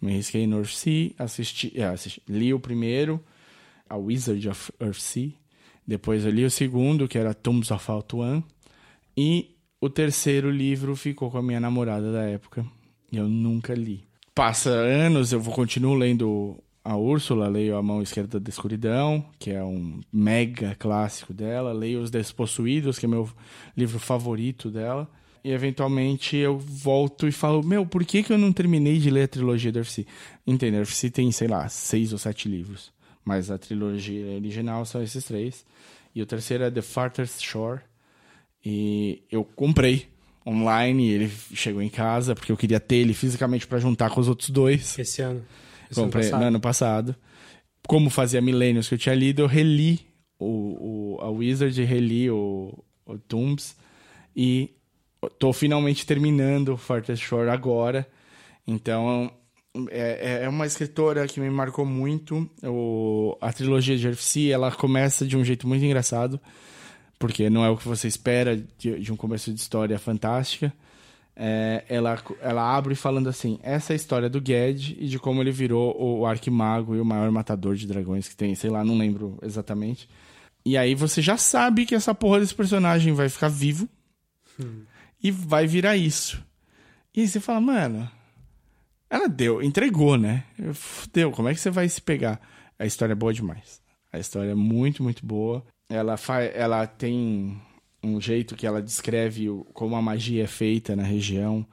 Me 0.00 0.12
arrisquei 0.12 0.46
no 0.46 0.58
Earthsea, 0.58 1.12
assisti, 1.18 1.72
é, 1.76 1.84
assisti, 1.84 2.22
li 2.26 2.54
o 2.54 2.58
primeiro, 2.58 3.22
A 3.88 3.96
Wizard 3.96 4.48
of 4.48 4.72
Earthsea. 4.80 5.32
Depois 5.90 6.24
eu 6.24 6.30
li 6.30 6.44
o 6.44 6.50
segundo, 6.50 7.08
que 7.08 7.18
era 7.18 7.34
Tombs 7.34 7.70
of 7.70 7.90
Altuan. 7.90 8.42
E 9.16 9.56
o 9.80 9.90
terceiro 9.90 10.50
livro 10.50 10.94
ficou 10.94 11.30
com 11.30 11.38
a 11.38 11.42
minha 11.42 11.58
namorada 11.58 12.12
da 12.12 12.22
época. 12.22 12.64
E 13.10 13.16
eu 13.16 13.28
nunca 13.28 13.74
li 13.74 14.08
passa 14.40 14.70
anos, 14.70 15.32
eu 15.32 15.40
vou 15.40 15.52
continuo 15.52 15.94
lendo 15.94 16.56
a 16.82 16.96
Úrsula, 16.96 17.46
leio 17.46 17.76
A 17.76 17.82
Mão 17.82 18.00
Esquerda 18.00 18.40
da 18.40 18.48
Escuridão, 18.48 19.22
que 19.38 19.50
é 19.50 19.62
um 19.62 20.00
mega 20.10 20.74
clássico 20.78 21.34
dela, 21.34 21.74
leio 21.74 22.00
Os 22.00 22.10
Despossuídos, 22.10 22.98
que 22.98 23.04
é 23.04 23.08
meu 23.08 23.28
livro 23.76 23.98
favorito 23.98 24.70
dela, 24.70 25.06
e 25.44 25.50
eventualmente 25.50 26.36
eu 26.36 26.58
volto 26.58 27.28
e 27.28 27.32
falo, 27.32 27.62
meu, 27.62 27.84
por 27.84 28.02
que, 28.02 28.22
que 28.22 28.32
eu 28.32 28.38
não 28.38 28.50
terminei 28.50 28.98
de 28.98 29.10
ler 29.10 29.24
a 29.24 29.28
trilogia 29.28 29.70
da 29.70 29.80
UFC? 29.80 30.06
Entende, 30.46 30.78
a 30.78 31.10
tem, 31.10 31.30
sei 31.32 31.48
lá, 31.48 31.68
seis 31.68 32.12
ou 32.12 32.18
sete 32.18 32.48
livros, 32.48 32.90
mas 33.30 33.48
a 33.48 33.56
trilogia 33.56 34.26
original 34.34 34.84
são 34.84 35.00
esses 35.00 35.24
três, 35.24 35.64
e 36.12 36.20
o 36.20 36.26
terceiro 36.26 36.64
é 36.64 36.70
The 36.70 36.82
Farthest 36.82 37.40
Shore, 37.40 37.80
e 38.64 39.22
eu 39.30 39.44
comprei 39.44 40.08
online, 40.44 41.08
ele 41.08 41.32
chegou 41.54 41.80
em 41.80 41.88
casa, 41.88 42.34
porque 42.34 42.50
eu 42.50 42.56
queria 42.56 42.80
ter 42.80 42.96
ele 42.96 43.14
fisicamente 43.14 43.68
para 43.68 43.78
juntar 43.78 44.10
com 44.10 44.20
os 44.20 44.26
outros 44.26 44.50
dois. 44.50 44.98
Esse 44.98 45.22
ano? 45.22 45.44
Esse 45.88 46.00
Comprei 46.00 46.26
ano 46.26 46.38
no 46.38 46.44
ano 46.44 46.60
passado. 46.60 47.14
Como 47.86 48.10
fazia 48.10 48.40
milênios 48.40 48.88
que 48.88 48.94
eu 48.94 48.98
tinha 48.98 49.14
lido, 49.14 49.42
eu 49.42 49.46
reli 49.46 50.00
o, 50.36 51.16
o, 51.16 51.20
a 51.20 51.30
Wizard, 51.30 51.80
reli 51.84 52.28
o, 52.28 52.76
o 53.06 53.16
Tombs 53.16 53.76
e 54.34 54.70
tô 55.38 55.52
finalmente 55.52 56.04
terminando 56.04 56.70
o 56.70 56.76
Farthest 56.76 57.24
Shore 57.24 57.48
agora. 57.48 58.04
Então, 58.66 59.32
é, 59.90 60.40
é, 60.40 60.44
é 60.44 60.48
uma 60.48 60.66
escritora 60.66 61.26
que 61.26 61.40
me 61.40 61.50
marcou 61.50 61.84
muito. 61.84 62.48
O, 62.62 63.36
a 63.40 63.52
trilogia 63.52 63.96
de 63.96 64.06
Earthsea, 64.06 64.54
ela 64.54 64.72
começa 64.72 65.26
de 65.26 65.36
um 65.36 65.44
jeito 65.44 65.66
muito 65.68 65.84
engraçado 65.84 66.40
porque 67.20 67.50
não 67.50 67.62
é 67.62 67.68
o 67.68 67.76
que 67.76 67.86
você 67.86 68.08
espera 68.08 68.56
de, 68.56 68.98
de 68.98 69.12
um 69.12 69.16
começo 69.16 69.52
de 69.52 69.60
história 69.60 69.98
fantástica. 69.98 70.72
É, 71.36 71.84
ela, 71.86 72.18
ela 72.40 72.74
abre 72.74 72.94
falando 72.94 73.28
assim: 73.28 73.60
essa 73.62 73.92
é 73.92 73.94
a 73.94 73.96
história 73.96 74.28
do 74.28 74.42
Ged 74.44 74.96
e 74.98 75.06
de 75.06 75.18
como 75.18 75.42
ele 75.42 75.52
virou 75.52 75.94
o 76.00 76.26
arquimago 76.26 76.96
e 76.96 77.00
o 77.00 77.04
maior 77.04 77.30
matador 77.30 77.76
de 77.76 77.86
dragões 77.86 78.26
que 78.26 78.34
tem, 78.34 78.54
sei 78.54 78.70
lá, 78.70 78.82
não 78.82 78.96
lembro 78.96 79.38
exatamente. 79.42 80.08
E 80.64 80.78
aí 80.78 80.94
você 80.94 81.20
já 81.20 81.36
sabe 81.36 81.84
que 81.84 81.94
essa 81.94 82.14
porra 82.14 82.40
desse 82.40 82.54
personagem 82.54 83.12
vai 83.12 83.28
ficar 83.28 83.48
vivo 83.48 83.86
hum. 84.58 84.82
e 85.22 85.30
vai 85.30 85.66
virar 85.66 85.96
isso. 85.96 86.42
E 87.14 87.20
aí 87.20 87.28
você 87.28 87.38
fala, 87.38 87.60
mano, 87.60 88.10
ela 89.10 89.28
deu, 89.28 89.60
entregou, 89.60 90.16
né? 90.16 90.44
Deu, 91.12 91.32
como 91.32 91.48
é 91.48 91.54
que 91.54 91.60
você 91.60 91.70
vai 91.70 91.88
se 91.88 92.00
pegar? 92.00 92.40
A 92.78 92.86
história 92.86 93.12
é 93.12 93.16
boa 93.16 93.34
demais. 93.34 93.82
A 94.12 94.18
história 94.18 94.52
é 94.52 94.54
muito, 94.54 95.02
muito 95.02 95.26
boa 95.26 95.64
ela, 95.90 96.14
ela 96.54 96.86
tem 96.86 97.60
um 98.02 98.20
jeito 98.20 98.54
que 98.54 98.66
ela 98.66 98.80
descreve 98.80 99.48
como 99.74 99.96
a 99.96 100.02
magia 100.02 100.44
é 100.44 100.46
feita 100.46 100.94
na 100.94 101.02
região. 101.02 101.66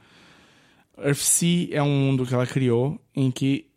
Earthsea 0.98 1.70
é 1.72 1.84
um 1.84 1.96
mundo 1.96 2.26
que 2.26 2.34
ela 2.34 2.48
criou 2.48 3.00
em 3.16 3.30
que 3.30 3.68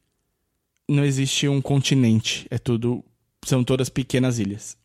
não 0.89 1.05
existe 1.05 1.47
um 1.47 1.61
continente, 1.61 2.47
é 2.51 2.59
tudo 2.59 3.05
são 3.45 3.63
todas 3.63 3.89
pequenas 3.89 4.39
ilhas. 4.39 4.77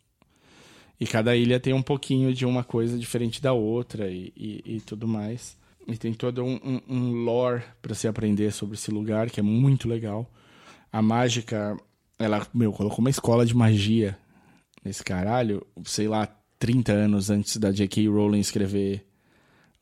E 0.99 1.07
cada 1.07 1.35
ilha 1.35 1.59
tem 1.59 1.73
um 1.73 1.81
pouquinho 1.81 2.33
de 2.33 2.45
uma 2.45 2.63
coisa 2.63 2.97
diferente 2.97 3.41
da 3.41 3.53
outra 3.53 4.09
e, 4.09 4.31
e, 4.35 4.75
e 4.75 4.81
tudo 4.81 5.07
mais. 5.07 5.57
E 5.87 5.97
tem 5.97 6.13
todo 6.13 6.43
um, 6.43 6.59
um, 6.63 6.81
um 6.87 7.11
lore 7.23 7.63
para 7.81 7.93
se 7.93 8.07
aprender 8.07 8.51
sobre 8.51 8.75
esse 8.75 8.89
lugar, 8.89 9.29
que 9.29 9.39
é 9.39 9.43
muito 9.43 9.87
legal. 9.87 10.29
A 10.91 11.01
mágica, 11.01 11.77
ela, 12.17 12.45
meu, 12.53 12.71
colocou 12.71 12.99
uma 12.99 13.09
escola 13.09 13.45
de 13.45 13.55
magia 13.55 14.17
nesse 14.83 15.03
caralho, 15.03 15.65
sei 15.83 16.07
lá, 16.07 16.27
30 16.57 16.91
anos 16.91 17.29
antes 17.29 17.57
da 17.57 17.71
J.K. 17.71 18.07
Rowling 18.07 18.39
escrever 18.39 19.05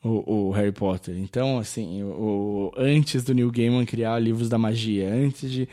o, 0.04 0.49
o, 0.49 0.51
Harry 0.51 0.72
Potter. 0.72 1.16
Então, 1.18 1.58
assim, 1.58 2.04
o, 2.04 2.08
o, 2.08 2.72
antes 2.76 3.24
do 3.24 3.34
Neil 3.34 3.51
Gaiman 3.51 3.86
criar 3.86 4.20
livros 4.20 4.49
da 4.49 4.58
magia, 4.58 5.10
antes 5.10 5.49
de. 5.49 5.70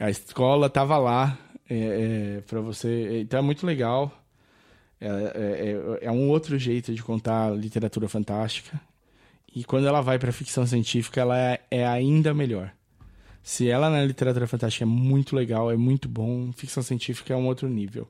A 0.00 0.10
escola 0.10 0.70
tava 0.70 0.96
lá 0.96 1.38
é, 1.68 2.38
é, 2.38 2.40
para 2.42 2.60
você. 2.60 3.20
Então 3.20 3.38
é 3.40 3.42
muito 3.42 3.66
legal. 3.66 4.12
É, 5.00 5.06
é, 5.06 6.00
é, 6.02 6.06
é, 6.06 6.10
um 6.10 6.28
outro 6.28 6.58
jeito 6.58 6.92
de 6.92 7.02
contar 7.02 7.50
literatura 7.50 8.08
fantástica. 8.08 8.80
E 9.58 9.64
quando 9.64 9.86
ela 9.86 10.00
vai 10.00 10.18
para 10.18 10.32
ficção 10.32 10.66
científica, 10.66 11.20
ela 11.20 11.38
é, 11.38 11.60
é 11.70 11.86
ainda 11.86 12.32
melhor. 12.32 12.72
Se 13.42 13.68
ela 13.68 13.88
na 13.88 14.04
literatura 14.04 14.46
fantástica 14.46 14.84
é 14.84 14.86
muito 14.86 15.34
legal, 15.34 15.70
é 15.70 15.76
muito 15.76 16.08
bom, 16.08 16.52
ficção 16.52 16.82
científica 16.82 17.32
é 17.32 17.36
um 17.36 17.46
outro 17.46 17.68
nível 17.68 18.08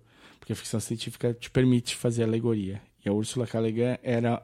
porque 0.49 0.55
a 0.55 0.57
ficção 0.57 0.81
científica 0.81 1.35
te 1.35 1.51
permite 1.51 1.95
fazer 1.95 2.23
alegoria. 2.23 2.81
E 3.05 3.09
a 3.09 3.13
Ursula 3.13 3.47
K. 3.47 3.61
Le 3.61 3.71
Guin 3.71 3.99
era 4.03 4.43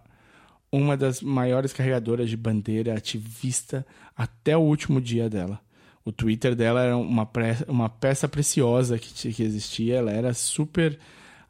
uma 0.70 0.98
das 0.98 1.22
maiores 1.22 1.72
carregadoras 1.72 2.28
de 2.28 2.36
bandeira 2.36 2.94
ativista 2.94 3.86
até 4.14 4.54
o 4.54 4.60
último 4.60 5.00
dia 5.00 5.30
dela. 5.30 5.58
O 6.04 6.12
Twitter 6.12 6.54
dela 6.54 6.82
era 6.82 6.94
uma, 6.94 7.26
uma 7.66 7.88
peça 7.88 8.28
preciosa 8.28 8.98
que, 8.98 9.32
que 9.32 9.42
existia, 9.42 9.94
ela 9.94 10.10
era 10.10 10.34
super 10.34 10.98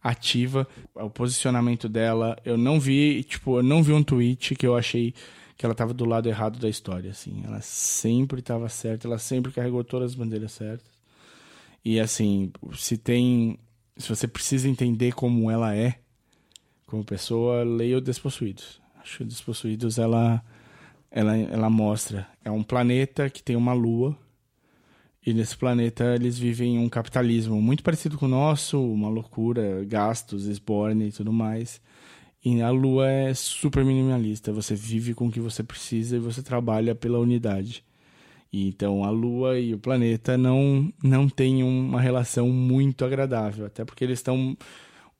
ativa. 0.00 0.68
O 0.94 1.10
posicionamento 1.10 1.88
dela, 1.88 2.38
eu 2.44 2.56
não 2.56 2.78
vi, 2.78 3.24
tipo, 3.24 3.58
eu 3.58 3.62
não 3.64 3.82
vi 3.82 3.92
um 3.92 4.04
tweet 4.04 4.54
que 4.54 4.66
eu 4.68 4.76
achei 4.76 5.12
que 5.56 5.64
ela 5.64 5.72
estava 5.72 5.94
do 5.94 6.04
lado 6.04 6.28
errado 6.28 6.58
da 6.58 6.68
história, 6.68 7.10
assim. 7.10 7.42
Ela 7.44 7.60
sempre 7.60 8.40
estava 8.40 8.68
certa, 8.68 9.06
ela 9.06 9.18
sempre 9.18 9.52
carregou 9.52 9.84
todas 9.84 10.12
as 10.12 10.16
bandeiras 10.16 10.52
certas. 10.52 10.86
E 11.84 12.00
assim, 12.00 12.52
se 12.74 12.96
tem 12.96 13.58
se 13.96 14.08
você 14.08 14.26
precisa 14.26 14.68
entender 14.68 15.12
como 15.12 15.50
ela 15.50 15.74
é 15.74 15.98
como 16.86 17.04
pessoa, 17.04 17.64
leia 17.64 17.98
o 17.98 18.00
Despossuídos. 18.00 18.80
Acho 19.00 19.18
que 19.18 19.22
o 19.22 19.26
Despossuídos 19.26 19.98
ela, 19.98 20.42
ela, 21.10 21.36
ela 21.36 21.70
mostra. 21.70 22.26
É 22.44 22.50
um 22.50 22.62
planeta 22.62 23.30
que 23.30 23.42
tem 23.42 23.56
uma 23.56 23.72
lua. 23.72 24.16
E 25.26 25.32
nesse 25.32 25.56
planeta 25.56 26.14
eles 26.14 26.38
vivem 26.38 26.78
um 26.78 26.88
capitalismo 26.88 27.60
muito 27.60 27.82
parecido 27.82 28.18
com 28.18 28.26
o 28.26 28.28
nosso, 28.28 28.78
uma 28.80 29.08
loucura, 29.08 29.82
gastos, 29.84 30.46
esborne 30.46 31.08
e 31.08 31.12
tudo 31.12 31.32
mais. 31.32 31.80
E 32.44 32.60
a 32.60 32.68
lua 32.68 33.08
é 33.08 33.32
super 33.32 33.82
minimalista. 33.84 34.52
Você 34.52 34.74
vive 34.74 35.14
com 35.14 35.28
o 35.28 35.32
que 35.32 35.40
você 35.40 35.62
precisa 35.62 36.16
e 36.16 36.20
você 36.20 36.42
trabalha 36.42 36.94
pela 36.94 37.18
unidade. 37.18 37.82
E 38.52 38.68
então 38.68 39.02
a 39.02 39.10
Lua 39.10 39.58
e 39.58 39.74
o 39.74 39.78
planeta 39.80 40.38
não, 40.38 40.92
não 41.02 41.28
têm 41.28 41.64
uma 41.64 42.00
relação 42.00 42.50
muito 42.50 43.04
agradável, 43.04 43.66
até 43.66 43.84
porque 43.84 44.04
eles 44.04 44.20
estão 44.20 44.56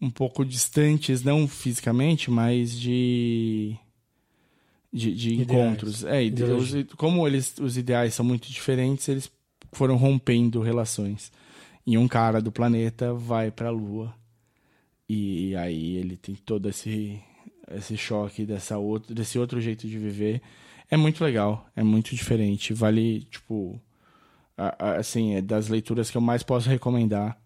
um 0.00 0.08
pouco 0.08 0.44
distantes, 0.44 1.24
não 1.24 1.48
fisicamente, 1.48 2.30
mas 2.30 2.78
de 2.78 3.76
de, 4.92 5.12
de 5.12 5.34
encontros. 5.34 6.04
É, 6.04 6.20
como 6.96 7.26
eles 7.26 7.56
os 7.58 7.76
ideais 7.76 8.14
são 8.14 8.24
muito 8.24 8.48
diferentes, 8.52 9.08
eles 9.08 9.28
foram 9.72 9.96
rompendo 9.96 10.60
relações. 10.60 11.32
E 11.84 11.98
um 11.98 12.06
cara 12.06 12.40
do 12.40 12.52
planeta 12.52 13.12
vai 13.12 13.50
para 13.50 13.66
a 13.66 13.72
Lua 13.72 14.14
e 15.08 15.54
aí 15.56 15.96
ele 15.96 16.16
tem 16.16 16.34
todo 16.34 16.68
esse 16.68 17.20
esse 17.70 17.96
choque 17.96 18.44
dessa 18.44 18.76
outro, 18.78 19.14
desse 19.14 19.38
outro 19.38 19.60
jeito 19.60 19.88
de 19.88 19.98
viver. 19.98 20.42
É 20.90 20.96
muito 20.96 21.24
legal, 21.24 21.66
é 21.74 21.82
muito 21.82 22.14
diferente. 22.14 22.74
Vale, 22.74 23.22
tipo, 23.24 23.80
a, 24.56 24.90
a, 24.90 24.96
assim, 24.96 25.34
é 25.34 25.42
das 25.42 25.68
leituras 25.68 26.10
que 26.10 26.16
eu 26.16 26.20
mais 26.20 26.42
posso 26.42 26.68
recomendar 26.68 27.38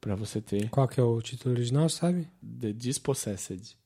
para 0.00 0.14
você 0.14 0.40
ter. 0.40 0.68
Qual 0.70 0.88
que 0.88 0.98
é 0.98 1.02
o 1.02 1.20
título 1.20 1.54
original, 1.54 1.88
sabe? 1.88 2.28
The 2.42 2.72
Dispossessed. 2.72 3.76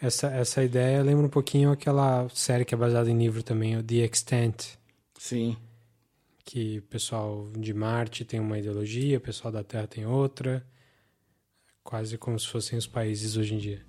Essa, 0.00 0.28
essa 0.28 0.62
ideia 0.62 1.02
lembra 1.02 1.26
um 1.26 1.30
pouquinho 1.30 1.72
aquela 1.72 2.28
série 2.30 2.64
que 2.64 2.74
é 2.74 2.78
baseada 2.78 3.10
em 3.10 3.18
livro 3.18 3.42
também, 3.42 3.76
o 3.76 3.82
The 3.82 3.96
Extent. 3.96 4.76
Sim. 5.18 5.56
Que 6.44 6.78
o 6.78 6.82
pessoal 6.82 7.50
de 7.56 7.74
Marte 7.74 8.24
tem 8.24 8.38
uma 8.40 8.58
ideologia, 8.58 9.18
o 9.18 9.20
pessoal 9.20 9.52
da 9.52 9.64
Terra 9.64 9.86
tem 9.86 10.06
outra. 10.06 10.64
Quase 11.88 12.18
como 12.18 12.38
se 12.38 12.46
fossem 12.46 12.78
os 12.78 12.86
países 12.86 13.34
hoje 13.38 13.54
em 13.54 13.56
dia. 13.56 13.80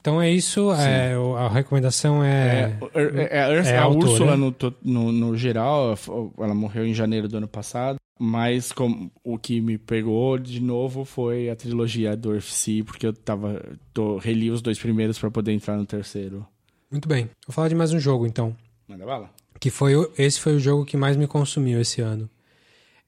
Então 0.00 0.18
é 0.18 0.30
isso, 0.30 0.72
é, 0.72 1.12
a 1.36 1.46
recomendação 1.46 2.24
é. 2.24 2.74
É, 2.94 3.02
é, 3.02 3.28
é 3.36 3.42
a, 3.42 3.48
é 3.50 3.76
a. 3.76 3.86
Úrsula, 3.86 4.34
no, 4.34 4.54
no, 4.82 5.12
no 5.12 5.36
geral, 5.36 5.94
ela 6.38 6.54
morreu 6.54 6.86
em 6.86 6.94
janeiro 6.94 7.28
do 7.28 7.36
ano 7.36 7.46
passado. 7.46 7.98
Mas 8.18 8.72
com, 8.72 9.10
o 9.22 9.36
que 9.36 9.60
me 9.60 9.76
pegou 9.76 10.38
de 10.38 10.58
novo 10.58 11.04
foi 11.04 11.50
a 11.50 11.54
trilogia 11.54 12.16
do 12.16 12.30
UFC, 12.30 12.82
porque 12.82 13.06
eu 13.06 13.12
tava. 13.12 13.62
Tô, 13.92 14.16
reli 14.16 14.50
os 14.50 14.62
dois 14.62 14.78
primeiros 14.78 15.18
para 15.18 15.30
poder 15.30 15.52
entrar 15.52 15.76
no 15.76 15.84
terceiro. 15.84 16.46
Muito 16.90 17.06
bem. 17.06 17.28
Vou 17.46 17.52
falar 17.52 17.68
de 17.68 17.74
mais 17.74 17.92
um 17.92 18.00
jogo 18.00 18.26
então. 18.26 18.56
Manda 18.88 19.04
bala. 19.04 19.30
Que 19.60 19.68
foi 19.68 19.92
esse 20.16 20.40
foi 20.40 20.56
o 20.56 20.58
jogo 20.58 20.86
que 20.86 20.96
mais 20.96 21.14
me 21.18 21.26
consumiu 21.26 21.78
esse 21.78 22.00
ano. 22.00 22.26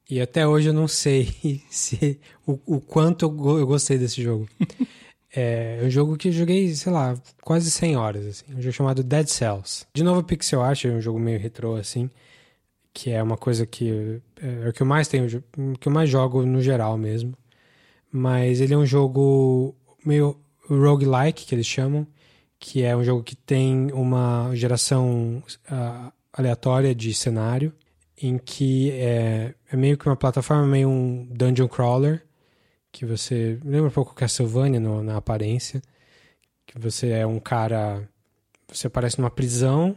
E 0.09 0.21
até 0.21 0.47
hoje 0.47 0.69
eu 0.69 0.73
não 0.75 0.87
sei 0.89 1.33
se 1.71 2.21
o, 2.47 2.59
o 2.67 2.81
quanto 2.81 3.25
eu, 3.25 3.31
go- 3.31 3.59
eu 3.59 3.67
gostei 3.67 3.99
desse 3.99 4.23
jogo. 4.23 4.49
é 5.35 5.81
um 5.85 5.91
jogo 5.91 6.17
que 6.17 6.29
eu 6.29 6.33
joguei, 6.33 6.75
sei 6.75 6.93
lá, 6.93 7.17
quase 7.43 7.71
100 7.71 7.97
horas. 7.97 8.27
Assim. 8.27 8.45
Um 8.55 8.61
jogo 8.61 8.73
chamado 8.73 9.03
Dead 9.03 9.27
Cells. 9.29 9.87
De 9.95 10.03
novo, 10.03 10.23
pixel 10.23 10.63
art, 10.63 10.85
é 10.85 10.91
um 10.91 11.01
jogo 11.01 11.19
meio 11.19 11.39
retrô 11.39 11.77
assim. 11.77 12.11
Que 12.93 13.11
é 13.11 13.23
uma 13.23 13.37
coisa 13.37 13.67
que 13.67 14.21
é, 14.41 14.67
é 14.67 14.69
o 14.69 14.73
que 14.73 14.83
eu 14.83 14.87
mais 14.87 15.09
tenho, 15.09 15.27
o 15.59 15.79
que 15.79 15.89
eu 15.89 15.93
mais 15.93 16.09
jogo 16.09 16.45
no 16.47 16.61
geral 16.63 16.97
mesmo. 16.97 17.35
Mas 18.13 18.61
ele 18.61 18.75
é 18.75 18.79
um 18.79 18.87
jogo 18.87 19.75
meio 20.05 20.37
roguelike, 20.69 21.45
que 21.47 21.55
eles 21.55 21.67
chamam 21.67 22.07
que 22.59 22.83
é 22.83 22.97
um 22.97 23.05
jogo 23.05 23.23
que 23.23 23.37
tem 23.37 23.93
uma 23.93 24.51
geração 24.55 25.43
ah, 25.69 26.11
aleatória 26.33 26.95
de 26.95 27.13
cenário, 27.13 27.75
em 28.27 28.39
que 28.39 28.91
é, 28.93 29.55
é 29.71 29.77
meio 29.77 29.99
que 29.99 30.07
uma 30.07 30.17
plataforma, 30.17 30.67
meio 30.67 30.89
um 30.89 31.27
dungeon 31.31 31.69
crawler, 31.69 32.25
que 32.91 33.05
você 33.05 33.59
lembra 33.63 33.89
um 33.89 33.93
pouco 33.93 34.15
Castlevania 34.15 34.81
no, 34.81 35.03
na 35.03 35.19
aparência, 35.19 35.83
que 36.65 36.79
você 36.79 37.11
é 37.11 37.27
um 37.27 37.39
cara, 37.39 38.09
você 38.67 38.87
aparece 38.87 39.19
numa 39.19 39.31
prisão, 39.31 39.95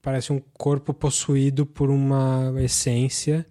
parece 0.00 0.32
um 0.32 0.40
corpo 0.54 0.94
possuído 0.94 1.66
por 1.66 1.90
uma 1.90 2.50
essência, 2.62 3.46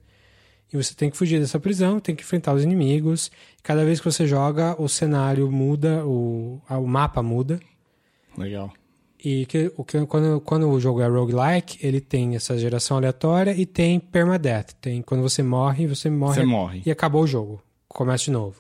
e 0.74 0.78
você 0.78 0.96
tem 0.96 1.12
que 1.12 1.18
fugir 1.18 1.40
dessa 1.40 1.60
prisão, 1.60 2.00
tem 2.00 2.16
que 2.16 2.24
enfrentar 2.24 2.54
os 2.54 2.64
inimigos. 2.64 3.32
Cada 3.62 3.86
vez 3.86 4.00
que 4.00 4.06
você 4.06 4.26
joga, 4.26 4.76
o 4.82 4.88
cenário 4.88 5.52
muda, 5.52 6.06
o, 6.06 6.62
o 6.68 6.88
mapa 6.88 7.22
muda. 7.22 7.60
Legal. 8.38 8.72
E 9.24 9.46
que, 9.48 9.72
o 9.76 9.84
que, 9.84 10.06
quando, 10.06 10.40
quando 10.42 10.70
o 10.70 10.80
jogo 10.80 11.02
é 11.02 11.08
roguelike, 11.08 11.78
ele 11.86 12.00
tem 12.00 12.36
essa 12.36 12.58
geração 12.58 12.96
aleatória 12.98 13.52
e 13.52 13.66
tem 13.66 14.00
permadeath. 14.00 14.72
Tem 14.80 15.02
quando 15.02 15.22
você 15.22 15.44
morre, 15.44 15.86
você 15.88 16.10
morre, 16.10 16.36
Você 16.36 16.46
morre. 16.46 16.82
e 16.86 16.92
acabou 16.92 17.24
o 17.24 17.28
jogo. 17.28 17.62
Começa 17.88 18.26
de 18.26 18.32
novo. 18.32 18.56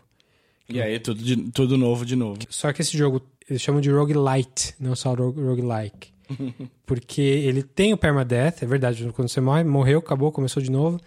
E 0.68 0.82
aí, 0.82 1.00
tudo, 1.00 1.24
de, 1.24 1.36
tudo 1.52 1.78
novo 1.78 2.06
de 2.06 2.16
novo. 2.16 2.40
Só 2.50 2.72
que 2.74 2.82
esse 2.82 2.98
jogo, 2.98 3.22
eles 3.50 3.62
chamam 3.62 3.80
de 3.82 3.90
roguelite, 3.90 4.76
não 4.80 4.96
só 4.96 5.14
ro- 5.14 5.32
roguelike. 5.32 6.10
Porque 6.86 7.22
ele 7.22 7.64
tem 7.64 7.94
o 7.94 7.98
permadeath, 7.98 8.62
é 8.62 8.66
verdade, 8.66 9.10
quando 9.16 9.30
você 9.30 9.40
morre, 9.42 9.64
morreu, 9.64 10.00
acabou, 10.00 10.32
começou 10.32 10.62
de 10.62 10.70
novo. 10.70 11.00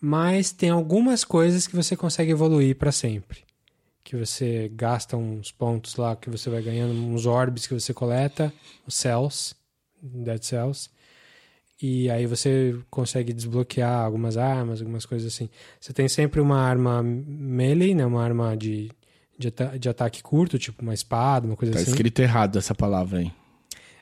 Mas 0.00 0.52
tem 0.52 0.70
algumas 0.70 1.24
coisas 1.24 1.66
que 1.66 1.74
você 1.74 1.96
consegue 1.96 2.30
evoluir 2.30 2.76
para 2.76 2.92
sempre. 2.92 3.40
Que 4.08 4.16
você 4.16 4.70
gasta 4.74 5.18
uns 5.18 5.52
pontos 5.52 5.96
lá, 5.96 6.16
que 6.16 6.30
você 6.30 6.48
vai 6.48 6.62
ganhando, 6.62 6.94
uns 6.94 7.26
orbes 7.26 7.66
que 7.66 7.74
você 7.74 7.92
coleta, 7.92 8.50
os 8.86 8.94
cells, 8.94 9.54
dead 10.02 10.42
cells. 10.42 10.88
E 11.82 12.08
aí 12.10 12.24
você 12.24 12.74
consegue 12.88 13.34
desbloquear 13.34 14.02
algumas 14.06 14.38
armas, 14.38 14.80
algumas 14.80 15.04
coisas 15.04 15.30
assim. 15.30 15.50
Você 15.78 15.92
tem 15.92 16.08
sempre 16.08 16.40
uma 16.40 16.58
arma 16.58 17.02
melee, 17.02 17.94
né? 17.94 18.06
Uma 18.06 18.24
arma 18.24 18.56
de, 18.56 18.90
de, 19.38 19.48
ata- 19.48 19.78
de 19.78 19.90
ataque 19.90 20.22
curto, 20.22 20.58
tipo 20.58 20.80
uma 20.82 20.94
espada, 20.94 21.46
uma 21.46 21.54
coisa 21.54 21.74
Tá 21.74 21.80
assim. 21.80 21.90
escrito 21.90 22.20
errado 22.22 22.56
essa 22.58 22.74
palavra 22.74 23.18
aí. 23.18 23.30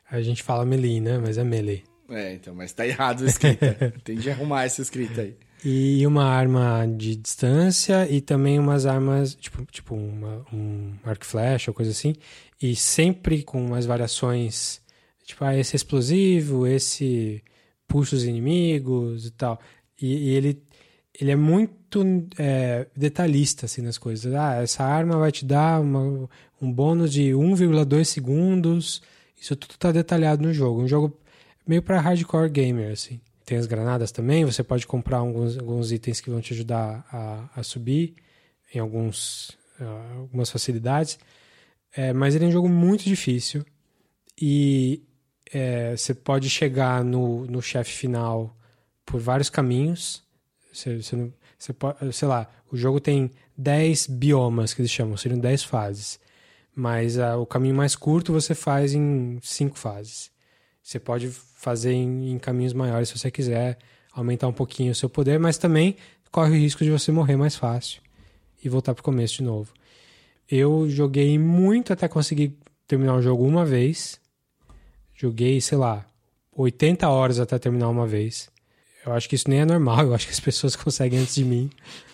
A 0.08 0.22
gente 0.22 0.40
fala 0.40 0.64
melee, 0.64 1.00
né? 1.00 1.18
Mas 1.18 1.36
é 1.36 1.42
melee. 1.42 1.82
É, 2.08 2.34
então, 2.34 2.54
mas 2.54 2.72
tá 2.72 2.86
errado 2.86 3.24
a 3.24 3.26
escrita. 3.26 3.92
Tem 4.04 4.16
de 4.16 4.30
arrumar 4.30 4.62
essa 4.66 4.80
escrita 4.80 5.22
aí. 5.22 5.36
E 5.64 6.06
uma 6.06 6.24
arma 6.24 6.86
de 6.86 7.16
distância 7.16 8.08
e 8.08 8.20
também 8.20 8.58
umas 8.58 8.86
armas, 8.86 9.34
tipo, 9.34 9.64
tipo 9.66 9.94
uma, 9.94 10.44
um 10.52 10.94
arco 11.04 11.24
e 11.24 11.26
flecha 11.26 11.70
ou 11.70 11.74
coisa 11.74 11.90
assim. 11.90 12.14
E 12.60 12.76
sempre 12.76 13.42
com 13.42 13.64
umas 13.64 13.86
variações, 13.86 14.80
tipo, 15.24 15.44
ah, 15.44 15.56
esse 15.56 15.74
é 15.74 15.76
explosivo, 15.76 16.66
esse 16.66 17.42
puxa 17.88 18.16
os 18.16 18.24
inimigos 18.24 19.26
e 19.26 19.30
tal. 19.30 19.60
E, 20.00 20.30
e 20.30 20.34
ele, 20.34 20.62
ele 21.20 21.30
é 21.30 21.36
muito 21.36 22.04
é, 22.38 22.86
detalhista, 22.96 23.66
assim, 23.66 23.82
nas 23.82 23.98
coisas. 23.98 24.34
Ah, 24.34 24.62
essa 24.62 24.84
arma 24.84 25.18
vai 25.18 25.32
te 25.32 25.44
dar 25.44 25.80
uma, 25.80 26.28
um 26.60 26.72
bônus 26.72 27.12
de 27.12 27.30
1,2 27.32 28.04
segundos. 28.04 29.02
Isso 29.40 29.56
tudo 29.56 29.76
tá 29.78 29.92
detalhado 29.92 30.42
no 30.42 30.52
jogo. 30.52 30.82
Um 30.82 30.88
jogo 30.88 31.18
meio 31.66 31.82
para 31.82 32.00
hardcore 32.00 32.50
gamer, 32.50 32.92
assim. 32.92 33.20
Tem 33.46 33.56
as 33.56 33.66
granadas 33.66 34.10
também, 34.10 34.44
você 34.44 34.64
pode 34.64 34.86
comprar 34.88 35.18
alguns, 35.18 35.56
alguns 35.56 35.92
itens 35.92 36.20
que 36.20 36.28
vão 36.28 36.40
te 36.40 36.52
ajudar 36.52 37.06
a, 37.12 37.48
a 37.60 37.62
subir 37.62 38.16
em 38.74 38.80
alguns, 38.80 39.56
ah, 39.80 40.14
algumas 40.16 40.50
facilidades. 40.50 41.16
É, 41.94 42.12
mas 42.12 42.34
ele 42.34 42.44
é 42.44 42.48
um 42.48 42.52
jogo 42.52 42.68
muito 42.68 43.04
difícil 43.04 43.64
e 44.36 45.00
é, 45.52 45.96
você 45.96 46.12
pode 46.12 46.50
chegar 46.50 47.04
no, 47.04 47.46
no 47.46 47.62
chefe 47.62 47.92
final 47.92 48.54
por 49.04 49.20
vários 49.20 49.48
caminhos. 49.48 50.24
Você, 50.72 51.00
você 51.00 51.14
não, 51.14 51.32
você 51.56 51.72
pode, 51.72 52.12
sei 52.12 52.26
lá, 52.26 52.50
o 52.70 52.76
jogo 52.76 52.98
tem 52.98 53.30
10 53.56 54.08
biomas 54.08 54.74
que 54.74 54.82
eles 54.82 54.90
chamam, 54.90 55.16
seriam 55.16 55.38
10 55.38 55.62
fases. 55.62 56.18
Mas 56.74 57.16
ah, 57.16 57.38
o 57.38 57.46
caminho 57.46 57.76
mais 57.76 57.94
curto 57.94 58.32
você 58.32 58.56
faz 58.56 58.92
em 58.92 59.38
5 59.40 59.78
fases. 59.78 60.34
Você 60.86 61.00
pode 61.00 61.28
fazer 61.28 61.90
em, 61.90 62.30
em 62.30 62.38
caminhos 62.38 62.72
maiores 62.72 63.08
se 63.08 63.18
você 63.18 63.28
quiser, 63.28 63.76
aumentar 64.12 64.46
um 64.46 64.52
pouquinho 64.52 64.92
o 64.92 64.94
seu 64.94 65.10
poder, 65.10 65.36
mas 65.36 65.58
também 65.58 65.96
corre 66.30 66.50
o 66.50 66.54
risco 66.54 66.84
de 66.84 66.92
você 66.92 67.10
morrer 67.10 67.34
mais 67.34 67.56
fácil 67.56 68.00
e 68.62 68.68
voltar 68.68 68.94
pro 68.94 69.02
começo 69.02 69.34
de 69.34 69.42
novo. 69.42 69.72
Eu 70.48 70.88
joguei 70.88 71.36
muito 71.40 71.92
até 71.92 72.06
conseguir 72.06 72.56
terminar 72.86 73.16
o 73.16 73.20
jogo 73.20 73.44
uma 73.44 73.64
vez. 73.64 74.20
Joguei, 75.12 75.60
sei 75.60 75.76
lá, 75.76 76.06
80 76.54 77.08
horas 77.08 77.40
até 77.40 77.58
terminar 77.58 77.88
uma 77.88 78.06
vez. 78.06 78.48
Eu 79.04 79.12
acho 79.12 79.28
que 79.28 79.34
isso 79.34 79.50
nem 79.50 79.62
é 79.62 79.64
normal, 79.64 80.02
eu 80.06 80.14
acho 80.14 80.26
que 80.28 80.34
as 80.34 80.38
pessoas 80.38 80.76
conseguem 80.78 81.18
antes 81.18 81.34
de 81.34 81.44
mim. 81.44 81.68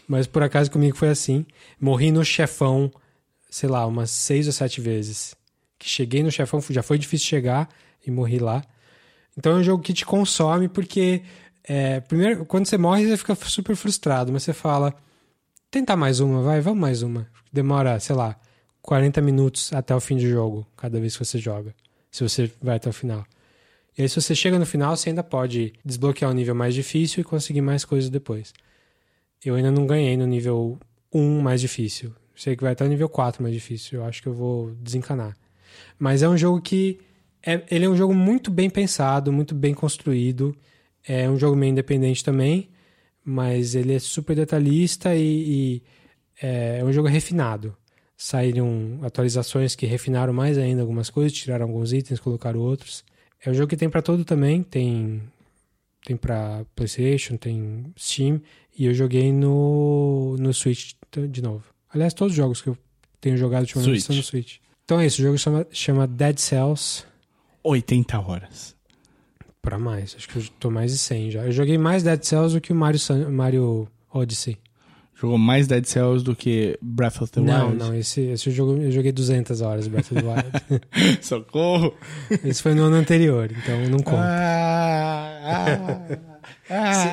Mas 0.08 0.26
por 0.26 0.42
acaso 0.42 0.70
comigo 0.70 0.96
foi 0.96 1.10
assim. 1.10 1.44
Morri 1.78 2.10
no 2.10 2.24
chefão, 2.24 2.90
sei 3.50 3.68
lá, 3.68 3.86
umas 3.86 4.10
seis 4.10 4.46
ou 4.46 4.52
sete 4.54 4.80
vezes. 4.80 5.34
Que 5.78 5.86
cheguei 5.90 6.22
no 6.22 6.30
chefão, 6.30 6.58
já 6.70 6.82
foi 6.82 6.96
difícil 6.96 7.28
chegar 7.28 7.68
e 8.06 8.10
morri 8.10 8.38
lá. 8.38 8.62
Então 9.36 9.52
é 9.52 9.56
um 9.56 9.62
jogo 9.62 9.82
que 9.82 9.92
te 9.92 10.04
consome 10.04 10.68
porque 10.68 11.22
é, 11.64 12.00
primeiro 12.00 12.44
quando 12.44 12.66
você 12.66 12.76
morre 12.76 13.06
você 13.06 13.16
fica 13.16 13.34
super 13.34 13.76
frustrado, 13.76 14.32
mas 14.32 14.42
você 14.42 14.52
fala 14.52 14.94
tentar 15.70 15.96
mais 15.96 16.20
uma, 16.20 16.42
vai, 16.42 16.60
vamos 16.60 16.80
mais 16.80 17.02
uma. 17.02 17.26
Demora, 17.52 17.98
sei 18.00 18.14
lá, 18.14 18.38
40 18.82 19.20
minutos 19.20 19.72
até 19.72 19.94
o 19.94 20.00
fim 20.00 20.16
do 20.16 20.28
jogo, 20.28 20.66
cada 20.76 21.00
vez 21.00 21.16
que 21.16 21.24
você 21.24 21.38
joga, 21.38 21.74
se 22.10 22.22
você 22.22 22.50
vai 22.60 22.76
até 22.76 22.90
o 22.90 22.92
final. 22.92 23.24
E 23.96 24.02
aí 24.02 24.08
se 24.08 24.20
você 24.20 24.34
chega 24.34 24.58
no 24.58 24.66
final, 24.66 24.96
você 24.96 25.10
ainda 25.10 25.22
pode 25.22 25.72
desbloquear 25.84 26.30
um 26.30 26.34
nível 26.34 26.54
mais 26.54 26.74
difícil 26.74 27.20
e 27.20 27.24
conseguir 27.24 27.60
mais 27.60 27.84
coisas 27.84 28.10
depois. 28.10 28.52
Eu 29.44 29.54
ainda 29.54 29.70
não 29.70 29.86
ganhei 29.86 30.16
no 30.16 30.26
nível 30.26 30.78
1 31.12 31.40
mais 31.40 31.60
difícil. 31.60 32.14
Sei 32.34 32.56
que 32.56 32.62
vai 32.62 32.72
até 32.72 32.84
o 32.84 32.88
nível 32.88 33.08
4 33.08 33.42
mais 33.42 33.54
difícil. 33.54 34.00
Eu 34.00 34.04
acho 34.04 34.22
que 34.22 34.28
eu 34.28 34.32
vou 34.32 34.70
desencanar. 34.76 35.36
Mas 35.98 36.22
é 36.22 36.28
um 36.28 36.36
jogo 36.36 36.60
que 36.60 36.98
é, 37.44 37.62
ele 37.70 37.84
é 37.84 37.88
um 37.88 37.96
jogo 37.96 38.14
muito 38.14 38.50
bem 38.50 38.70
pensado, 38.70 39.32
muito 39.32 39.54
bem 39.54 39.74
construído. 39.74 40.56
É 41.06 41.28
um 41.28 41.36
jogo 41.36 41.56
meio 41.56 41.72
independente 41.72 42.24
também, 42.24 42.70
mas 43.24 43.74
ele 43.74 43.94
é 43.94 43.98
super 43.98 44.36
detalhista 44.36 45.14
e, 45.14 45.22
e 45.22 45.82
é, 46.40 46.78
é 46.78 46.84
um 46.84 46.92
jogo 46.92 47.08
refinado. 47.08 47.76
Saíram 48.16 49.00
atualizações 49.02 49.74
que 49.74 49.84
refinaram 49.84 50.32
mais 50.32 50.56
ainda 50.56 50.82
algumas 50.82 51.10
coisas, 51.10 51.32
tiraram 51.32 51.66
alguns 51.66 51.92
itens, 51.92 52.20
colocaram 52.20 52.60
outros. 52.60 53.04
É 53.44 53.50
um 53.50 53.54
jogo 53.54 53.68
que 53.68 53.76
tem 53.76 53.90
para 53.90 54.02
todo 54.02 54.24
também, 54.24 54.62
tem 54.62 55.20
tem 56.04 56.16
para 56.16 56.64
PlayStation, 56.74 57.36
tem 57.36 57.92
Steam 57.98 58.40
e 58.76 58.86
eu 58.86 58.94
joguei 58.94 59.32
no 59.32 60.36
no 60.38 60.54
Switch 60.54 60.92
de 61.28 61.42
novo. 61.42 61.64
Aliás, 61.90 62.14
todos 62.14 62.32
os 62.32 62.36
jogos 62.36 62.62
que 62.62 62.68
eu 62.68 62.78
tenho 63.20 63.36
jogado 63.36 63.62
ultimamente 63.62 63.88
Switch. 63.88 64.00
estão 64.00 64.16
no 64.16 64.22
Switch. 64.22 64.56
Então 64.84 65.00
é 65.00 65.06
isso, 65.06 65.20
o 65.20 65.24
jogo 65.24 65.38
chama, 65.38 65.66
chama 65.72 66.06
Dead 66.06 66.38
Cells. 66.38 67.04
80 67.62 68.18
horas. 68.20 68.74
Pra 69.60 69.78
mais, 69.78 70.14
acho 70.16 70.28
que 70.28 70.36
eu 70.38 70.42
tô 70.58 70.70
mais 70.70 70.90
de 70.92 70.98
100 70.98 71.30
já. 71.30 71.44
Eu 71.44 71.52
joguei 71.52 71.78
mais 71.78 72.02
Dead 72.02 72.22
Cells 72.24 72.54
do 72.54 72.60
que 72.60 72.72
o 72.72 72.76
Mario, 72.76 72.98
Sun- 72.98 73.30
Mario 73.30 73.86
Odyssey. 74.12 74.58
Jogou 75.14 75.38
mais 75.38 75.68
Dead 75.68 75.84
Cells 75.84 76.24
do 76.24 76.34
que 76.34 76.76
Breath 76.82 77.22
of 77.22 77.30
the 77.30 77.40
não, 77.40 77.68
Wild. 77.68 77.78
não, 77.78 77.94
esse, 77.94 78.22
esse 78.22 78.50
jogo 78.50 78.72
eu 78.82 78.90
joguei 78.90 79.12
200 79.12 79.60
horas 79.60 79.86
Breath 79.86 80.10
of 80.10 80.16
the 80.16 80.28
Wild. 80.28 80.82
Socorro! 81.24 81.94
esse 82.44 82.60
foi 82.60 82.74
no 82.74 82.82
ano 82.84 82.96
anterior, 82.96 83.48
então 83.52 83.88
não 83.88 84.00
conta. 84.00 84.18
Ah, 84.20 85.40
ah, 85.44 86.31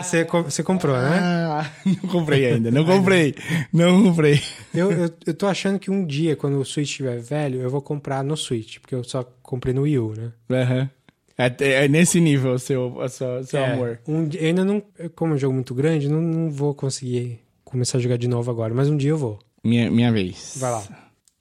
Você 0.02 0.24
você 0.26 0.64
comprou, 0.64 0.96
né? 0.96 1.20
ah, 1.20 1.72
não 1.86 2.10
comprei 2.10 2.46
ainda, 2.46 2.72
não 2.72 2.86
comprei, 2.86 3.36
não 3.72 4.04
comprei. 4.04 4.42
Eu, 4.74 4.92
eu, 4.92 5.10
eu 5.26 5.34
tô 5.34 5.48
achando 5.48 5.80
que 5.80 5.92
um 5.92 6.06
dia, 6.06 6.36
quando 6.36 6.60
o 6.60 6.66
Switch 6.66 6.90
estiver 6.90 7.20
velho, 7.20 7.62
eu 7.62 7.70
vou 7.70 7.82
comprar 7.82 8.24
no 8.24 8.36
Switch, 8.38 8.80
porque 8.80 8.96
eu 8.96 9.04
só 9.04 9.24
comprei 9.42 9.74
no 9.74 9.82
Wii 9.82 10.00
U, 10.00 10.14
né? 10.16 10.32
Aham. 10.50 10.90
É, 11.38 11.86
é 11.86 11.88
nesse 11.88 12.20
nível 12.20 12.54
o 12.54 12.60
seu, 12.60 12.94
seu, 13.08 13.44
seu 13.46 13.60
É, 13.62 13.74
amor. 13.74 14.00
Um, 14.06 14.30
ainda 14.42 14.66
não. 14.66 14.84
Como 15.16 15.34
é 15.34 15.36
um 15.36 15.40
jogo 15.40 15.54
muito 15.54 15.74
grande, 15.74 16.10
não, 16.10 16.22
não 16.22 16.52
vou 16.52 16.76
conseguir 16.76 17.40
começar 17.64 17.98
a 17.98 18.02
jogar 18.02 18.18
de 18.18 18.28
novo 18.28 18.52
agora, 18.52 18.74
mas 18.74 18.90
um 18.90 18.98
dia 18.98 19.12
eu 19.12 19.18
vou. 19.18 19.40
Minha, 19.64 19.90
minha 19.90 20.12
vez. 20.12 20.56
Vai 20.58 20.72
lá. 20.72 20.84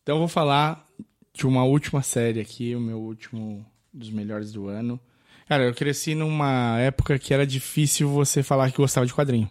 Então 0.03 0.17
eu 0.17 0.21
vou 0.21 0.29
falar 0.29 0.87
de 1.35 1.47
uma 1.47 1.65
última 1.65 2.01
série 2.03 2.41
aqui, 2.41 2.75
o 2.77 2.81
meu 2.81 2.99
último 2.99 3.67
dos 3.93 4.11
melhores 4.11 4.53
do 4.53 4.69
ano. 4.69 5.01
Cara, 5.49 5.65
eu 5.65 5.75
cresci 5.75 6.15
numa 6.15 6.79
época 6.79 7.19
que 7.19 7.33
era 7.33 7.47
difícil 7.47 8.09
você 8.09 8.43
falar 8.43 8.71
que 8.71 8.77
gostava 8.77 9.07
de 9.07 9.15
quadrinho. 9.15 9.49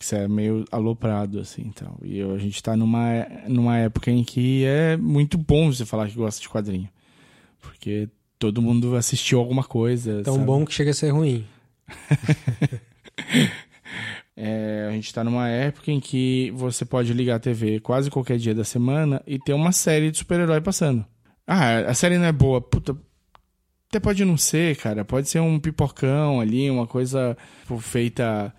Você 0.00 0.16
é 0.16 0.28
meio 0.28 0.64
aloprado, 0.70 1.40
assim, 1.40 1.62
então. 1.66 1.96
E 2.02 2.18
eu- 2.18 2.34
a 2.34 2.38
gente 2.38 2.62
tá 2.62 2.76
numa, 2.76 3.26
numa 3.48 3.76
época 3.78 4.10
em 4.10 4.22
que 4.24 4.64
é 4.64 4.96
muito 4.96 5.36
bom 5.36 5.72
você 5.72 5.84
falar 5.84 6.08
que 6.08 6.14
gosta 6.14 6.40
de 6.40 6.48
quadrinho. 6.48 6.88
Porque 7.60 8.08
todo 8.38 8.62
mundo 8.62 8.94
assistiu 8.96 9.38
alguma 9.40 9.64
coisa. 9.64 10.22
Tão 10.22 10.34
sabe? 10.34 10.46
bom 10.46 10.64
que 10.64 10.72
chega 10.72 10.90
a 10.90 10.94
ser 10.94 11.10
ruim. 11.10 11.44
É, 14.40 14.86
a 14.88 14.92
gente 14.92 15.12
tá 15.12 15.24
numa 15.24 15.48
época 15.48 15.90
em 15.90 15.98
que 15.98 16.52
você 16.54 16.84
pode 16.84 17.12
ligar 17.12 17.34
a 17.36 17.40
TV 17.40 17.80
quase 17.80 18.08
qualquer 18.08 18.38
dia 18.38 18.54
da 18.54 18.62
semana 18.62 19.20
e 19.26 19.36
ter 19.36 19.52
uma 19.52 19.72
série 19.72 20.12
de 20.12 20.18
super-herói 20.18 20.60
passando. 20.60 21.04
Ah, 21.44 21.78
a 21.80 21.94
série 21.94 22.18
não 22.18 22.24
é 22.26 22.30
boa. 22.30 22.60
Puta. 22.60 22.96
Até 23.88 23.98
pode 24.00 24.24
não 24.24 24.36
ser, 24.36 24.76
cara. 24.76 25.04
Pode 25.04 25.28
ser 25.28 25.40
um 25.40 25.58
pipocão 25.58 26.40
ali, 26.40 26.70
uma 26.70 26.86
coisa 26.86 27.36
tipo, 27.62 27.78
feita 27.78 28.54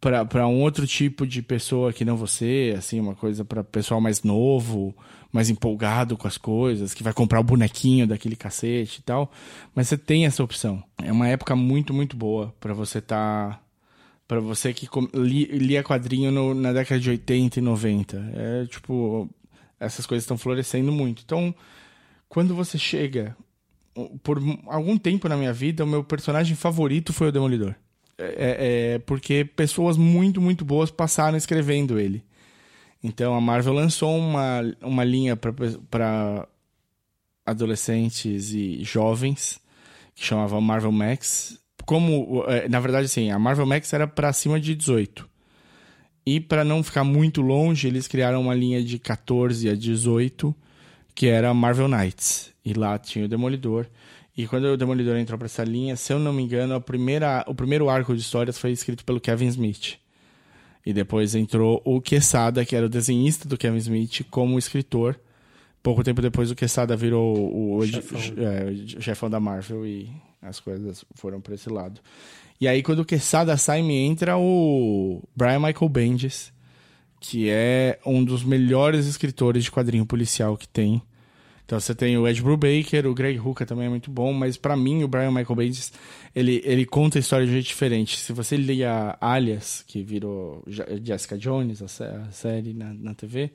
pra 0.00 0.46
um 0.46 0.60
outro 0.62 0.86
tipo 0.86 1.26
de 1.26 1.42
pessoa 1.42 1.92
que 1.92 2.04
não 2.04 2.16
você, 2.16 2.74
assim, 2.78 2.98
uma 3.00 3.14
coisa 3.14 3.44
pra 3.44 3.62
pessoal 3.62 4.00
mais 4.00 4.22
novo, 4.22 4.96
mais 5.32 5.50
empolgado 5.50 6.16
com 6.16 6.26
as 6.26 6.38
coisas, 6.38 6.94
que 6.94 7.02
vai 7.02 7.12
comprar 7.12 7.40
o 7.40 7.44
bonequinho 7.44 8.06
daquele 8.06 8.34
cacete 8.36 9.00
e 9.00 9.02
tal. 9.02 9.30
Mas 9.74 9.88
você 9.88 9.98
tem 9.98 10.24
essa 10.24 10.42
opção. 10.42 10.82
É 11.02 11.12
uma 11.12 11.28
época 11.28 11.54
muito, 11.56 11.92
muito 11.92 12.16
boa 12.16 12.54
pra 12.60 12.72
você 12.74 13.00
tá 13.00 13.60
Pra 14.28 14.38
você 14.38 14.72
que 14.72 14.88
lia 15.12 15.82
quadrinho 15.82 16.30
no- 16.30 16.54
na 16.54 16.72
década 16.72 17.00
de 17.00 17.10
80 17.10 17.58
e 17.58 17.62
90. 17.62 18.16
É 18.32 18.64
tipo, 18.66 19.28
essas 19.80 20.06
coisas 20.06 20.22
estão 20.22 20.38
florescendo 20.38 20.92
muito. 20.92 21.22
Então, 21.24 21.52
quando 22.28 22.54
você 22.54 22.78
chega. 22.78 23.36
Por 24.22 24.40
algum 24.66 24.96
tempo 24.96 25.28
na 25.28 25.36
minha 25.36 25.52
vida, 25.52 25.84
o 25.84 25.86
meu 25.86 26.02
personagem 26.04 26.54
favorito 26.56 27.12
foi 27.12 27.28
o 27.28 27.32
Demolidor. 27.32 27.74
É, 28.16 28.24
é- 28.24 28.94
é 28.94 28.98
porque 29.00 29.44
pessoas 29.44 29.96
muito, 29.96 30.40
muito 30.40 30.64
boas 30.64 30.90
passaram 30.90 31.36
escrevendo 31.36 31.98
ele. 31.98 32.22
Então 33.02 33.34
a 33.34 33.40
Marvel 33.40 33.72
lançou 33.72 34.16
uma, 34.16 34.60
uma 34.82 35.04
linha 35.04 35.34
para 35.36 36.46
adolescentes 37.44 38.52
e 38.52 38.82
jovens 38.84 39.58
que 40.14 40.24
chamava 40.24 40.60
Marvel 40.60 40.92
Max. 40.92 41.58
Como, 41.86 42.44
eh, 42.46 42.68
na 42.68 42.78
verdade, 42.78 43.06
assim, 43.06 43.30
a 43.30 43.38
Marvel 43.38 43.66
Max 43.66 43.92
era 43.92 44.06
para 44.06 44.32
cima 44.32 44.60
de 44.60 44.74
18. 44.74 45.28
E 46.26 46.38
para 46.38 46.62
não 46.62 46.82
ficar 46.82 47.02
muito 47.02 47.40
longe, 47.40 47.88
eles 47.88 48.06
criaram 48.06 48.42
uma 48.42 48.54
linha 48.54 48.84
de 48.84 48.98
14 48.98 49.68
a 49.68 49.74
18, 49.74 50.54
que 51.14 51.26
era 51.26 51.52
Marvel 51.54 51.88
Knights. 51.88 52.49
E 52.64 52.72
lá 52.72 52.98
tinha 52.98 53.24
o 53.24 53.28
Demolidor. 53.28 53.86
E 54.36 54.46
quando 54.46 54.64
o 54.64 54.76
Demolidor 54.76 55.16
entrou 55.16 55.38
para 55.38 55.46
essa 55.46 55.64
linha, 55.64 55.96
se 55.96 56.12
eu 56.12 56.18
não 56.18 56.32
me 56.32 56.42
engano, 56.42 56.74
a 56.74 56.80
primeira, 56.80 57.44
o 57.46 57.54
primeiro 57.54 57.88
arco 57.88 58.14
de 58.14 58.20
histórias 58.20 58.58
foi 58.58 58.70
escrito 58.70 59.04
pelo 59.04 59.20
Kevin 59.20 59.48
Smith. 59.48 59.98
E 60.84 60.92
depois 60.92 61.34
entrou 61.34 61.82
o 61.84 62.00
Quesada, 62.00 62.64
que 62.64 62.74
era 62.74 62.86
o 62.86 62.88
desenhista 62.88 63.48
do 63.48 63.58
Kevin 63.58 63.78
Smith, 63.78 64.24
como 64.30 64.58
escritor. 64.58 65.18
Pouco 65.82 66.02
tempo 66.04 66.22
depois, 66.22 66.50
o 66.50 66.54
Quesada 66.54 66.96
virou 66.96 67.36
o, 67.36 67.78
o 67.78 67.86
Chefão. 67.86 68.20
é, 68.36 68.70
o 68.96 69.02
chefão 69.02 69.30
da 69.30 69.40
Marvel 69.40 69.86
e 69.86 70.10
as 70.40 70.60
coisas 70.60 71.04
foram 71.14 71.40
para 71.40 71.54
esse 71.54 71.68
lado. 71.68 72.00
E 72.60 72.68
aí, 72.68 72.82
quando 72.82 73.00
o 73.00 73.04
Quesada 73.04 73.56
sai, 73.56 73.82
me 73.82 73.94
entra 73.94 74.36
o 74.36 75.22
Brian 75.34 75.60
Michael 75.60 75.88
Bendis, 75.88 76.52
que 77.18 77.48
é 77.50 77.98
um 78.04 78.22
dos 78.24 78.42
melhores 78.42 79.06
escritores 79.06 79.64
de 79.64 79.70
quadrinho 79.70 80.06
policial 80.06 80.56
que 80.56 80.68
tem. 80.68 81.02
Então 81.70 81.78
você 81.78 81.94
tem 81.94 82.18
o 82.18 82.26
Ed 82.26 82.42
Brubaker, 82.42 83.06
o 83.06 83.14
Greg 83.14 83.38
Hooker 83.38 83.64
também 83.64 83.86
é 83.86 83.88
muito 83.88 84.10
bom, 84.10 84.32
mas 84.32 84.56
pra 84.56 84.76
mim 84.76 85.04
o 85.04 85.08
Brian 85.08 85.30
Michael 85.30 85.54
Bendis, 85.54 85.92
ele, 86.34 86.60
ele 86.64 86.84
conta 86.84 87.16
a 87.16 87.20
história 87.20 87.46
de 87.46 87.52
um 87.52 87.54
jeito 87.54 87.68
diferente. 87.68 88.18
Se 88.18 88.32
você 88.32 88.56
lia 88.56 89.16
Alias, 89.20 89.84
que 89.86 90.02
virou 90.02 90.64
Je- 90.66 91.00
Jessica 91.04 91.38
Jones, 91.38 91.80
a, 91.80 91.86
sé- 91.86 92.10
a 92.28 92.32
série 92.32 92.74
na, 92.74 92.92
na 92.92 93.14
TV, 93.14 93.52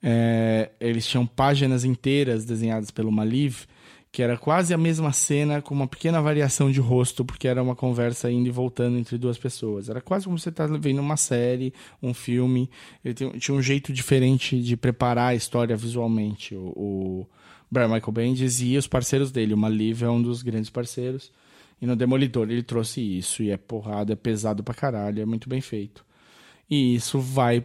é, 0.00 0.70
eles 0.78 1.04
tinham 1.04 1.26
páginas 1.26 1.84
inteiras 1.84 2.44
desenhadas 2.44 2.92
pelo 2.92 3.10
Maliv, 3.10 3.64
que 4.12 4.22
era 4.22 4.36
quase 4.36 4.72
a 4.72 4.78
mesma 4.78 5.10
cena 5.12 5.60
com 5.60 5.74
uma 5.74 5.88
pequena 5.88 6.22
variação 6.22 6.70
de 6.70 6.78
rosto, 6.78 7.24
porque 7.24 7.48
era 7.48 7.60
uma 7.60 7.74
conversa 7.74 8.30
indo 8.30 8.46
e 8.46 8.52
voltando 8.52 8.96
entre 8.96 9.18
duas 9.18 9.38
pessoas. 9.38 9.88
Era 9.88 10.00
quase 10.00 10.26
como 10.26 10.38
você 10.38 10.52
tá 10.52 10.68
vendo 10.68 11.00
uma 11.00 11.16
série, 11.16 11.74
um 12.00 12.14
filme. 12.14 12.70
Ele 13.04 13.12
tinha 13.40 13.56
um 13.56 13.60
jeito 13.62 13.92
diferente 13.92 14.62
de 14.62 14.76
preparar 14.76 15.30
a 15.30 15.34
história 15.34 15.76
visualmente. 15.76 16.54
O 16.54 17.26
Brian 17.70 17.88
Michael 17.88 18.12
Bendis 18.12 18.60
e 18.60 18.76
os 18.76 18.86
parceiros 18.86 19.30
dele. 19.30 19.54
O 19.54 19.58
Maliv 19.58 20.02
é 20.02 20.10
um 20.10 20.20
dos 20.20 20.42
grandes 20.42 20.70
parceiros. 20.70 21.32
E 21.80 21.86
no 21.86 21.96
Demolidor 21.96 22.50
ele 22.50 22.62
trouxe 22.62 23.00
isso. 23.00 23.42
E 23.42 23.50
é 23.50 23.56
porrada, 23.56 24.12
é 24.12 24.16
pesado 24.16 24.62
pra 24.62 24.74
caralho, 24.74 25.22
é 25.22 25.26
muito 25.26 25.48
bem 25.48 25.60
feito. 25.60 26.04
E 26.68 26.94
isso 26.94 27.18
vai 27.20 27.64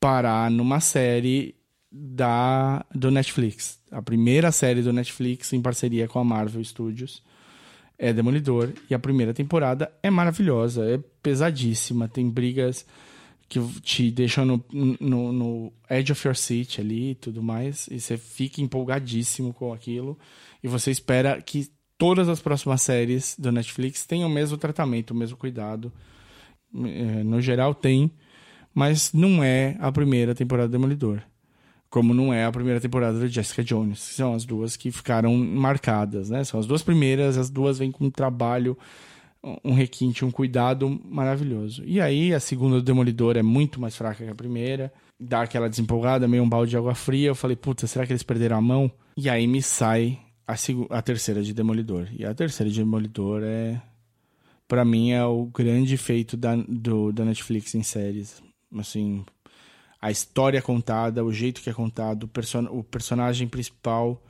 parar 0.00 0.50
numa 0.50 0.80
série 0.80 1.54
da 1.90 2.84
do 2.94 3.10
Netflix. 3.10 3.80
A 3.90 4.02
primeira 4.02 4.52
série 4.52 4.82
do 4.82 4.92
Netflix 4.92 5.52
em 5.52 5.62
parceria 5.62 6.08
com 6.08 6.18
a 6.18 6.24
Marvel 6.24 6.62
Studios 6.62 7.22
é 7.98 8.12
Demolidor 8.12 8.72
e 8.90 8.94
a 8.94 8.98
primeira 8.98 9.32
temporada 9.32 9.90
é 10.02 10.10
maravilhosa, 10.10 10.84
é 10.84 10.98
pesadíssima, 11.22 12.08
tem 12.08 12.28
brigas 12.28 12.84
que 13.48 13.60
te 13.80 14.10
deixam 14.10 14.44
no, 14.44 14.64
no, 15.00 15.32
no 15.32 15.72
edge 15.88 16.12
of 16.12 16.26
your 16.26 16.34
seat 16.34 16.80
ali 16.80 17.10
e 17.10 17.14
tudo 17.14 17.42
mais, 17.42 17.86
e 17.90 18.00
você 18.00 18.16
fica 18.16 18.60
empolgadíssimo 18.60 19.54
com 19.54 19.72
aquilo, 19.72 20.18
e 20.62 20.68
você 20.68 20.90
espera 20.90 21.40
que 21.40 21.70
todas 21.96 22.28
as 22.28 22.40
próximas 22.40 22.82
séries 22.82 23.36
do 23.38 23.52
Netflix 23.52 24.04
tenham 24.04 24.28
o 24.28 24.32
mesmo 24.32 24.56
tratamento, 24.56 25.12
o 25.12 25.14
mesmo 25.14 25.36
cuidado. 25.36 25.92
É, 26.74 27.22
No 27.24 27.40
geral 27.40 27.74
tem, 27.74 28.10
mas 28.74 29.12
não 29.12 29.42
é 29.42 29.76
a 29.80 29.90
primeira 29.90 30.34
temporada 30.34 30.68
do 30.68 30.72
Demolidor. 30.72 31.22
Como 31.88 32.12
não 32.12 32.34
é 32.34 32.44
a 32.44 32.52
primeira 32.52 32.80
temporada 32.80 33.18
do 33.18 33.28
Jessica 33.28 33.62
Jones. 33.62 34.08
que 34.08 34.14
São 34.14 34.34
as 34.34 34.44
duas 34.44 34.76
que 34.76 34.90
ficaram 34.90 35.34
marcadas, 35.34 36.28
né? 36.28 36.42
São 36.44 36.58
as 36.60 36.66
duas 36.66 36.82
primeiras, 36.82 37.38
as 37.38 37.48
duas 37.48 37.78
vêm 37.78 37.92
com 37.92 38.06
um 38.06 38.10
trabalho, 38.10 38.76
um 39.64 39.74
requinte, 39.74 40.24
um 40.24 40.30
cuidado 40.30 40.88
maravilhoso. 41.04 41.82
E 41.84 42.00
aí 42.00 42.34
a 42.34 42.40
segunda 42.40 42.76
do 42.76 42.82
Demolidor 42.82 43.36
é 43.36 43.42
muito 43.42 43.80
mais 43.80 43.96
fraca 43.96 44.24
que 44.24 44.30
a 44.30 44.34
primeira. 44.34 44.92
Dá 45.18 45.42
aquela 45.42 45.68
desempolgada, 45.68 46.28
meio 46.28 46.42
um 46.42 46.48
balde 46.48 46.70
de 46.70 46.76
água 46.76 46.94
fria. 46.94 47.28
Eu 47.28 47.34
falei, 47.34 47.56
puta, 47.56 47.86
será 47.86 48.06
que 48.06 48.12
eles 48.12 48.22
perderam 48.22 48.56
a 48.56 48.60
mão? 48.60 48.90
E 49.16 49.30
aí 49.30 49.46
me 49.46 49.62
sai 49.62 50.18
a, 50.46 50.54
a 50.90 51.02
terceira 51.02 51.42
de 51.42 51.54
Demolidor. 51.54 52.08
E 52.12 52.24
a 52.24 52.34
terceira 52.34 52.70
de 52.70 52.80
Demolidor 52.80 53.42
é 53.42 53.80
Pra 54.68 54.84
mim 54.84 55.12
é 55.12 55.24
o 55.24 55.46
grande 55.46 55.96
feito 55.96 56.36
da, 56.36 56.56
do, 56.56 57.12
da 57.12 57.24
Netflix 57.24 57.74
em 57.74 57.82
séries. 57.82 58.42
Assim, 58.76 59.24
a 60.02 60.10
história 60.10 60.60
contada, 60.60 61.24
o 61.24 61.32
jeito 61.32 61.60
que 61.60 61.70
é 61.70 61.72
contado, 61.72 62.24
o, 62.24 62.28
person 62.28 62.64
o 62.70 62.82
personagem 62.82 63.46
principal, 63.46 64.20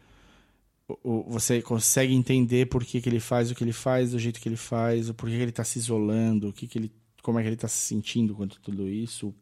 você 1.05 1.61
consegue 1.61 2.15
entender 2.15 2.67
por 2.67 2.85
que, 2.85 3.01
que 3.01 3.09
ele 3.09 3.19
faz 3.19 3.51
o 3.51 3.55
que 3.55 3.65
ele 3.65 3.73
faz, 3.73 4.13
do 4.13 4.19
jeito 4.19 4.41
que 4.41 4.49
ele 4.49 4.57
faz, 4.57 5.09
o 5.09 5.15
por 5.15 5.29
que, 5.29 5.37
que 5.37 5.43
ele 5.43 5.53
tá 5.53 5.65
se 5.65 5.79
isolando, 5.79 6.49
o 6.49 6.53
que, 6.53 6.67
que 6.67 6.79
ele, 6.79 6.93
como 7.23 7.39
é 7.39 7.43
que 7.43 7.49
ele 7.49 7.57
tá 7.57 7.67
se 7.67 7.79
sentindo 7.79 8.35
quanto 8.35 8.61
tudo 8.61 8.89
isso, 8.89 9.35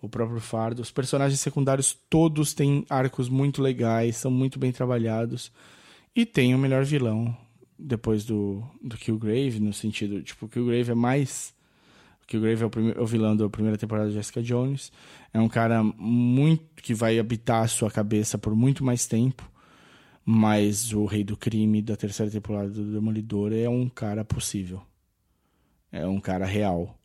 o, 0.00 0.08
próprio 0.08 0.40
fardo. 0.40 0.80
Os 0.80 0.92
personagens 0.92 1.40
secundários 1.40 1.98
todos 2.08 2.54
têm 2.54 2.84
arcos 2.88 3.28
muito 3.28 3.60
legais, 3.60 4.16
são 4.16 4.30
muito 4.30 4.58
bem 4.58 4.70
trabalhados 4.70 5.50
e 6.14 6.24
tem 6.24 6.54
o 6.54 6.58
melhor 6.58 6.84
vilão 6.84 7.36
depois 7.76 8.24
do, 8.24 8.62
do 8.82 8.96
Killgrave, 8.96 9.60
no 9.60 9.72
sentido, 9.72 10.22
tipo, 10.22 10.46
o 10.46 10.48
Killgrave 10.48 10.92
é 10.92 10.94
mais. 10.94 11.54
O 12.22 12.26
Killgrave 12.26 12.62
é 12.62 12.66
o, 12.66 13.02
o 13.02 13.06
vilão 13.06 13.36
da 13.36 13.48
primeira 13.48 13.78
temporada 13.78 14.08
de 14.08 14.14
Jessica 14.14 14.42
Jones. 14.42 14.92
É 15.32 15.40
um 15.40 15.48
cara 15.48 15.82
muito 15.82 16.64
que 16.82 16.94
vai 16.94 17.18
habitar 17.18 17.62
a 17.62 17.68
sua 17.68 17.90
cabeça 17.90 18.38
por 18.38 18.54
muito 18.54 18.84
mais 18.84 19.06
tempo. 19.06 19.48
Mas 20.30 20.92
o 20.92 21.06
Rei 21.06 21.24
do 21.24 21.38
Crime 21.38 21.80
da 21.80 21.96
terceira 21.96 22.30
temporada 22.30 22.68
do 22.68 22.92
Demolidor 22.92 23.50
é 23.50 23.66
um 23.66 23.88
cara 23.88 24.22
possível. 24.26 24.82
É 25.90 26.06
um 26.06 26.20
cara 26.20 26.44
real. 26.44 26.98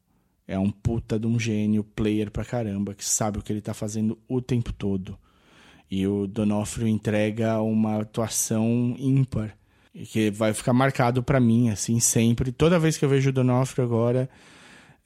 É 0.45 0.59
um 0.59 0.69
puta 0.69 1.17
de 1.17 1.25
um 1.25 1.39
gênio, 1.39 1.85
player 1.85 2.29
pra 2.29 2.43
caramba, 2.43 2.93
que 2.93 3.05
sabe 3.05 3.39
o 3.39 3.41
que 3.41 3.53
ele 3.53 3.61
tá 3.61 3.73
fazendo 3.73 4.19
o 4.27 4.41
tempo 4.41 4.73
todo. 4.73 5.17
E 5.89 6.05
o 6.05 6.27
Donofrio 6.27 6.85
entrega 6.85 7.61
uma 7.61 8.01
atuação 8.01 8.93
ímpar. 8.99 9.57
Que 9.93 10.29
vai 10.29 10.53
ficar 10.53 10.73
marcado 10.73 11.23
para 11.23 11.39
mim, 11.39 11.69
assim, 11.69 12.01
sempre. 12.01 12.51
Toda 12.51 12.77
vez 12.77 12.97
que 12.97 13.05
eu 13.05 13.09
vejo 13.09 13.29
o 13.29 13.33
Donofrio 13.33 13.85
agora, 13.85 14.29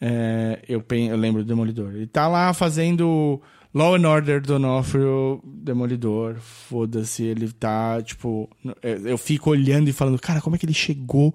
é, 0.02 0.60
eu, 0.68 0.84
eu, 0.90 1.18
lembro 1.18 1.44
do 1.44 1.48
Demolidor. 1.48 1.94
Ele 1.94 2.08
tá 2.08 2.28
lá 2.28 2.52
fazendo 2.52 3.40
Law 3.78 3.96
and 3.96 4.10
Order 4.10 4.42
Donofrio, 4.42 5.40
Demolidor. 5.44 6.38
Foda-se, 6.40 7.24
ele 7.24 7.52
tá, 7.52 8.02
tipo... 8.02 8.50
É, 8.82 8.98
eu 9.06 9.18
fico 9.18 9.52
olhando 9.52 9.88
e 9.88 9.94
falando, 9.94 10.20
cara, 10.20 10.42
como 10.42 10.56
é 10.56 10.60
que 10.60 10.66
ele 10.66 10.74
chegou 10.74 11.34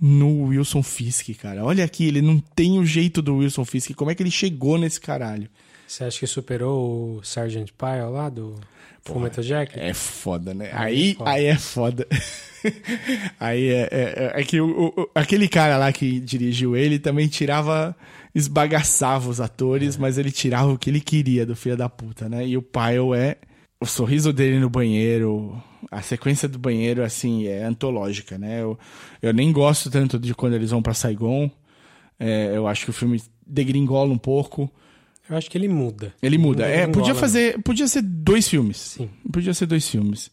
no 0.00 0.44
Wilson 0.44 0.82
Fisk, 0.82 1.28
cara? 1.38 1.62
Olha 1.62 1.84
aqui, 1.84 2.06
ele 2.06 2.22
não 2.22 2.38
tem 2.38 2.78
o 2.78 2.86
jeito 2.86 3.20
do 3.20 3.36
Wilson 3.36 3.66
Fisk. 3.66 3.92
Como 3.94 4.10
é 4.10 4.14
que 4.14 4.22
ele 4.22 4.30
chegou 4.30 4.78
nesse 4.78 4.98
caralho? 4.98 5.50
Você 5.86 6.04
acha 6.04 6.18
que 6.18 6.26
superou 6.26 7.18
o 7.18 7.22
Sargent 7.22 7.68
Pyle 7.76 8.10
lá 8.10 8.30
do 8.30 8.58
Full 9.04 9.20
Metal 9.20 9.44
Jacket? 9.44 9.76
É 9.76 9.92
foda, 9.92 10.54
né? 10.54 10.70
Aí, 10.72 11.16
é 11.20 11.28
aí 11.28 11.44
é 11.44 11.56
foda. 11.56 12.06
aí 13.38 13.68
é, 13.68 13.88
é, 13.90 14.32
é 14.34 14.44
que 14.44 14.60
o, 14.60 14.88
o, 14.88 15.10
aquele 15.14 15.46
cara 15.46 15.76
lá 15.76 15.92
que 15.92 16.18
dirigiu 16.18 16.74
ele 16.74 16.98
também 16.98 17.28
tirava, 17.28 17.94
esbagaçava 18.36 19.30
os 19.30 19.40
atores, 19.40 19.96
é. 19.96 19.98
mas 19.98 20.18
ele 20.18 20.30
tirava 20.30 20.70
o 20.70 20.78
que 20.78 20.90
ele 20.90 21.00
queria 21.00 21.46
do 21.46 21.56
filho 21.56 21.74
da 21.74 21.88
puta, 21.88 22.28
né? 22.28 22.46
E 22.46 22.54
o 22.54 22.60
Pyle 22.60 23.14
é 23.16 23.38
o 23.80 23.86
sorriso 23.86 24.30
dele 24.30 24.60
no 24.60 24.68
banheiro, 24.68 25.60
a 25.90 26.02
sequência 26.02 26.46
do 26.46 26.58
banheiro, 26.58 27.02
assim, 27.02 27.46
é 27.46 27.64
antológica, 27.64 28.36
né? 28.36 28.60
Eu, 28.60 28.78
eu 29.22 29.32
nem 29.32 29.50
gosto 29.50 29.90
tanto 29.90 30.18
de 30.18 30.34
quando 30.34 30.52
eles 30.52 30.70
vão 30.70 30.82
para 30.82 30.92
Saigon. 30.92 31.50
É, 32.20 32.52
eu 32.54 32.66
acho 32.68 32.84
que 32.84 32.90
o 32.90 32.94
filme 32.94 33.22
degringola 33.46 34.12
um 34.12 34.18
pouco. 34.18 34.70
Eu 35.28 35.36
acho 35.36 35.50
que 35.50 35.56
ele 35.56 35.68
muda. 35.68 36.14
Ele 36.22 36.36
muda. 36.36 36.66
é, 36.66 36.86
podia 36.86 37.14
fazer. 37.14 37.60
Podia 37.62 37.88
ser 37.88 38.02
dois 38.02 38.46
filmes. 38.46 38.76
Sim. 38.76 39.08
Podia 39.32 39.54
ser 39.54 39.64
dois 39.64 39.88
filmes. 39.88 40.30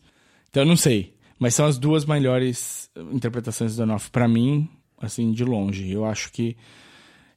Então 0.49 0.63
eu 0.63 0.67
não 0.67 0.75
sei. 0.75 1.13
Mas 1.39 1.55
são 1.55 1.65
as 1.65 1.77
duas 1.77 2.05
melhores 2.05 2.89
interpretações 3.11 3.75
do 3.75 3.77
Donoff 3.77 4.11
para 4.11 4.27
mim, 4.27 4.69
assim, 5.01 5.31
de 5.31 5.45
longe. 5.45 5.89
Eu 5.89 6.05
acho 6.05 6.31
que. 6.33 6.57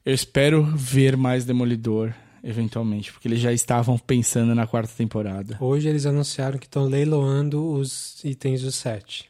Eu 0.07 0.13
espero 0.13 0.63
ver 0.63 1.17
mais 1.17 1.43
Demolidor, 1.43 2.13
eventualmente, 2.41 3.11
porque 3.11 3.27
eles 3.27 3.41
já 3.41 3.51
estavam 3.51 3.97
pensando 3.97 4.55
na 4.55 4.65
quarta 4.65 4.93
temporada. 4.95 5.57
Hoje 5.59 5.89
eles 5.89 6.05
anunciaram 6.05 6.57
que 6.57 6.65
estão 6.65 6.85
leiloando 6.85 7.73
os 7.73 8.23
itens 8.23 8.61
do 8.61 8.71
set. 8.71 9.29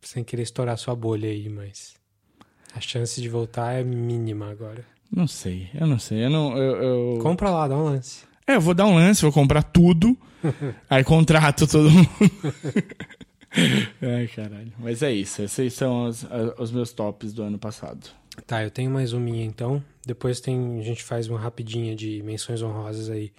Sem 0.00 0.22
querer 0.22 0.44
estourar 0.44 0.78
sua 0.78 0.94
bolha 0.94 1.28
aí, 1.28 1.48
mas. 1.48 1.94
A 2.72 2.80
chance 2.80 3.20
de 3.20 3.28
voltar 3.28 3.72
é 3.72 3.82
mínima 3.82 4.48
agora. 4.48 4.84
Não 5.10 5.26
sei, 5.26 5.68
eu 5.74 5.88
não 5.88 5.98
sei. 5.98 6.24
Eu 6.24 6.30
não, 6.30 6.56
eu, 6.56 6.76
eu... 6.76 7.18
Compra 7.18 7.50
lá, 7.50 7.66
dá 7.66 7.76
um 7.76 7.82
lance. 7.82 8.22
É, 8.46 8.54
eu 8.54 8.60
vou 8.60 8.74
dar 8.74 8.86
um 8.86 8.94
lance, 8.94 9.22
vou 9.22 9.32
comprar 9.32 9.64
tudo. 9.64 10.16
aí 10.88 11.02
contrato 11.02 11.66
todo 11.66 11.90
mundo. 11.90 12.08
Ai, 14.00 14.28
caralho. 14.28 14.72
Mas 14.78 15.02
é 15.02 15.12
isso. 15.12 15.42
Esses 15.42 15.74
são 15.74 16.04
os, 16.06 16.24
os 16.58 16.70
meus 16.70 16.92
tops 16.92 17.32
do 17.32 17.42
ano 17.42 17.58
passado. 17.58 18.19
Tá, 18.46 18.62
eu 18.62 18.70
tenho 18.70 18.90
mais 18.90 19.12
uma 19.12 19.22
minha 19.22 19.44
então. 19.44 19.84
Depois 20.06 20.40
tem, 20.40 20.78
a 20.78 20.82
gente 20.82 21.02
faz 21.02 21.28
uma 21.28 21.38
rapidinha 21.38 21.94
de 21.94 22.22
menções 22.22 22.62
honrosas 22.62 23.10
aí. 23.10 23.32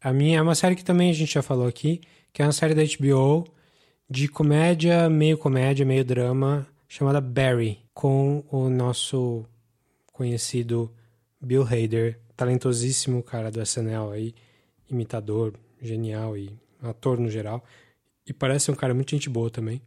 A 0.00 0.12
minha 0.12 0.38
é 0.38 0.42
uma 0.42 0.54
série 0.54 0.74
que 0.76 0.84
também 0.84 1.10
a 1.10 1.14
gente 1.14 1.34
já 1.34 1.42
falou 1.42 1.66
aqui, 1.66 2.00
que 2.32 2.42
é 2.42 2.44
uma 2.44 2.52
série 2.52 2.74
da 2.74 2.82
HBO 2.82 3.46
de 4.08 4.28
comédia, 4.28 5.08
meio 5.08 5.36
comédia, 5.36 5.84
meio 5.84 6.04
drama, 6.04 6.66
chamada 6.88 7.20
Barry, 7.20 7.78
com 7.92 8.44
o 8.50 8.68
nosso 8.68 9.44
conhecido 10.12 10.92
Bill 11.40 11.62
Hader, 11.62 12.18
talentosíssimo 12.36 13.22
cara 13.22 13.50
do 13.50 13.62
SNL 13.62 14.10
aí, 14.10 14.34
imitador, 14.90 15.54
genial 15.80 16.36
e 16.36 16.50
ator 16.82 17.18
no 17.18 17.30
geral. 17.30 17.64
E 18.26 18.32
parece 18.32 18.70
um 18.70 18.74
cara 18.74 18.94
muito 18.94 19.10
gente 19.10 19.28
boa 19.28 19.50
também. 19.50 19.80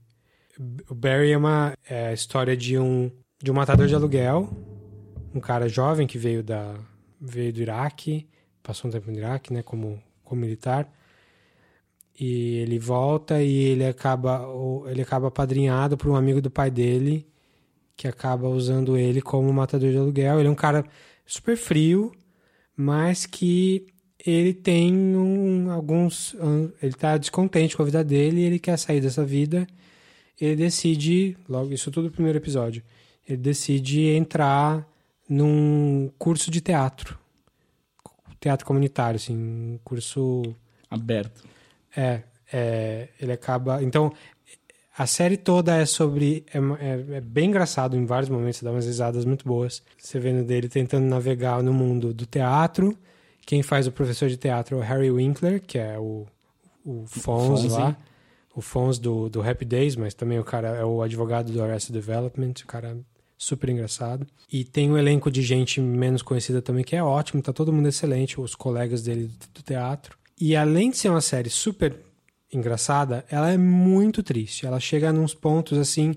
O 0.90 0.94
Barry 0.94 1.32
é 1.32 1.38
uma 1.38 1.74
é 1.90 2.08
a 2.08 2.14
história 2.14 2.56
de 2.56 2.78
um 2.78 3.12
de 3.44 3.52
um 3.52 3.54
matador 3.54 3.88
de 3.88 3.94
aluguel, 3.94 4.50
um 5.36 5.40
cara 5.42 5.68
jovem 5.68 6.08
que 6.08 6.18
veio 6.18 6.42
da 6.42 6.76
veio 7.20 7.52
do 7.52 7.62
Iraque, 7.62 8.26
passou 8.64 8.90
um 8.90 8.92
tempo 8.92 9.12
no 9.12 9.18
Iraque, 9.18 9.52
né, 9.52 9.62
como 9.62 10.02
como 10.24 10.40
militar. 10.40 10.90
E 12.18 12.60
ele 12.60 12.80
volta 12.80 13.42
e 13.44 13.54
ele 13.54 13.86
acaba 13.86 14.48
ele 14.88 15.02
acaba 15.02 15.28
apadrinhado 15.28 15.98
por 15.98 16.10
um 16.10 16.16
amigo 16.16 16.42
do 16.42 16.50
pai 16.50 16.72
dele 16.72 17.28
que 17.98 18.08
acaba 18.08 18.48
usando 18.48 18.98
ele 18.98 19.22
como 19.22 19.52
matador 19.52 19.92
de 19.92 19.98
aluguel. 19.98 20.40
Ele 20.40 20.48
é 20.48 20.52
um 20.52 20.56
cara 20.56 20.86
super 21.26 21.58
frio, 21.58 22.14
mas 22.78 23.26
que 23.26 23.88
ele 24.26 24.54
tem 24.54 24.96
um, 24.96 25.70
alguns. 25.70 26.34
Ele 26.82 26.94
está 26.94 27.18
descontente 27.18 27.76
com 27.76 27.84
a 27.84 27.86
vida 27.86 28.04
dele 28.06 28.42
ele 28.42 28.60
quer 28.60 28.78
sair 28.78 29.02
dessa 29.02 29.26
vida. 29.26 29.68
Ele 30.40 30.56
decide, 30.56 31.38
logo, 31.48 31.74
isso 31.74 31.92
tudo 31.92 32.06
no 32.06 32.12
primeiro 32.12 32.38
episódio, 32.38 32.84
ele 33.28 33.38
decide 33.38 34.02
entrar 34.10 34.88
num 35.28 36.12
curso 36.18 36.52
de 36.52 36.62
teatro. 36.62 37.18
Teatro 38.40 38.66
comunitário, 38.66 39.16
assim, 39.16 39.36
um 39.36 39.80
curso. 39.84 40.44
Aberto. 40.90 41.44
É, 41.96 42.22
é, 42.52 43.08
ele 43.20 43.32
acaba. 43.32 43.82
Então, 43.82 44.12
a 44.98 45.08
série 45.08 45.38
toda 45.38 45.76
é 45.76 45.86
sobre. 45.86 46.46
É, 46.54 46.58
é, 46.58 47.18
é, 47.18 47.22
bem 47.22 47.50
engraçado 47.50 47.96
em 47.96 48.06
vários 48.06 48.30
momentos, 48.30 48.62
dá 48.62 48.72
umas 48.72 48.86
risadas 48.86 49.26
muito 49.26 49.48
boas. 49.48 49.82
Você 49.98 50.20
vendo 50.20 50.44
dele 50.46 50.68
tentando 50.68 51.06
navegar 51.06 51.64
no 51.64 51.74
mundo 51.74 52.14
do 52.14 52.26
teatro. 52.26 52.98
Quem 53.46 53.64
faz 53.64 53.88
o 53.88 53.92
professor 53.92 54.30
de 54.30 54.38
teatro 54.38 54.78
é 54.78 54.80
o 54.80 54.82
Harry 54.82 55.12
Winkler, 55.12 55.62
que 55.62 55.78
é 55.78 55.98
o, 55.98 56.26
o 56.86 57.06
Fons 57.08 57.66
lá. 57.66 57.98
O 58.56 58.62
Fons 58.62 59.00
do, 59.00 59.30
do 59.30 59.42
Happy 59.42 59.66
Days, 59.66 59.96
mas 59.96 60.14
também 60.14 60.40
o 60.40 60.44
cara 60.44 60.70
é 60.70 60.86
o 60.86 61.02
advogado 61.02 61.52
do 61.52 61.62
Arrested 61.62 61.94
Development, 61.94 62.54
o 62.64 62.68
cara 62.68 62.98
super 63.44 63.70
engraçado. 63.70 64.26
E 64.52 64.64
tem 64.64 64.90
um 64.90 64.98
elenco 64.98 65.30
de 65.30 65.42
gente 65.42 65.82
menos 65.82 66.22
conhecida 66.22 66.62
também, 66.62 66.84
que 66.84 66.96
é 66.96 67.04
ótimo, 67.04 67.42
tá 67.42 67.52
todo 67.52 67.74
mundo 67.74 67.88
excelente, 67.88 68.40
os 68.40 68.56
colegas 68.56 69.04
dele 69.04 69.30
do 69.54 69.62
teatro. 69.62 70.18
E 70.40 70.56
além 70.56 70.90
de 70.90 70.98
ser 70.98 71.10
uma 71.10 71.22
série 71.22 71.50
super 71.50 71.96
engraçada, 72.52 73.26
ela 73.30 73.52
é 73.52 73.58
muito 73.58 74.22
triste. 74.24 74.66
Ela 74.66 74.80
chega 74.80 75.12
nos 75.12 75.34
pontos 75.34 75.78
assim 75.78 76.16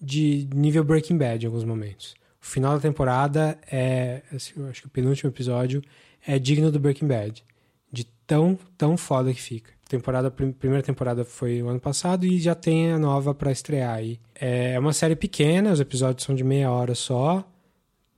de 0.00 0.48
nível 0.54 0.84
Breaking 0.84 1.16
Bad 1.16 1.44
em 1.44 1.46
alguns 1.46 1.64
momentos. 1.64 2.14
O 2.40 2.46
final 2.46 2.74
da 2.74 2.80
temporada 2.80 3.58
é, 3.70 4.22
assim, 4.32 4.52
acho 4.68 4.82
que 4.82 4.86
o 4.86 4.90
penúltimo 4.90 5.30
episódio 5.30 5.82
é 6.26 6.38
digno 6.38 6.70
do 6.70 6.78
Breaking 6.78 7.06
Bad, 7.06 7.42
de 7.90 8.04
tão 8.26 8.58
tão 8.76 8.96
foda 8.96 9.32
que 9.32 9.40
fica. 9.40 9.72
Temporada 9.98 10.30
primeira 10.30 10.82
temporada 10.82 11.24
foi 11.24 11.62
o 11.62 11.68
ano 11.68 11.80
passado 11.80 12.26
e 12.26 12.38
já 12.38 12.54
tem 12.54 12.92
a 12.92 12.98
nova 12.98 13.34
para 13.34 13.52
estrear 13.52 13.94
aí. 13.94 14.18
É 14.34 14.78
uma 14.78 14.92
série 14.92 15.16
pequena, 15.16 15.72
os 15.72 15.80
episódios 15.80 16.24
são 16.24 16.34
de 16.34 16.44
meia 16.44 16.70
hora 16.70 16.94
só. 16.94 17.48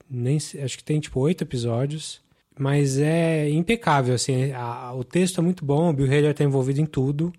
Nem 0.08 0.36
acho 0.36 0.78
que 0.78 0.84
tem 0.84 1.00
tipo 1.00 1.20
oito 1.20 1.42
episódios 1.42 2.24
mas 2.58 2.98
é 2.98 3.50
impecável, 3.50 4.14
assim, 4.14 4.50
a, 4.52 4.92
o 4.94 5.04
texto 5.04 5.40
é 5.40 5.44
muito 5.44 5.62
bom, 5.64 5.90
o 5.90 5.92
Bill 5.92 6.06
Hader 6.06 6.30
está 6.30 6.42
envolvido 6.42 6.80
em 6.80 6.86
tudo, 6.86 7.30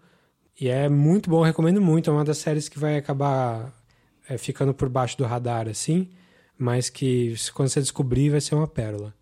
e 0.60 0.68
é 0.68 0.88
muito 0.88 1.30
bom, 1.30 1.42
recomendo 1.42 1.82
muito. 1.82 2.10
É 2.10 2.14
uma 2.14 2.24
das 2.24 2.38
séries 2.38 2.70
que 2.70 2.80
vai 2.80 2.98
acabar 2.98 3.74
é, 4.30 4.38
ficando 4.38 4.74
por 4.74 4.90
baixo 4.90 5.18
do 5.18 5.26
radar, 5.26 5.68
assim, 5.68 6.10
mas 6.58 6.90
que 6.90 7.36
quando 7.54 7.70
você 7.70 7.80
descobrir 7.80 8.30
vai 8.30 8.42
ser 8.42 8.56
uma 8.56 8.68
pérola. 8.68 9.14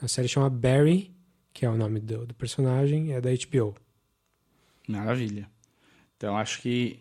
A 0.00 0.08
série 0.08 0.28
chama 0.28 0.50
Barry, 0.50 1.10
que 1.52 1.64
é 1.64 1.70
o 1.70 1.76
nome 1.76 2.00
do, 2.00 2.26
do 2.26 2.34
personagem, 2.34 3.12
é 3.12 3.20
da 3.20 3.30
HBO. 3.30 3.74
Maravilha. 4.88 5.48
Então 6.16 6.36
acho 6.36 6.60
que 6.60 6.98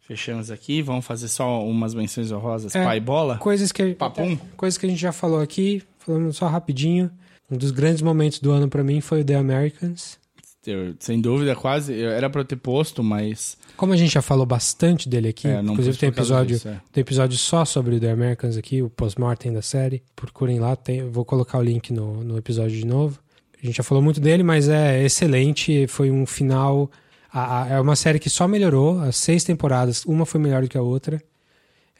fechamos 0.00 0.50
aqui. 0.50 0.82
Vamos 0.82 1.04
fazer 1.04 1.28
só 1.28 1.64
umas 1.64 1.94
menções 1.94 2.30
honrosas. 2.30 2.74
É, 2.74 2.84
pai 2.84 3.00
bola? 3.00 3.38
Coisas 3.38 3.72
que, 3.72 3.94
Papum. 3.94 4.36
coisas 4.56 4.78
que 4.78 4.86
a 4.86 4.88
gente 4.88 5.00
já 5.00 5.12
falou 5.12 5.40
aqui, 5.40 5.82
falando 5.98 6.32
só 6.32 6.46
rapidinho. 6.46 7.10
Um 7.50 7.56
dos 7.56 7.70
grandes 7.70 8.02
momentos 8.02 8.40
do 8.40 8.50
ano 8.50 8.68
para 8.68 8.82
mim 8.82 9.00
foi 9.00 9.20
o 9.20 9.24
The 9.24 9.34
Americans. 9.34 10.18
Eu, 10.66 10.96
sem 10.98 11.20
dúvida, 11.20 11.54
quase. 11.54 11.92
Eu, 11.92 12.10
era 12.10 12.28
pra 12.28 12.40
eu 12.40 12.44
ter 12.44 12.56
posto, 12.56 13.02
mas. 13.02 13.56
Como 13.76 13.92
a 13.92 13.96
gente 13.96 14.12
já 14.12 14.22
falou 14.22 14.44
bastante 14.44 15.08
dele 15.08 15.28
aqui, 15.28 15.46
é, 15.46 15.60
inclusive 15.60 15.96
tem 15.96 16.08
episódio, 16.08 16.56
disso, 16.56 16.68
é. 16.68 16.80
tem 16.92 17.02
episódio 17.02 17.38
só 17.38 17.64
sobre 17.64 17.96
o 17.96 18.00
The 18.00 18.10
Americans 18.10 18.56
aqui, 18.56 18.82
o 18.82 18.90
post-mortem 18.90 19.52
da 19.52 19.62
série. 19.62 20.02
Procurem 20.16 20.58
lá, 20.58 20.74
tem, 20.74 21.08
vou 21.08 21.24
colocar 21.24 21.58
o 21.58 21.62
link 21.62 21.92
no, 21.92 22.24
no 22.24 22.36
episódio 22.36 22.76
de 22.76 22.84
novo. 22.84 23.20
A 23.62 23.64
gente 23.64 23.76
já 23.76 23.84
falou 23.84 24.02
muito 24.02 24.20
dele, 24.20 24.42
mas 24.42 24.68
é 24.68 25.04
excelente. 25.04 25.86
Foi 25.86 26.10
um 26.10 26.26
final. 26.26 26.90
A, 27.32 27.62
a, 27.64 27.68
é 27.68 27.80
uma 27.80 27.96
série 27.96 28.18
que 28.18 28.30
só 28.30 28.46
melhorou. 28.48 29.00
As 29.00 29.16
seis 29.16 29.44
temporadas, 29.44 30.04
uma 30.04 30.24
foi 30.26 30.40
melhor 30.40 30.62
do 30.62 30.68
que 30.68 30.78
a 30.78 30.82
outra. 30.82 31.22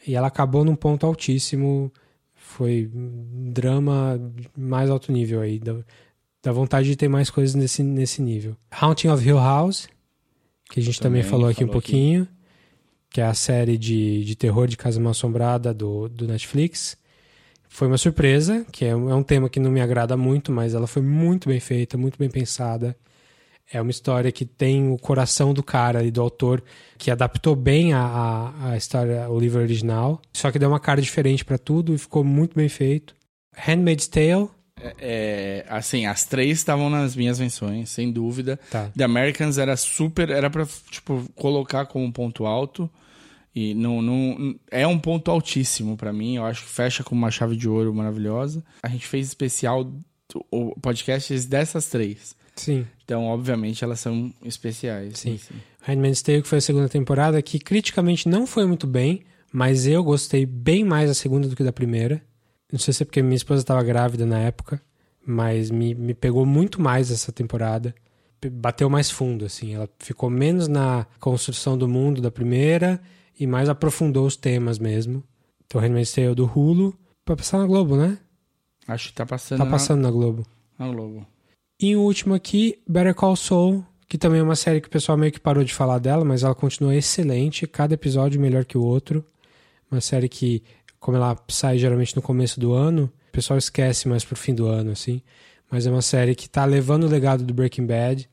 E 0.05 0.15
ela 0.15 0.27
acabou 0.27 0.63
num 0.63 0.75
ponto 0.75 1.05
altíssimo. 1.05 1.91
Foi 2.35 2.89
drama 2.93 4.19
mais 4.57 4.89
alto 4.89 5.11
nível 5.11 5.41
aí. 5.41 5.59
Dá 6.41 6.51
vontade 6.51 6.87
de 6.87 6.95
ter 6.95 7.07
mais 7.07 7.29
coisas 7.29 7.55
nesse, 7.55 7.83
nesse 7.83 8.21
nível. 8.21 8.55
Haunting 8.71 9.09
of 9.09 9.25
Hill 9.27 9.37
House, 9.37 9.87
que 10.69 10.79
a 10.79 10.83
gente 10.83 10.99
também, 10.99 11.21
também 11.21 11.29
falou 11.29 11.47
aqui 11.49 11.59
falou 11.59 11.69
um 11.69 11.73
pouquinho. 11.73 12.21
Aqui. 12.23 12.31
que 13.09 13.21
é 13.21 13.25
a 13.25 13.33
série 13.33 13.77
de, 13.77 14.23
de 14.23 14.35
terror 14.35 14.67
de 14.67 14.77
Casa 14.77 14.99
Mal 14.99 15.11
Assombrada 15.11 15.73
do, 15.73 16.07
do 16.07 16.25
Netflix. 16.27 16.97
Foi 17.69 17.87
uma 17.87 17.97
surpresa, 17.97 18.65
que 18.71 18.85
é, 18.85 18.95
um- 18.95 19.09
é 19.09 19.15
um 19.15 19.23
tema 19.23 19.49
que 19.49 19.59
não 19.59 19.69
me 19.71 19.81
agrada 19.81 20.15
muito, 20.15 20.51
mas 20.51 20.73
ela 20.73 20.87
foi 20.87 21.01
muito 21.01 21.49
bem 21.49 21.59
feita, 21.59 21.97
muito 21.97 22.17
bem 22.17 22.29
pensada. 22.29 22.95
É 23.71 23.81
uma 23.81 23.91
história 23.91 24.31
que 24.31 24.45
tem 24.45 24.89
o 24.89 24.97
coração 24.97 25.53
do 25.53 25.61
cara 25.61 26.03
e 26.03 26.09
do 26.11 26.21
autor, 26.21 26.63
que 26.97 27.11
adaptou 27.11 27.55
bem 27.55 27.93
a, 27.93 27.99
a, 28.01 28.69
a 28.71 28.77
história, 28.77 29.29
o 29.29 29.37
livro 29.39 29.59
original, 29.61 30.21
só 30.33 30.51
que 30.51 30.57
deu 30.59 30.69
uma 30.69 30.79
cara 30.79 31.01
diferente 31.01 31.43
pra 31.43 31.57
tudo 31.57 31.93
e 31.93 31.97
ficou 31.97 32.23
muito 32.23 32.55
bem 32.55 32.69
feito. 32.69 33.13
Handmaid's 33.55 34.07
Tale, 34.07 34.49
É, 34.99 35.65
assim, 35.67 36.05
as 36.05 36.23
três 36.23 36.59
estavam 36.59 36.89
nas 36.89 37.15
minhas 37.15 37.39
menções, 37.39 37.89
sem 37.89 38.11
dúvida. 38.11 38.59
tá. 38.71 38.89
The 38.95 39.03
Americans 39.03 39.57
era 39.57 39.75
super. 39.75 40.29
Era 40.29 40.49
pra, 40.49 40.65
tipo, 40.91 41.25
colocar 41.35 41.87
como 41.87 42.05
um 42.05 42.11
ponto 42.11 42.45
alto. 42.45 42.89
E 43.55 43.73
não, 43.73 44.03
não, 44.03 44.55
é 44.69 44.85
um 44.85 44.99
ponto 44.99 45.31
altíssimo 45.31 45.97
pra 45.97 46.13
mim. 46.13 46.35
Eu 46.35 46.45
acho 46.45 46.61
que 46.63 46.69
fecha 46.69 47.03
com 47.03 47.15
uma 47.15 47.31
chave 47.31 47.55
de 47.57 47.67
ouro 47.67 47.91
maravilhosa. 47.93 48.63
A 48.83 48.87
gente 48.87 49.07
fez 49.07 49.25
especial 49.25 49.91
podcasts 50.81 51.45
dessas 51.45 51.87
três. 51.89 52.35
Sim. 52.55 52.85
Então, 53.07 53.23
obviamente, 53.23 53.85
elas 53.85 54.01
são 54.01 54.33
especiais. 54.43 55.19
Sim. 55.19 55.39
Handmaid's 55.81 56.21
Tale, 56.21 56.41
que 56.41 56.47
foi 56.47 56.57
a 56.57 56.61
segunda 56.61 56.89
temporada, 56.89 57.41
que 57.41 57.57
criticamente 57.57 58.27
não 58.27 58.45
foi 58.45 58.65
muito 58.65 58.85
bem, 58.85 59.21
mas 59.49 59.87
eu 59.87 60.03
gostei 60.03 60.45
bem 60.45 60.83
mais 60.83 61.07
da 61.07 61.13
segunda 61.13 61.47
do 61.47 61.55
que 61.55 61.63
da 61.63 61.71
primeira. 61.71 62.21
Não 62.69 62.77
sei 62.77 62.93
se 62.93 63.03
é 63.03 63.05
porque 63.05 63.21
minha 63.21 63.37
esposa 63.37 63.61
estava 63.61 63.81
grávida 63.81 64.25
na 64.25 64.39
época, 64.39 64.81
mas 65.25 65.71
me, 65.71 65.95
me 65.95 66.13
pegou 66.13 66.45
muito 66.45 66.81
mais 66.81 67.09
essa 67.09 67.31
temporada. 67.31 67.95
Bateu 68.51 68.89
mais 68.89 69.09
fundo, 69.09 69.45
assim. 69.45 69.73
Ela 69.73 69.89
ficou 69.99 70.29
menos 70.29 70.67
na 70.67 71.07
construção 71.17 71.77
do 71.77 71.87
mundo 71.87 72.21
da 72.21 72.29
primeira 72.29 73.01
e 73.39 73.47
mais 73.47 73.69
aprofundou 73.69 74.25
os 74.25 74.35
temas 74.35 74.77
mesmo. 74.77 75.23
Então, 75.65 75.79
Handmaid's 75.79 76.11
Tale 76.11 76.35
do 76.35 76.45
Hulu, 76.45 76.93
pra 77.23 77.37
passar 77.37 77.57
na 77.59 77.65
Globo, 77.67 77.95
né? 77.95 78.17
Acho 78.85 79.07
que 79.07 79.13
tá 79.13 79.25
passando, 79.25 79.59
Tá 79.59 79.65
passando 79.65 80.01
na 80.01 80.11
Globo. 80.11 80.45
Na, 80.77 80.87
na 80.87 80.91
Globo. 80.91 81.25
E 81.79 81.95
o 81.95 82.01
último 82.01 82.33
aqui, 82.33 82.79
Better 82.87 83.13
Call 83.13 83.35
Saul, 83.35 83.85
que 84.09 84.17
também 84.17 84.39
é 84.39 84.43
uma 84.43 84.55
série 84.55 84.81
que 84.81 84.87
o 84.87 84.91
pessoal 84.91 85.15
meio 85.15 85.31
que 85.31 85.39
parou 85.39 85.63
de 85.63 85.71
falar 85.71 85.99
dela, 85.99 86.25
mas 86.25 86.41
ela 86.41 86.55
continua 86.55 86.95
excelente, 86.95 87.67
cada 87.67 87.93
episódio 87.93 88.41
melhor 88.41 88.65
que 88.65 88.75
o 88.77 88.81
outro. 88.81 89.23
Uma 89.91 90.01
série 90.01 90.27
que, 90.27 90.63
como 90.99 91.17
ela 91.17 91.37
sai 91.47 91.77
geralmente 91.77 92.15
no 92.15 92.21
começo 92.21 92.59
do 92.59 92.73
ano, 92.73 93.11
o 93.29 93.31
pessoal 93.31 93.59
esquece 93.59 94.07
mais 94.07 94.25
pro 94.25 94.35
fim 94.35 94.55
do 94.55 94.65
ano, 94.65 94.89
assim. 94.89 95.21
Mas 95.69 95.85
é 95.85 95.91
uma 95.91 96.01
série 96.01 96.33
que 96.33 96.49
tá 96.49 96.65
levando 96.65 97.03
o 97.03 97.09
legado 97.09 97.43
do 97.43 97.53
Breaking 97.53 97.85
Bad, 97.85 98.27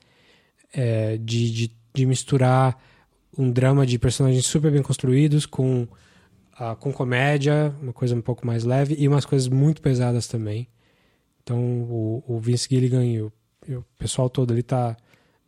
é, 0.72 1.18
de, 1.18 1.50
de, 1.50 1.72
de 1.92 2.06
misturar 2.06 2.82
um 3.36 3.50
drama 3.50 3.84
de 3.84 3.98
personagens 3.98 4.46
super 4.46 4.70
bem 4.70 4.80
construídos 4.80 5.44
com, 5.44 5.86
ah, 6.58 6.74
com 6.76 6.90
comédia, 6.90 7.74
uma 7.82 7.92
coisa 7.92 8.14
um 8.14 8.22
pouco 8.22 8.46
mais 8.46 8.64
leve, 8.64 8.94
e 8.98 9.06
umas 9.06 9.26
coisas 9.26 9.48
muito 9.48 9.82
pesadas 9.82 10.26
também. 10.26 10.66
Então 11.44 11.58
o, 11.58 12.24
o 12.26 12.40
Vince 12.40 12.66
Gilligan 12.68 13.04
e 13.04 13.20
o, 13.20 13.32
e 13.68 13.76
o 13.76 13.84
pessoal 13.98 14.28
todo 14.30 14.52
ali 14.52 14.62
tá 14.62 14.96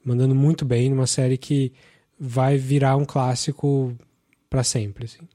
mandando 0.04 0.34
muito 0.34 0.64
bem 0.64 0.90
numa 0.90 1.06
série 1.06 1.36
que 1.38 1.72
vai 2.20 2.56
virar 2.56 2.96
um 2.96 3.04
clássico 3.04 3.96
pra 4.48 4.62
sempre, 4.62 5.06
assim. 5.06 5.26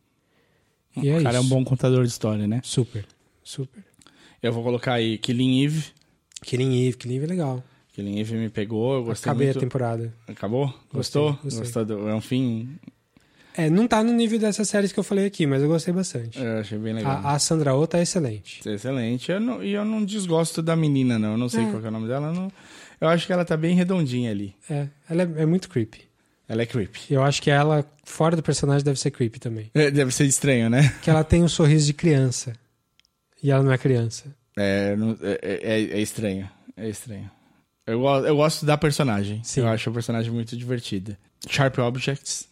E 0.96 1.10
é 1.10 1.18
o 1.18 1.24
cara 1.24 1.40
isso. 1.40 1.44
é 1.44 1.46
um 1.46 1.50
bom 1.50 1.66
contador 1.66 2.04
de 2.04 2.10
história, 2.10 2.48
né? 2.48 2.62
Super, 2.64 3.06
super. 3.44 3.84
Eu 4.42 4.54
vou 4.54 4.64
colocar 4.64 4.94
aí 4.94 5.18
Killing 5.18 5.64
Eve. 5.64 5.86
Killing 6.42 6.88
Eve, 6.88 6.98
Killing 6.98 7.16
Eve 7.16 7.26
é 7.26 7.30
legal. 7.30 7.64
Killing 7.94 8.20
Eve 8.20 8.36
me 8.36 8.50
pegou, 8.50 8.96
eu 8.96 9.04
gostei 9.04 9.30
Acabei 9.30 9.48
muito. 9.48 9.58
a 9.58 9.62
temporada. 9.62 10.14
Acabou? 10.28 10.74
Gostou? 10.94 11.34
gostei. 11.44 11.60
Gostou? 11.60 11.86
Do... 11.86 12.08
É 12.08 12.16
um 12.16 12.22
fim... 12.22 12.78
É, 13.56 13.70
não 13.70 13.88
tá 13.88 14.04
no 14.04 14.14
nível 14.14 14.40
dessas 14.40 14.70
séries 14.70 14.92
que 14.92 15.00
eu 15.00 15.04
falei 15.04 15.26
aqui, 15.26 15.46
mas 15.46 15.62
eu 15.62 15.68
gostei 15.68 15.94
bastante. 15.94 16.40
Eu 16.40 16.60
achei 16.60 16.78
bem 16.78 16.94
legal. 16.94 17.22
A, 17.24 17.34
a 17.34 17.40
Sandra 17.40 17.76
Oh 17.76 17.86
tá 17.86 18.02
excelente. 18.02 18.62
Excelente. 18.68 19.32
Eu 19.32 19.40
não- 19.40 19.64
E 19.64 19.74
eu, 19.74 19.84
não 19.84 20.04
desgosto 20.06 20.62
da 20.62 20.76
menina, 20.76 21.20
não. 21.20 21.32
Eu 21.34 21.38
não 21.38 21.50
sei 21.50 21.64
É. 21.66 21.70
qual 21.72 21.84
é 21.84 21.88
o 21.88 21.92
nome 21.92 22.08
dela. 22.08 22.28
eu 22.28 22.34
não- 22.34 22.52
Eu 23.02 23.08
acho 23.10 23.26
que 23.26 23.34
ela 23.34 23.44
tá 23.44 23.58
bem 23.58 23.76
redondinha 23.76 24.32
ali. 24.32 24.56
É, 24.70 24.88
ela 25.10 25.24
é, 25.24 25.42
é 25.42 25.46
muito 25.46 25.68
creepy. 25.70 26.02
Ela 26.48 26.62
é 26.62 26.66
creepy. 26.66 27.00
Eu 27.14 27.24
acho 27.24 27.42
que 27.42 27.50
ela, 27.50 27.86
fora 28.04 28.36
do 28.36 28.44
personagem, 28.44 28.84
deve 28.86 29.00
ser 29.00 29.10
creepy 29.12 29.40
também. 29.40 29.72
É, 29.74 29.90
Deve 29.90 30.12
ser 30.12 30.26
estranho, 30.26 30.70
né? 30.70 30.94
Que 31.02 31.10
ela 31.10 31.24
tem 31.24 31.42
um 31.44 31.48
sorriso 31.48 31.86
de 31.88 31.94
criança. 31.94 32.54
E 33.42 33.50
ela 33.52 33.64
não 33.64 33.72
é 33.72 33.78
criança. 33.78 34.26
É, 34.58 34.96
é, 35.42 35.60
é- 35.64 35.98
é 35.98 36.02
estranho. 36.02 36.50
É 36.78 36.88
estranho. 36.90 37.30
Eu, 37.88 38.04
eu 38.06 38.36
gosto 38.36 38.66
da 38.66 38.78
personagem. 38.78 39.42
Sim. 39.44 39.62
Eu 39.62 39.68
acho 39.70 39.90
a 39.90 39.94
personagem 39.94 40.32
muito 40.32 40.56
divertida. 40.56 41.18
Sharp 41.50 41.78
Objects. 41.80 42.48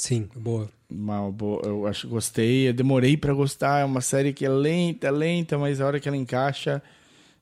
Sim, 0.00 0.30
boa. 0.34 0.66
Uma 0.90 1.30
boa, 1.30 1.60
eu 1.62 1.86
acho 1.86 2.08
gostei. 2.08 2.68
Eu 2.68 2.72
demorei 2.72 3.18
pra 3.18 3.34
gostar. 3.34 3.80
É 3.80 3.84
uma 3.84 4.00
série 4.00 4.32
que 4.32 4.46
é 4.46 4.48
lenta, 4.48 5.10
lenta, 5.10 5.58
mas 5.58 5.78
a 5.78 5.86
hora 5.86 6.00
que 6.00 6.08
ela 6.08 6.16
encaixa 6.16 6.82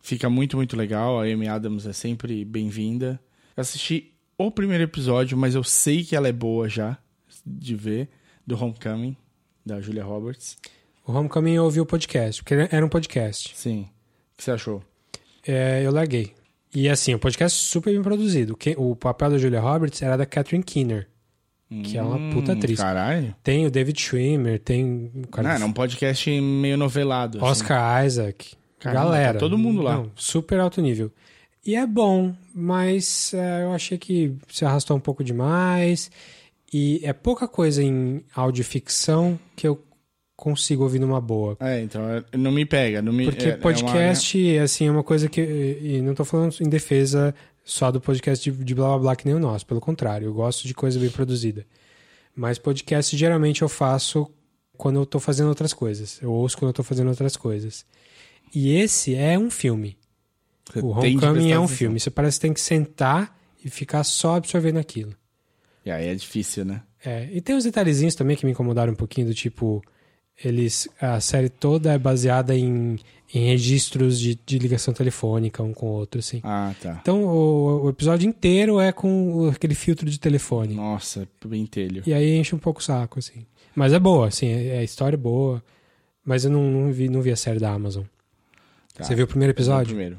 fica 0.02 0.28
muito, 0.28 0.56
muito 0.56 0.76
legal. 0.76 1.20
A 1.20 1.22
Amy 1.22 1.46
Adams 1.46 1.86
é 1.86 1.92
sempre 1.92 2.44
bem-vinda. 2.44 3.20
Assisti 3.56 4.12
o 4.36 4.50
primeiro 4.50 4.82
episódio, 4.82 5.38
mas 5.38 5.54
eu 5.54 5.62
sei 5.62 6.02
que 6.02 6.16
ela 6.16 6.26
é 6.26 6.32
boa 6.32 6.68
já 6.68 6.98
de 7.46 7.76
ver 7.76 8.08
do 8.44 8.60
Homecoming 8.60 9.16
da 9.64 9.80
Julia 9.80 10.02
Roberts. 10.02 10.58
O 11.06 11.12
Homecoming 11.12 11.54
eu 11.54 11.64
ouvi 11.64 11.80
o 11.80 11.86
podcast, 11.86 12.42
porque 12.42 12.68
era 12.72 12.84
um 12.84 12.88
podcast. 12.88 13.52
Sim. 13.54 13.82
O 13.82 14.36
que 14.36 14.42
você 14.42 14.50
achou? 14.50 14.82
É, 15.46 15.86
eu 15.86 15.92
larguei. 15.92 16.34
E 16.74 16.88
assim, 16.88 17.14
o 17.14 17.20
podcast 17.20 17.56
super 17.56 17.92
bem 17.92 18.02
produzido. 18.02 18.58
O 18.76 18.96
papel 18.96 19.30
da 19.30 19.38
Julia 19.38 19.60
Roberts 19.60 20.02
era 20.02 20.16
da 20.16 20.26
Catherine 20.26 20.64
Keener, 20.64 21.08
que 21.82 21.98
é 21.98 22.02
uma 22.02 22.32
puta 22.32 22.52
atriz. 22.52 22.78
Hum, 22.78 22.82
Caralho. 22.82 23.34
Tem 23.42 23.66
o 23.66 23.70
David 23.70 24.00
Schwimmer, 24.00 24.58
tem 24.58 25.10
cara 25.30 25.48
Não, 25.48 25.54
era 25.56 25.66
um 25.66 25.72
podcast 25.72 26.30
meio 26.40 26.76
novelado. 26.76 27.38
assim. 27.38 27.46
Oscar 27.46 28.04
Isaac. 28.06 28.56
Caramba, 28.78 29.04
galera. 29.04 29.32
tá 29.34 29.38
todo 29.40 29.58
mundo 29.58 29.82
lá. 29.82 29.96
Não, 29.96 30.10
super 30.14 30.60
alto 30.60 30.80
nível. 30.80 31.12
E 31.66 31.74
é 31.74 31.86
bom, 31.86 32.34
mas 32.54 33.34
é, 33.34 33.64
eu 33.64 33.72
achei 33.72 33.98
que 33.98 34.32
se 34.48 34.64
arrastou 34.64 34.96
um 34.96 35.00
pouco 35.00 35.22
demais. 35.22 36.10
E 36.72 37.00
é 37.02 37.12
pouca 37.12 37.46
coisa 37.48 37.82
em 37.82 38.22
audioficção 38.34 39.38
que 39.56 39.66
eu 39.66 39.82
consigo 40.36 40.84
ouvir 40.84 40.98
numa 41.00 41.20
boa. 41.20 41.56
É, 41.60 41.80
então 41.82 42.02
é- 42.08 42.22
não 42.36 42.52
me 42.52 42.64
pega. 42.64 43.02
Não 43.02 43.12
me, 43.12 43.24
Porque 43.24 43.44
é- 43.46 43.48
é 43.50 43.54
uma- 43.54 43.58
podcast, 43.60 44.58
assim, 44.58 44.86
é 44.86 44.90
uma 44.90 45.02
coisa 45.02 45.28
que. 45.28 45.40
E 45.40 46.00
não 46.00 46.14
tô 46.14 46.24
falando 46.24 46.54
em 46.60 46.68
defesa 46.68 47.34
só 47.68 47.90
do 47.90 48.00
podcast 48.00 48.50
de, 48.50 48.64
de 48.64 48.74
blá 48.74 48.88
blá 48.88 48.98
blá 48.98 49.16
que 49.16 49.26
nem 49.26 49.34
o 49.34 49.38
nosso. 49.38 49.66
Pelo 49.66 49.78
contrário, 49.78 50.26
eu 50.26 50.32
gosto 50.32 50.66
de 50.66 50.72
coisa 50.72 50.98
bem 50.98 51.10
produzida. 51.10 51.66
Mas 52.34 52.58
podcast 52.58 53.14
geralmente 53.14 53.60
eu 53.60 53.68
faço 53.68 54.26
quando 54.76 54.96
eu 54.96 55.04
tô 55.04 55.20
fazendo 55.20 55.48
outras 55.48 55.74
coisas. 55.74 56.18
Eu 56.22 56.32
ouço 56.32 56.56
quando 56.56 56.70
eu 56.70 56.72
tô 56.72 56.82
fazendo 56.82 57.08
outras 57.08 57.36
coisas. 57.36 57.84
E 58.54 58.74
esse 58.74 59.14
é 59.14 59.38
um 59.38 59.50
filme. 59.50 59.98
Você 60.72 60.78
o 60.80 60.86
Homecoming 60.88 61.50
é 61.50 61.58
um 61.58 61.64
atenção. 61.64 61.68
filme. 61.68 62.00
Você 62.00 62.10
parece 62.10 62.38
que 62.38 62.42
tem 62.42 62.54
que 62.54 62.60
sentar 62.60 63.38
e 63.62 63.68
ficar 63.68 64.02
só 64.02 64.36
absorvendo 64.36 64.78
aquilo. 64.78 65.14
E 65.84 65.90
aí 65.90 66.06
é 66.06 66.14
difícil, 66.14 66.64
né? 66.64 66.82
É, 67.04 67.28
e 67.30 67.40
tem 67.42 67.54
uns 67.54 67.64
detalhezinhos 67.64 68.14
também 68.14 68.34
que 68.34 68.46
me 68.46 68.52
incomodaram 68.52 68.94
um 68.94 68.96
pouquinho, 68.96 69.26
do 69.26 69.34
tipo, 69.34 69.82
eles. 70.42 70.88
A 70.98 71.20
série 71.20 71.50
toda 71.50 71.92
é 71.92 71.98
baseada 71.98 72.56
em, 72.56 72.98
em 73.34 73.46
registros 73.46 74.18
de, 74.18 74.38
de 74.46 74.58
ligação 74.58 74.94
telefônica 74.94 75.62
um 75.62 75.72
com 75.74 75.86
o 75.86 75.90
outro, 75.90 76.18
assim. 76.20 76.40
Ah, 76.42 76.74
tá. 76.80 76.98
Então 77.02 77.24
o, 77.24 77.84
o 77.84 77.88
episódio 77.90 78.28
inteiro 78.28 78.80
é 78.80 78.90
com 78.92 79.48
aquele 79.48 79.74
filtro 79.74 80.08
de 80.08 80.18
telefone. 80.18 80.74
Nossa, 80.74 81.28
bem 81.44 81.66
telho. 81.66 82.02
E 82.06 82.12
aí 82.14 82.36
enche 82.38 82.54
um 82.54 82.58
pouco 82.58 82.80
o 82.80 82.82
saco, 82.82 83.18
assim. 83.18 83.44
Mas 83.74 83.92
é 83.92 83.98
boa, 83.98 84.28
assim, 84.28 84.46
é, 84.48 84.78
a 84.78 84.82
história 84.82 85.14
é 85.16 85.18
boa. 85.18 85.62
Mas 86.24 86.44
eu 86.44 86.50
não, 86.50 86.62
não 86.70 86.92
vi, 86.92 87.08
não 87.08 87.22
vi 87.22 87.30
a 87.30 87.36
série 87.36 87.58
da 87.58 87.70
Amazon. 87.72 88.04
Tá. 88.94 89.04
Você 89.04 89.14
viu 89.14 89.24
o 89.24 89.28
primeiro 89.28 89.52
vi 89.52 89.56
o 89.56 89.56
episódio? 89.56 89.86
Primeiro. 89.88 90.18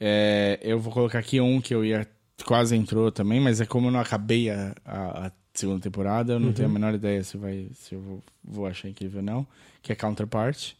É, 0.00 0.58
eu 0.62 0.78
vou 0.78 0.92
colocar 0.92 1.18
aqui 1.18 1.40
um 1.40 1.60
que 1.60 1.74
eu 1.74 1.84
ia. 1.84 2.06
Quase 2.44 2.74
entrou 2.74 3.12
também, 3.12 3.40
mas 3.40 3.60
é 3.60 3.66
como 3.66 3.86
eu 3.86 3.92
não 3.92 4.00
acabei 4.00 4.50
a, 4.50 4.74
a- 4.84 5.26
a 5.28 5.32
segunda 5.54 5.80
temporada, 5.80 6.32
eu 6.32 6.40
não 6.40 6.48
Uhum. 6.48 6.52
tenho 6.54 6.68
a 6.68 6.72
menor 6.72 6.92
ideia 6.94 7.22
se, 7.22 7.36
vai, 7.36 7.68
se 7.74 7.94
eu 7.94 8.00
vou, 8.00 8.22
vou 8.42 8.66
achar 8.66 8.88
incrível 8.88 9.20
ou 9.20 9.24
não. 9.24 9.46
Que 9.80 9.92
é 9.92 9.94
Counterpart. 9.94 10.72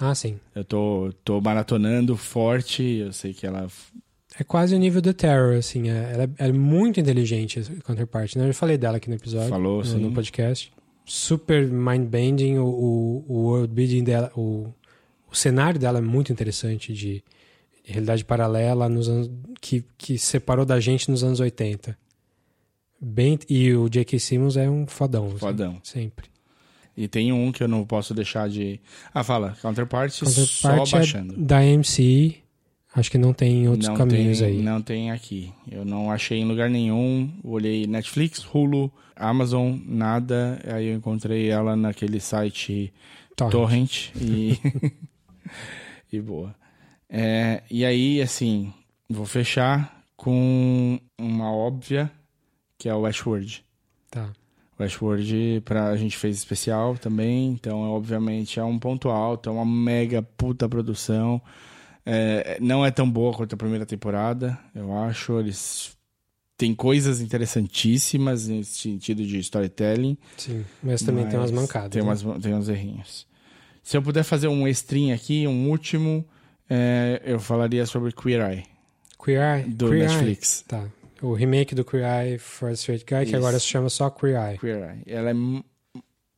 Ah, 0.00 0.14
sim. 0.14 0.40
Eu 0.54 0.64
tô, 0.64 1.12
tô 1.22 1.40
maratonando 1.42 2.16
forte, 2.16 2.82
eu 2.82 3.12
sei 3.12 3.34
que 3.34 3.46
ela. 3.46 3.68
É 4.38 4.42
quase 4.42 4.74
o 4.74 4.78
nível 4.78 5.02
do 5.02 5.12
Terror, 5.12 5.56
assim. 5.58 5.90
é- 5.90 6.12
ela, 6.14 6.22
é, 6.38 6.48
é 6.48 6.52
muito 6.52 6.98
inteligente, 6.98 7.60
a 7.60 7.82
Counterpart. 7.82 8.34
Né? 8.34 8.44
Eu 8.44 8.46
já 8.48 8.54
falei 8.54 8.78
dela 8.78 8.96
aqui 8.96 9.10
no 9.10 9.16
episódio. 9.16 9.50
Falou, 9.50 9.78
no, 9.78 9.84
sim. 9.84 9.98
no 9.98 10.12
podcast. 10.12 10.72
Super 11.04 11.66
mind-bending, 11.66 12.56
o, 12.58 12.64
o, 12.64 13.24
o 13.28 13.34
world 13.42 13.74
building 13.74 14.04
dela, 14.04 14.32
o, 14.34 14.72
o 15.30 15.36
cenário 15.36 15.78
dela 15.78 15.98
é 15.98 16.02
muito 16.02 16.32
interessante 16.32 16.94
de, 16.94 17.22
de 17.84 17.92
realidade 17.92 18.24
paralela 18.24 18.88
nos 18.88 19.06
anos, 19.08 19.30
que, 19.60 19.84
que 19.98 20.16
separou 20.16 20.64
da 20.64 20.80
gente 20.80 21.10
nos 21.10 21.22
anos 21.22 21.40
80. 21.40 21.98
Bem, 22.98 23.38
e 23.48 23.74
o 23.74 23.88
J.K. 23.88 24.18
Simmons 24.18 24.56
é 24.56 24.70
um 24.70 24.86
fodão. 24.86 25.26
assim, 25.26 25.38
Fodão. 25.38 25.80
sempre. 25.82 26.29
E 26.96 27.08
tem 27.08 27.32
um 27.32 27.50
que 27.52 27.62
eu 27.62 27.68
não 27.68 27.84
posso 27.84 28.12
deixar 28.12 28.48
de. 28.48 28.80
Ah, 29.14 29.24
fala, 29.24 29.56
Counterpart, 29.62 30.10
só 30.10 30.24
Counterpart 30.24 30.92
é 30.92 30.96
baixando. 30.96 31.36
da 31.36 31.58
AMC, 31.58 32.42
Acho 32.92 33.10
que 33.10 33.18
não 33.18 33.32
tem 33.32 33.68
outros 33.68 33.88
não 33.88 33.96
caminhos 33.96 34.40
tem, 34.40 34.48
aí. 34.48 34.62
Não 34.62 34.82
tem 34.82 35.10
aqui. 35.12 35.52
Eu 35.70 35.84
não 35.84 36.10
achei 36.10 36.38
em 36.38 36.44
lugar 36.44 36.68
nenhum. 36.68 37.32
Olhei 37.44 37.86
Netflix, 37.86 38.44
Hulu, 38.44 38.92
Amazon, 39.14 39.78
nada. 39.86 40.60
Aí 40.66 40.88
eu 40.88 40.96
encontrei 40.96 41.48
ela 41.48 41.76
naquele 41.76 42.18
site 42.18 42.92
Torrent. 43.36 43.52
Torrent 43.52 44.10
e, 44.16 44.58
e 46.12 46.20
boa. 46.20 46.54
É, 47.08 47.62
e 47.70 47.84
aí, 47.84 48.20
assim, 48.20 48.72
vou 49.08 49.26
fechar 49.26 50.02
com 50.16 51.00
uma 51.16 51.52
óbvia, 51.52 52.10
que 52.76 52.88
é 52.88 52.94
o 52.94 53.02
Westworld. 53.02 53.64
Tá. 54.10 54.32
Westworld 54.80 55.62
pra 55.64 55.88
a 55.88 55.96
gente 55.96 56.16
fez 56.16 56.36
especial 56.36 56.96
também, 56.96 57.48
então 57.48 57.80
obviamente 57.90 58.58
é 58.58 58.64
um 58.64 58.78
ponto 58.78 59.10
alto, 59.10 59.48
é 59.48 59.52
uma 59.52 59.66
mega 59.66 60.22
puta 60.22 60.68
produção. 60.68 61.40
É, 62.04 62.58
não 62.60 62.84
é 62.84 62.90
tão 62.90 63.08
boa 63.08 63.32
quanto 63.34 63.54
a 63.54 63.58
primeira 63.58 63.84
temporada, 63.84 64.58
eu 64.74 64.96
acho. 64.96 65.38
Eles 65.38 65.96
têm 66.56 66.74
coisas 66.74 67.20
interessantíssimas 67.20 68.48
nesse 68.48 68.78
sentido 68.78 69.24
de 69.24 69.38
storytelling. 69.38 70.16
Sim. 70.36 70.64
Mas 70.82 71.02
também 71.02 71.26
tem 71.26 71.38
umas 71.38 71.50
mas 71.50 71.60
mancadas. 71.60 71.90
Tem, 71.90 72.02
né? 72.02 72.08
umas, 72.08 72.42
tem 72.42 72.54
uns 72.54 72.68
errinhos. 72.68 73.26
Se 73.82 73.96
eu 73.96 74.02
puder 74.02 74.22
fazer 74.22 74.48
um 74.48 74.66
extrim 74.66 75.12
aqui, 75.12 75.46
um 75.46 75.68
último, 75.68 76.24
é, 76.68 77.20
eu 77.24 77.38
falaria 77.38 77.84
sobre 77.86 78.12
Queer 78.12 78.50
Eye, 78.50 78.64
Queer 79.22 79.58
Eye. 79.58 79.70
do 79.70 79.88
Queer 79.88 80.08
Netflix. 80.08 80.60
Eye. 80.60 80.68
Tá. 80.68 80.99
O 81.22 81.34
remake 81.34 81.74
do 81.74 81.84
Queer 81.84 82.04
Eye 82.04 82.38
for 82.38 82.70
a 82.70 82.72
Straight 82.72 83.04
Guy, 83.04 83.20
que 83.20 83.24
Isso. 83.28 83.36
agora 83.36 83.58
se 83.58 83.66
chama 83.66 83.88
só 83.90 84.08
Queer 84.10 84.36
Eye. 84.36 84.58
Queer 84.58 84.90
Eye. 84.90 85.02
Ela 85.06 85.30
é 85.30 85.34
mu- 85.34 85.64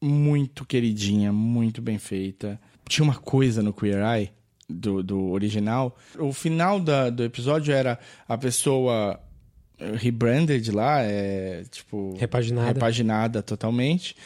muito 0.03 0.65
queridinha, 0.65 1.33
muito 1.33 1.81
bem 1.81 1.99
feita. 1.99 2.61
Tinha 2.89 3.05
uma 3.05 3.15
coisa 3.15 3.63
no 3.63 3.73
Queer 3.73 4.03
Eye, 4.03 4.31
do, 4.69 5.03
do 5.03 5.31
original. 5.31 5.97
O 6.19 6.33
final 6.33 6.81
da, 6.81 7.11
do 7.11 7.23
episódio 7.23 7.73
era 7.73 7.99
a 8.27 8.37
pessoa 8.37 9.21
eh, 9.79 9.93
rebranded 9.97 10.71
lá, 10.73 11.01
é 11.03 11.63
tipo. 11.71 12.17
Repaginada. 12.19 12.67
repaginada 12.69 13.43
totalmente. 13.43 14.17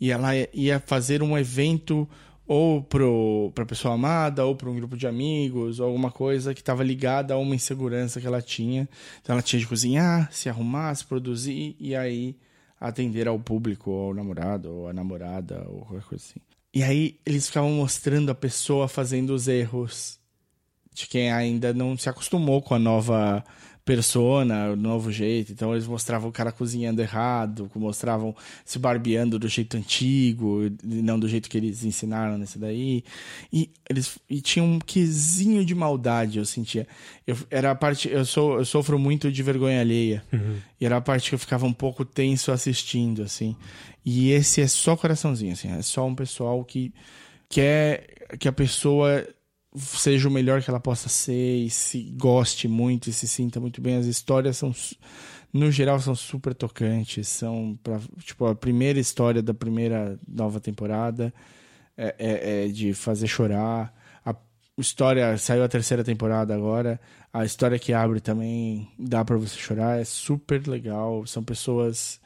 E 0.00 0.10
ela 0.10 0.30
ia 0.52 0.80
fazer 0.80 1.22
um 1.22 1.36
evento 1.38 2.08
ou 2.52 2.82
pro, 2.82 3.52
pra 3.54 3.64
pessoa 3.64 3.94
amada, 3.94 4.44
ou 4.44 4.56
para 4.56 4.68
um 4.68 4.74
grupo 4.74 4.96
de 4.96 5.06
amigos, 5.06 5.78
ou 5.78 5.86
alguma 5.86 6.10
coisa 6.10 6.52
que 6.52 6.60
estava 6.60 6.82
ligada 6.82 7.32
a 7.32 7.38
uma 7.38 7.54
insegurança 7.54 8.20
que 8.20 8.26
ela 8.26 8.42
tinha. 8.42 8.88
Então 9.22 9.34
ela 9.34 9.42
tinha 9.42 9.60
de 9.60 9.68
cozinhar, 9.68 10.28
se 10.32 10.48
arrumar, 10.48 10.92
se 10.96 11.04
produzir 11.04 11.76
e 11.78 11.94
aí 11.94 12.36
atender 12.80 13.28
ao 13.28 13.38
público, 13.38 13.92
ou 13.92 14.08
ao 14.08 14.14
namorado, 14.14 14.68
ou 14.68 14.88
a 14.88 14.92
namorada, 14.92 15.64
ou 15.68 15.82
qualquer 15.82 16.08
coisa 16.08 16.24
assim. 16.24 16.40
E 16.74 16.82
aí 16.82 17.20
eles 17.24 17.46
ficavam 17.46 17.70
mostrando 17.70 18.30
a 18.32 18.34
pessoa 18.34 18.88
fazendo 18.88 19.32
os 19.32 19.46
erros 19.46 20.18
de 20.92 21.06
quem 21.06 21.30
ainda 21.30 21.72
não 21.72 21.96
se 21.96 22.08
acostumou 22.08 22.60
com 22.60 22.74
a 22.74 22.80
nova 22.80 23.44
persona, 23.90 24.70
o 24.70 24.76
novo 24.76 25.10
jeito. 25.10 25.50
Então 25.50 25.72
eles 25.72 25.84
mostravam 25.84 26.28
o 26.28 26.32
cara 26.32 26.52
cozinhando 26.52 27.02
errado, 27.02 27.68
mostravam 27.74 28.36
se 28.64 28.78
barbeando 28.78 29.36
do 29.36 29.48
jeito 29.48 29.76
antigo, 29.76 30.70
não 30.80 31.18
do 31.18 31.28
jeito 31.28 31.50
que 31.50 31.58
eles 31.58 31.82
ensinaram 31.82 32.38
nesse 32.38 32.56
daí. 32.56 33.02
E 33.52 33.68
eles 33.88 34.16
e 34.28 34.40
tinha 34.40 34.64
um 34.64 34.78
quesinho 34.78 35.64
de 35.64 35.74
maldade, 35.74 36.38
eu 36.38 36.44
sentia. 36.44 36.86
Eu, 37.26 37.36
era 37.50 37.72
a 37.72 37.74
parte, 37.74 38.08
eu 38.08 38.24
sou 38.24 38.58
eu 38.58 38.64
sofro 38.64 38.96
muito 38.96 39.32
de 39.32 39.42
vergonha 39.42 39.80
alheia. 39.80 40.22
E 40.80 40.86
era 40.86 40.98
a 40.98 41.00
parte 41.00 41.28
que 41.28 41.34
eu 41.34 41.38
ficava 41.38 41.66
um 41.66 41.72
pouco 41.72 42.04
tenso 42.04 42.52
assistindo 42.52 43.24
assim. 43.24 43.56
E 44.04 44.30
esse 44.30 44.60
é 44.60 44.68
só 44.68 44.96
coraçãozinho 44.96 45.52
assim, 45.52 45.68
é 45.68 45.82
só 45.82 46.06
um 46.06 46.14
pessoal 46.14 46.64
que 46.64 46.94
quer 47.48 48.06
que 48.38 48.46
a 48.46 48.52
pessoa 48.52 49.26
seja 49.76 50.28
o 50.28 50.30
melhor 50.32 50.62
que 50.62 50.70
ela 50.70 50.80
possa 50.80 51.08
ser 51.08 51.56
e 51.64 51.70
se 51.70 52.02
goste 52.16 52.66
muito 52.68 53.08
e 53.08 53.12
se 53.12 53.28
sinta 53.28 53.60
muito 53.60 53.80
bem. 53.80 53.96
As 53.96 54.06
histórias 54.06 54.56
são, 54.56 54.74
no 55.52 55.70
geral, 55.70 56.00
são 56.00 56.14
super 56.14 56.54
tocantes. 56.54 57.28
São, 57.28 57.78
pra, 57.82 58.00
tipo, 58.18 58.46
a 58.46 58.54
primeira 58.54 58.98
história 58.98 59.42
da 59.42 59.54
primeira 59.54 60.18
nova 60.26 60.60
temporada 60.60 61.32
é, 61.96 62.14
é- 62.18 62.64
é 62.64 62.68
de 62.68 62.94
fazer 62.94 63.26
chorar. 63.26 63.94
A 64.24 64.34
história, 64.78 65.36
saiu 65.38 65.62
a 65.64 65.68
terceira 65.68 66.02
temporada 66.02 66.54
agora. 66.54 67.00
A 67.32 67.44
história 67.44 67.78
que 67.78 67.92
abre 67.92 68.20
também 68.20 68.88
dá 68.98 69.24
pra 69.24 69.36
você 69.36 69.56
chorar. 69.56 70.00
É 70.00 70.04
super 70.04 70.66
legal. 70.66 71.24
São 71.26 71.44
pessoas 71.44 72.20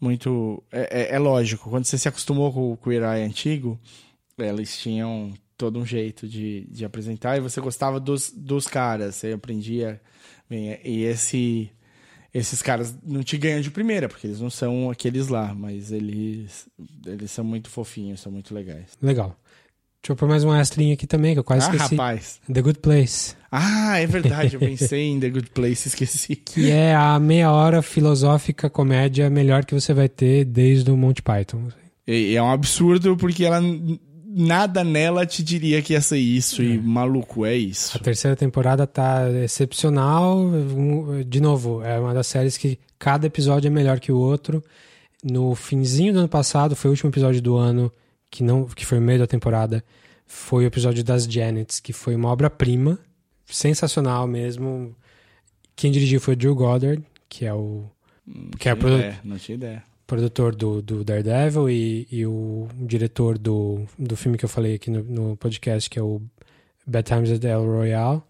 muito. 0.00 0.62
É, 0.70 1.12
é- 1.12 1.14
é 1.14 1.18
lógico, 1.18 1.70
quando 1.70 1.84
você 1.86 1.96
se 1.96 2.08
acostumou 2.08 2.52
com 2.52 2.72
o 2.72 2.76
Queer 2.76 3.02
Eye 3.02 3.22
antigo, 3.24 3.78
eles 4.36 4.76
tinham 4.78 5.32
todo 5.64 5.80
um 5.80 5.86
jeito 5.86 6.28
de, 6.28 6.66
de 6.70 6.84
apresentar 6.84 7.38
e 7.38 7.40
você 7.40 7.58
gostava 7.58 7.98
dos, 7.98 8.30
dos 8.30 8.66
caras, 8.66 9.14
você 9.14 9.32
aprendia. 9.32 9.98
Bem, 10.48 10.78
e 10.84 11.04
esse, 11.04 11.70
esses 12.34 12.60
caras 12.60 12.94
não 13.02 13.22
te 13.22 13.38
ganham 13.38 13.62
de 13.62 13.70
primeira, 13.70 14.06
porque 14.06 14.26
eles 14.26 14.40
não 14.40 14.50
são 14.50 14.90
aqueles 14.90 15.28
lá, 15.28 15.54
mas 15.54 15.90
eles, 15.90 16.68
eles 17.06 17.30
são 17.30 17.42
muito 17.42 17.70
fofinhos, 17.70 18.20
são 18.20 18.30
muito 18.30 18.54
legais. 18.54 18.90
Legal. 19.00 19.34
Deixa 20.02 20.12
eu 20.12 20.16
pôr 20.16 20.28
mais 20.28 20.44
um 20.44 20.54
extrinho 20.54 20.92
aqui 20.92 21.06
também, 21.06 21.32
que 21.32 21.38
eu 21.38 21.44
quase 21.44 21.66
ah, 21.66 21.74
esqueci. 21.74 21.94
rapaz! 21.94 22.40
The 22.52 22.60
Good 22.60 22.80
Place. 22.80 23.34
Ah, 23.50 23.98
é 23.98 24.06
verdade, 24.06 24.52
eu 24.56 24.60
pensei 24.60 25.04
em 25.04 25.18
The 25.18 25.30
Good 25.30 25.48
Place, 25.48 25.88
esqueci. 25.88 26.36
Que 26.36 26.70
é 26.70 26.94
a 26.94 27.18
meia 27.18 27.50
hora 27.50 27.80
filosófica 27.80 28.68
comédia 28.68 29.30
melhor 29.30 29.64
que 29.64 29.72
você 29.72 29.94
vai 29.94 30.10
ter 30.10 30.44
desde 30.44 30.90
o 30.90 30.96
Monty 30.96 31.22
Python. 31.22 31.68
E 32.06 32.36
é 32.36 32.42
um 32.42 32.50
absurdo 32.50 33.16
porque 33.16 33.46
ela 33.46 33.62
nada 34.36 34.82
nela 34.82 35.24
te 35.24 35.42
diria 35.42 35.80
que 35.80 35.92
ia 35.92 36.00
ser 36.00 36.18
isso 36.18 36.62
e 36.62 36.76
maluco 36.78 37.46
é 37.46 37.54
isso. 37.54 37.96
A 37.96 38.00
terceira 38.00 38.36
temporada 38.36 38.86
tá 38.86 39.30
excepcional. 39.44 40.44
De 41.26 41.40
novo, 41.40 41.82
é 41.82 41.98
uma 42.00 42.12
das 42.12 42.26
séries 42.26 42.56
que 42.56 42.78
cada 42.98 43.26
episódio 43.26 43.68
é 43.68 43.70
melhor 43.70 44.00
que 44.00 44.10
o 44.10 44.16
outro. 44.18 44.62
No 45.22 45.54
finzinho 45.54 46.12
do 46.12 46.18
ano 46.18 46.28
passado, 46.28 46.74
foi 46.76 46.88
o 46.90 46.92
último 46.92 47.10
episódio 47.10 47.40
do 47.40 47.56
ano, 47.56 47.92
que 48.30 48.42
não 48.42 48.64
que 48.66 48.84
foi 48.84 48.98
o 48.98 49.02
meio 49.02 49.20
da 49.20 49.26
temporada, 49.26 49.82
foi 50.26 50.64
o 50.64 50.66
episódio 50.66 51.04
das 51.04 51.24
Janets, 51.24 51.80
que 51.80 51.92
foi 51.92 52.14
uma 52.14 52.28
obra-prima, 52.28 52.98
sensacional 53.46 54.26
mesmo. 54.26 54.94
Quem 55.76 55.90
dirigiu 55.92 56.20
foi 56.20 56.34
o 56.34 56.36
Drew 56.36 56.54
Goddard, 56.54 57.02
que 57.28 57.44
é 57.46 57.54
o 57.54 57.84
que 58.58 58.68
é 58.68 58.72
Não 58.72 58.78
produ- 58.80 59.02
não 59.24 59.36
tinha 59.38 59.54
ideia. 59.54 59.82
Produtor 60.14 60.54
do, 60.54 60.80
do 60.80 61.02
Daredevil 61.04 61.68
e, 61.68 62.06
e 62.10 62.24
o 62.24 62.68
diretor 62.76 63.36
do, 63.36 63.84
do 63.98 64.16
filme 64.16 64.38
que 64.38 64.44
eu 64.44 64.48
falei 64.48 64.74
aqui 64.76 64.88
no, 64.90 65.02
no 65.02 65.36
podcast, 65.36 65.90
que 65.90 65.98
é 65.98 66.02
o 66.02 66.22
Bad 66.86 67.04
Times 67.08 67.32
at 67.32 67.42
El 67.44 67.64
Royale. 67.64 68.22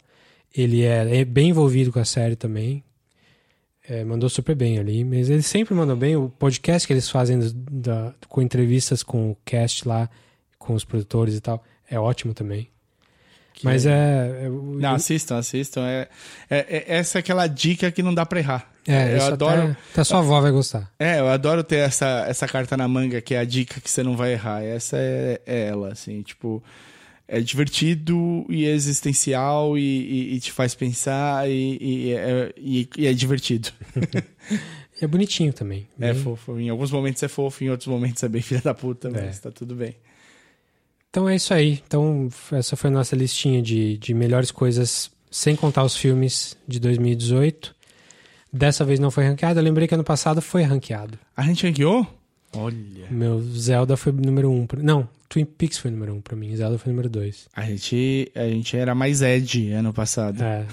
Ele 0.56 0.82
é, 0.82 1.20
é 1.20 1.24
bem 1.24 1.50
envolvido 1.50 1.92
com 1.92 1.98
a 1.98 2.04
série 2.04 2.36
também. 2.36 2.82
É, 3.86 4.02
mandou 4.02 4.30
super 4.30 4.56
bem 4.56 4.78
ali, 4.78 5.04
mas 5.04 5.28
eles 5.28 5.44
sempre 5.44 5.74
mandam 5.74 5.94
bem. 5.96 6.16
O 6.16 6.30
podcast 6.30 6.86
que 6.86 6.92
eles 6.94 7.10
fazem 7.10 7.38
da- 7.70 8.14
com 8.28 8.40
entrevistas 8.40 9.02
com 9.02 9.32
o 9.32 9.36
cast 9.44 9.86
lá, 9.86 10.08
com 10.58 10.72
os 10.72 10.84
produtores 10.84 11.34
e 11.34 11.40
tal, 11.40 11.62
é 11.90 11.98
ótimo 12.00 12.32
também. 12.32 12.70
Mas 13.62 13.86
é. 13.86 14.44
é 14.44 14.48
Não, 14.48 14.94
assistam, 14.94 15.36
assistam. 15.38 15.82
É, 15.86 16.08
é- 16.50 16.66
é- 16.68 16.84
essa 16.96 17.18
é 17.18 17.20
aquela 17.20 17.46
dica 17.46 17.90
que 17.92 18.02
não 18.02 18.12
dá 18.14 18.26
pra 18.26 18.38
errar. 18.40 18.70
é, 18.86 19.16
eu 19.16 19.22
adoro. 19.26 19.62
Até, 19.62 19.76
até 19.92 20.04
sua 20.04 20.18
avó 20.18 20.40
vai 20.40 20.50
gostar. 20.50 20.90
É, 20.98 21.20
eu 21.20 21.28
adoro 21.28 21.62
ter 21.64 21.76
essa, 21.76 22.24
essa 22.28 22.46
carta 22.48 22.76
na 22.76 22.86
manga, 22.88 23.20
que 23.20 23.34
é 23.34 23.38
a 23.38 23.44
dica 23.44 23.80
que 23.80 23.90
você 23.90 24.02
não 24.02 24.16
vai 24.16 24.32
errar. 24.32 24.62
Essa 24.62 24.96
é, 24.98 25.40
é 25.46 25.66
ela, 25.68 25.92
assim, 25.92 26.22
tipo. 26.22 26.62
É 27.26 27.40
divertido 27.40 28.44
e 28.50 28.66
existencial 28.66 29.78
e, 29.78 29.80
e- 29.82 30.34
e 30.34 30.40
te 30.40 30.52
faz 30.52 30.74
pensar 30.74 31.48
e, 31.48 31.78
e 31.80 32.12
é, 32.12 33.08
é 33.08 33.12
divertido. 33.14 33.70
É 35.00 35.06
bonitinho 35.08 35.52
também. 35.52 35.88
É 36.00 36.12
bem- 36.12 36.22
fofo. 36.22 36.58
Em 36.58 36.68
alguns 36.68 36.90
momentos 36.92 37.20
é 37.22 37.26
fofo, 37.28 37.64
em 37.64 37.68
outros 37.70 37.88
momentos 37.88 38.22
é 38.22 38.28
bem 38.28 38.40
filha 38.40 38.60
da 38.60 38.72
puta, 38.72 39.10
mas 39.10 39.38
É. 39.38 39.40
tá 39.40 39.50
tudo 39.50 39.74
bem. 39.74 39.96
Então 41.14 41.28
é 41.28 41.36
isso 41.36 41.54
aí. 41.54 41.80
Então, 41.86 42.28
essa 42.50 42.74
foi 42.74 42.90
a 42.90 42.92
nossa 42.92 43.14
listinha 43.14 43.62
de, 43.62 43.96
de 43.98 44.12
melhores 44.12 44.50
coisas, 44.50 45.12
sem 45.30 45.54
contar 45.54 45.84
os 45.84 45.94
filmes 45.96 46.56
de 46.66 46.80
2018. 46.80 47.72
Dessa 48.52 48.84
vez 48.84 48.98
não 48.98 49.12
foi 49.12 49.24
ranqueado. 49.24 49.60
Eu 49.60 49.62
lembrei 49.62 49.86
que 49.86 49.94
ano 49.94 50.02
passado 50.02 50.42
foi 50.42 50.62
ranqueado. 50.62 51.16
A 51.36 51.42
gente 51.44 51.64
ranqueou? 51.64 52.04
Olha. 52.56 53.06
Meu 53.12 53.40
Zelda 53.40 53.96
foi 53.96 54.10
número 54.10 54.50
um. 54.50 54.66
pra- 54.66 54.82
Não, 54.82 55.08
Twin 55.28 55.44
Peaks 55.44 55.78
foi 55.78 55.92
número 55.92 56.14
um 56.16 56.20
pra 56.20 56.34
mim. 56.34 56.52
Zelda 56.56 56.78
foi 56.78 56.90
número 56.90 57.08
dois. 57.08 57.46
A 57.54 57.62
gente, 57.62 58.32
a 58.34 58.48
gente 58.48 58.76
era 58.76 58.92
mais 58.92 59.22
Ed 59.22 59.70
ano 59.72 59.92
passado. 59.92 60.42
É. 60.42 60.66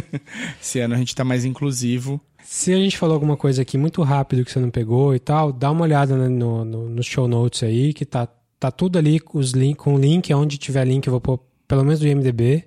Esse 0.62 0.80
ano 0.80 0.94
a 0.94 0.98
gente 0.98 1.14
tá 1.14 1.24
mais 1.24 1.44
inclusivo. 1.44 2.18
Se 2.42 2.72
a 2.72 2.76
gente 2.78 2.96
falou 2.96 3.12
alguma 3.12 3.36
coisa 3.36 3.60
aqui 3.60 3.76
muito 3.76 4.02
rápido 4.02 4.46
que 4.46 4.50
você 4.50 4.60
não 4.60 4.70
pegou 4.70 5.14
e 5.14 5.18
tal, 5.18 5.52
dá 5.52 5.70
uma 5.70 5.82
olhada 5.82 6.16
né, 6.16 6.28
no, 6.28 6.64
no, 6.64 6.88
nos 6.88 7.04
show 7.04 7.28
notes 7.28 7.62
aí, 7.62 7.92
que 7.92 8.06
tá, 8.06 8.26
tá 8.64 8.70
tudo 8.70 8.98
ali 8.98 9.20
com, 9.20 9.38
os 9.38 9.50
link, 9.50 9.76
com 9.76 9.94
o 9.94 9.98
link. 9.98 10.32
Onde 10.32 10.56
tiver 10.56 10.86
link, 10.86 11.06
eu 11.06 11.10
vou 11.10 11.20
pôr 11.20 11.40
pelo 11.68 11.84
menos 11.84 12.00
do 12.00 12.06
IMDB. 12.06 12.64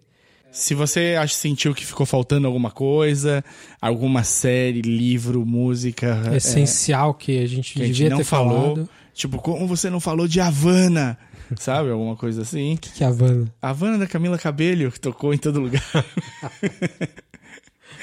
Se 0.51 0.73
você 0.73 1.15
acha, 1.19 1.33
sentiu 1.33 1.73
que 1.73 1.85
ficou 1.85 2.05
faltando 2.05 2.47
alguma 2.47 2.71
coisa, 2.71 3.43
alguma 3.81 4.23
série, 4.23 4.81
livro, 4.81 5.45
música. 5.45 6.21
é, 6.31 6.37
Essencial 6.37 7.13
que 7.13 7.39
a 7.39 7.47
gente 7.47 7.73
que 7.73 7.81
a 7.81 7.85
gente 7.85 7.95
devia 7.95 8.09
não 8.11 8.17
ter 8.17 8.23
falou. 8.23 8.75
falado. 8.75 8.89
Tipo, 9.13 9.39
como 9.39 9.67
você 9.67 9.89
não 9.89 9.99
falou 9.99 10.27
de 10.27 10.39
Havana? 10.39 11.17
sabe? 11.57 11.89
Alguma 11.89 12.15
coisa 12.15 12.41
assim. 12.41 12.75
O 12.75 12.77
que, 12.77 12.91
que 12.91 13.03
é 13.03 13.07
Havana? 13.07 13.53
Havana 13.61 13.97
da 13.97 14.07
Camila 14.07 14.37
Cabello, 14.37 14.91
que 14.91 14.99
tocou 14.99 15.33
em 15.33 15.37
todo 15.37 15.59
lugar. 15.59 15.83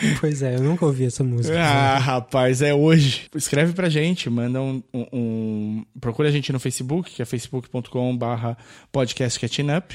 Pois 0.20 0.42
é, 0.42 0.56
eu 0.56 0.62
nunca 0.62 0.84
ouvi 0.84 1.04
essa 1.04 1.24
música. 1.24 1.58
Ah, 1.58 1.98
rapaz, 1.98 2.60
é 2.62 2.74
hoje. 2.74 3.22
Escreve 3.34 3.72
pra 3.72 3.88
gente, 3.88 4.28
manda 4.30 4.60
um, 4.60 4.82
um, 4.92 5.06
um... 5.12 5.84
Procura 6.00 6.28
a 6.28 6.32
gente 6.32 6.52
no 6.52 6.60
Facebook, 6.60 7.10
que 7.10 7.22
é 7.22 7.24
facebook.com 7.24 8.16
barra 8.16 8.56
podcastcatchingup. 8.92 9.92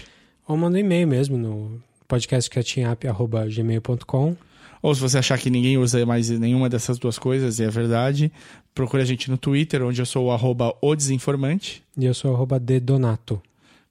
Ou 0.47 0.57
manda 0.57 0.77
um 0.77 0.79
e-mail 0.79 1.07
mesmo 1.07 1.37
no 1.37 1.81
podcastcatchingup.gmail.com 2.07 4.35
Ou 4.81 4.95
se 4.95 5.01
você 5.01 5.17
achar 5.19 5.37
que 5.37 5.49
ninguém 5.49 5.77
usa 5.77 6.05
mais 6.05 6.29
nenhuma 6.29 6.69
dessas 6.69 6.97
duas 6.97 7.19
coisas, 7.19 7.59
e 7.59 7.63
é 7.63 7.69
verdade, 7.69 8.31
procure 8.73 9.03
a 9.03 9.05
gente 9.05 9.29
no 9.29 9.37
Twitter, 9.37 9.83
onde 9.83 10.01
eu 10.01 10.05
sou 10.05 10.27
o 10.27 10.31
arroba 10.31 10.73
o 10.81 10.95
desinformante. 10.95 11.83
E 11.97 12.05
eu 12.05 12.13
sou 12.13 12.33
arroba 12.33 12.59
dedonato. 12.59 13.41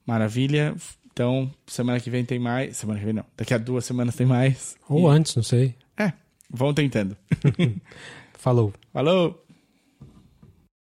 Maravilha. 0.05 0.75
Então, 1.13 1.51
semana 1.67 2.01
que 2.01 2.11
vem 2.11 2.25
tem 2.25 2.39
mais. 2.39 2.77
Semana 2.77 2.99
que 2.99 3.05
vem 3.05 3.15
não. 3.15 3.25
Daqui 3.37 3.53
a 3.53 3.59
duas 3.59 3.85
semanas 3.85 4.15
tem 4.15 4.27
mais. 4.27 4.77
Ou 4.89 5.09
antes, 5.09 5.35
não 5.35 5.43
sei. 5.43 5.75
Vão 6.51 6.73
tentando. 6.73 7.17
Falou. 8.35 8.73
Falou! 8.93 9.45